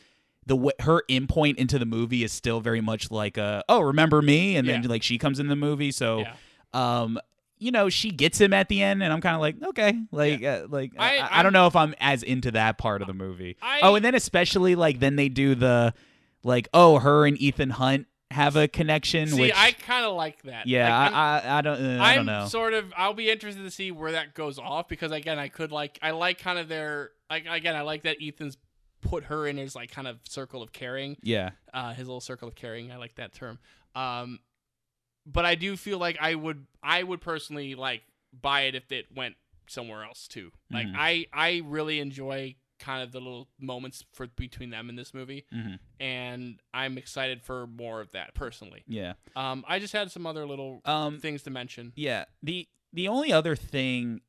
the 0.47 0.55
w- 0.55 0.71
her 0.79 1.03
in 1.07 1.27
point 1.27 1.59
into 1.59 1.77
the 1.77 1.85
movie 1.85 2.23
is 2.23 2.31
still 2.31 2.59
very 2.59 2.81
much 2.81 3.11
like 3.11 3.37
a 3.37 3.63
oh 3.69 3.81
remember 3.81 4.21
me, 4.21 4.55
and 4.55 4.67
then 4.67 4.81
Yeah. 4.83 4.89
like 4.89 5.03
she 5.03 5.17
comes 5.17 5.39
in 5.39 5.47
the 5.47 5.55
movie, 5.55 5.91
so 5.91 6.19
yeah. 6.21 6.33
um 6.73 7.19
you 7.59 7.69
know 7.69 7.89
she 7.89 8.09
gets 8.09 8.41
him 8.41 8.53
at 8.53 8.67
the 8.69 8.81
end 8.81 9.03
and 9.03 9.13
i'm 9.13 9.21
kind 9.21 9.35
of 9.35 9.41
like 9.41 9.55
okay 9.61 9.95
like 10.11 10.43
uh, 10.43 10.65
like 10.67 10.93
I, 10.97 11.19
I- 11.19 11.39
I, 11.39 11.43
don't 11.43 11.53
know 11.53 11.67
if 11.67 11.75
i'm 11.75 11.93
as 11.99 12.23
into 12.23 12.49
that 12.53 12.79
part 12.79 13.03
of 13.03 13.07
the 13.07 13.13
movie 13.13 13.55
I- 13.61 13.81
oh 13.83 13.93
and 13.93 14.03
then 14.03 14.15
especially 14.15 14.73
like 14.73 14.99
then 14.99 15.15
they 15.15 15.29
do 15.29 15.53
the 15.53 15.93
like 16.43 16.67
oh 16.73 16.99
her 16.99 17.25
and 17.25 17.39
ethan 17.41 17.69
hunt 17.71 18.07
have 18.31 18.55
a 18.55 18.65
connection 18.67 19.27
See, 19.27 19.41
which 19.41 19.51
I 19.53 19.73
kind 19.73 20.05
of 20.05 20.15
like 20.15 20.41
that. 20.43 20.65
yeah 20.65 21.03
Like, 21.03 21.13
I, 21.13 21.39
I 21.39 21.57
i 21.57 21.61
don't 21.61 21.85
uh, 21.99 22.01
i 22.01 22.09
I'm 22.11 22.15
don't 22.17 22.25
know 22.27 22.47
sort 22.47 22.73
of. 22.73 22.93
I'll 22.95 23.13
be 23.13 23.29
interested 23.29 23.63
to 23.63 23.71
see 23.71 23.91
where 23.91 24.13
that 24.13 24.33
goes 24.35 24.57
off 24.57 24.87
because 24.87 25.11
again, 25.11 25.37
I 25.37 25.49
could 25.49 25.71
like. 25.73 25.99
I 26.01 26.11
like 26.11 26.39
kind 26.39 26.57
of 26.57 26.69
their. 26.69 27.11
Like 27.29 27.45
again, 27.49 27.75
I 27.75 27.81
like 27.81 28.03
that 28.03 28.17
Ethan's 28.21 28.57
put 29.01 29.25
her 29.25 29.45
in 29.47 29.57
his 29.57 29.75
like 29.75 29.91
kind 29.91 30.07
of 30.07 30.19
circle 30.29 30.61
of 30.63 30.71
caring. 30.71 31.17
yeah 31.21 31.49
Uh, 31.73 31.93
his 31.93 32.07
little 32.07 32.21
circle 32.21 32.47
of 32.47 32.55
caring. 32.55 32.89
I 32.89 32.95
like 32.95 33.15
that 33.15 33.33
term. 33.33 33.59
Um, 33.95 34.39
but 35.25 35.43
I 35.45 35.55
do 35.55 35.75
feel 35.75 35.97
like 35.97 36.17
I 36.21 36.35
would. 36.35 36.65
I 36.81 37.03
would 37.03 37.19
personally 37.19 37.75
like 37.75 38.01
buy 38.39 38.61
it 38.61 38.75
if 38.75 38.93
it 38.93 39.07
went 39.13 39.35
somewhere 39.67 40.05
else 40.05 40.29
too. 40.29 40.51
Like 40.71 40.87
Mhm. 40.87 40.95
I. 40.97 41.25
I 41.33 41.61
really 41.65 41.99
enjoy 41.99 42.55
kind 42.81 43.03
of 43.03 43.11
the 43.11 43.19
little 43.19 43.47
moments 43.59 44.03
for 44.13 44.25
between 44.27 44.71
them 44.71 44.89
in 44.89 44.95
this 44.95 45.13
movie, 45.13 45.45
Mhm. 45.53 45.77
and 45.99 46.59
I'm 46.73 46.97
excited 46.97 47.41
for 47.43 47.67
more 47.67 48.01
of 48.01 48.11
that 48.11 48.33
personally. 48.33 48.83
yeah 48.87 49.13
Um, 49.35 49.63
I 49.67 49.77
just 49.79 49.93
had 49.93 50.11
some 50.11 50.25
other 50.25 50.45
little 50.47 50.81
um 50.85 51.19
things 51.19 51.43
to 51.43 51.49
mention. 51.51 51.93
Yeah. 51.95 52.25
The 52.43 52.67
the 52.91 53.07
only 53.07 53.31
other 53.31 53.55
thing 53.55 54.21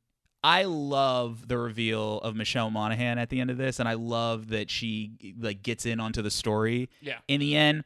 I 0.45 0.63
love 0.65 1.47
the 1.47 1.57
reveal 1.57 2.19
of 2.19 2.35
Michelle 2.35 2.69
Monaghan 2.69 3.17
at 3.17 3.29
the 3.29 3.39
end 3.39 3.49
of 3.49 3.57
this, 3.57 3.79
and 3.79 3.87
I 3.89 3.93
love 3.93 4.49
that 4.49 4.69
she 4.69 5.11
like 5.39 5.63
gets 5.63 5.85
in 5.85 5.99
onto 6.01 6.21
the 6.21 6.31
story 6.31 6.89
Yeah. 7.01 7.19
in 7.27 7.39
the 7.39 7.55
end. 7.55 7.83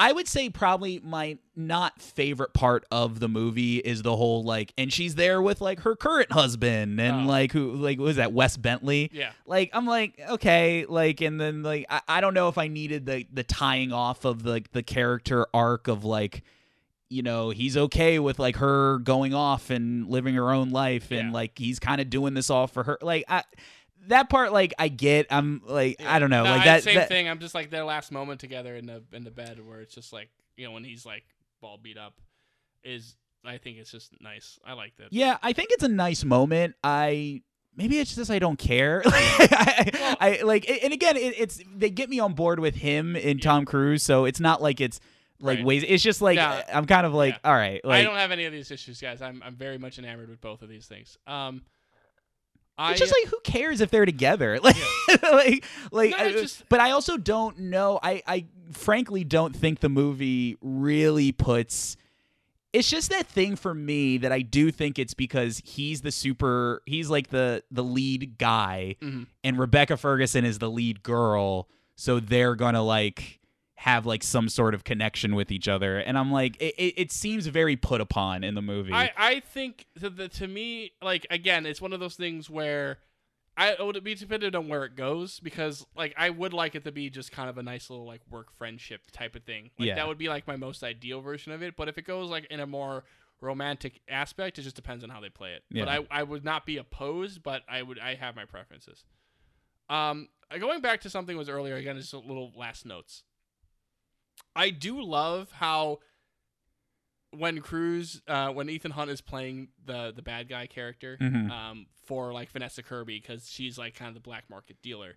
I 0.00 0.12
would 0.12 0.26
say 0.26 0.48
probably 0.48 0.98
my 1.04 1.36
not 1.54 2.00
favorite 2.00 2.54
part 2.54 2.86
of 2.90 3.20
the 3.20 3.28
movie 3.28 3.76
is 3.76 4.00
the 4.02 4.16
whole 4.16 4.42
like, 4.42 4.72
and 4.78 4.90
she's 4.90 5.14
there 5.14 5.42
with 5.42 5.60
like 5.60 5.80
her 5.80 5.94
current 5.94 6.32
husband 6.32 6.98
and 6.98 7.26
Oh. 7.26 7.28
like 7.28 7.52
who 7.52 7.72
like 7.74 7.98
was 7.98 8.16
that 8.16 8.32
Wes 8.32 8.56
Bentley? 8.56 9.10
Yeah. 9.12 9.32
like 9.46 9.70
I'm 9.74 9.84
like 9.86 10.18
okay, 10.30 10.86
like 10.88 11.20
and 11.20 11.38
then 11.40 11.62
like 11.62 11.84
I, 11.90 12.00
I 12.08 12.20
don't 12.22 12.32
know 12.34 12.48
if 12.48 12.56
I 12.56 12.68
needed 12.68 13.04
the 13.04 13.26
the 13.32 13.44
tying 13.44 13.92
off 13.92 14.24
of 14.24 14.42
the 14.42 14.64
the 14.72 14.82
character 14.82 15.46
arc 15.52 15.86
of 15.86 16.04
like 16.04 16.42
you 17.10 17.22
know 17.22 17.50
he's 17.50 17.76
okay 17.76 18.18
with 18.18 18.38
like 18.38 18.56
her 18.56 18.98
going 19.00 19.34
off 19.34 19.68
and 19.68 20.08
living 20.08 20.34
her 20.36 20.50
own 20.52 20.70
life 20.70 21.10
and 21.10 21.28
Yeah. 21.28 21.34
like 21.34 21.58
he's 21.58 21.78
kind 21.78 22.00
of 22.00 22.08
doing 22.08 22.34
this 22.34 22.48
all 22.50 22.66
for 22.68 22.84
her 22.84 22.98
like 23.02 23.24
I 23.28 23.42
that 24.08 24.28
part 24.30 24.52
like 24.52 24.72
I 24.78 24.88
get 24.88 25.26
I'm 25.30 25.62
like 25.66 26.00
I 26.04 26.18
don't 26.18 26.30
know 26.30 26.44
No, 26.44 26.50
like 26.50 26.64
that, 26.64 26.82
same 26.82 26.96
that 26.96 27.08
thing. 27.08 27.28
I'm 27.28 27.38
just 27.38 27.54
like 27.54 27.70
their 27.70 27.84
last 27.84 28.10
moment 28.12 28.40
together 28.40 28.74
in 28.76 28.86
the 28.86 29.02
in 29.12 29.24
the 29.24 29.30
bed 29.30 29.58
where 29.66 29.80
it's 29.80 29.94
just 29.94 30.12
like 30.12 30.30
you 30.56 30.64
know 30.66 30.72
when 30.72 30.84
he's 30.84 31.04
like 31.06 31.24
ball 31.60 31.78
beat 31.82 31.98
up 31.98 32.14
is 32.82 33.16
I 33.44 33.58
think 33.58 33.78
it's 33.78 33.90
just 33.90 34.12
nice. 34.20 34.58
I 34.64 34.72
like 34.74 34.96
that. 34.96 35.12
yeah 35.12 35.38
I 35.42 35.52
think 35.52 35.68
it's 35.72 35.82
a 35.84 35.88
nice 35.88 36.24
moment 36.24 36.74
I 36.82 37.42
maybe 37.76 37.98
it's 37.98 38.14
just 38.14 38.30
I 38.30 38.38
don't 38.38 38.58
care 38.58 39.02
I, 39.06 40.16
I 40.20 40.42
like 40.44 40.68
and 40.82 40.92
again 40.92 41.16
it, 41.16 41.34
it's 41.38 41.60
they 41.74 41.90
get 41.90 42.08
me 42.10 42.20
on 42.20 42.34
board 42.34 42.60
with 42.60 42.74
him 42.76 43.16
and 43.16 43.40
Tom 43.42 43.64
Cruise 43.64 44.02
so 44.02 44.24
it's 44.24 44.40
not 44.40 44.60
like 44.62 44.80
it's 44.80 45.00
like 45.40 45.58
Right. 45.58 45.64
ways 45.64 45.84
it's 45.86 46.02
just 46.02 46.20
like 46.20 46.36
Yeah. 46.36 46.62
I'm 46.72 46.86
kind 46.86 47.06
of 47.06 47.14
like 47.14 47.34
Yeah. 47.34 47.50
all 47.50 47.54
right 47.56 47.82
like 47.84 48.00
I 48.00 48.02
don't 48.02 48.16
have 48.16 48.30
any 48.30 48.44
of 48.44 48.52
these 48.52 48.70
issues, 48.70 49.00
guys. 49.00 49.22
I'm 49.22 49.42
I'm 49.44 49.54
very 49.56 49.78
much 49.78 49.98
enamored 49.98 50.28
with 50.28 50.40
both 50.40 50.62
of 50.62 50.68
these 50.68 50.86
things. 50.86 51.16
Um, 51.26 51.62
I 52.80 52.90
it's 52.92 53.00
just 53.00 53.12
like 53.12 53.30
who 53.30 53.38
cares 53.44 53.80
if 53.80 53.90
they're 53.90 54.06
together 54.06 54.58
like 54.62 54.76
like 55.22 55.64
like 55.92 56.10
No, 56.12 56.16
I- 56.16 56.32
just- 56.32 56.68
but 56.68 56.80
i 56.80 56.90
also 56.92 57.16
don't 57.16 57.58
know 57.58 57.98
i 58.02 58.22
i 58.26 58.46
frankly 58.72 59.24
don't 59.24 59.54
think 59.54 59.80
the 59.80 59.88
movie 59.88 60.56
really 60.62 61.32
puts 61.32 61.96
it's 62.72 62.88
just 62.88 63.10
that 63.10 63.26
thing 63.26 63.56
for 63.56 63.74
me 63.74 64.18
that 64.18 64.30
i 64.30 64.40
do 64.42 64.70
think 64.70 64.98
it's 64.98 65.12
because 65.14 65.60
he's 65.64 66.02
the 66.02 66.12
super 66.12 66.82
he's 66.86 67.10
like 67.10 67.28
the 67.30 67.64
the 67.72 67.82
lead 67.82 68.38
guy 68.38 68.94
Mhm. 69.02 69.26
and 69.42 69.58
rebecca 69.58 69.96
ferguson 69.96 70.44
is 70.44 70.58
the 70.60 70.70
lead 70.70 71.02
girl 71.02 71.68
so 71.96 72.20
they're 72.20 72.54
gonna 72.54 72.82
like 72.82 73.39
have 73.80 74.04
like 74.04 74.22
some 74.22 74.46
sort 74.46 74.74
of 74.74 74.84
connection 74.84 75.34
with 75.34 75.50
each 75.50 75.66
other 75.66 75.98
and 75.98 76.18
i'm 76.18 76.30
like 76.30 76.54
it, 76.60 76.74
it, 76.98 77.10
seems 77.10 77.46
very 77.46 77.76
put 77.76 77.98
upon 77.98 78.44
in 78.44 78.54
the 78.54 78.60
movie 78.60 78.92
I, 78.92 79.10
I 79.16 79.40
think 79.40 79.86
that 79.96 80.16
the, 80.16 80.28
to 80.28 80.46
me, 80.46 80.92
like 81.02 81.26
again, 81.30 81.64
it's 81.64 81.80
one 81.80 81.92
of 81.92 82.00
those 82.00 82.14
things 82.14 82.50
where 82.50 82.98
I 83.56 83.70
it 83.72 83.84
would 83.84 84.02
be 84.04 84.14
dependent 84.14 84.54
on 84.54 84.68
where 84.68 84.84
it 84.84 84.96
goes 84.96 85.40
because 85.40 85.86
like 85.96 86.14
I 86.16 86.30
would 86.30 86.52
like 86.52 86.74
it 86.74 86.84
to 86.84 86.92
be 86.92 87.10
just 87.10 87.32
kind 87.32 87.48
of 87.48 87.58
a 87.58 87.62
nice 87.62 87.90
little 87.90 88.06
like 88.06 88.20
work 88.30 88.52
friendship 88.56 89.10
type 89.12 89.34
of 89.34 89.44
thing. 89.44 89.70
Like 89.78 89.88
Yeah. 89.88 89.94
that 89.96 90.08
would 90.08 90.18
be 90.18 90.28
like 90.28 90.46
my 90.46 90.56
most 90.56 90.82
ideal 90.82 91.20
version 91.20 91.52
of 91.52 91.62
it. 91.62 91.76
But 91.76 91.88
if 91.88 91.98
it 91.98 92.06
goes 92.06 92.30
like 92.30 92.46
in 92.46 92.60
a 92.60 92.66
more 92.66 93.04
romantic 93.40 94.00
aspect, 94.08 94.58
it 94.58 94.62
just 94.62 94.76
depends 94.76 95.02
on 95.04 95.10
how 95.10 95.20
they 95.20 95.30
play 95.30 95.52
it. 95.52 95.64
Yeah. 95.70 95.84
But 95.84 95.88
I, 96.10 96.20
I 96.20 96.22
would 96.22 96.44
not 96.44 96.66
be 96.66 96.76
opposed, 96.76 97.42
but 97.42 97.62
I 97.68 97.82
would 97.82 97.98
I 97.98 98.14
have 98.14 98.36
my 98.36 98.44
preferences. 98.44 99.04
Um, 99.88 100.28
going 100.58 100.80
back 100.80 101.00
to 101.02 101.10
something 101.10 101.36
was 101.36 101.48
earlier 101.48 101.76
again, 101.76 101.96
just 101.96 102.12
a 102.12 102.18
little 102.18 102.52
last 102.56 102.86
notes. 102.86 103.24
I 104.56 104.70
do 104.70 105.00
love 105.02 105.50
how 105.52 105.98
when 107.36 107.60
Cruise, 107.60 108.20
uh, 108.26 108.48
when 108.50 108.68
Ethan 108.68 108.90
Hunt 108.92 109.10
is 109.10 109.20
playing 109.20 109.68
the 109.84 110.12
the 110.14 110.22
bad 110.22 110.48
guy 110.48 110.66
character, 110.66 111.16
Mhm. 111.20 111.50
um, 111.50 111.86
for 112.04 112.32
like 112.32 112.50
Vanessa 112.50 112.82
Kirby 112.82 113.20
because 113.20 113.48
she's 113.48 113.78
like 113.78 113.94
kind 113.94 114.08
of 114.08 114.14
the 114.14 114.20
black 114.20 114.50
market 114.50 114.82
dealer. 114.82 115.16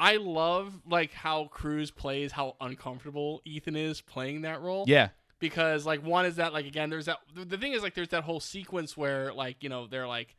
I 0.00 0.16
love 0.16 0.80
like 0.86 1.12
how 1.12 1.46
Cruise 1.46 1.90
plays 1.90 2.32
how 2.32 2.56
uncomfortable 2.60 3.40
Ethan 3.44 3.76
is 3.76 4.00
playing 4.00 4.42
that 4.42 4.60
role 4.60 4.84
yeah 4.86 5.08
because 5.40 5.84
like 5.86 6.04
one 6.04 6.24
is 6.24 6.36
that 6.36 6.52
like 6.52 6.66
again 6.66 6.88
there's 6.90 7.06
that 7.06 7.18
the 7.34 7.56
thing 7.58 7.72
is 7.72 7.82
like 7.82 7.94
there's 7.94 8.08
that 8.10 8.22
whole 8.22 8.38
sequence 8.40 8.96
where 8.96 9.32
like 9.32 9.60
you 9.62 9.68
know 9.68 9.86
they're 9.88 10.06
like 10.06 10.36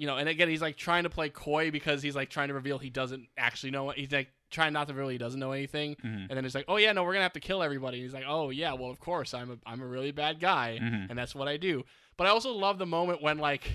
you 0.00 0.06
know 0.06 0.16
and 0.16 0.28
again 0.28 0.48
he's 0.48 0.62
like 0.62 0.76
trying 0.76 1.04
to 1.04 1.10
play 1.10 1.28
coy 1.28 1.70
because 1.70 2.02
he's 2.02 2.16
like 2.16 2.30
trying 2.30 2.48
to 2.48 2.54
reveal 2.54 2.78
he 2.78 2.88
doesn't 2.90 3.26
actually 3.36 3.70
know 3.70 3.90
he's 3.90 4.10
like 4.10 4.28
trying 4.50 4.72
not 4.72 4.88
to 4.88 4.94
reveal 4.94 5.10
he 5.10 5.18
doesn't 5.18 5.38
know 5.38 5.52
anything 5.52 5.94
Mhm. 5.96 6.26
and 6.28 6.30
then 6.36 6.44
it's 6.46 6.54
like 6.54 6.64
oh 6.68 6.76
yeah 6.78 6.92
no 6.92 7.04
we're 7.04 7.12
gonna 7.12 7.22
have 7.30 7.34
to 7.34 7.40
kill 7.40 7.62
everybody 7.62 7.98
and 7.98 8.04
he's 8.04 8.14
like 8.14 8.24
oh 8.26 8.48
yeah 8.50 8.72
well 8.72 8.90
of 8.90 8.98
course 8.98 9.34
i'm 9.34 9.50
a, 9.50 9.58
I'm 9.66 9.82
a 9.82 9.86
really 9.86 10.10
bad 10.10 10.40
guy 10.40 10.78
Mhm. 10.82 11.10
and 11.10 11.18
that's 11.18 11.34
what 11.34 11.48
i 11.48 11.56
do 11.58 11.84
but 12.16 12.26
i 12.26 12.30
also 12.30 12.50
love 12.52 12.78
the 12.78 12.86
moment 12.86 13.20
when 13.22 13.38
like 13.38 13.70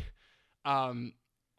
um 0.65 1.13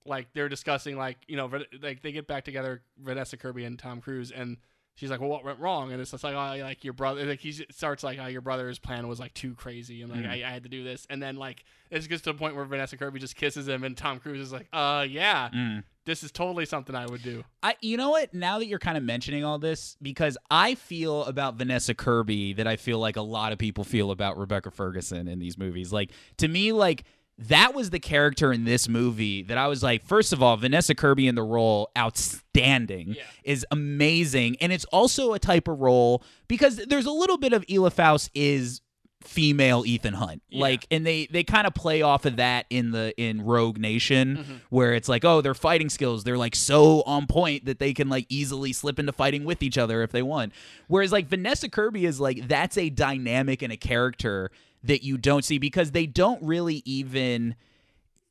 like 0.04 0.28
they're 0.34 0.48
discussing 0.48 0.96
like 0.96 1.18
you 1.28 1.36
know 1.36 1.50
like 1.80 2.02
they 2.02 2.12
get 2.12 2.26
back 2.26 2.44
together 2.44 2.82
vanessa 2.98 3.36
kirby 3.36 3.64
and 3.64 3.78
tom 3.78 4.00
cruise 4.00 4.30
and 4.30 4.56
she's 4.96 5.10
like 5.10 5.20
well 5.20 5.28
what 5.30 5.44
went 5.44 5.58
wrong 5.60 5.92
and 5.92 6.00
it's 6.00 6.10
just 6.10 6.24
like 6.24 6.34
oh 6.34 6.60
like 6.62 6.82
your 6.82 6.92
brother 6.92 7.24
like 7.24 7.38
he 7.40 7.52
starts 7.52 8.02
like 8.02 8.18
oh 8.20 8.26
your 8.26 8.40
brother's 8.40 8.78
plan 8.80 9.06
was 9.08 9.20
like 9.20 9.32
too 9.34 9.54
crazy 9.54 10.02
and 10.02 10.10
like 10.10 10.20
Mhm. 10.22 10.28
I, 10.44 10.48
I 10.48 10.50
had 10.50 10.64
to 10.64 10.68
do 10.68 10.82
this 10.82 11.06
and 11.08 11.22
then 11.22 11.36
like 11.36 11.64
it 11.90 12.06
gets 12.08 12.22
to 12.22 12.32
the 12.32 12.38
point 12.38 12.56
where 12.56 12.64
vanessa 12.64 12.96
kirby 12.96 13.20
just 13.20 13.36
kisses 13.36 13.68
him 13.68 13.84
and 13.84 13.96
tom 13.96 14.18
cruise 14.18 14.40
is 14.40 14.52
like 14.52 14.66
uh 14.72 15.06
yeah 15.08 15.48
Mm. 15.54 15.84
this 16.04 16.22
is 16.24 16.32
totally 16.32 16.66
something 16.66 16.94
i 16.96 17.06
would 17.06 17.22
do 17.22 17.44
I 17.62 17.74
you 17.80 17.96
know 17.96 18.10
what? 18.10 18.32
Now 18.32 18.58
that 18.60 18.66
you're 18.66 18.78
kind 18.78 18.96
of 18.96 19.02
mentioning 19.02 19.44
all 19.44 19.58
this, 19.58 19.96
because 20.00 20.38
I 20.52 20.76
feel 20.76 21.24
about 21.24 21.56
Vanessa 21.56 21.94
Kirby 21.94 22.52
that 22.52 22.66
I 22.68 22.76
feel 22.76 23.00
like 23.00 23.16
a 23.16 23.22
lot 23.22 23.50
of 23.50 23.58
people 23.58 23.82
feel 23.82 24.12
about 24.12 24.38
Rebecca 24.38 24.70
Ferguson 24.70 25.26
in 25.26 25.40
these 25.40 25.58
movies. 25.58 25.92
Like 25.92 26.12
to 26.36 26.46
me, 26.46 26.70
like 26.70 27.02
that 27.38 27.74
was 27.74 27.90
the 27.90 27.98
character 27.98 28.52
in 28.52 28.64
this 28.64 28.88
movie 28.88 29.42
that 29.42 29.58
I 29.58 29.66
was 29.68 29.82
like, 29.82 30.04
first 30.06 30.32
of 30.32 30.42
all, 30.42 30.56
Vanessa 30.56 30.94
Kirby 30.94 31.28
in 31.28 31.34
the 31.34 31.42
role, 31.42 31.90
outstanding, 31.96 33.14
Yeah. 33.14 33.22
is 33.44 33.66
amazing. 33.70 34.56
And 34.60 34.72
it's 34.72 34.86
also 34.86 35.32
a 35.34 35.38
type 35.38 35.68
of 35.68 35.78
role 35.78 36.22
because 36.48 36.76
there's 36.76 37.06
a 37.06 37.10
little 37.12 37.38
bit 37.38 37.52
of 37.52 37.64
Ela 37.70 37.90
Faust 37.90 38.30
is 38.34 38.80
female 39.22 39.84
Ethan 39.84 40.14
Hunt. 40.14 40.40
Yeah. 40.48 40.60
Like 40.62 40.86
and 40.90 41.04
they 41.04 41.26
they 41.26 41.42
kind 41.42 41.66
of 41.66 41.74
play 41.74 42.00
off 42.00 42.26
of 42.26 42.36
that 42.36 42.66
in 42.70 42.92
the 42.92 43.12
in 43.20 43.42
Rogue 43.44 43.76
Nation 43.76 44.36
Mm-hmm. 44.36 44.52
where 44.70 44.94
it's 44.94 45.08
like, 45.08 45.24
oh, 45.24 45.40
their 45.40 45.54
fighting 45.54 45.88
skills, 45.88 46.22
they're 46.22 46.38
like 46.38 46.54
so 46.54 47.02
on 47.02 47.26
point 47.26 47.64
that 47.64 47.80
they 47.80 47.92
can 47.92 48.08
like 48.08 48.26
easily 48.28 48.72
slip 48.72 48.98
into 49.00 49.12
fighting 49.12 49.44
with 49.44 49.62
each 49.64 49.78
other 49.78 50.02
if 50.02 50.12
they 50.12 50.22
want. 50.22 50.52
Whereas 50.86 51.10
like 51.10 51.26
Vanessa 51.26 51.68
Kirby 51.68 52.06
is 52.06 52.20
like 52.20 52.46
that's 52.46 52.78
a 52.78 52.88
dynamic 52.88 53.62
and 53.62 53.72
a 53.72 53.76
character 53.76 54.50
that 54.84 55.02
you 55.02 55.18
don't 55.18 55.44
see 55.44 55.58
because 55.58 55.90
they 55.92 56.06
don't 56.06 56.42
really 56.42 56.82
even 56.84 57.54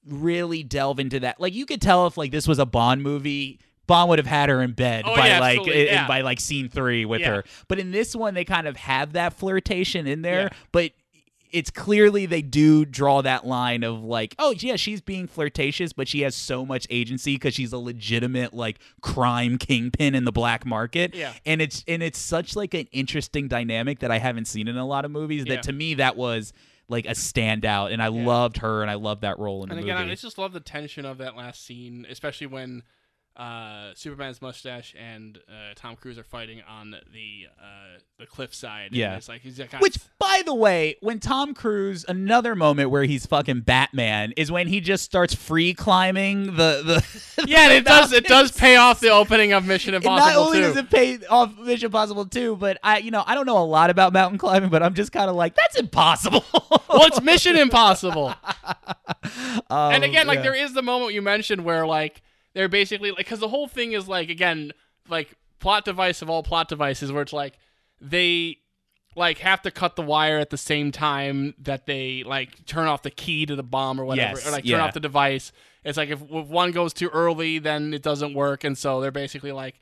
really 0.07 0.63
delve 0.63 0.99
into 0.99 1.19
that. 1.21 1.39
Like 1.39 1.53
you 1.53 1.65
could 1.65 1.81
tell 1.81 2.07
if 2.07 2.17
like 2.17 2.31
this 2.31 2.47
was 2.47 2.59
a 2.59 2.65
Bond 2.65 3.01
movie, 3.03 3.59
Bond 3.87 4.09
would 4.09 4.19
have 4.19 4.27
had 4.27 4.49
her 4.49 4.61
in 4.61 4.73
bed 4.73 5.03
Oh, 5.05 5.15
by 5.15 5.27
yeah, 5.27 5.39
like 5.39 5.65
yeah. 5.65 6.07
by 6.07 6.21
like 6.21 6.39
scene 6.39 6.69
3 6.69 7.05
with 7.05 7.21
Yeah. 7.21 7.27
her. 7.37 7.43
But 7.67 7.79
in 7.79 7.91
this 7.91 8.15
one 8.15 8.33
they 8.33 8.45
kind 8.45 8.67
of 8.67 8.77
have 8.77 9.13
that 9.13 9.33
flirtation 9.33 10.07
in 10.07 10.21
there, 10.21 10.51
but 10.71 10.91
it's 11.55 11.71
clearly 11.71 12.25
they 12.25 12.41
do 12.41 12.83
draw 12.83 13.21
that 13.21 13.45
line 13.45 13.83
of 13.83 14.03
like, 14.03 14.35
oh 14.37 14.51
yeah, 14.51 14.75
she's 14.75 14.99
being 14.99 15.25
flirtatious, 15.25 15.93
but 15.93 16.05
she 16.07 16.21
has 16.21 16.35
so 16.35 16.65
much 16.65 16.85
agency 16.89 17.35
because 17.35 17.53
she's 17.53 17.71
a 17.71 17.77
legitimate 17.77 18.53
like 18.53 18.77
crime 19.01 19.57
kingpin 19.57 20.15
in 20.15 20.25
the 20.25 20.33
black 20.33 20.65
market. 20.65 21.15
Yeah. 21.15 21.31
and 21.45 21.61
it's 21.61 21.83
and 21.87 22.03
it's 22.03 22.19
such 22.19 22.57
like 22.57 22.73
an 22.73 22.87
interesting 22.91 23.47
dynamic 23.47 23.99
that 23.99 24.11
I 24.11 24.17
haven't 24.17 24.45
seen 24.45 24.67
in 24.67 24.75
a 24.75 24.85
lot 24.85 25.05
of 25.05 25.11
movies. 25.11 25.45
Yeah. 25.47 25.55
That 25.55 25.63
to 25.63 25.71
me 25.71 25.93
that 25.93 26.17
was 26.17 26.51
like 26.89 27.05
a 27.05 27.11
standout, 27.11 27.93
and 27.93 28.03
I 28.03 28.09
loved 28.09 28.57
her 28.57 28.81
and 28.81 28.91
I 28.91 28.95
loved 28.95 29.21
that 29.21 29.39
role 29.39 29.63
in 29.63 29.71
And 29.71 29.79
the 29.79 29.83
again, 29.83 29.97
movie. 30.01 30.11
I 30.11 30.15
just 30.15 30.37
love 30.37 30.51
the 30.51 30.59
tension 30.59 31.05
of 31.05 31.19
that 31.19 31.37
last 31.37 31.65
scene, 31.65 32.05
especially 32.09 32.47
when 32.47 32.83
uh, 33.37 33.91
Superman's 33.95 34.41
mustache 34.41 34.95
and 34.97 35.37
uh, 35.49 35.73
Tom 35.75 35.95
Cruise 35.97 36.17
are 36.17 36.23
fighting 36.23 36.61
on 36.69 36.91
the 36.91 37.47
uh, 37.61 37.99
the 38.17 38.25
cliffside. 38.25 38.87
and 38.87 38.95
Yeah. 38.95 39.17
it's 39.17 39.27
like 39.27 39.41
he's 39.41 39.59
like, 39.59 39.73
Which, 39.81 39.97
by 40.19 40.41
the 40.45 40.55
way, 40.55 40.95
when 41.01 41.19
Tom 41.19 41.53
Cruise, 41.53 42.05
another 42.07 42.55
moment 42.55 42.91
where 42.91 43.03
he's 43.03 43.25
fucking 43.25 43.61
Batman 43.61 44.33
is 44.37 44.51
when 44.51 44.67
he 44.67 44.79
just 44.79 45.03
starts 45.03 45.35
free 45.35 45.73
climbing 45.73 46.55
the 46.55 47.03
the. 47.35 47.43
yeah, 47.45 47.69
it 47.71 47.83
does. 47.83 48.13
It 48.13 48.25
does 48.25 48.51
pay 48.53 48.77
off 48.77 49.01
the 49.01 49.09
opening 49.09 49.51
of 49.51 49.65
Mission 49.65 49.93
And 49.93 50.03
not 50.03 50.35
only 50.37 50.59
too. 50.59 50.63
does 50.63 50.77
it 50.77 50.89
pay 50.89 51.19
off 51.29 51.57
Mission 51.59 51.87
Impossible 51.87 52.25
2, 52.25 52.55
but 52.55 52.77
I, 52.83 52.99
you 52.99 53.11
know, 53.11 53.23
I 53.27 53.35
don't 53.35 53.45
know 53.45 53.57
a 53.57 53.65
lot 53.65 53.89
about 53.89 54.13
mountain 54.13 54.37
climbing, 54.37 54.69
but 54.69 54.81
I'm 54.81 54.93
just 54.93 55.11
kind 55.11 55.29
of 55.29 55.35
like, 55.35 55.55
that's 55.55 55.77
impossible. 55.77 56.45
well, 56.53 57.05
it's 57.07 57.21
Mission 57.21 57.57
Impossible. 57.57 58.33
Um, 59.23 59.23
and 59.69 60.03
again, 60.05 60.27
like 60.27 60.37
yeah. 60.37 60.43
there 60.43 60.55
is 60.55 60.73
the 60.73 60.81
moment 60.81 61.13
you 61.13 61.21
mentioned 61.21 61.65
where 61.65 61.85
like 61.85 62.21
they're 62.55 62.67
basically 62.67 63.11
like 63.11 63.19
because 63.19 63.39
the 63.39 63.49
whole 63.49 63.67
thing 63.67 63.91
is 63.91 64.07
like 64.07 64.29
again 64.29 64.71
like 65.07 65.35
plot 65.59 65.85
device 65.85 66.23
of 66.23 66.29
all 66.29 66.41
plot 66.41 66.67
devices 66.67 67.11
where 67.11 67.21
it's 67.21 67.33
like 67.33 67.59
they 68.01 68.57
like 69.15 69.37
have 69.37 69.61
to 69.61 69.71
cut 69.71 69.95
the 69.95 70.01
wire 70.01 70.39
at 70.39 70.49
the 70.49 70.57
same 70.57 70.91
time 70.91 71.53
that 71.59 71.85
they 71.85 72.23
like 72.23 72.65
turn 72.65 72.87
off 72.87 73.03
the 73.03 73.11
key 73.11 73.45
to 73.45 73.55
the 73.55 73.63
bomb 73.63 73.99
or 73.99 74.05
whatever 74.05 74.37
Yes, 74.37 74.47
or 74.47 74.51
like 74.51 74.63
turn 74.63 74.71
yeah. 74.71 74.85
off 74.85 74.93
the 74.93 74.99
device. 74.99 75.51
It's 75.83 75.97
like 75.97 76.09
if, 76.09 76.21
if 76.21 76.47
one 76.47 76.71
goes 76.71 76.93
too 76.93 77.09
early, 77.09 77.59
then 77.59 77.93
it 77.93 78.01
doesn't 78.01 78.33
work, 78.33 78.63
and 78.63 78.75
so 78.75 79.01
they're 79.01 79.11
basically 79.11 79.51
like. 79.51 79.79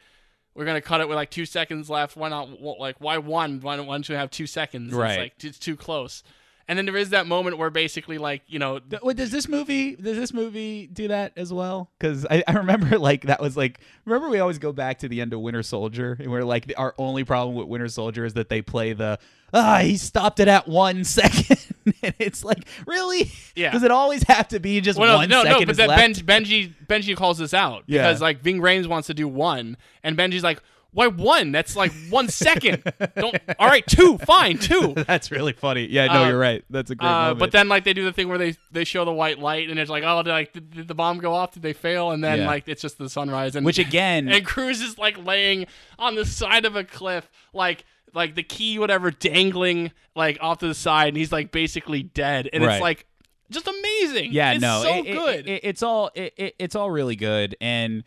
We're 0.56 0.66
gonna 0.66 0.82
cut 0.82 1.02
it 1.02 1.08
with 1.08 1.16
like 1.16 1.32
two 1.32 1.48
seconds 1.48 1.90
left. 1.90 2.16
Why 2.16 2.30
not? 2.30 2.62
Like, 2.62 2.98
why 3.00 3.18
one? 3.18 3.60
Why 3.60 3.76
don't, 3.76 3.88
why 3.88 3.96
don't 3.96 4.08
you 4.08 4.14
have 4.14 4.30
two 4.30 4.46
seconds? 4.46 4.94
Right. 4.94 5.10
It's 5.10 5.18
like 5.18 5.44
it's 5.44 5.58
too 5.58 5.76
close. 5.76 6.22
And 6.68 6.78
then 6.78 6.86
there 6.86 6.96
is 6.96 7.10
that 7.10 7.28
moment 7.28 7.58
where 7.58 7.70
basically, 7.70 8.18
like, 8.18 8.42
you 8.48 8.58
know, 8.58 8.80
Wait, 9.02 9.18
does 9.18 9.32
this 9.32 9.50
movie 9.50 9.96
does 9.96 10.16
this 10.18 10.34
movie 10.34 10.88
do 10.88 11.10
that 11.10 11.34
as 11.38 11.52
well? 11.52 11.92
Because 12.00 12.26
I, 12.30 12.42
I 12.48 12.54
remember 12.54 12.98
like 13.10 13.24
that 13.26 13.42
was 13.42 13.58
like 13.58 13.80
remember 14.06 14.30
we 14.30 14.40
always 14.40 14.60
go 14.60 14.72
back 14.72 15.00
to 15.00 15.08
the 15.10 15.20
end 15.22 15.34
of 15.34 15.42
Winter 15.42 15.62
Soldier 15.64 16.16
and 16.20 16.32
we're 16.32 16.44
like 16.44 16.72
our 16.78 16.96
only 16.98 17.24
problem 17.26 17.56
with 17.56 17.68
Winter 17.68 17.90
Soldier 17.90 18.24
is 18.26 18.34
that 18.36 18.48
they 18.50 18.62
play 18.62 18.94
the 18.94 19.20
ah 19.54 19.80
he 19.80 19.98
stopped 19.98 20.40
it 20.40 20.48
at 20.48 20.68
one 20.68 21.04
second 21.04 21.58
and 22.02 22.16
it's 22.18 22.44
like 22.46 22.66
really 22.88 23.30
Yeah. 23.56 23.72
does 23.72 23.84
it 23.84 23.92
always 23.92 24.24
have 24.24 24.48
to 24.50 24.60
be 24.60 24.80
just 24.82 24.98
Well, 24.98 25.18
one 25.18 25.30
no, 25.30 25.40
no, 25.40 25.44
second 25.44 25.60
no, 25.60 25.66
but 25.66 25.72
is 25.72 25.78
that 25.78 25.90
left? 25.90 26.26
ben, 26.26 26.44
Benji 26.46 26.74
Benji 26.88 27.16
calls 27.16 27.38
this 27.40 27.54
out 27.54 27.84
Yeah. 27.88 28.04
because 28.08 28.22
like 28.22 28.42
Ving 28.42 28.60
Rhames 28.62 28.88
wants 28.88 29.08
to 29.08 29.14
do 29.14 29.28
one, 29.28 29.76
and 30.02 30.18
Benji's 30.18 30.44
like, 30.44 30.62
"Why 30.94 31.08
one? 31.08 31.52
That's 31.52 31.76
like 31.76 31.92
one 32.10 32.28
second. 32.30 32.84
Don't. 33.16 33.38
All 33.60 33.68
right, 33.68 33.86
two. 33.86 34.18
Fine, 34.20 34.60
two. 34.60 34.94
That's 35.08 35.32
really 35.32 35.54
funny. 35.54 35.88
Yeah, 35.88 36.08
no, 36.08 36.24
Uh, 36.24 36.28
you're 36.30 36.38
right. 36.40 36.64
That's 36.70 36.92
a 36.92 36.96
great 36.96 37.08
Uh, 37.10 37.22
moment. 37.22 37.40
but 37.40 37.52
then 37.52 37.68
like 37.68 37.84
they 37.84 37.94
do 37.94 38.04
the 38.06 38.14
thing 38.14 38.30
where 38.30 38.38
they 38.38 38.56
they 38.72 38.84
show 38.84 39.04
the 39.06 39.12
white 39.14 39.40
light, 39.40 39.70
and 39.70 39.80
it's 39.80 39.90
like, 39.90 40.04
oh, 40.04 40.22
like 40.26 40.54
did, 40.54 40.72
did 40.72 40.88
the 40.88 40.96
bomb 40.96 41.18
go 41.20 41.34
off? 41.34 41.52
Did 41.54 41.64
they 41.64 41.74
fail? 41.74 42.12
And 42.12 42.24
then 42.24 42.40
Yeah. 42.40 42.48
like 42.48 42.68
it's 42.68 42.82
just 42.82 42.98
the 42.98 43.10
sunrise, 43.10 43.56
and 43.56 43.66
which 43.66 43.80
again 43.80 44.30
and 44.30 44.46
Cruise 44.46 44.82
is 44.82 44.98
like 44.98 45.24
laying 45.26 45.66
on 46.00 46.16
the 46.16 46.26
side 46.26 46.66
of 46.66 46.76
a 46.76 46.84
cliff, 46.84 47.30
like 47.54 47.86
like 48.14 48.36
the 48.36 48.44
key 48.44 48.78
whatever 48.80 49.10
dangling 49.10 49.92
like 50.16 50.38
off 50.42 50.60
to 50.60 50.68
the 50.68 50.76
side, 50.76 51.10
and 51.10 51.18
he's 51.18 51.32
like 51.32 51.52
basically 51.52 52.04
dead, 52.04 52.48
and 52.54 52.64
Right. 52.64 52.74
it's 52.76 52.82
like 52.82 53.06
just 53.50 53.68
amazing. 53.68 54.32
Yeah, 54.32 54.54
it's 54.54 54.62
no, 54.62 54.82
so 54.84 54.94
it- 54.96 55.06
it- 55.08 55.14
good. 55.14 55.48
it- 55.50 55.62
it's 55.64 55.82
all 55.84 56.12
it, 56.16 56.34
it, 56.38 56.56
it's 56.60 56.76
all 56.76 56.92
really 56.92 57.16
good, 57.16 57.56
and 57.60 58.04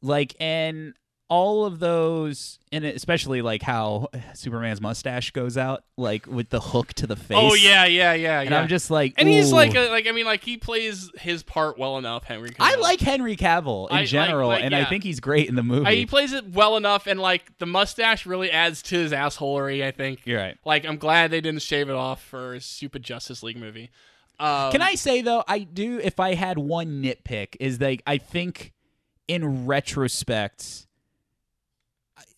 like 0.00 0.34
and 0.40 0.94
all 1.32 1.64
of 1.64 1.78
those, 1.78 2.58
and 2.72 2.84
especially 2.84 3.40
like 3.40 3.62
how 3.62 4.10
Superman's 4.34 4.82
mustache 4.82 5.30
goes 5.30 5.56
out, 5.56 5.82
like 5.96 6.26
with 6.26 6.50
the 6.50 6.60
hook 6.60 6.92
to 6.92 7.06
the 7.06 7.16
face. 7.16 7.38
Oh 7.40 7.54
yeah, 7.54 7.86
yeah, 7.86 8.12
yeah, 8.12 8.40
and 8.42 8.50
yeah. 8.50 8.60
I'm 8.60 8.68
just 8.68 8.90
like, 8.90 9.14
and 9.16 9.26
he's 9.26 9.50
ooh. 9.50 9.56
like, 9.56 9.74
a, 9.74 9.88
like 9.88 10.06
I 10.06 10.12
mean, 10.12 10.26
like 10.26 10.44
he 10.44 10.58
plays 10.58 11.10
his 11.18 11.42
part 11.42 11.78
well 11.78 11.96
enough. 11.96 12.24
Henry, 12.24 12.50
I 12.60 12.74
like 12.74 13.00
Henry 13.00 13.34
Cavill 13.34 13.90
in 13.90 13.96
I 13.96 14.04
general, 14.04 14.48
like, 14.48 14.62
and 14.62 14.74
I 14.74 14.84
think 14.84 15.04
he's 15.04 15.20
great 15.20 15.48
in 15.48 15.54
the 15.54 15.62
movie. 15.62 15.86
I, 15.86 15.94
he 15.94 16.04
plays 16.04 16.34
it 16.34 16.52
well 16.52 16.76
enough, 16.76 17.06
and 17.06 17.18
like 17.18 17.56
the 17.56 17.66
mustache 17.66 18.26
really 18.26 18.50
adds 18.50 18.82
to 18.82 18.96
his 18.96 19.12
assholery. 19.12 19.82
I 19.82 19.90
think. 19.90 20.26
You're 20.26 20.38
right. 20.38 20.58
Like 20.66 20.84
I'm 20.84 20.98
glad 20.98 21.30
they 21.30 21.40
didn't 21.40 21.62
shave 21.62 21.88
it 21.88 21.96
off 21.96 22.22
for 22.22 22.52
his 22.52 22.66
stupid 22.66 23.02
Justice 23.04 23.42
League 23.42 23.56
movie. 23.56 23.90
Um, 24.38 24.70
Can 24.70 24.82
I 24.82 24.96
say 24.96 25.22
though, 25.22 25.44
I 25.48 25.60
do. 25.60 25.98
If 25.98 26.20
I 26.20 26.34
had 26.34 26.58
one 26.58 27.02
nitpick, 27.02 27.56
is 27.58 27.80
like 27.80 28.02
I 28.06 28.18
think 28.18 28.74
in 29.28 29.64
retrospect, 29.64 30.88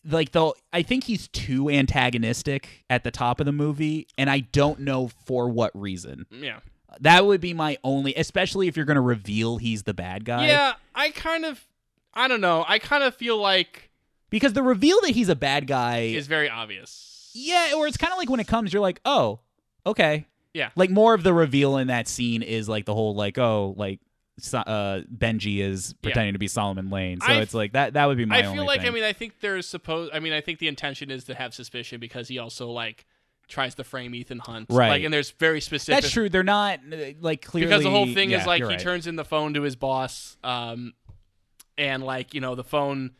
like 0.07 0.31
though 0.31 0.55
I 0.71 0.81
think 0.83 1.05
he's 1.05 1.27
too 1.29 1.69
antagonistic 1.69 2.85
at 2.89 3.03
the 3.03 3.11
top 3.11 3.39
of 3.39 3.45
the 3.45 3.51
movie, 3.51 4.07
and 4.17 4.29
I 4.29 4.39
don't 4.39 4.79
know 4.81 5.09
for 5.25 5.49
what 5.49 5.71
reason. 5.79 6.25
Yeah. 6.31 6.59
That 7.01 7.25
would 7.25 7.41
be 7.41 7.53
my 7.53 7.77
only, 7.83 8.15
especially 8.15 8.67
if 8.69 8.77
you're 8.77 8.85
going 8.85 8.95
to 8.95 9.01
reveal 9.01 9.57
he's 9.57 9.83
the 9.83 9.93
bad 9.93 10.23
guy. 10.23 10.47
Yeah, 10.47 10.73
I 10.93 11.09
kind 11.09 11.43
of, 11.43 11.61
I 12.13 12.29
don't 12.29 12.39
know. 12.39 12.63
I 12.67 12.79
kind 12.79 13.03
of 13.03 13.13
feel 13.15 13.37
like 13.37 13.89
Because 14.29 14.53
the 14.53 14.63
reveal 14.63 15.01
that 15.01 15.09
he's 15.11 15.27
a 15.27 15.35
bad 15.35 15.67
guy, 15.67 15.99
is 16.03 16.27
very 16.27 16.49
obvious. 16.49 17.31
yeah, 17.33 17.73
or 17.75 17.87
it's 17.87 17.97
kind 17.97 18.13
of 18.13 18.17
like 18.17 18.29
when 18.29 18.39
it 18.39 18.47
comes, 18.47 18.71
you're 18.71 18.81
like, 18.81 19.01
oh, 19.03 19.39
okay. 19.85 20.25
Yeah. 20.53 20.69
Like 20.77 20.89
more 20.89 21.13
of 21.13 21.23
the 21.23 21.33
reveal 21.33 21.75
in 21.75 21.87
that 21.87 22.07
scene 22.07 22.41
is 22.41 22.69
like 22.69 22.85
the 22.85 22.93
whole 22.93 23.13
like, 23.13 23.37
oh, 23.37 23.73
like. 23.75 23.99
Uh, 24.53 25.01
Benji 25.15 25.59
is 25.59 25.93
pretending 26.01 26.33
to 26.33 26.39
be 26.39 26.47
Solomon 26.47 26.89
Lane, 26.89 27.21
so 27.21 27.31
it's 27.33 27.53
like 27.53 27.71
that. 27.73 27.93
That 27.93 28.05
would 28.05 28.17
be 28.17 28.25
my. 28.25 28.39
I 28.39 28.53
feel 28.53 28.65
like 28.65 28.81
thing. 28.81 28.89
I 28.89 28.93
mean 28.93 29.03
I 29.03 29.13
think 29.13 29.39
there's 29.39 29.65
supposed 29.67 30.11
I 30.13 30.19
mean 30.19 30.33
I 30.33 30.41
think 30.41 30.59
the 30.59 30.67
intention 30.67 31.09
is 31.09 31.23
to 31.25 31.35
have 31.35 31.53
suspicion 31.53 31.99
because 31.99 32.27
he 32.27 32.37
also 32.37 32.69
like 32.69 33.05
tries 33.47 33.75
to 33.75 33.83
frame 33.83 34.13
Ethan 34.13 34.39
Hunt. 34.39 34.67
Right. 34.69 34.89
Like 34.89 35.03
and 35.03 35.13
there's 35.13 35.31
very 35.31 35.61
specific 35.61 36.01
That's 36.01 36.11
true. 36.13 36.29
They're 36.29 36.43
not 36.43 36.79
uh, 36.91 36.95
like 37.21 37.43
clearly 37.43 37.67
because 37.67 37.83
the 37.83 37.91
whole 37.91 38.11
thing 38.13 38.31
yeah, 38.31 38.41
is 38.41 38.47
like 38.47 38.61
he 38.61 38.67
right. 38.67 38.79
turns 38.79 39.07
in 39.07 39.15
the 39.15 39.23
phone 39.25 39.53
to 39.53 39.61
his 39.61 39.75
boss 39.75 40.35
um 40.43 40.93
and 41.77 42.03
like 42.03 42.33
you 42.33 42.41
know 42.41 42.55
the 42.55 42.63
phone 42.63 43.11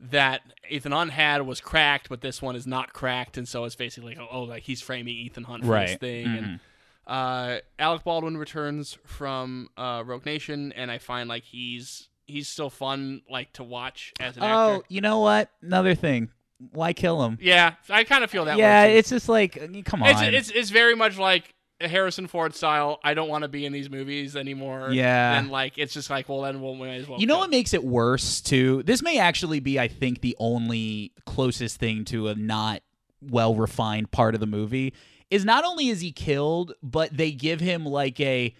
that 0.00 0.40
Ethan 0.68 0.92
Hunt 0.92 1.10
had 1.10 1.42
was 1.42 1.60
cracked 1.60 2.08
but 2.08 2.20
this 2.20 2.42
one 2.42 2.56
is 2.56 2.66
not 2.66 2.92
cracked 2.92 3.36
and 3.36 3.46
so 3.46 3.64
it's 3.64 3.76
basically 3.76 4.16
like 4.16 4.28
oh 4.30 4.42
like 4.42 4.62
he's 4.64 4.80
framing 4.80 5.14
Ethan 5.14 5.44
Hunt 5.44 5.64
for 5.64 5.78
this 5.80 5.90
Right. 5.90 6.00
thing 6.00 6.26
Mhm. 6.26 6.38
and 6.38 6.60
uh 7.06 7.58
Alec 7.78 8.04
Baldwin 8.04 8.36
returns 8.36 8.98
from 9.04 9.68
uh 9.76 10.02
Rogue 10.04 10.26
Nation 10.26 10.72
and 10.72 10.90
I 10.90 10.98
find 10.98 11.28
like 11.28 11.44
he's 11.44 12.08
he's 12.26 12.48
still 12.48 12.70
fun 12.70 13.22
like 13.30 13.52
to 13.54 13.64
watch 13.64 14.12
as 14.20 14.36
an 14.36 14.42
actor. 14.42 14.54
Oh, 14.54 14.74
actor. 14.76 14.86
you 14.88 15.00
know 15.00 15.20
what? 15.20 15.50
Another 15.62 15.94
thing. 15.94 16.30
Why 16.72 16.92
kill 16.92 17.22
him? 17.24 17.38
Yeah, 17.42 17.74
I 17.90 18.04
kind 18.04 18.24
of 18.24 18.30
feel 18.30 18.46
that 18.46 18.56
yeah, 18.56 18.84
way. 18.84 18.92
too. 18.92 18.98
it's 18.98 19.10
just 19.10 19.28
like 19.28 19.84
come 19.84 20.02
on. 20.02 20.08
It's, 20.08 20.50
it's 20.50 20.50
it's 20.50 20.70
very 20.70 20.94
much 20.94 21.18
like 21.18 21.54
a 21.80 21.88
Harrison 21.88 22.26
Ford 22.26 22.54
style. 22.54 23.00
I 23.04 23.14
don't 23.14 23.28
want 23.28 23.42
to 23.42 23.48
be 23.48 23.66
in 23.66 23.72
these 23.72 23.90
movies 23.90 24.36
anymore. 24.36 24.90
Yeah. 24.92 25.38
and 25.38 25.50
like 25.50 25.76
it's 25.76 25.92
just 25.92 26.10
like, 26.10 26.28
well, 26.28 26.42
then 26.42 26.60
we'll 26.60 26.74
might 26.74 26.94
as 26.94 27.08
well. 27.08 27.20
you 27.20 27.26
know 27.26 27.34
cut. 27.34 27.40
what 27.40 27.50
makes 27.50 27.74
it 27.74 27.84
worse 27.84 28.40
too? 28.40 28.82
This 28.84 29.02
may 29.02 29.18
actually 29.18 29.60
be, 29.60 29.78
I 29.78 29.88
think, 29.88 30.20
the 30.20 30.36
only 30.38 31.12
closest 31.26 31.78
thing 31.78 32.04
to 32.06 32.28
a 32.28 32.34
not 32.34 32.82
well 33.20 33.54
refined 33.54 34.10
part 34.10 34.34
of 34.34 34.40
the 34.40 34.46
movie 34.46 34.94
is 35.34 35.44
not 35.44 35.64
only 35.64 35.88
is 35.88 36.00
he 36.00 36.12
killed, 36.12 36.74
but 36.82 37.16
they 37.16 37.32
give 37.32 37.60
him 37.60 37.84
like 37.84 38.20
a 38.20 38.54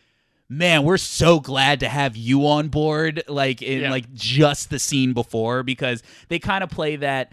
man, 0.48 0.82
we're 0.82 0.96
so 0.98 1.40
glad 1.40 1.80
to 1.80 1.88
have 1.88 2.16
you 2.16 2.46
on 2.46 2.68
board, 2.68 3.22
like 3.28 3.62
in 3.62 3.82
Yeah. 3.82 3.90
like 3.90 4.12
just 4.12 4.70
the 4.70 4.78
scene 4.78 5.12
before, 5.12 5.62
because 5.62 6.02
they 6.28 6.38
kind 6.38 6.62
of 6.64 6.70
play 6.70 6.96
that 6.96 7.32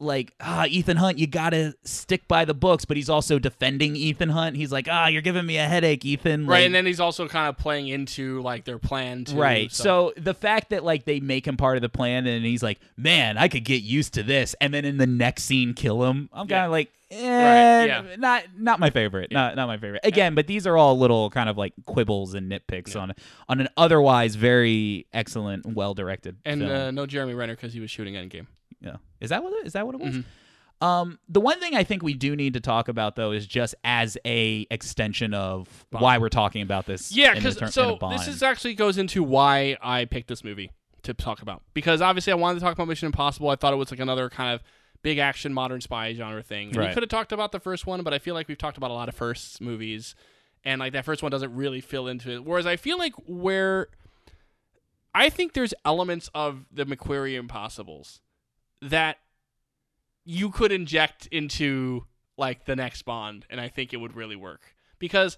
like 0.00 0.32
ah 0.40 0.64
Ethan 0.66 0.96
Hunt 0.96 1.18
you 1.18 1.26
got 1.26 1.50
to 1.50 1.74
stick 1.84 2.26
by 2.26 2.44
the 2.44 2.54
books 2.54 2.84
but 2.84 2.96
he's 2.96 3.10
also 3.10 3.38
defending 3.38 3.94
Ethan 3.96 4.30
Hunt 4.30 4.56
he's 4.56 4.72
like 4.72 4.88
ah 4.90 5.08
you're 5.08 5.22
giving 5.22 5.44
me 5.46 5.58
a 5.58 5.66
headache 5.66 6.04
Ethan 6.04 6.46
right, 6.46 6.64
and 6.64 6.74
then 6.74 6.86
he's 6.86 7.00
also 7.00 7.28
kind 7.28 7.48
of 7.48 7.58
playing 7.58 7.88
into 7.88 8.40
like 8.40 8.64
their 8.64 8.78
plan 8.78 9.24
too. 9.24 9.36
Right. 9.38 9.70
So 9.70 10.12
the 10.16 10.34
fact 10.34 10.70
that 10.70 10.82
like 10.84 11.04
they 11.04 11.20
make 11.20 11.46
him 11.46 11.56
part 11.56 11.76
of 11.76 11.82
the 11.82 11.88
plan 11.88 12.26
and 12.26 12.44
he's 12.44 12.62
like, 12.62 12.80
"Man, 12.96 13.36
I 13.38 13.48
could 13.48 13.64
get 13.64 13.82
used 13.82 14.14
to 14.14 14.22
this." 14.22 14.54
And 14.60 14.72
then 14.72 14.84
in 14.84 14.96
the 14.96 15.06
next 15.06 15.44
scene 15.44 15.74
kill 15.74 16.04
him. 16.04 16.28
I'm 16.32 16.48
kind 16.48 16.50
Yeah. 16.50 16.64
of 16.66 16.70
like, 16.70 16.92
eh, 17.10 17.84
yeah. 17.86 18.02
not 18.18 18.44
not 18.56 18.80
my 18.80 18.90
favorite. 18.90 19.30
Not 19.32 19.56
not 19.56 19.66
my 19.66 19.76
favorite. 19.76 20.00
Again, 20.04 20.34
but 20.34 20.46
these 20.46 20.66
are 20.66 20.76
all 20.76 20.98
little 20.98 21.28
kind 21.30 21.48
of 21.48 21.58
like 21.58 21.72
quibbles 21.86 22.34
and 22.34 22.50
nitpicks 22.50 22.98
on 22.98 23.12
on 23.48 23.60
an 23.60 23.68
otherwise 23.76 24.34
very 24.34 25.06
excellent, 25.12 25.66
well-directed 25.66 26.36
and 26.44 26.62
film. 26.62 26.72
uh, 26.72 26.90
no 26.90 27.06
Jeremy 27.06 27.34
Renner 27.34 27.54
because 27.54 27.72
he 27.74 27.80
was 27.80 27.90
shooting 27.90 28.14
Endgame. 28.14 28.46
Yeah. 28.80 28.96
Is 29.20 29.30
that 29.30 29.42
what 29.42 29.52
it, 29.52 29.66
is 29.66 29.72
that 29.74 29.86
what 29.86 29.94
it 29.94 30.00
was? 30.00 30.14
Mm-hmm. 30.16 30.84
Um, 30.86 31.18
the 31.28 31.42
one 31.42 31.60
thing 31.60 31.74
I 31.76 31.84
think 31.84 32.02
we 32.02 32.14
do 32.14 32.34
need 32.34 32.54
to 32.54 32.60
talk 32.60 32.88
about 32.88 33.14
though 33.14 33.32
is 33.32 33.46
just 33.46 33.74
as 33.84 34.16
a 34.24 34.66
extension 34.70 35.34
of 35.34 35.84
why 35.90 36.16
we're 36.16 36.30
talking 36.30 36.62
about 36.62 36.86
this. 36.86 37.12
Yeah, 37.12 37.34
because 37.34 37.56
ter- 37.56 37.66
so 37.66 37.98
this 38.10 38.26
is 38.26 38.42
actually 38.42 38.74
goes 38.74 38.96
into 38.96 39.22
why 39.22 39.76
I 39.82 40.06
picked 40.06 40.28
this 40.28 40.42
movie 40.42 40.70
to 41.02 41.12
talk 41.12 41.42
about. 41.42 41.62
Because 41.74 42.00
obviously 42.00 42.32
I 42.32 42.36
wanted 42.36 42.60
to 42.60 42.64
talk 42.64 42.72
about 42.72 42.88
Mission 42.88 43.06
Impossible. 43.06 43.50
I 43.50 43.56
thought 43.56 43.74
it 43.74 43.76
was 43.76 43.90
like 43.90 44.00
another 44.00 44.30
kind 44.30 44.54
of 44.54 44.62
big 45.02 45.18
action 45.18 45.52
modern 45.52 45.82
spy 45.82 46.14
genre 46.14 46.42
thing. 46.42 46.68
And 46.68 46.76
Right. 46.78 46.88
you 46.88 46.94
could 46.94 47.02
have 47.02 47.10
talked 47.10 47.32
about 47.32 47.52
the 47.52 47.60
first 47.60 47.86
one, 47.86 48.02
but 48.02 48.14
I 48.14 48.18
feel 48.18 48.34
like 48.34 48.48
we've 48.48 48.58
talked 48.58 48.78
about 48.78 48.90
a 48.90 48.94
lot 48.94 49.08
of 49.10 49.14
first 49.14 49.60
movies, 49.60 50.14
and 50.64 50.78
like 50.78 50.94
that 50.94 51.04
first 51.04 51.22
one 51.22 51.30
doesn't 51.30 51.54
really 51.54 51.80
fill 51.82 52.06
into 52.08 52.30
it. 52.30 52.44
Whereas 52.44 52.66
I 52.66 52.76
feel 52.76 52.96
like 52.98 53.12
where 53.26 53.88
I 55.14 55.28
think 55.28 55.52
there's 55.54 55.74
elements 55.84 56.30
of 56.34 56.64
the 56.72 56.86
McQuarrie 56.86 57.34
Impossibles 57.38 58.20
that 58.82 59.18
you 60.24 60.50
could 60.50 60.72
inject 60.72 61.26
into 61.26 62.06
like 62.36 62.64
the 62.64 62.76
next 62.76 63.02
Bond, 63.02 63.46
and 63.50 63.60
I 63.60 63.68
think 63.68 63.92
it 63.92 63.98
would 63.98 64.16
really 64.16 64.36
work 64.36 64.74
because 64.98 65.36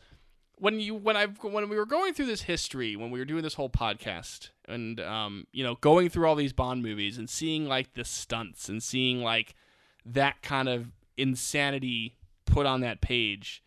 when 0.57 0.79
you 0.79 0.95
when 0.95 1.17
I 1.17 1.27
when 1.27 1.69
we 1.69 1.77
were 1.77 1.87
going 1.87 2.15
through 2.15 2.27
this 2.27 2.43
history 2.43 2.95
when 2.95 3.11
we 3.11 3.19
were 3.19 3.25
doing 3.25 3.43
this 3.43 3.55
whole 3.55 3.71
podcast 3.71 4.51
and 4.69 5.01
um 5.01 5.47
you 5.53 5.65
know 5.65 5.77
going 5.77 6.09
through 6.09 6.29
all 6.29 6.37
these 6.37 6.53
Bond 6.53 6.83
movies 6.83 7.19
and 7.19 7.29
seeing 7.29 7.67
like 7.67 7.95
the 7.95 8.05
stunts 8.05 8.69
and 8.69 8.83
seeing 8.83 9.23
like 9.23 9.57
that 10.05 10.43
kind 10.43 10.69
of 10.69 10.93
insanity 11.17 12.19
put 12.45 12.67
on 12.67 12.81
that 12.83 13.01
page 13.01 13.63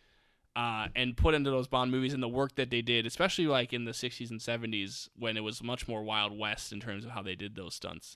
uh, 0.55 0.87
and 0.95 1.17
put 1.17 1.33
into 1.33 1.49
those 1.49 1.67
Bond 1.67 1.91
movies 1.91 2.13
and 2.13 2.23
the 2.23 2.29
work 2.29 2.55
that 2.55 2.69
they 2.69 2.81
did, 2.81 3.05
especially 3.05 3.47
like 3.47 3.73
in 3.73 3.83
the 3.83 3.91
60s 3.91 4.31
and 4.31 4.39
70s 4.39 5.09
when 5.17 5.35
it 5.35 5.43
was 5.43 5.61
much 5.61 5.87
more 5.87 6.01
Wild 6.01 6.37
West 6.37 6.71
in 6.71 6.79
terms 6.79 7.03
of 7.03 7.11
how 7.11 7.21
they 7.21 7.35
did 7.35 7.55
those 7.55 7.75
stunts. 7.75 8.15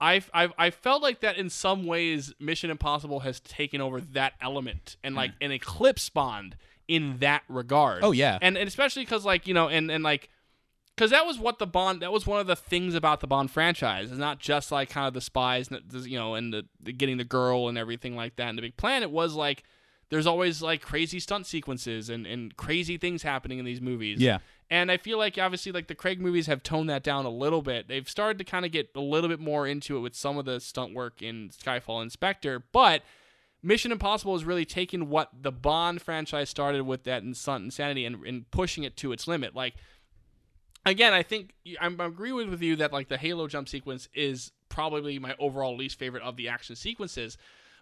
I 0.00 0.22
I 0.32 0.48
I 0.58 0.70
felt 0.70 1.02
like 1.02 1.20
that 1.20 1.36
in 1.36 1.50
some 1.50 1.84
ways 1.86 2.32
Mission 2.40 2.70
Impossible 2.70 3.20
has 3.20 3.40
taken 3.40 3.80
over 3.80 4.00
that 4.00 4.34
element 4.40 4.96
and 5.04 5.14
like 5.14 5.32
mm. 5.32 5.46
an 5.46 5.52
eclipse 5.52 6.08
Bond 6.08 6.56
in 6.88 7.18
that 7.18 7.42
regard. 7.48 8.02
Oh, 8.02 8.12
yeah. 8.12 8.38
and 8.40 8.56
and 8.56 8.66
especially 8.66 9.02
because 9.02 9.24
like 9.24 9.46
you 9.46 9.54
know 9.54 9.68
and 9.68 9.90
and 9.90 10.02
like 10.02 10.30
because 10.96 11.12
that 11.12 11.24
was 11.24 11.38
what 11.38 11.58
the 11.58 11.66
Bond 11.66 12.02
that 12.02 12.12
was 12.12 12.26
one 12.26 12.40
of 12.40 12.46
the 12.46 12.56
things 12.56 12.94
about 12.94 13.20
the 13.20 13.26
Bond 13.26 13.50
franchise. 13.50 14.10
It's 14.10 14.18
not 14.18 14.38
just 14.38 14.72
like 14.72 14.90
kind 14.90 15.06
of 15.06 15.14
the 15.14 15.20
spies, 15.20 15.70
and 15.70 15.80
you 16.06 16.18
know, 16.18 16.34
and 16.34 16.52
the, 16.52 16.66
the 16.80 16.92
getting 16.92 17.16
the 17.16 17.24
girl 17.24 17.68
and 17.68 17.78
everything 17.78 18.16
like 18.16 18.36
that. 18.36 18.48
And 18.48 18.58
the 18.58 18.62
big 18.62 18.76
plan, 18.76 19.02
it 19.02 19.10
was 19.10 19.34
like 19.34 19.62
there's 20.10 20.26
always 20.26 20.60
like 20.60 20.82
crazy 20.82 21.18
stunt 21.20 21.46
sequences 21.46 22.10
and 22.10 22.26
and 22.26 22.56
crazy 22.56 22.98
things 22.98 23.22
happening 23.22 23.58
in 23.58 23.64
these 23.64 23.80
movies. 23.80 24.20
Yeah. 24.20 24.38
And 24.68 24.90
I 24.90 24.98
feel 24.98 25.18
like 25.18 25.38
obviously 25.38 25.72
like 25.72 25.88
the 25.88 25.94
Craig 25.94 26.20
movies 26.20 26.46
have 26.46 26.62
toned 26.62 26.90
that 26.90 27.02
down 27.02 27.24
a 27.24 27.30
little 27.30 27.62
bit. 27.62 27.88
They've 27.88 28.08
started 28.08 28.38
to 28.38 28.44
kind 28.44 28.64
of 28.64 28.70
get 28.70 28.90
a 28.94 29.00
little 29.00 29.28
bit 29.28 29.40
more 29.40 29.66
into 29.66 29.96
it 29.96 30.00
with 30.00 30.14
some 30.14 30.38
of 30.38 30.44
the 30.44 30.60
stunt 30.60 30.94
work 30.94 31.22
in 31.22 31.48
Skyfall 31.50 32.02
and 32.02 32.12
Spectre, 32.12 32.62
but 32.72 33.02
Mission 33.62 33.92
Impossible 33.92 34.32
has 34.34 34.44
really 34.44 34.64
taken 34.64 35.08
what 35.08 35.30
the 35.38 35.52
Bond 35.52 36.00
franchise 36.00 36.48
started 36.48 36.82
with 36.84 37.04
that 37.04 37.22
in 37.22 37.34
Stunt 37.34 37.64
Insanity 37.64 38.04
and, 38.04 38.24
and 38.24 38.50
pushing 38.50 38.84
it 38.84 38.96
to 38.98 39.12
its 39.12 39.26
limit. 39.26 39.54
Like 39.54 39.74
again, 40.86 41.12
I 41.12 41.22
think 41.22 41.54
I'm, 41.80 42.00
I 42.00 42.06
agree 42.06 42.32
with, 42.32 42.48
with 42.48 42.62
you 42.62 42.76
that 42.76 42.92
like 42.92 43.08
the 43.08 43.18
Halo 43.18 43.46
jump 43.48 43.68
sequence 43.68 44.08
is 44.14 44.52
probably 44.68 45.18
my 45.18 45.34
overall 45.38 45.76
least 45.76 45.98
favorite 45.98 46.22
of 46.22 46.36
the 46.36 46.48
action 46.48 46.76
sequences. 46.76 47.36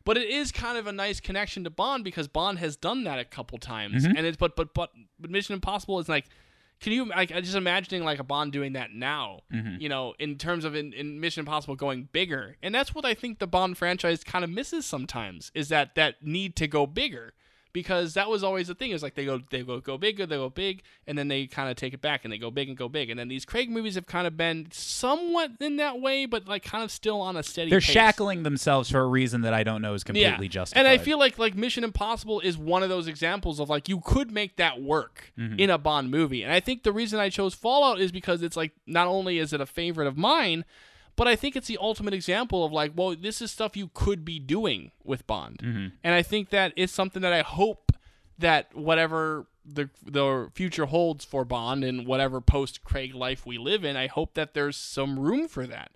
But 0.08 0.16
it 0.16 0.30
is 0.30 0.52
kind 0.52 0.78
of 0.78 0.86
a 0.86 0.92
nice 0.92 1.20
connection 1.20 1.64
to 1.64 1.70
Bond 1.70 2.02
because 2.02 2.28
Bond 2.28 2.58
has 2.60 2.78
done 2.78 3.04
that 3.04 3.18
a 3.18 3.26
couple 3.26 3.58
times, 3.58 4.06
mm-hmm. 4.06 4.16
and 4.16 4.26
it's 4.26 4.38
but 4.38 4.56
but 4.56 4.72
but 4.72 4.90
but 5.20 5.30
Mission 5.30 5.52
Impossible 5.52 5.98
is 5.98 6.08
like, 6.08 6.24
can 6.80 6.94
you 6.94 7.04
like 7.04 7.30
I 7.30 7.42
just 7.42 7.54
imagining 7.54 8.04
like 8.04 8.18
a 8.18 8.24
Bond 8.24 8.50
doing 8.50 8.72
that 8.72 8.90
now, 8.90 9.40
mm-hmm. 9.52 9.78
you 9.78 9.90
know, 9.90 10.14
in 10.18 10.38
terms 10.38 10.64
of 10.64 10.74
in, 10.74 10.94
in 10.94 11.20
Mission 11.20 11.42
Impossible 11.42 11.76
going 11.76 12.08
bigger, 12.10 12.56
and 12.62 12.74
that's 12.74 12.94
what 12.94 13.04
I 13.04 13.12
think 13.12 13.38
the 13.38 13.46
Bond 13.46 13.76
franchise 13.76 14.24
kind 14.24 14.46
of 14.46 14.50
misses 14.50 14.86
sometimes 14.86 15.52
is 15.54 15.68
that 15.68 15.94
that 15.96 16.22
need 16.22 16.56
to 16.56 16.66
go 16.66 16.86
bigger 16.86 17.34
because 17.72 18.14
that 18.14 18.28
was 18.30 18.42
always 18.42 18.66
the 18.68 18.74
thing 18.74 18.90
is 18.92 19.02
like 19.02 19.14
they 19.14 19.24
go 19.24 19.40
they 19.50 19.62
go 19.62 19.78
go 19.80 19.98
big 19.98 20.16
they 20.16 20.26
go 20.26 20.48
big 20.48 20.82
and 21.06 21.16
then 21.18 21.28
they 21.28 21.46
kind 21.46 21.70
of 21.70 21.76
take 21.76 21.92
it 21.94 22.00
back 22.00 22.24
and 22.24 22.32
they 22.32 22.38
go 22.38 22.50
big 22.50 22.68
and 22.68 22.76
go 22.76 22.88
big 22.88 23.10
and 23.10 23.18
then 23.20 23.28
these 23.28 23.44
Craig 23.44 23.70
movies 23.70 23.94
have 23.94 24.06
kind 24.06 24.26
of 24.26 24.36
been 24.36 24.68
somewhat 24.72 25.50
in 25.60 25.76
that 25.76 26.00
way 26.00 26.26
but 26.26 26.48
like 26.48 26.62
kind 26.64 26.82
of 26.82 26.90
still 26.90 27.20
on 27.20 27.36
a 27.36 27.42
steady 27.42 27.70
They're 27.70 27.80
pace. 27.80 27.90
shackling 27.90 28.42
themselves 28.42 28.90
for 28.90 29.00
a 29.00 29.06
reason 29.06 29.42
that 29.42 29.54
I 29.54 29.62
don't 29.62 29.82
know 29.82 29.94
is 29.94 30.02
completely 30.04 30.48
justified. 30.48 30.80
And 30.80 30.88
I 30.88 30.98
feel 30.98 31.18
like 31.18 31.38
like 31.38 31.54
Mission 31.54 31.84
Impossible 31.84 32.40
is 32.40 32.56
one 32.58 32.82
of 32.82 32.88
those 32.88 33.06
examples 33.06 33.60
of 33.60 33.68
like 33.68 33.88
you 33.88 34.00
could 34.00 34.30
make 34.30 34.56
that 34.56 34.80
work 34.80 35.32
Mm-hmm. 35.38 35.58
in 35.60 35.70
a 35.70 35.78
Bond 35.78 36.10
movie. 36.10 36.42
And 36.42 36.52
I 36.52 36.58
think 36.60 36.82
the 36.82 36.92
reason 36.92 37.20
I 37.20 37.28
chose 37.28 37.54
Fallout 37.54 38.00
is 38.00 38.10
because 38.10 38.42
it's 38.42 38.56
like 38.56 38.72
not 38.86 39.06
only 39.06 39.38
is 39.38 39.52
it 39.52 39.60
a 39.60 39.66
favorite 39.66 40.06
of 40.08 40.16
mine, 40.16 40.64
but 41.18 41.26
I 41.26 41.34
think 41.34 41.56
it's 41.56 41.66
the 41.66 41.78
ultimate 41.80 42.14
example 42.14 42.64
of 42.64 42.70
like, 42.72 42.92
well, 42.94 43.14
this 43.16 43.42
is 43.42 43.50
stuff 43.50 43.76
you 43.76 43.90
could 43.92 44.24
be 44.24 44.38
doing 44.38 44.92
with 45.02 45.26
Bond. 45.26 45.58
Mm-hmm. 45.58 45.86
And 46.04 46.14
I 46.14 46.22
think 46.22 46.50
that 46.50 46.72
is 46.76 46.92
something 46.92 47.22
that 47.22 47.32
I 47.32 47.42
hope 47.42 47.90
that 48.38 48.72
whatever 48.72 49.48
the 49.66 49.90
the 50.06 50.48
future 50.54 50.86
holds 50.86 51.24
for 51.24 51.44
Bond 51.44 51.82
and 51.82 52.06
whatever 52.06 52.40
post 52.40 52.84
Craig 52.84 53.16
life 53.16 53.44
we 53.44 53.58
live 53.58 53.84
in, 53.84 53.96
I 53.96 54.06
hope 54.06 54.34
that 54.34 54.54
there's 54.54 54.76
some 54.76 55.18
room 55.18 55.48
for 55.48 55.66
that. 55.66 55.90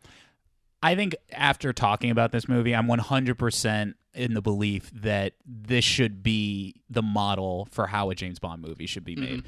I 0.83 0.97
think 0.97 1.15
after 1.31 1.73
talking 1.73 2.11
about 2.11 2.33
this 2.33 2.49
movie, 2.49 2.75
I'm 2.75 2.89
100% 2.89 3.95
in 4.15 4.35
the 4.35 4.43
belief 4.43 4.91
that 4.93 5.35
this 5.47 5.85
should 5.85 6.25
be 6.25 6.83
the 6.91 7.03
model 7.03 7.69
for 7.71 7.87
how 7.87 8.11
a 8.11 8.17
James 8.17 8.41
Bond 8.41 8.61
movie 8.61 8.87
should 8.87 9.05
be 9.05 9.15
made. 9.15 9.45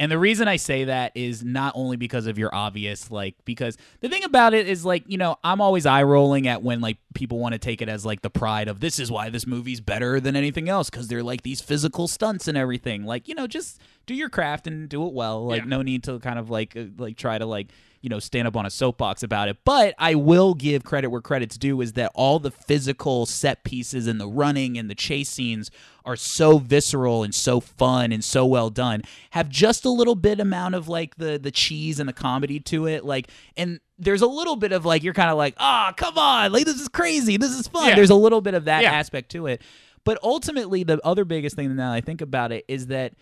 And 0.00 0.10
the 0.10 0.18
reason 0.18 0.48
I 0.48 0.56
say 0.56 0.84
that 0.84 1.12
is 1.14 1.44
not 1.44 1.72
only 1.76 1.96
because 1.96 2.26
of 2.26 2.36
your 2.36 2.52
obvious, 2.52 3.12
like, 3.12 3.36
because 3.44 3.76
the 4.00 4.08
thing 4.08 4.24
about 4.24 4.52
it 4.52 4.66
is, 4.66 4.84
like, 4.84 5.04
you 5.06 5.16
know, 5.16 5.36
I'm 5.44 5.60
always 5.60 5.86
eye 5.86 6.02
rolling 6.02 6.48
at 6.48 6.64
when, 6.64 6.80
like, 6.80 6.96
people 7.14 7.38
want 7.38 7.52
to 7.52 7.60
take 7.60 7.80
it 7.80 7.88
as, 7.88 8.04
like, 8.04 8.20
the 8.22 8.28
pride 8.30 8.66
of 8.66 8.80
this 8.80 8.98
is 8.98 9.08
why 9.12 9.30
this 9.30 9.46
movie's 9.46 9.80
better 9.80 10.18
than 10.18 10.34
anything 10.34 10.68
else 10.68 10.90
because 10.90 11.06
they're, 11.06 11.22
like, 11.22 11.42
these 11.42 11.60
physical 11.60 12.08
stunts 12.08 12.48
and 12.48 12.58
everything. 12.58 13.04
Like, 13.04 13.28
you 13.28 13.36
know, 13.36 13.46
just 13.46 13.80
do 14.06 14.14
your 14.14 14.28
craft 14.28 14.66
and 14.66 14.88
do 14.88 15.06
it 15.06 15.12
well. 15.12 15.46
Like, 15.46 15.62
Yeah. 15.62 15.68
no 15.68 15.82
need 15.82 16.02
to 16.04 16.18
kind 16.18 16.40
of, 16.40 16.50
like, 16.50 16.76
uh, 16.76 16.86
like, 16.98 17.16
try 17.16 17.38
to, 17.38 17.46
like, 17.46 17.68
you 18.04 18.10
know, 18.10 18.18
stand 18.18 18.46
up 18.46 18.54
on 18.54 18.66
a 18.66 18.70
soapbox 18.70 19.22
about 19.22 19.48
it. 19.48 19.56
But 19.64 19.94
I 19.98 20.14
will 20.14 20.52
give 20.52 20.84
credit 20.84 21.08
where 21.08 21.22
credit's 21.22 21.56
due 21.56 21.80
is 21.80 21.94
that 21.94 22.12
all 22.14 22.38
the 22.38 22.50
physical 22.50 23.24
set 23.24 23.64
pieces 23.64 24.06
and 24.06 24.20
the 24.20 24.28
running 24.28 24.76
and 24.76 24.90
the 24.90 24.94
chase 24.94 25.30
scenes 25.30 25.70
are 26.04 26.14
so 26.14 26.58
visceral 26.58 27.22
and 27.22 27.34
so 27.34 27.60
fun 27.60 28.12
and 28.12 28.22
so 28.22 28.44
well 28.44 28.68
done. 28.68 29.00
Have 29.30 29.48
just 29.48 29.86
a 29.86 29.88
little 29.90 30.14
bit 30.14 30.38
amount 30.38 30.74
of 30.74 30.86
like 30.86 31.16
the 31.16 31.38
the 31.38 31.50
cheese 31.50 31.98
and 31.98 32.06
the 32.06 32.12
comedy 32.12 32.60
to 32.60 32.86
it. 32.86 33.06
Like 33.06 33.28
and 33.56 33.80
there's 33.98 34.20
a 34.20 34.26
little 34.26 34.56
bit 34.56 34.72
of 34.72 34.84
like 34.84 35.02
you're 35.02 35.14
kind 35.14 35.30
of 35.30 35.38
like, 35.38 35.54
ah, 35.56 35.94
come 35.96 36.18
on, 36.18 36.52
like 36.52 36.66
this 36.66 36.78
is 36.78 36.88
crazy, 36.88 37.38
this 37.38 37.52
is 37.52 37.66
fun. 37.68 37.88
Yeah. 37.88 37.94
There's 37.94 38.10
a 38.10 38.14
little 38.14 38.42
bit 38.42 38.52
of 38.52 38.66
that 38.66 38.82
Yeah. 38.82 38.92
aspect 38.92 39.30
to 39.32 39.46
it. 39.46 39.62
But 40.04 40.18
ultimately, 40.22 40.84
the 40.84 41.00
other 41.02 41.24
biggest 41.24 41.56
thing 41.56 41.74
now 41.74 41.90
I 41.90 42.02
think 42.02 42.20
about 42.20 42.52
it 42.52 42.66
is 42.68 42.88
that 42.88 43.14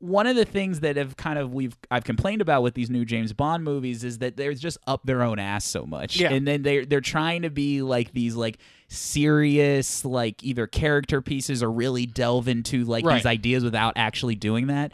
one 0.00 0.26
of 0.26 0.34
the 0.34 0.44
things 0.46 0.80
that 0.80 0.96
have 0.96 1.16
kind 1.16 1.38
of 1.38 1.52
we've 1.54 1.76
I've 1.90 2.04
complained 2.04 2.40
about 2.42 2.62
with 2.62 2.74
these 2.74 2.88
new 2.90 3.04
James 3.04 3.32
Bond 3.34 3.62
movies 3.64 4.02
is 4.02 4.18
that 4.18 4.36
they're 4.36 4.54
just 4.54 4.78
up 4.86 5.02
their 5.04 5.22
own 5.22 5.38
ass 5.38 5.64
so 5.64 5.84
much. 5.84 6.18
Yeah. 6.18 6.32
And 6.32 6.48
then 6.48 6.62
they're 6.62 6.84
they're 6.86 7.00
trying 7.02 7.42
to 7.42 7.50
be 7.50 7.82
like 7.82 8.12
these 8.12 8.34
like 8.34 8.58
serious 8.88 10.04
like 10.04 10.42
either 10.44 10.66
character 10.66 11.20
pieces 11.20 11.62
or 11.62 11.70
really 11.70 12.06
delve 12.06 12.48
into 12.48 12.84
like 12.84 13.04
Right. 13.04 13.16
these 13.16 13.26
ideas 13.26 13.64
without 13.64 13.94
actually 13.96 14.34
doing 14.36 14.68
that. 14.68 14.92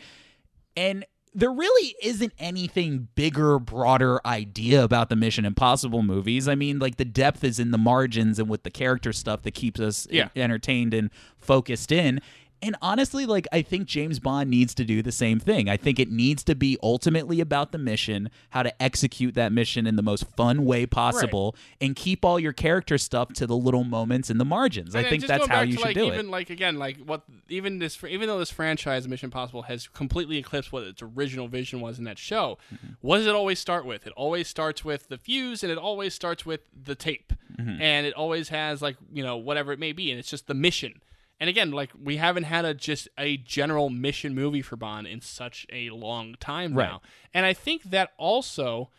And 0.77 1.05
there 1.35 1.53
really 1.53 1.95
isn't 2.03 2.33
anything 2.39 3.09
bigger, 3.15 3.59
broader 3.59 4.21
idea 4.27 4.83
about 4.83 5.11
the 5.11 5.17
Mission 5.17 5.45
Impossible 5.45 6.03
movies. 6.03 6.49
I 6.49 6.55
mean, 6.55 6.79
like 6.79 6.97
the 6.97 7.05
depth 7.05 7.45
is 7.45 7.61
in 7.61 7.73
the 7.73 7.79
margins 7.79 8.39
and 8.39 8.49
with 8.49 8.63
the 8.63 8.71
character 8.71 9.13
stuff 9.13 9.43
that 9.43 9.53
keeps 9.53 9.79
us 9.79 10.07
Yeah. 10.11 10.29
entertained 10.35 10.95
and 10.95 11.11
focused 11.39 11.93
in. 11.93 12.21
And 12.63 12.75
honestly, 12.81 13.27
like 13.27 13.47
I 13.53 13.63
think 13.63 13.87
James 13.87 14.19
Bond 14.19 14.51
needs 14.51 14.75
to 14.77 14.85
do 14.85 15.03
the 15.03 15.13
same 15.13 15.39
thing. 15.39 15.69
I 15.69 15.77
think 15.77 15.99
it 15.99 16.11
needs 16.11 16.43
to 16.45 16.55
be 16.55 16.79
ultimately 16.83 17.41
about 17.41 17.73
the 17.73 17.79
mission, 17.79 18.31
how 18.51 18.63
to 18.63 18.83
execute 18.83 19.35
that 19.35 19.53
mission 19.53 19.87
in 19.87 19.97
the 19.97 20.03
most 20.03 20.25
fun 20.37 20.65
way 20.65 20.87
possible, 20.87 21.55
and 21.81 21.95
keep 21.95 22.25
all 22.25 22.41
your 22.41 22.53
character 22.53 22.97
stuff 22.99 23.33
to 23.35 23.47
the 23.47 23.57
little 23.57 23.85
moments 23.85 24.31
in 24.31 24.39
the 24.39 24.45
margins. 24.45 24.95
I 24.95 25.01
And 25.01 25.05
then 25.05 25.11
think 25.11 25.27
that's 25.27 25.47
how 25.47 25.61
you 25.61 25.73
should 25.75 25.83
like, 25.83 25.95
do 25.95 26.05
even 26.07 26.27
it. 26.27 26.31
like 26.31 26.51
again, 26.51 26.79
like 26.79 26.99
what 26.99 27.23
even 27.49 27.79
this 27.79 28.03
even 28.05 28.29
though 28.29 28.39
this 28.39 28.51
franchise 28.51 29.07
Mission 29.07 29.27
Impossible 29.27 29.63
has 29.63 29.87
completely 29.89 30.39
eclipsed 30.39 30.73
what 30.73 30.85
its 30.85 31.03
original 31.03 31.49
vision 31.49 31.81
was 31.81 31.99
in 31.99 32.05
that 32.05 32.19
show. 32.19 32.59
Mm-hmm. 32.75 32.95
What 33.03 33.19
does 33.19 33.27
it 33.27 33.35
always 33.35 33.59
start 33.59 33.85
with? 33.85 34.07
It 34.07 34.13
always 34.17 34.49
starts 34.49 34.85
with 34.85 35.09
the 35.09 35.19
fuse, 35.19 35.63
and 35.63 35.71
it 35.71 35.79
always 35.79 36.15
starts 36.15 36.47
with 36.47 36.61
the 36.75 36.95
tape. 36.95 37.33
and 37.59 38.07
it 38.07 38.13
always 38.15 38.49
has 38.51 38.83
like 38.83 38.97
you 39.13 39.23
know 39.23 39.37
whatever 39.37 39.73
it 39.73 39.79
may 39.79 39.93
be, 39.93 40.11
and 40.11 40.19
it's 40.19 40.31
just 40.31 40.47
the 40.47 40.55
mission. 40.55 41.01
And 41.39 41.51
again, 41.51 41.71
like 41.71 41.91
we 42.03 42.17
haven't 42.17 42.45
had 42.45 42.65
a 42.65 42.73
just 42.75 43.09
a 43.19 43.37
general 43.37 43.91
mission 43.91 44.35
movie 44.35 44.63
for 44.63 44.77
Bond 44.77 45.07
in 45.07 45.21
such 45.21 45.67
a 45.71 45.91
long 45.91 46.35
time 46.41 46.75
Right. 46.75 46.89
now, 46.89 47.03
and 47.35 47.45
I 47.45 47.53
think 47.53 47.83
that 47.85 48.11
also 48.17 48.91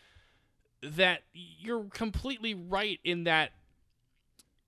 that 0.82 1.22
you're 1.32 1.84
completely 1.86 2.54
right 2.54 3.00
in 3.02 3.24
that 3.24 3.50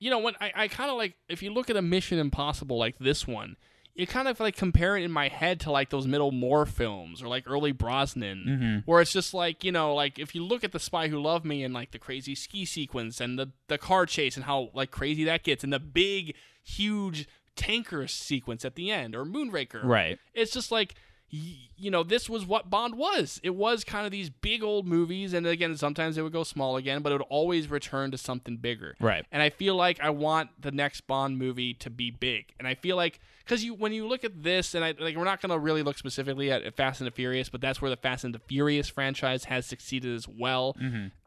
you 0.01 0.11
know 0.11 0.19
when 0.19 0.35
I, 0.41 0.53
I 0.57 0.69
kind 0.69 0.91
of 0.91 0.97
like 0.97 1.15
if 1.29 1.43
you 1.43 1.53
look 1.53 1.71
at 1.71 1.77
a 1.77 1.83
Mission 1.83 2.19
Impossible 2.19 2.77
like 2.77 2.99
this 2.99 3.27
one, 3.29 3.57
you 3.95 4.07
kind 4.07 4.27
of 4.27 4.41
like 4.41 4.57
compare 4.57 4.97
it 4.97 5.05
in 5.05 5.13
my 5.13 5.29
head 5.29 5.61
to 5.61 5.71
like 5.71 5.91
those 5.91 6.09
middle 6.09 6.33
Moore 6.33 6.67
films 6.67 7.23
or 7.23 7.29
like 7.29 7.45
early 7.47 7.71
Brosnan, 7.71 8.45
mm-hmm. 8.49 8.91
where 8.91 9.01
it's 9.01 9.13
just 9.13 9.33
like 9.33 9.63
you 9.63 9.71
know 9.71 9.95
like 9.95 10.19
if 10.19 10.35
you 10.35 10.43
look 10.45 10.65
at 10.65 10.73
the 10.73 10.81
Spy 10.81 11.07
Who 11.07 11.21
Loved 11.21 11.45
Me 11.45 11.63
and 11.63 11.73
like 11.73 11.93
the 11.93 12.01
crazy 12.01 12.35
ski 12.35 12.65
sequence 12.65 13.21
and 13.21 13.39
the 13.39 13.53
the 13.69 13.79
car 13.79 14.07
chase 14.07 14.35
and 14.35 14.47
how 14.47 14.71
like 14.75 14.91
crazy 14.91 15.23
that 15.23 15.45
gets 15.45 15.63
and 15.63 15.73
the 15.73 15.79
big 15.79 16.35
huge 16.63 17.29
tanker 17.57 18.07
sequence 18.07 18.65
at 18.65 18.75
the 18.75 18.91
end 18.91 19.15
or 19.15 19.25
Moonraker, 19.25 19.85
Right. 19.85 20.19
it's 20.35 20.53
just 20.53 20.71
like 20.73 20.95
you 21.33 21.93
know 21.93 22.03
this 22.03 22.29
was 22.29 22.45
what 22.45 22.69
bond 22.71 22.97
was. 22.97 23.39
It 23.45 23.55
was 23.55 23.85
kind 23.85 24.05
of 24.05 24.11
these 24.11 24.29
big 24.31 24.65
old 24.65 24.89
movies 24.89 25.33
and 25.33 25.47
again 25.47 25.77
sometimes 25.77 26.19
it 26.19 26.23
would 26.23 26.33
go 26.33 26.43
small 26.43 26.77
again 26.77 27.03
but 27.03 27.13
it 27.13 27.17
would 27.17 27.27
always 27.29 27.71
return 27.71 28.11
to 28.11 28.19
something 28.19 28.57
bigger. 28.57 28.97
Right. 28.99 29.25
and 29.31 29.41
i 29.41 29.49
feel 29.49 29.77
like 29.77 30.01
i 30.01 30.11
want 30.11 30.51
the 30.61 30.73
next 30.73 31.03
bond 31.07 31.39
movie 31.39 31.73
to 31.75 31.89
be 31.91 32.11
big. 32.11 32.53
And 32.59 32.67
i 32.67 32.75
feel 32.75 32.97
like 32.97 33.21
because 33.45 33.63
you 33.63 33.75
when 33.75 33.93
you 33.93 34.09
look 34.09 34.25
at 34.25 34.43
this 34.43 34.75
and 34.75 34.85
i 34.85 34.93
like 34.99 35.17
we're 35.17 35.23
not 35.23 35.41
going 35.41 35.51
to 35.51 35.59
really 35.61 35.85
look 35.85 35.99
specifically 35.99 36.51
at 36.51 36.75
fast 36.77 37.01
and 37.01 37.07
the 37.07 37.13
furious 37.13 37.49
but 37.49 37.61
that's 37.61 37.81
where 37.81 37.91
the 37.91 37.97
fast 37.97 38.25
and 38.25 38.35
the 38.35 38.41
furious 38.41 38.89
franchise 38.89 39.45
has 39.45 39.67
succeeded 39.67 40.13
as 40.17 40.27
well. 40.27 40.77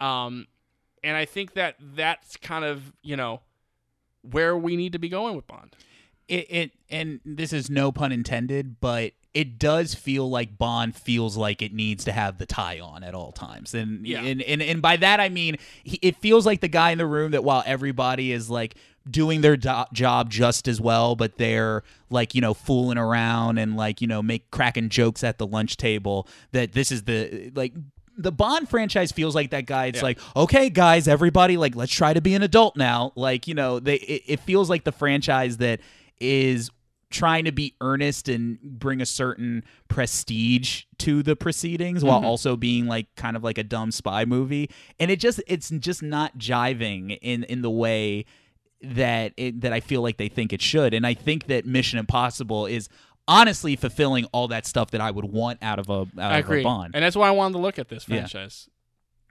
Um 0.01 0.47
and 1.01 1.15
i 1.15 1.23
think 1.23 1.53
that 1.53 1.75
that's 1.79 2.35
kind 2.35 2.65
of 2.65 2.91
you 3.03 3.15
know 3.15 3.39
where 4.21 4.57
we 4.57 4.75
need 4.75 4.91
to 4.93 4.99
be 4.99 5.07
going 5.09 5.35
with 5.37 5.47
bond 5.47 5.75
it, 6.33 6.47
it 6.49 6.71
and 6.89 7.19
this 7.25 7.53
is 7.53 7.69
no 7.69 7.91
pun 7.91 8.11
intended, 8.11 8.79
but 8.79 9.13
it 9.33 9.57
does 9.57 9.95
feel 9.95 10.29
like 10.29 10.57
Bond 10.57 10.95
feels 10.95 11.35
like 11.37 11.61
it 11.61 11.73
needs 11.73 12.03
to 12.05 12.11
have 12.11 12.37
the 12.37 12.45
tie 12.45 12.79
on 12.79 13.03
at 13.03 13.15
all 13.15 13.31
times, 13.31 13.73
and 13.73 14.05
Yeah. 14.05 14.21
and, 14.21 14.41
and 14.43 14.61
and 14.61 14.81
by 14.81 14.97
that 14.97 15.19
I 15.19 15.29
mean 15.29 15.57
he, 15.83 15.97
it 16.01 16.15
feels 16.17 16.45
like 16.45 16.61
the 16.61 16.67
guy 16.67 16.91
in 16.91 16.97
the 16.97 17.05
room 17.07 17.31
that 17.31 17.43
while 17.43 17.63
everybody 17.65 18.31
is 18.31 18.49
like 18.49 18.75
doing 19.09 19.41
their 19.41 19.57
do- 19.57 19.83
job 19.91 20.29
just 20.29 20.67
as 20.67 20.79
well, 20.79 21.15
but 21.15 21.37
they're 21.37 21.83
like 22.09 22.35
you 22.35 22.41
know 22.41 22.53
fooling 22.53 22.97
around 22.97 23.57
and 23.57 23.75
like 23.75 24.01
you 24.01 24.07
know 24.07 24.21
make 24.21 24.49
cracking 24.51 24.89
jokes 24.89 25.23
at 25.23 25.37
the 25.39 25.47
lunch 25.47 25.77
table. 25.77 26.27
That 26.51 26.73
this 26.73 26.91
is 26.91 27.03
the 27.03 27.51
like 27.55 27.73
the 28.15 28.31
Bond 28.31 28.69
franchise 28.69 29.11
feels 29.11 29.33
like 29.33 29.49
that 29.49 29.65
guy. 29.65 29.87
It's 29.87 29.97
Yeah. 29.97 30.03
like, 30.03 30.19
okay, 30.35 30.69
guys, 30.69 31.07
everybody, 31.07 31.57
like, 31.57 31.75
let's 31.75 31.91
try 31.91 32.13
to 32.13 32.21
be 32.21 32.35
an 32.35 32.43
adult 32.43 32.77
now. 32.77 33.11
Like, 33.15 33.47
you 33.47 33.55
know, 33.55 33.79
they 33.79 33.95
it, 33.95 34.21
it 34.27 34.39
feels 34.41 34.69
like 34.69 34.83
the 34.83 34.91
franchise 34.91 35.57
that 35.57 35.79
is 36.19 36.71
trying 37.09 37.45
to 37.45 37.51
be 37.51 37.75
earnest 37.79 38.27
and 38.27 38.59
bring 38.61 38.99
a 38.99 39.05
certain 39.05 39.63
prestige 39.87 40.83
to 40.97 41.21
the 41.21 41.35
proceedings 41.35 42.03
while 42.03 42.17
mm-hmm. 42.17 42.25
also 42.25 42.55
being 42.55 42.87
like 42.87 43.05
kind 43.15 43.37
of 43.37 43.43
like 43.43 43.57
a 43.57 43.63
dumb 43.63 43.91
spy 43.91 44.25
movie. 44.25 44.69
And 44.99 45.11
it 45.11 45.19
just 45.19 45.41
it's 45.47 45.69
just 45.69 46.01
not 46.01 46.37
jiving 46.37 47.17
in 47.21 47.43
in 47.43 47.61
the 47.61 47.69
way 47.69 48.25
that 48.81 49.33
it, 49.37 49.61
that 49.61 49.71
I 49.71 49.79
feel 49.79 50.01
like 50.01 50.17
they 50.17 50.27
think 50.27 50.51
it 50.53 50.61
should. 50.61 50.93
And 50.93 51.05
I 51.05 51.13
think 51.13 51.47
that 51.47 51.65
Mission 51.65 51.99
Impossible 51.99 52.65
is 52.65 52.89
honestly 53.27 53.75
fulfilling 53.75 54.25
all 54.33 54.47
that 54.49 54.65
stuff 54.65 54.91
that 54.91 55.01
I 55.01 55.11
would 55.11 55.25
want 55.25 55.59
out 55.61 55.79
of 55.79 55.89
a 55.89 55.93
out 55.93 56.09
i 56.17 56.39
of 56.39 56.45
agree 56.45 56.61
a 56.61 56.63
Bond. 56.63 56.93
and 56.93 57.03
that's 57.03 57.15
why 57.15 57.27
i 57.27 57.31
wanted 57.31 57.53
to 57.53 57.59
look 57.59 57.79
at 57.79 57.87
this 57.87 58.07
Yeah. 58.07 58.17
franchise 58.17 58.69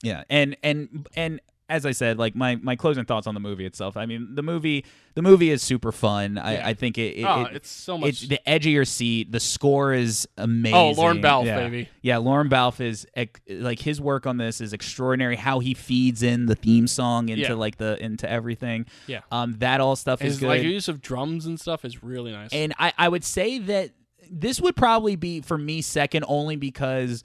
Yeah, 0.02 0.24
and 0.30 0.56
and 0.62 1.06
and 1.14 1.40
as 1.68 1.86
I 1.86 1.92
said, 1.92 2.18
like 2.18 2.34
my 2.34 2.56
my 2.56 2.76
closing 2.76 3.04
thoughts 3.04 3.26
on 3.26 3.34
the 3.34 3.40
movie 3.40 3.64
itself. 3.64 3.96
I 3.96 4.04
mean, 4.06 4.34
the 4.34 4.42
movie 4.42 4.84
the 5.14 5.22
movie 5.22 5.50
is 5.50 5.62
super 5.62 5.92
fun. 5.92 6.36
I, 6.38 6.54
Yeah. 6.54 6.66
I 6.68 6.74
think 6.74 6.98
it, 6.98 7.18
it, 7.18 7.24
oh 7.24 7.44
it- 7.44 7.56
it's 7.56 7.70
so 7.70 7.96
much 7.96 8.08
it's 8.10 8.28
the 8.28 8.46
edge 8.48 8.66
of 8.66 8.72
your 8.72 8.84
seat. 8.84 9.32
The 9.32 9.40
score 9.40 9.92
is 9.94 10.28
amazing. 10.36 10.76
Oh, 10.76 10.90
Lorne 10.92 11.20
Balfe, 11.20 11.46
yeah. 11.46 11.56
baby. 11.56 11.88
Yeah, 12.02 12.18
Lorne 12.18 12.48
Balfe 12.48 12.80
is 12.80 13.06
like 13.48 13.78
his 13.78 14.00
work 14.00 14.26
on 14.26 14.36
this 14.36 14.60
is 14.60 14.72
extraordinary. 14.72 15.36
How 15.36 15.60
he 15.60 15.74
feeds 15.74 16.22
in 16.22 16.46
the 16.46 16.54
theme 16.54 16.86
song 16.86 17.28
into 17.28 17.42
Yeah. 17.42 17.54
like 17.54 17.76
the 17.78 18.02
into 18.02 18.28
everything. 18.28 18.86
Yeah. 19.06 19.20
um, 19.30 19.54
that 19.58 19.80
all 19.80 19.96
stuff 19.96 20.20
is 20.20 20.32
His 20.34 20.40
good. 20.40 20.46
like 20.48 20.62
use 20.62 20.88
of 20.88 21.00
drums 21.00 21.46
and 21.46 21.58
stuff 21.58 21.84
is 21.84 22.02
really 22.02 22.32
nice. 22.32 22.50
And 22.52 22.74
I, 22.78 22.92
I 22.98 23.08
would 23.08 23.24
say 23.24 23.58
that 23.58 23.90
this 24.30 24.60
would 24.60 24.76
probably 24.76 25.16
be 25.16 25.40
for 25.40 25.58
me 25.58 25.82
second 25.82 26.24
only 26.28 26.56
because 26.56 27.22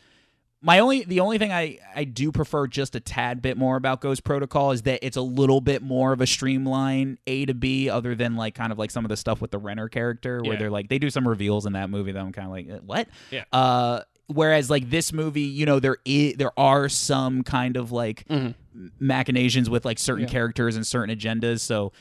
my 0.68 0.80
only 0.80 1.04
the 1.06 1.22
only 1.22 1.38
thing 1.38 1.52
I, 1.52 1.80
I 1.96 2.04
do 2.04 2.32
prefer 2.32 2.68
just 2.68 2.94
a 2.96 3.00
tad 3.00 3.42
bit 3.42 3.58
more 3.58 3.78
about 3.78 4.02
Ghost 4.02 4.24
Protocol 4.26 4.72
is 4.72 4.82
that 4.84 5.00
it's 5.02 5.16
a 5.18 5.22
little 5.22 5.62
bit 5.62 5.82
more 5.82 6.12
of 6.12 6.20
a 6.22 6.28
streamline 6.28 7.18
A 7.26 7.46
to 7.46 7.54
B 7.54 7.90
other 7.90 8.14
than 8.16 8.36
like 8.36 8.54
kind 8.54 8.72
of 8.74 8.78
like 8.78 8.92
some 8.92 9.06
of 9.06 9.10
the 9.10 9.18
stuff 9.18 9.42
with 9.42 9.52
the 9.52 9.58
Renner 9.58 9.88
character 9.88 10.42
where 10.44 10.54
Yeah. 10.54 10.60
they're 10.60 10.70
like 10.70 10.90
they 10.90 11.00
do 11.00 11.10
some 11.10 11.26
reveals 11.28 11.66
in 11.66 11.74
that 11.74 11.90
movie 11.90 12.12
that 12.12 12.20
I'm 12.20 12.34
kind 12.34 12.46
of 12.48 12.52
like 12.52 12.70
uh, 12.70 12.84
what 12.86 13.08
Yeah. 13.32 13.46
uh 13.54 14.02
whereas 14.28 14.70
like 14.70 14.90
this 14.90 15.14
movie 15.14 15.42
you 15.42 15.66
know 15.66 15.80
there 15.80 15.98
is 16.04 16.36
there 16.36 16.52
are 16.60 16.90
some 16.90 17.44
kind 17.44 17.78
of 17.78 17.94
like 17.94 18.26
machinations 19.00 19.70
with 19.70 19.86
like 19.86 19.98
certain 20.00 20.26
Mm-hmm. 20.26 20.30
Yeah. 20.34 20.40
characters 20.40 20.76
and 20.76 20.86
certain 20.86 21.16
agendas 21.18 21.62
so 21.62 21.94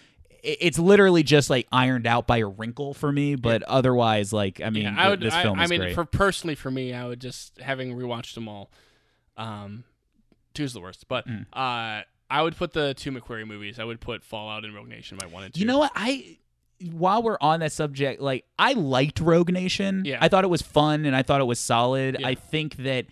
it's 0.46 0.78
literally 0.78 1.22
just 1.22 1.50
like 1.50 1.66
ironed 1.72 2.06
out 2.06 2.26
by 2.26 2.38
a 2.38 2.46
wrinkle 2.46 2.94
for 2.94 3.10
me 3.10 3.34
but 3.34 3.62
otherwise 3.64 4.32
like 4.32 4.60
i 4.60 4.70
mean 4.70 4.84
yeah, 4.84 4.94
I 4.96 5.08
would. 5.08 5.20
this 5.20 5.34
film 5.34 5.58
I 5.58 5.64
is 5.64 5.70
mean, 5.70 5.80
great 5.80 5.94
for 5.94 6.04
personally 6.04 6.54
for 6.54 6.70
me, 6.70 6.92
I 6.94 7.06
would 7.06 7.20
just 7.20 7.58
having 7.60 7.96
rewatched 7.96 8.34
them 8.34 8.48
all. 8.48 8.70
Um, 9.36 9.84
two's 10.54 10.72
the 10.72 10.80
worst, 10.80 11.08
but 11.08 11.26
Mm. 11.28 11.46
uh, 11.52 12.02
I 12.30 12.42
would 12.42 12.56
put 12.56 12.72
the 12.72 12.94
two 12.94 13.12
McQuarrie 13.12 13.46
movies. 13.46 13.78
I 13.78 13.84
would 13.84 14.00
put 14.00 14.24
Fallout 14.24 14.64
and 14.64 14.74
Rogue 14.74 14.88
Nation. 14.88 15.18
If 15.18 15.24
I 15.24 15.26
wanted 15.26 15.54
to. 15.54 15.60
you 15.60 15.66
know 15.66 15.78
what 15.78 15.92
i 15.94 16.38
while 16.92 17.22
we're 17.22 17.38
on 17.40 17.60
that 17.60 17.72
subject 17.72 18.20
like 18.20 18.44
i 18.58 18.74
liked 18.74 19.18
rogue 19.20 19.50
nation 19.50 20.02
Yeah. 20.04 20.18
i 20.20 20.28
thought 20.28 20.44
it 20.44 20.48
was 20.50 20.60
fun 20.60 21.06
and 21.06 21.16
i 21.16 21.22
thought 21.22 21.40
it 21.40 21.44
was 21.44 21.58
solid 21.58 22.18
Yeah. 22.20 22.28
i 22.28 22.34
think 22.34 22.76
that 22.76 23.06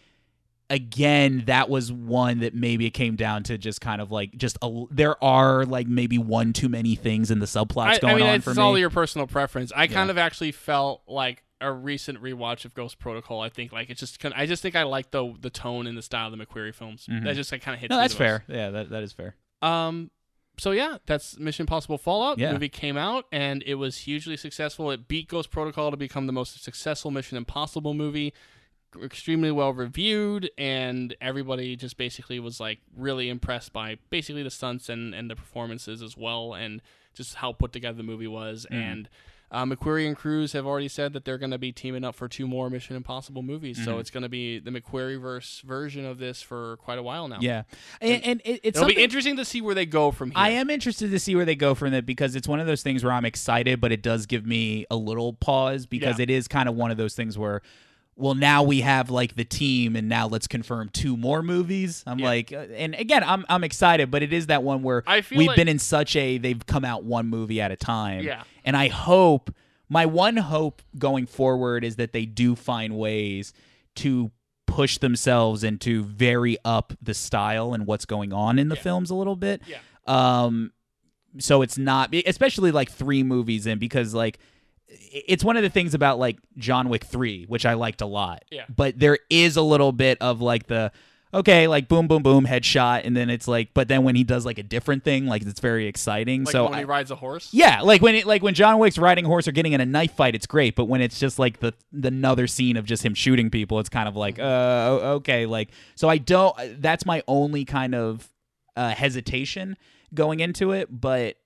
again 0.71 1.45
that 1.47 1.69
was 1.69 1.93
one 1.93 2.41
that 2.41 2.55
maybe 2.55 2.87
it 2.87 2.91
came 2.93 3.17
down 3.17 3.43
to 3.43 3.59
just 3.59 3.81
kind 3.81 4.01
of 4.01 4.11
like 4.11 4.35
just 4.37 4.57
a, 4.63 4.85
there 4.91 5.23
are 5.23 5.65
like 5.67 5.87
maybe 5.87 6.17
one 6.17 6.53
too 6.53 6.69
many 6.69 6.95
things 6.95 7.31
in 7.31 7.39
the 7.39 7.47
subplots 7.47 7.87
I, 7.87 7.99
going 7.99 8.15
I 8.15 8.19
mean, 8.19 8.27
on 8.27 8.35
it's 8.37 8.45
for 8.45 8.51
me 8.51 8.53
It's 8.53 8.59
all 8.59 8.79
your 8.79 8.91
personal 8.91 9.27
preference. 9.27 9.73
I 9.77 9.87
kind 9.87 10.11
of 10.11 10.19
actually 10.19 10.53
felt 10.53 11.03
like 11.07 11.43
a 11.61 11.71
recent 11.73 12.23
rewatch 12.23 12.65
of 12.65 12.75
Ghost 12.75 12.99
Protocol. 12.99 13.41
I 13.41 13.49
think 13.49 13.73
like 13.73 13.91
it's 13.91 14.01
just 14.01 14.21
kind. 14.21 14.35
I 14.37 14.47
just 14.47 14.63
think 14.63 14.75
I 14.75 14.83
like 14.85 15.11
the 15.11 15.35
the 15.41 15.51
tone 15.51 15.87
and 15.87 15.97
the 15.97 16.03
style 16.03 16.33
of 16.33 16.39
the 16.39 16.45
McQuarrie 16.45 16.75
films. 16.75 17.07
That 17.09 17.37
just 17.37 17.53
like, 17.53 17.63
kind 17.63 17.75
of 17.75 17.81
hits. 17.81 17.91
no 17.91 17.97
that's 17.97 18.15
fair 18.15 18.45
yeah 18.49 18.71
that, 18.71 18.91
that 18.91 19.03
is 19.03 19.13
fair 19.13 19.35
Um, 19.63 20.11
so 20.59 20.71
yeah, 20.71 20.99
that's 21.07 21.39
Mission 21.39 21.65
Impossible 21.65 21.99
Fallout. 21.99 22.39
Yeah. 22.39 22.49
The 22.49 22.55
movie 22.55 22.69
came 22.69 22.97
out 22.97 23.27
and 23.33 23.63
it 23.67 23.75
was 23.75 23.99
hugely 23.99 24.37
successful. 24.37 24.91
It 24.91 25.09
beat 25.09 25.29
Ghost 25.29 25.51
Protocol 25.51 25.91
to 25.91 25.97
become 25.97 26.27
the 26.27 26.33
most 26.33 26.63
successful 26.63 27.11
Mission 27.11 27.37
Impossible 27.37 27.95
movie. 27.95 28.33
Extremely 29.03 29.51
well 29.51 29.73
reviewed, 29.73 30.51
and 30.59 31.15
everybody 31.21 31.77
just 31.77 31.97
basically 31.97 32.39
was 32.39 32.61
like 32.61 32.81
really 32.97 33.29
impressed 33.29 33.73
by 33.73 33.99
basically 34.11 34.43
the 34.43 34.51
stunts 34.51 34.89
and, 34.89 35.15
and 35.15 35.31
the 35.31 35.37
performances 35.37 36.03
as 36.03 36.17
well, 36.17 36.55
and 36.55 36.81
just 37.15 37.37
how 37.37 37.53
put 37.53 37.73
together 37.73 37.97
the 37.97 38.03
movie 38.03 38.27
was. 38.27 38.67
Mm. 38.71 38.75
And 38.93 39.09
uh, 39.51 39.65
McQuarrie 39.65 40.09
and 40.09 40.17
Cruise 40.17 40.53
have 40.53 40.67
already 40.67 40.89
said 40.89 41.13
that 41.13 41.25
they're 41.25 41.39
going 41.39 41.53
to 41.53 41.59
be 41.59 41.71
teaming 41.71 42.03
up 42.03 42.17
for 42.17 42.27
two 42.27 42.49
more 42.49 42.69
Mission 42.69 42.97
Impossible 42.97 43.43
movies. 43.43 43.79
Mm. 43.79 43.85
So 43.85 43.99
it's 44.01 44.11
going 44.11 44.25
to 44.25 44.29
be 44.29 44.59
the 44.59 44.73
McQuarrie 44.73 45.21
verse 45.21 45.61
version 45.65 46.05
of 46.05 46.19
this 46.19 46.43
for 46.43 46.77
quite 46.79 46.99
a 46.99 47.03
while 47.05 47.29
now. 47.29 47.39
yeah 47.41 47.63
and, 48.01 48.25
and 48.25 48.43
it, 48.45 48.61
it's 48.65 48.79
It'll 48.79 48.89
be 48.89 49.01
interesting 49.01 49.37
to 49.37 49.45
see 49.45 49.61
where 49.61 49.75
they 49.77 49.87
go 49.87 50.11
from 50.11 50.31
here. 50.31 50.39
I 50.39 50.51
am 50.51 50.71
interested 50.71 51.13
to 51.13 51.19
see 51.21 51.37
where 51.37 51.45
they 51.45 51.55
go 51.55 51.77
from 51.77 51.95
it 51.95 52.05
because 52.05 52.35
it's 52.35 52.49
one 52.49 52.59
of 52.59 52.67
those 52.67 52.83
things 52.83 53.05
where 53.05 53.13
I'm 53.13 53.25
excited, 53.25 53.81
but 53.81 53.93
it 53.93 54.03
does 54.03 54.27
give 54.27 54.45
me 54.45 54.87
a 54.91 54.97
little 54.97 55.35
pause 55.35 55.87
because 55.87 56.19
Yeah. 56.19 56.25
it 56.25 56.31
is 56.31 56.49
kind 56.49 56.69
of 56.69 56.75
one 56.75 56.91
of 56.91 56.97
those 56.97 57.15
things 57.15 57.39
where, 57.39 57.63
well, 58.17 58.35
now 58.35 58.63
we 58.63 58.81
have 58.83 59.11
like 59.11 59.35
the 59.37 59.45
team, 59.45 59.97
and 59.97 60.09
now 60.09 60.29
let's 60.29 60.47
confirm 60.47 60.89
two 60.91 61.17
more 61.17 61.43
movies. 61.43 62.03
I'm 62.07 62.19
Yeah. 62.21 62.27
like, 62.27 62.53
uh, 62.53 62.67
and 62.77 62.95
again, 62.95 63.25
I'm 63.25 63.45
I'm 63.49 63.65
excited, 63.65 64.11
but 64.11 64.23
it 64.23 64.33
is 64.33 64.47
that 64.47 64.63
one 64.63 64.83
where 64.83 65.03
we've 65.31 65.49
like- 65.49 65.57
been 65.57 65.69
in 65.69 65.79
such 65.79 66.15
a 66.17 66.39
they've 66.39 66.65
come 66.67 66.85
out 66.85 67.05
one 67.05 67.27
movie 67.29 67.61
at 67.61 67.71
a 67.73 67.77
time. 67.77 68.23
Yeah. 68.25 68.43
and 68.65 68.77
I 68.77 68.89
hope 68.89 69.55
my 69.89 70.07
one 70.07 70.37
hope 70.39 70.81
going 70.99 71.27
forward 71.27 71.85
is 71.85 71.97
that 71.97 72.13
they 72.13 72.25
do 72.25 72.55
find 72.57 72.97
ways 72.97 73.53
to 73.97 74.31
push 74.67 74.97
themselves 74.99 75.63
and 75.63 75.79
to 75.83 76.03
vary 76.05 76.57
up 76.65 76.95
the 77.03 77.13
style 77.15 77.75
and 77.75 77.87
what's 77.87 78.07
going 78.07 78.33
on 78.33 78.59
in 78.59 78.69
the 78.71 78.75
Yeah. 78.77 78.83
films 78.83 79.11
a 79.11 79.15
little 79.15 79.37
bit 79.37 79.61
Yeah. 79.69 79.77
um 80.07 80.73
so 81.39 81.63
it's 81.63 81.77
not 81.77 82.15
especially 82.27 82.71
like 82.71 82.91
three 82.91 83.23
movies 83.23 83.67
in 83.67 83.79
because 83.79 84.15
like 84.15 84.39
it's 84.99 85.45
one 85.45 85.57
of 85.57 85.63
the 85.63 85.71
things 85.71 85.95
about 85.95 86.19
like 86.19 86.39
John 86.57 86.89
Wick 86.89 87.05
3 87.05 87.45
which 87.45 87.67
I 87.67 87.75
liked 87.75 88.01
a 88.01 88.07
lot 88.07 88.45
Yeah. 88.51 88.65
but 88.75 88.99
there 88.99 89.19
is 89.31 89.57
a 89.57 89.63
little 89.63 89.93
bit 89.93 90.19
of 90.21 90.41
like 90.41 90.67
the 90.67 90.93
okay 91.33 91.67
like 91.67 91.89
boom 91.89 92.07
boom 92.07 92.23
boom 92.23 92.47
headshot 92.47 93.01
and 93.05 93.17
then 93.17 93.29
it's 93.29 93.49
like 93.49 93.75
but 93.75 93.89
then 93.89 94.05
when 94.05 94.15
he 94.15 94.23
does 94.23 94.47
like 94.47 94.57
a 94.59 94.63
different 94.63 95.03
thing 95.03 95.27
like 95.27 95.43
it's 95.43 95.59
very 95.59 95.89
exciting 95.89 96.45
Like 96.45 96.53
so 96.53 96.65
when 96.67 96.75
I- 96.75 96.79
he 96.79 96.85
rides 96.85 97.11
a 97.11 97.17
horse. 97.17 97.49
yeah, 97.53 97.81
like 97.81 98.03
when 98.03 98.15
it 98.15 98.25
like 98.25 98.43
when 98.43 98.55
John 98.55 98.79
Wick's 98.79 98.99
riding 98.99 99.25
a 99.25 99.29
horse 99.29 99.49
or 99.49 99.53
getting 99.53 99.73
in 99.73 99.81
a 99.81 99.87
knife 99.87 100.13
fight, 100.13 100.35
it's 100.37 100.47
great. 100.47 100.77
But 100.77 100.85
when 100.85 101.01
it's 101.01 101.19
just 101.19 101.39
like 101.41 101.59
the 101.59 101.75
the 101.93 102.09
another 102.09 102.47
scene 102.47 102.77
of 102.77 102.85
just 102.85 103.05
him 103.05 103.15
shooting 103.15 103.51
people, 103.51 103.81
it's 103.81 103.89
kind 103.89 104.07
of 104.09 104.15
like, 104.15 104.39
uh, 104.39 104.43
o- 104.43 105.13
okay, 105.17 105.45
like 105.47 105.71
so 105.97 106.09
I 106.09 106.19
don't. 106.19 106.55
That's 106.81 107.05
my 107.05 107.23
only 107.27 107.65
kind 107.65 107.95
of 107.97 108.29
uh, 108.77 108.91
hesitation 108.91 109.77
going 110.15 110.39
into 110.39 110.71
it, 110.71 110.89
but 110.91 111.37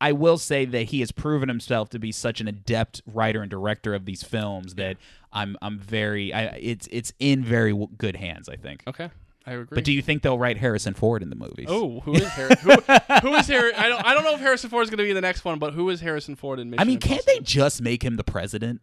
I 0.00 0.12
will 0.12 0.38
say 0.38 0.64
that 0.66 0.84
he 0.84 1.00
has 1.00 1.10
proven 1.10 1.48
himself 1.48 1.88
to 1.90 1.98
be 1.98 2.12
such 2.12 2.40
an 2.40 2.48
adept 2.48 3.02
writer 3.06 3.40
and 3.40 3.50
director 3.50 3.94
of 3.94 4.04
these 4.04 4.22
films 4.22 4.74
that 4.74 4.96
I'm 5.32 5.56
I'm 5.62 5.78
very 5.78 6.32
I, 6.32 6.58
it's 6.60 6.88
it's 6.90 7.12
in 7.18 7.44
very 7.44 7.70
w- 7.70 7.88
good 7.96 8.16
hands. 8.16 8.48
I 8.48 8.56
think. 8.56 8.82
Okay, 8.86 9.10
I 9.46 9.52
agree. 9.52 9.74
But 9.74 9.84
do 9.84 9.92
you 9.92 10.02
think 10.02 10.22
they'll 10.22 10.38
write 10.38 10.58
Harrison 10.58 10.94
Ford 10.94 11.22
in 11.22 11.30
the 11.30 11.36
movies? 11.36 11.66
Oh, 11.68 12.00
who 12.00 12.14
is 12.14 12.28
Harrison? 12.28 12.70
who, 12.70 12.94
who 13.22 13.34
is 13.36 13.46
Harry? 13.46 13.72
I 13.74 13.88
don't. 13.88 14.04
I 14.04 14.12
don't 14.12 14.24
know 14.24 14.34
if 14.34 14.40
Harrison 14.40 14.68
Ford 14.68 14.84
is 14.84 14.90
going 14.90 14.98
to 14.98 15.04
be 15.04 15.10
in 15.10 15.14
the 15.14 15.22
next 15.22 15.44
one, 15.44 15.58
but 15.58 15.72
who 15.72 15.88
is 15.88 16.00
Harrison 16.00 16.36
Ford 16.36 16.58
in 16.58 16.70
Mission 16.70 16.80
I 16.80 16.84
mean, 16.84 17.00
can't 17.00 17.24
they 17.24 17.40
just 17.40 17.80
make 17.80 18.02
him 18.02 18.16
the 18.16 18.24
president? 18.24 18.80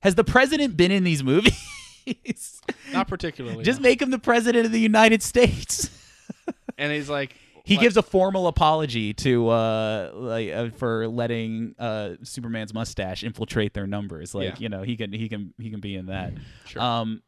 Has 0.00 0.14
the 0.14 0.24
president 0.24 0.76
been 0.76 0.90
in 0.90 1.04
these 1.04 1.22
movies? 1.22 2.62
Not 2.92 3.08
particularly. 3.08 3.64
just 3.64 3.80
no. 3.80 3.88
make 3.88 4.00
him 4.00 4.10
the 4.10 4.18
president 4.18 4.64
of 4.64 4.72
the 4.72 4.80
United 4.80 5.22
States. 5.22 5.90
and 6.78 6.92
he's 6.92 7.10
like 7.10 7.34
He 7.66 7.74
like- 7.76 7.82
gives 7.82 7.96
a 7.96 8.02
formal 8.02 8.46
apology 8.46 9.12
to 9.14 9.48
uh, 9.48 10.10
like 10.14 10.50
uh, 10.52 10.70
for 10.70 11.08
letting 11.08 11.74
uh, 11.80 12.10
Superman's 12.22 12.72
mustache 12.72 13.24
infiltrate 13.24 13.74
their 13.74 13.88
numbers. 13.88 14.34
Like 14.36 14.44
Yeah. 14.44 14.54
you 14.60 14.68
know, 14.68 14.82
he 14.82 14.96
can 14.96 15.12
he 15.12 15.28
can 15.28 15.52
he 15.58 15.70
can 15.70 15.80
be 15.80 15.96
in 15.96 16.06
that. 16.06 16.32
Sure. 16.66 16.80
Um, 16.80 17.22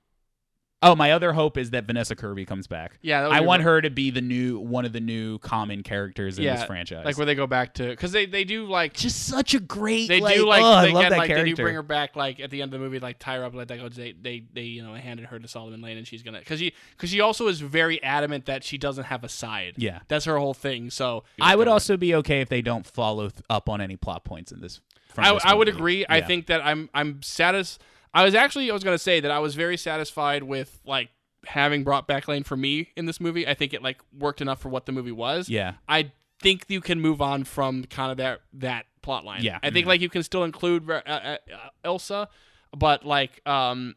oh, 0.82 0.94
my 0.94 1.12
other 1.12 1.32
hope 1.32 1.58
is 1.58 1.70
that 1.70 1.84
Vanessa 1.84 2.14
Kirby 2.14 2.44
comes 2.44 2.66
back. 2.66 2.98
Yeah, 3.02 3.22
that 3.22 3.28
would 3.28 3.36
I 3.36 3.40
want 3.40 3.62
her 3.62 3.80
to 3.80 3.90
be 3.90 4.10
the 4.10 4.20
new 4.20 4.58
one 4.58 4.84
of 4.84 4.92
the 4.92 5.00
new 5.00 5.38
common 5.38 5.82
characters 5.82 6.38
in 6.38 6.44
yeah, 6.44 6.56
this 6.56 6.64
franchise. 6.64 7.04
like 7.04 7.16
where 7.16 7.26
they 7.26 7.34
go 7.34 7.46
back 7.46 7.74
to 7.74 7.88
because 7.88 8.12
they 8.12 8.26
they 8.26 8.44
do 8.44 8.66
like 8.66 8.92
just 8.92 9.26
such 9.26 9.54
a 9.54 9.60
great. 9.60 10.08
they 10.08 10.20
like, 10.20 10.36
do 10.36 10.46
like 10.46 10.62
oh, 10.62 10.82
they 10.82 10.90
I 10.90 10.92
love 10.92 11.02
get, 11.02 11.10
that 11.10 11.18
like 11.18 11.28
character. 11.28 11.44
they 11.44 11.52
do 11.52 11.62
bring 11.62 11.74
her 11.74 11.82
back 11.82 12.16
like 12.16 12.40
at 12.40 12.50
the 12.50 12.62
end 12.62 12.72
of 12.72 12.80
the 12.80 12.84
movie 12.84 12.98
like 13.00 13.18
tie 13.18 13.36
her 13.36 13.44
up 13.44 13.54
like 13.54 13.68
that 13.68 13.78
goes 13.78 13.96
they 13.96 14.12
they 14.12 14.44
they 14.52 14.62
you 14.62 14.82
know 14.82 14.94
handed 14.94 15.26
her 15.26 15.38
to 15.38 15.48
Solomon 15.48 15.80
Lane 15.80 15.98
and 15.98 16.06
she's 16.06 16.22
gonna 16.22 16.38
because 16.38 16.58
she 16.58 16.72
because 16.96 17.10
she 17.10 17.20
also 17.20 17.48
is 17.48 17.60
very 17.60 18.02
adamant 18.02 18.46
that 18.46 18.64
she 18.64 18.78
doesn't 18.78 19.04
have 19.04 19.24
a 19.24 19.28
side 19.28 19.74
Yeah. 19.76 20.00
that's 20.08 20.24
her 20.26 20.38
whole 20.38 20.54
thing 20.54 20.90
so 20.90 21.24
I 21.40 21.56
would 21.56 21.68
also 21.68 21.96
be 21.96 22.14
okay 22.16 22.40
if 22.40 22.48
they 22.48 22.62
don't 22.62 22.86
follow 22.86 23.28
th- 23.28 23.42
up 23.50 23.68
on 23.68 23.80
any 23.80 23.96
plot 23.96 24.24
points 24.24 24.52
in 24.52 24.60
this. 24.60 24.80
I, 25.16 25.38
I 25.44 25.54
would 25.54 25.68
agree. 25.68 26.06
I 26.08 26.20
think 26.20 26.46
that 26.46 26.64
I'm 26.64 26.88
I'm 26.94 27.22
satis. 27.22 27.78
I 28.14 28.24
was 28.24 28.34
actually 28.34 28.70
I 28.70 28.74
was 28.74 28.84
gonna 28.84 28.98
say 28.98 29.20
that 29.20 29.30
I 29.30 29.38
was 29.38 29.54
very 29.54 29.76
satisfied 29.76 30.42
with 30.42 30.80
like 30.84 31.10
having 31.46 31.84
brought 31.84 32.06
back 32.06 32.26
Lane 32.28 32.44
for 32.44 32.56
me 32.56 32.90
in 32.96 33.06
this 33.06 33.20
movie. 33.20 33.46
I 33.46 33.54
think 33.54 33.72
it 33.72 33.82
like 33.82 33.98
worked 34.16 34.40
enough 34.40 34.60
for 34.60 34.68
what 34.68 34.86
the 34.86 34.92
movie 34.92 35.12
was. 35.12 35.48
Yeah. 35.48 35.74
I 35.88 36.12
think 36.40 36.64
you 36.68 36.80
can 36.80 37.00
move 37.00 37.20
on 37.22 37.44
from 37.44 37.84
kind 37.84 38.10
of 38.10 38.16
that 38.18 38.40
that 38.54 38.86
plot 39.02 39.24
line. 39.24 39.42
Yeah. 39.42 39.58
I 39.62 39.70
think 39.70 39.86
like 39.86 40.00
you 40.00 40.08
can 40.08 40.22
still 40.22 40.44
include 40.44 40.90
uh, 40.90 41.02
uh, 41.06 41.10
uh, 41.10 41.36
Elsa, 41.84 42.28
but 42.76 43.04
like 43.06 43.40
um, 43.46 43.94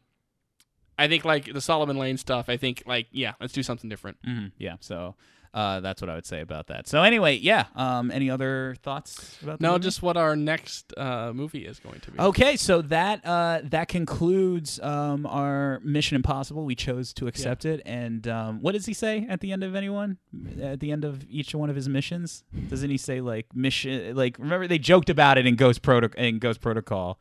I 0.98 1.08
think 1.08 1.24
like 1.24 1.52
the 1.52 1.60
Solomon 1.60 1.96
Lane 1.98 2.16
stuff. 2.16 2.48
I 2.48 2.56
think 2.56 2.82
like 2.86 3.06
yeah, 3.10 3.32
let's 3.40 3.52
do 3.52 3.62
something 3.62 3.90
different. 3.90 4.18
Mhm, 4.22 4.52
Yeah. 4.58 4.76
So 4.80 5.16
uh, 5.54 5.80
that's 5.80 6.00
what 6.00 6.08
I 6.08 6.14
would 6.14 6.26
say 6.26 6.40
about 6.40 6.68
that. 6.68 6.88
So 6.88 7.02
anyway, 7.02 7.36
yeah. 7.36 7.66
Um, 7.76 8.10
any 8.10 8.30
other 8.30 8.76
thoughts 8.82 9.38
about 9.42 9.58
the 9.58 9.62
No, 9.62 9.72
movie? 9.72 9.82
just 9.84 10.02
what 10.02 10.16
our 10.16 10.34
next 10.34 10.92
uh, 10.96 11.32
movie 11.34 11.66
is 11.66 11.78
going 11.78 12.00
to 12.00 12.10
be. 12.10 12.18
Okay, 12.18 12.56
so 12.56 12.80
that 12.82 13.24
uh, 13.26 13.60
that 13.64 13.88
concludes 13.88 14.80
um, 14.80 15.26
our 15.26 15.80
Mission 15.84 16.16
Impossible. 16.16 16.64
We 16.64 16.74
chose 16.74 17.12
to 17.14 17.26
accept 17.26 17.64
it, 17.64 17.82
and 17.84 18.26
um, 18.28 18.60
what 18.62 18.72
does 18.72 18.86
he 18.86 18.94
say 18.94 19.26
at 19.28 19.40
the 19.40 19.52
end 19.52 19.62
of 19.62 19.74
anyone? 19.74 20.18
At 20.62 20.80
the 20.80 20.90
end 20.92 21.04
of 21.04 21.24
each 21.28 21.54
one 21.54 21.68
of 21.70 21.76
his 21.76 21.88
missions, 21.88 22.44
doesn't 22.68 22.88
he 22.90 22.96
say 22.96 23.20
like 23.20 23.54
mission? 23.54 24.14
Like 24.16 24.38
remember 24.38 24.66
they 24.66 24.78
joked 24.78 25.10
about 25.10 25.38
it 25.38 25.46
in 25.46 25.56
Ghost 25.56 25.82
Protocol. 25.82 26.22
In 26.24 26.38
Ghost 26.38 26.60
Protocol, 26.60 27.18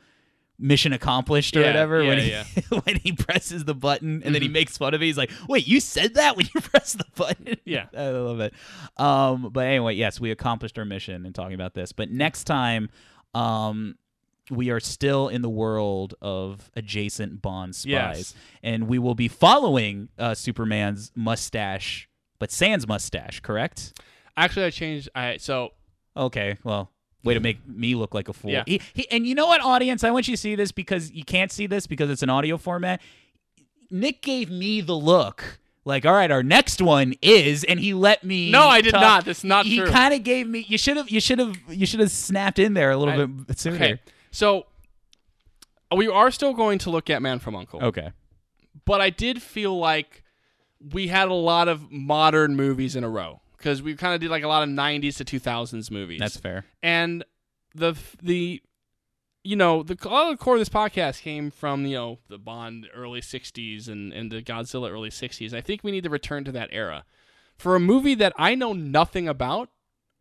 mission 0.60 0.94
accomplished 0.94 1.56
or 1.58 1.62
Yeah, 1.62 1.68
whatever. 1.68 2.00
when 2.06 2.18
yeah, 2.20 2.44
he 2.44 2.62
when 2.86 2.96
he 2.98 3.12
presses 3.14 3.66
the 3.66 3.74
button 3.74 4.22
and 4.24 4.36
then 4.36 4.42
he 4.42 4.48
Mhm. 4.48 4.52
makes 4.54 4.78
fun 4.78 4.94
of 4.94 5.02
it. 5.02 5.06
He's 5.06 5.18
like, 5.18 5.32
"Wait, 5.50 5.68
you 5.68 5.80
said 5.80 6.14
that 6.16 6.38
when 6.38 6.48
you 6.54 6.62
press 6.62 6.94
the 6.94 7.06
button?" 7.16 7.56
Yeah. 7.66 7.88
I 7.98 8.10
love 8.10 8.40
it. 8.40 8.54
Um, 8.98 9.50
but 9.52 9.66
anyway, 9.66 9.96
yes, 9.96 10.20
we 10.20 10.30
accomplished 10.32 10.78
our 10.78 10.86
mission 10.86 11.26
in 11.26 11.34
talking 11.34 11.56
about 11.56 11.74
this. 11.74 11.92
But 11.94 12.12
next 12.12 12.44
time, 12.44 12.90
um, 13.34 13.96
we 14.50 14.70
are 14.70 14.80
still 14.80 15.30
in 15.30 15.42
the 15.42 15.50
world 15.50 16.14
of 16.22 16.70
adjacent 16.76 17.42
Bond 17.42 17.74
spies, 17.76 17.90
Yes. 17.90 18.36
and 18.62 18.88
we 18.88 19.00
will 19.00 19.16
be 19.16 19.28
following 19.30 20.10
uh, 20.20 20.34
Superman's 20.36 21.12
mustache, 21.16 22.10
but 22.38 22.52
Sans 22.52 22.86
mustache, 22.88 23.40
correct? 23.40 24.00
Actually, 24.36 24.66
I 24.66 24.70
changed. 24.72 25.10
I 25.16 25.38
so 25.38 25.70
Okay, 26.18 26.58
well. 26.64 26.92
Way 27.24 27.36
to 27.36 27.40
make 27.40 27.68
me 27.68 27.94
look 27.96 28.14
like 28.14 28.30
a 28.30 28.34
fool. 28.34 28.52
Yeah. 28.52 28.64
He, 28.66 28.82
he, 28.94 29.10
and 29.12 29.28
you 29.28 29.36
know 29.36 29.46
what, 29.48 29.62
audience? 29.62 30.04
I 30.04 30.10
want 30.12 30.28
you 30.28 30.36
to 30.36 30.42
see 30.42 30.56
this 30.56 30.72
because 30.72 31.12
you 31.12 31.24
can't 31.24 31.52
see 31.52 31.68
this 31.68 31.86
because 31.86 32.10
it's 32.10 32.24
an 32.24 32.30
audio 32.30 32.58
format. 32.58 33.00
Nick 33.92 34.22
gave 34.22 34.50
me 34.50 34.82
the 34.82 34.96
look. 34.96 35.60
Like, 35.84 36.06
all 36.06 36.14
right, 36.14 36.30
our 36.30 36.44
next 36.44 36.82
one 36.82 37.16
is, 37.22 37.64
and 37.64 37.80
he 37.80 37.94
let 37.94 38.24
me. 38.24 38.52
No, 38.52 38.68
I 38.68 38.82
did 38.82 38.92
talk. 38.92 39.02
not. 39.02 39.26
That's 39.26 39.44
not 39.44 39.66
he 39.66 39.78
true. 39.78 39.88
kind 39.88 40.14
of 40.14 40.24
gave 40.24 40.48
me. 40.48 40.66
You 40.68 40.78
should 40.78 40.98
have. 40.98 41.10
You 41.10 41.20
should 41.20 41.40
have. 41.40 41.56
You 41.68 41.88
should 41.88 42.00
have 42.00 42.12
snapped 42.12 42.60
in 42.60 42.76
there 42.76 42.92
a 42.92 42.98
little 42.98 43.22
I- 43.22 43.26
bit 43.26 43.60
sooner. 43.60 43.76
Okay, 43.78 44.00
so 44.30 44.68
we 45.96 46.08
are 46.08 46.32
still 46.32 46.54
going 46.54 46.78
to 46.80 46.90
look 46.92 47.10
at 47.10 47.22
Man 47.22 47.40
from 47.40 47.56
Uncle. 47.56 47.84
Okay. 47.84 48.12
but 48.86 49.02
I 49.02 49.10
did 49.10 49.42
feel 49.42 49.78
like 49.78 50.24
we 50.94 51.08
had 51.08 51.28
a 51.28 51.34
lot 51.34 51.68
of 51.68 51.92
modern 51.92 52.56
movies 52.56 52.96
in 52.96 53.04
a 53.04 53.10
row 53.10 53.41
because 53.62 53.82
we 53.82 53.96
kind 53.96 54.14
of 54.16 54.20
did 54.22 54.30
like 54.30 54.44
a 54.44 54.48
lot 54.48 54.64
of 54.64 54.70
90s 54.70 55.18
to 55.18 55.26
2000s 55.26 55.92
movies. 55.92 56.20
That's 56.20 56.38
fair. 56.38 56.66
and 56.82 57.24
the 57.74 57.96
the 58.22 58.62
you 59.44 59.56
know 59.56 59.82
the 59.84 59.98
a 60.04 60.10
lot 60.10 60.32
of 60.32 60.38
the 60.38 60.44
core 60.44 60.56
of 60.56 60.60
this 60.60 60.70
podcast 60.70 61.22
came 61.22 61.50
from 61.52 61.86
you 61.86 61.96
know 61.96 62.20
the 62.28 62.38
Bond 62.38 62.88
early 62.94 63.22
60s 63.22 63.88
and 63.88 64.12
and 64.12 64.32
the 64.32 64.42
Godzilla 64.42 64.92
early 64.92 65.10
60s. 65.10 65.54
I 65.54 65.62
think 65.62 65.84
we 65.84 65.92
need 65.92 66.04
to 66.04 66.10
return 66.10 66.44
to 66.46 66.52
that 66.52 66.70
era 66.72 67.06
for 67.58 67.76
a 67.76 67.80
movie 67.80 68.16
that 68.16 68.34
I 68.38 68.56
know 68.56 68.74
nothing 68.74 69.28
about 69.28 69.70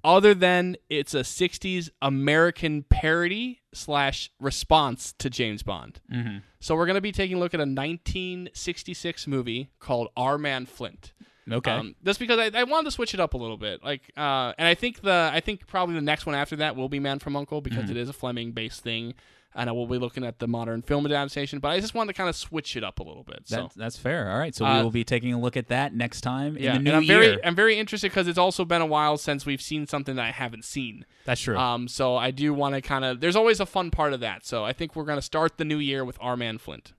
other 0.02 0.32
than 0.32 0.76
it's 0.88 1.12
a 1.12 1.20
60s 1.20 1.90
American 2.00 2.84
parody 2.84 3.60
slash 3.74 4.30
response 4.40 5.12
to 5.18 5.28
James 5.28 5.62
Bond. 5.62 6.00
Mm-hmm. 6.10 6.38
So 6.60 6.74
we're 6.74 6.86
going 6.86 6.94
to 6.94 7.00
be 7.02 7.12
taking 7.12 7.36
a 7.36 7.40
look 7.40 7.52
at 7.52 7.60
a 7.60 7.68
1966 7.68 9.26
movie 9.26 9.70
called 9.78 10.08
Our 10.16 10.38
Man 10.38 10.66
Flint. 10.66 11.12
Okay. 11.50 11.70
Um, 11.70 11.94
just 12.04 12.18
because 12.20 12.38
I, 12.38 12.60
I 12.60 12.64
wanted 12.64 12.84
to 12.86 12.90
switch 12.92 13.14
it 13.14 13.20
up 13.20 13.34
a 13.34 13.38
little 13.38 13.56
bit, 13.56 13.82
like, 13.84 14.02
uh, 14.16 14.52
and 14.58 14.68
I 14.68 14.74
think 14.74 15.00
the 15.02 15.30
I 15.32 15.40
think 15.40 15.66
probably 15.66 15.94
the 15.94 16.00
next 16.00 16.26
one 16.26 16.34
after 16.34 16.56
that 16.56 16.76
will 16.76 16.88
be 16.88 17.00
Man 17.00 17.18
from 17.18 17.36
Uncle 17.36 17.60
because 17.60 17.84
Mm-hmm. 17.84 17.90
it 17.92 17.96
is 17.96 18.08
a 18.08 18.12
Fleming 18.12 18.52
based 18.52 18.82
thing, 18.82 19.14
and 19.54 19.68
I 19.68 19.72
will 19.72 19.86
be 19.88 19.98
looking 19.98 20.22
at 20.24 20.38
the 20.38 20.46
modern 20.46 20.82
film 20.82 21.06
adaptation. 21.06 21.58
But 21.58 21.68
I 21.70 21.80
just 21.80 21.92
wanted 21.94 22.12
to 22.12 22.16
kind 22.16 22.28
of 22.28 22.36
switch 22.36 22.76
it 22.76 22.84
up 22.84 23.00
a 23.00 23.02
little 23.02 23.24
bit. 23.24 23.42
So 23.48 23.56
that's 23.56 23.74
that's 23.74 23.96
fair. 23.96 24.30
All 24.30 24.38
right. 24.38 24.54
So 24.54 24.64
Uh, 24.64 24.76
we 24.78 24.82
will 24.84 24.90
be 24.92 25.02
taking 25.02 25.32
a 25.32 25.40
look 25.40 25.56
at 25.56 25.68
that 25.68 25.92
next 25.94 26.20
time 26.20 26.56
yeah, 26.58 26.76
in 26.76 26.84
the 26.84 26.90
and 26.92 27.06
new 27.08 27.14
I'm 27.16 27.22
year. 27.22 27.30
very 27.32 27.44
I'm 27.44 27.54
very 27.56 27.78
interested 27.78 28.10
because 28.10 28.28
it's 28.28 28.38
also 28.38 28.64
been 28.64 28.82
a 28.82 28.86
while 28.86 29.16
since 29.16 29.44
we've 29.46 29.62
seen 29.62 29.86
something 29.88 30.14
that 30.16 30.24
I 30.26 30.30
haven't 30.30 30.64
seen. 30.64 31.04
that's 31.24 31.40
true. 31.40 31.56
Um, 31.58 31.88
so 31.88 32.16
I 32.16 32.30
do 32.30 32.54
want 32.54 32.74
to 32.76 32.80
kind 32.82 33.04
of 33.04 33.20
there's 33.20 33.34
always 33.36 33.58
a 33.60 33.66
fun 33.66 33.90
part 33.90 34.12
of 34.12 34.20
that. 34.20 34.46
So 34.46 34.64
I 34.64 34.72
think 34.72 34.94
we're 34.94 35.04
gonna 35.04 35.22
start 35.22 35.56
the 35.56 35.64
new 35.64 35.78
year 35.78 36.04
with 36.04 36.18
Our 36.20 36.36
Man 36.36 36.58
Flint. 36.58 36.92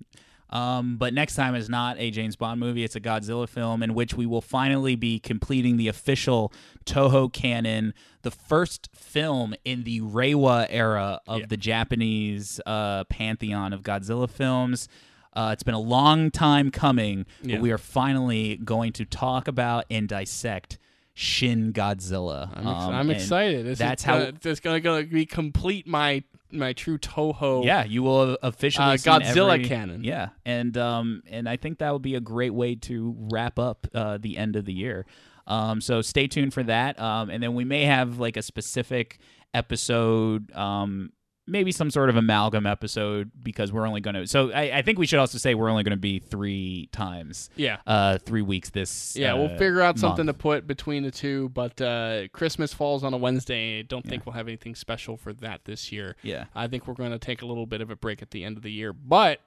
Um, 0.52 0.98
but 0.98 1.14
next 1.14 1.36
time 1.36 1.56
is 1.56 1.69
not 1.69 1.98
a 1.99 2.11
James 2.11 2.36
Bond 2.36 2.60
movie. 2.60 2.84
It's 2.84 2.95
a 2.95 2.99
Godzilla 2.99 3.48
film 3.48 3.82
in 3.84 3.94
which 3.94 4.14
we 4.15 4.26
will 4.26 4.41
finally 4.41 4.95
be 4.95 5.18
completing 5.19 5.78
the 5.78 5.88
official 5.88 6.52
Toho 6.86 7.32
canon, 7.32 7.94
the 8.23 8.32
first 8.32 8.90
film 8.94 9.56
in 9.64 9.84
the 9.84 10.02
Reiwa 10.02 10.68
era 10.69 11.22
of 11.28 11.40
Yeah. 11.41 11.45
the 11.48 11.57
Japanese 11.57 12.60
uh, 12.65 13.03
pantheon 13.06 13.72
of 13.73 13.82
Godzilla 13.84 14.30
films. 14.30 14.88
Uh, 15.34 15.52
it's 15.53 15.64
been 15.64 15.73
a 15.76 15.80
long 15.80 16.30
time 16.32 16.72
coming, 16.72 17.26
Yeah. 17.41 17.56
but 17.56 17.61
we 17.61 17.72
are 17.72 17.78
finally 17.78 18.57
going 18.57 18.91
to 18.94 19.06
talk 19.06 19.48
about 19.48 19.86
and 19.90 20.10
dissect 20.10 20.78
Shin 21.14 21.72
Godzilla. 21.73 22.49
I'm, 22.53 22.68
ex- 22.68 22.84
Um, 22.84 22.94
I'm 22.95 23.10
excited. 23.11 23.65
This 23.65 23.80
that's 23.80 24.02
is 24.02 24.06
how- 24.06 24.18
it's 24.44 24.60
gonna, 24.60 24.80
gonna 24.82 25.03
be 25.03 25.26
complete 25.26 25.88
my 25.88 26.23
my 26.53 26.73
true 26.73 26.98
Toho. 26.98 27.64
Yeah, 27.65 27.84
you 27.84 28.03
will 28.03 28.38
officially 28.41 28.86
Uh, 28.86 28.94
Godzilla 28.98 29.53
every- 29.56 29.65
canon. 29.65 30.03
Yeah, 30.03 30.30
and 30.45 30.78
um, 30.78 31.23
and 31.30 31.48
I 31.49 31.57
think 31.57 31.80
that 31.80 31.91
would 31.94 32.02
be 32.02 32.15
a 32.15 32.19
great 32.22 32.53
way 32.53 32.76
to 32.76 33.15
wrap 33.32 33.57
up 33.60 33.88
uh, 33.94 34.18
the 34.19 34.38
end 34.38 34.56
of 34.56 34.65
the 34.65 34.73
year. 34.73 35.06
Um, 35.48 35.82
so 35.82 36.02
stay 36.02 36.28
tuned 36.28 36.53
for 36.53 36.64
that. 36.64 36.99
Um, 36.99 37.30
and 37.30 37.41
then 37.41 37.56
we 37.56 37.65
may 37.65 37.84
have 37.86 38.19
like 38.19 38.38
a 38.38 38.41
specific 38.41 39.19
episode. 39.53 40.52
Um, 40.56 41.11
maybe 41.47 41.72
some 41.72 41.89
sort 41.89 42.09
of 42.09 42.15
amalgam 42.15 42.65
episode 42.65 43.31
because 43.41 43.72
we're 43.72 43.88
only 43.88 44.01
going 44.01 44.13
to. 44.15 44.27
So 44.27 44.51
I, 44.51 44.77
I 44.77 44.81
think 44.81 44.99
we 44.99 45.05
should 45.05 45.19
also 45.19 45.38
say 45.38 45.55
we're 45.55 45.69
only 45.69 45.84
going 45.84 45.91
to 45.91 45.97
be 45.97 46.19
three 46.19 46.89
times. 46.91 47.49
Yeah. 47.55 47.77
Uh, 47.85 48.18
three 48.18 48.41
weeks 48.41 48.69
this. 48.69 49.15
Yeah, 49.15 49.34
we'll 49.34 49.45
uh, 49.45 49.57
figure 49.57 49.81
out 49.81 49.99
something 49.99 50.26
month. 50.26 50.38
to 50.38 50.41
put 50.41 50.68
between 50.68 51.03
the 51.03 51.11
two, 51.11 51.49
but 51.49 51.80
uh, 51.81 52.27
Christmas 52.30 52.73
falls 52.73 53.03
on 53.03 53.13
a 53.13 53.18
Wednesday. 53.18 53.80
I 53.80 53.81
don't 53.84 54.05
think 54.05 54.26
we'll 54.26 54.34
have 54.34 54.47
anything 54.47 54.76
special 54.76 55.18
for 55.18 55.34
that 55.34 55.65
this 55.65 55.91
year. 55.91 56.15
Yeah. 56.22 56.45
I 56.55 56.68
think 56.68 56.88
we're 56.88 56.93
going 56.93 57.11
to 57.11 57.19
take 57.19 57.41
a 57.41 57.45
little 57.45 57.65
bit 57.65 57.81
of 57.81 57.89
a 57.89 57.95
break 57.95 58.22
at 58.22 58.31
the 58.31 58.43
end 58.43 58.57
of 58.57 58.63
the 58.63 58.72
year. 58.72 58.93
But 58.93 59.41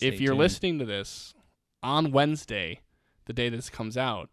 if 0.00 0.20
you're 0.20 0.32
tuned. 0.32 0.38
listening 0.38 0.78
to 0.80 0.84
this 0.84 1.34
on 1.82 2.12
Wednesday, 2.12 2.80
the 3.26 3.32
day 3.32 3.48
this 3.48 3.70
comes 3.70 3.96
out, 3.96 4.30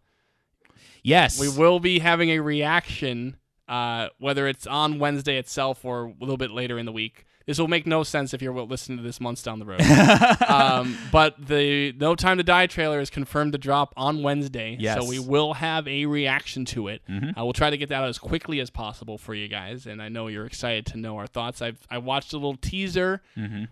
yes, 1.03 1.39
we 1.39 1.49
will 1.49 1.79
be 1.79 1.99
having 1.99 2.29
a 2.29 2.39
reaction, 2.39 3.37
uh, 3.71 4.09
whether 4.19 4.47
it's 4.47 4.67
on 4.67 4.99
Wednesday 4.99 5.37
itself 5.37 5.85
or 5.85 6.07
a 6.07 6.13
little 6.19 6.35
bit 6.35 6.51
later 6.51 6.77
in 6.77 6.85
the 6.85 6.91
week. 6.91 7.25
This 7.51 7.59
will 7.59 7.67
make 7.67 7.85
no 7.85 8.03
sense 8.03 8.33
if 8.33 8.41
you're 8.41 8.53
listening 8.63 8.97
to 8.99 9.03
this 9.03 9.19
months 9.19 9.43
down 9.43 9.59
the 9.59 9.65
road. 9.65 9.81
um, 10.49 10.97
but 11.11 11.35
the 11.37 11.91
No 11.99 12.15
Time 12.15 12.37
to 12.37 12.43
Die 12.43 12.67
trailer 12.67 13.01
is 13.01 13.09
confirmed 13.09 13.51
to 13.51 13.57
drop 13.57 13.93
on 13.97 14.23
Wednesday. 14.23 14.77
Yes. 14.79 14.97
So 15.03 15.05
we 15.09 15.19
will 15.19 15.55
have 15.55 15.85
a 15.85 16.05
reaction 16.05 16.63
to 16.65 16.87
it. 16.87 17.01
Mhm. 17.09 17.33
I 17.35 17.43
will 17.43 17.51
try 17.51 17.69
to 17.69 17.75
get 17.75 17.89
that 17.89 17.95
out 18.03 18.07
as 18.07 18.17
quickly 18.17 18.61
as 18.61 18.69
possible 18.69 19.17
for 19.17 19.33
you 19.33 19.49
guys. 19.49 19.85
And 19.85 20.01
I 20.01 20.07
know 20.07 20.27
you're 20.27 20.45
excited 20.45 20.85
to 20.87 20.97
know 20.97 21.17
our 21.17 21.27
thoughts. 21.27 21.61
I've 21.61 21.85
I 21.91 21.97
watched 21.97 22.31
a 22.31 22.37
little 22.37 22.55
teaser 22.55 23.21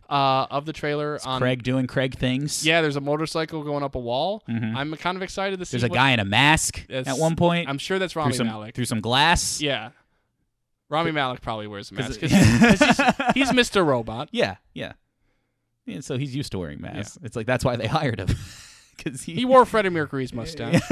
uh, 0.10 0.48
of 0.52 0.66
the 0.66 0.74
trailer 0.74 1.18
on 1.24 1.40
Craig 1.40 1.64
doing 1.64 1.88
Craig 1.88 2.18
things. 2.18 2.66
Yeah, 2.66 2.82
there's 2.82 2.98
a 2.98 3.02
motorcycle 3.02 3.64
going 3.64 3.84
up 3.84 3.96
a 3.96 4.00
wall. 4.00 4.44
I'm 4.50 4.94
kind 4.98 5.16
of 5.16 5.24
excited 5.24 5.58
to 5.60 5.66
see. 5.66 5.78
There's 5.78 5.84
a 5.84 5.90
guy 5.90 6.12
in 6.12 6.20
a 6.20 6.26
mask 6.26 6.86
It's- 6.90 7.08
at 7.08 7.18
one 7.18 7.38
point. 7.38 7.70
I'm 7.70 7.78
sure 7.78 7.98
that's 7.98 8.12
through 8.12 8.34
some 8.34 8.48
Malek. 8.48 8.76
through 8.76 8.86
some 8.86 9.00
glass. 9.00 9.62
Yeah. 9.62 9.92
Rami 10.90 11.12
Malek 11.12 11.42
probably 11.42 11.68
wears 11.68 11.92
a 11.92 11.94
mask. 11.94 12.20
Cause 12.20 12.32
he's, 12.32 12.60
'cause 12.60 13.34
he's, 13.36 13.52
Mr. 13.52 13.86
Robot. 13.86 14.30
Yeah, 14.32 14.56
yeah. 14.74 14.94
And 15.88 16.04
so 16.04 16.18
he's 16.18 16.36
used 16.36 16.52
to 16.52 16.60
wearing 16.60 16.82
masks. 16.82 17.18
It's 17.24 17.36
like 17.36 17.46
that's 17.48 17.64
why 17.64 17.76
they 17.76 17.88
hired 17.88 18.20
him 18.20 18.30
because 18.98 19.24
he, 19.24 19.34
He 19.36 19.46
wore 19.46 19.66
Freddie 19.66 19.90
Mercury's 19.90 20.34
mustache. 20.34 20.82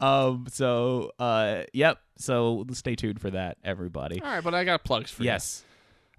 um. 0.00 0.46
So 0.50 1.12
uh. 1.18 1.62
Yep. 1.72 1.98
So 2.18 2.66
stay 2.72 2.96
tuned 2.96 3.20
for 3.20 3.30
that, 3.30 3.56
everybody. 3.64 4.20
All 4.20 4.28
right, 4.30 4.44
but 4.44 4.54
I 4.54 4.64
got 4.64 4.84
plugs 4.84 5.10
for 5.10 5.22
Yes. 5.22 5.64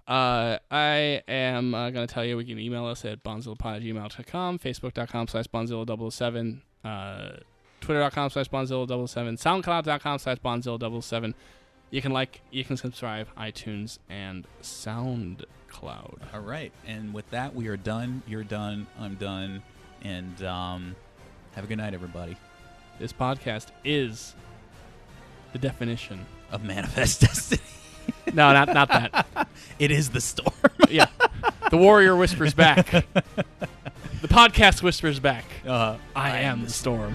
you. 0.08 0.12
Uh, 0.14 0.58
I 0.68 1.22
am 1.28 1.76
uh, 1.76 1.90
going 1.90 2.08
to 2.08 2.12
tell 2.12 2.24
you 2.24 2.36
we 2.36 2.44
can 2.44 2.58
email 2.58 2.86
us 2.86 3.04
at 3.04 3.22
bondzillapod 3.22 3.76
at 3.76 3.82
gmail.com, 3.82 4.58
facebook.com 4.58 5.28
slash 5.28 5.46
bondzilla007, 5.46 6.60
uh, 6.84 7.36
twitter.com 7.82 8.30
slash 8.30 8.48
bondzilla007, 8.48 9.38
soundcloud.com 9.38 10.18
slash 10.18 10.38
bondzilla007. 10.38 11.34
You 11.90 12.00
can 12.00 12.12
like, 12.12 12.40
you 12.50 12.64
can 12.64 12.78
subscribe, 12.78 13.28
iTunes, 13.36 13.98
and 14.08 14.46
SoundCloud. 14.62 15.44
All 16.32 16.40
right. 16.40 16.72
And 16.86 17.12
with 17.12 17.28
that, 17.30 17.54
we 17.54 17.68
are 17.68 17.76
done. 17.76 18.22
You're 18.26 18.44
done. 18.44 18.86
I'm 18.98 19.16
done. 19.16 19.62
And 20.02 20.42
um, 20.42 20.96
have 21.54 21.64
a 21.64 21.66
good 21.66 21.76
night, 21.76 21.92
everybody. 21.92 22.36
This 22.98 23.12
podcast 23.12 23.66
is 23.84 24.34
the 25.52 25.58
definition. 25.58 26.24
Of 26.50 26.64
manifest 26.64 27.20
destiny. 27.22 27.62
No, 28.34 28.52
not 28.52 28.72
not 28.74 28.88
that. 28.88 29.48
it 29.78 29.92
is 29.92 30.10
the 30.10 30.20
storm. 30.20 30.52
yeah. 30.90 31.06
The 31.70 31.76
warrior 31.76 32.16
whispers 32.16 32.52
back. 32.52 32.90
The 32.90 34.28
podcast 34.28 34.82
whispers 34.82 35.20
back. 35.20 35.44
Uh, 35.66 35.98
I 36.16 36.40
am 36.40 36.64
the 36.64 36.70
storm. 36.70 37.14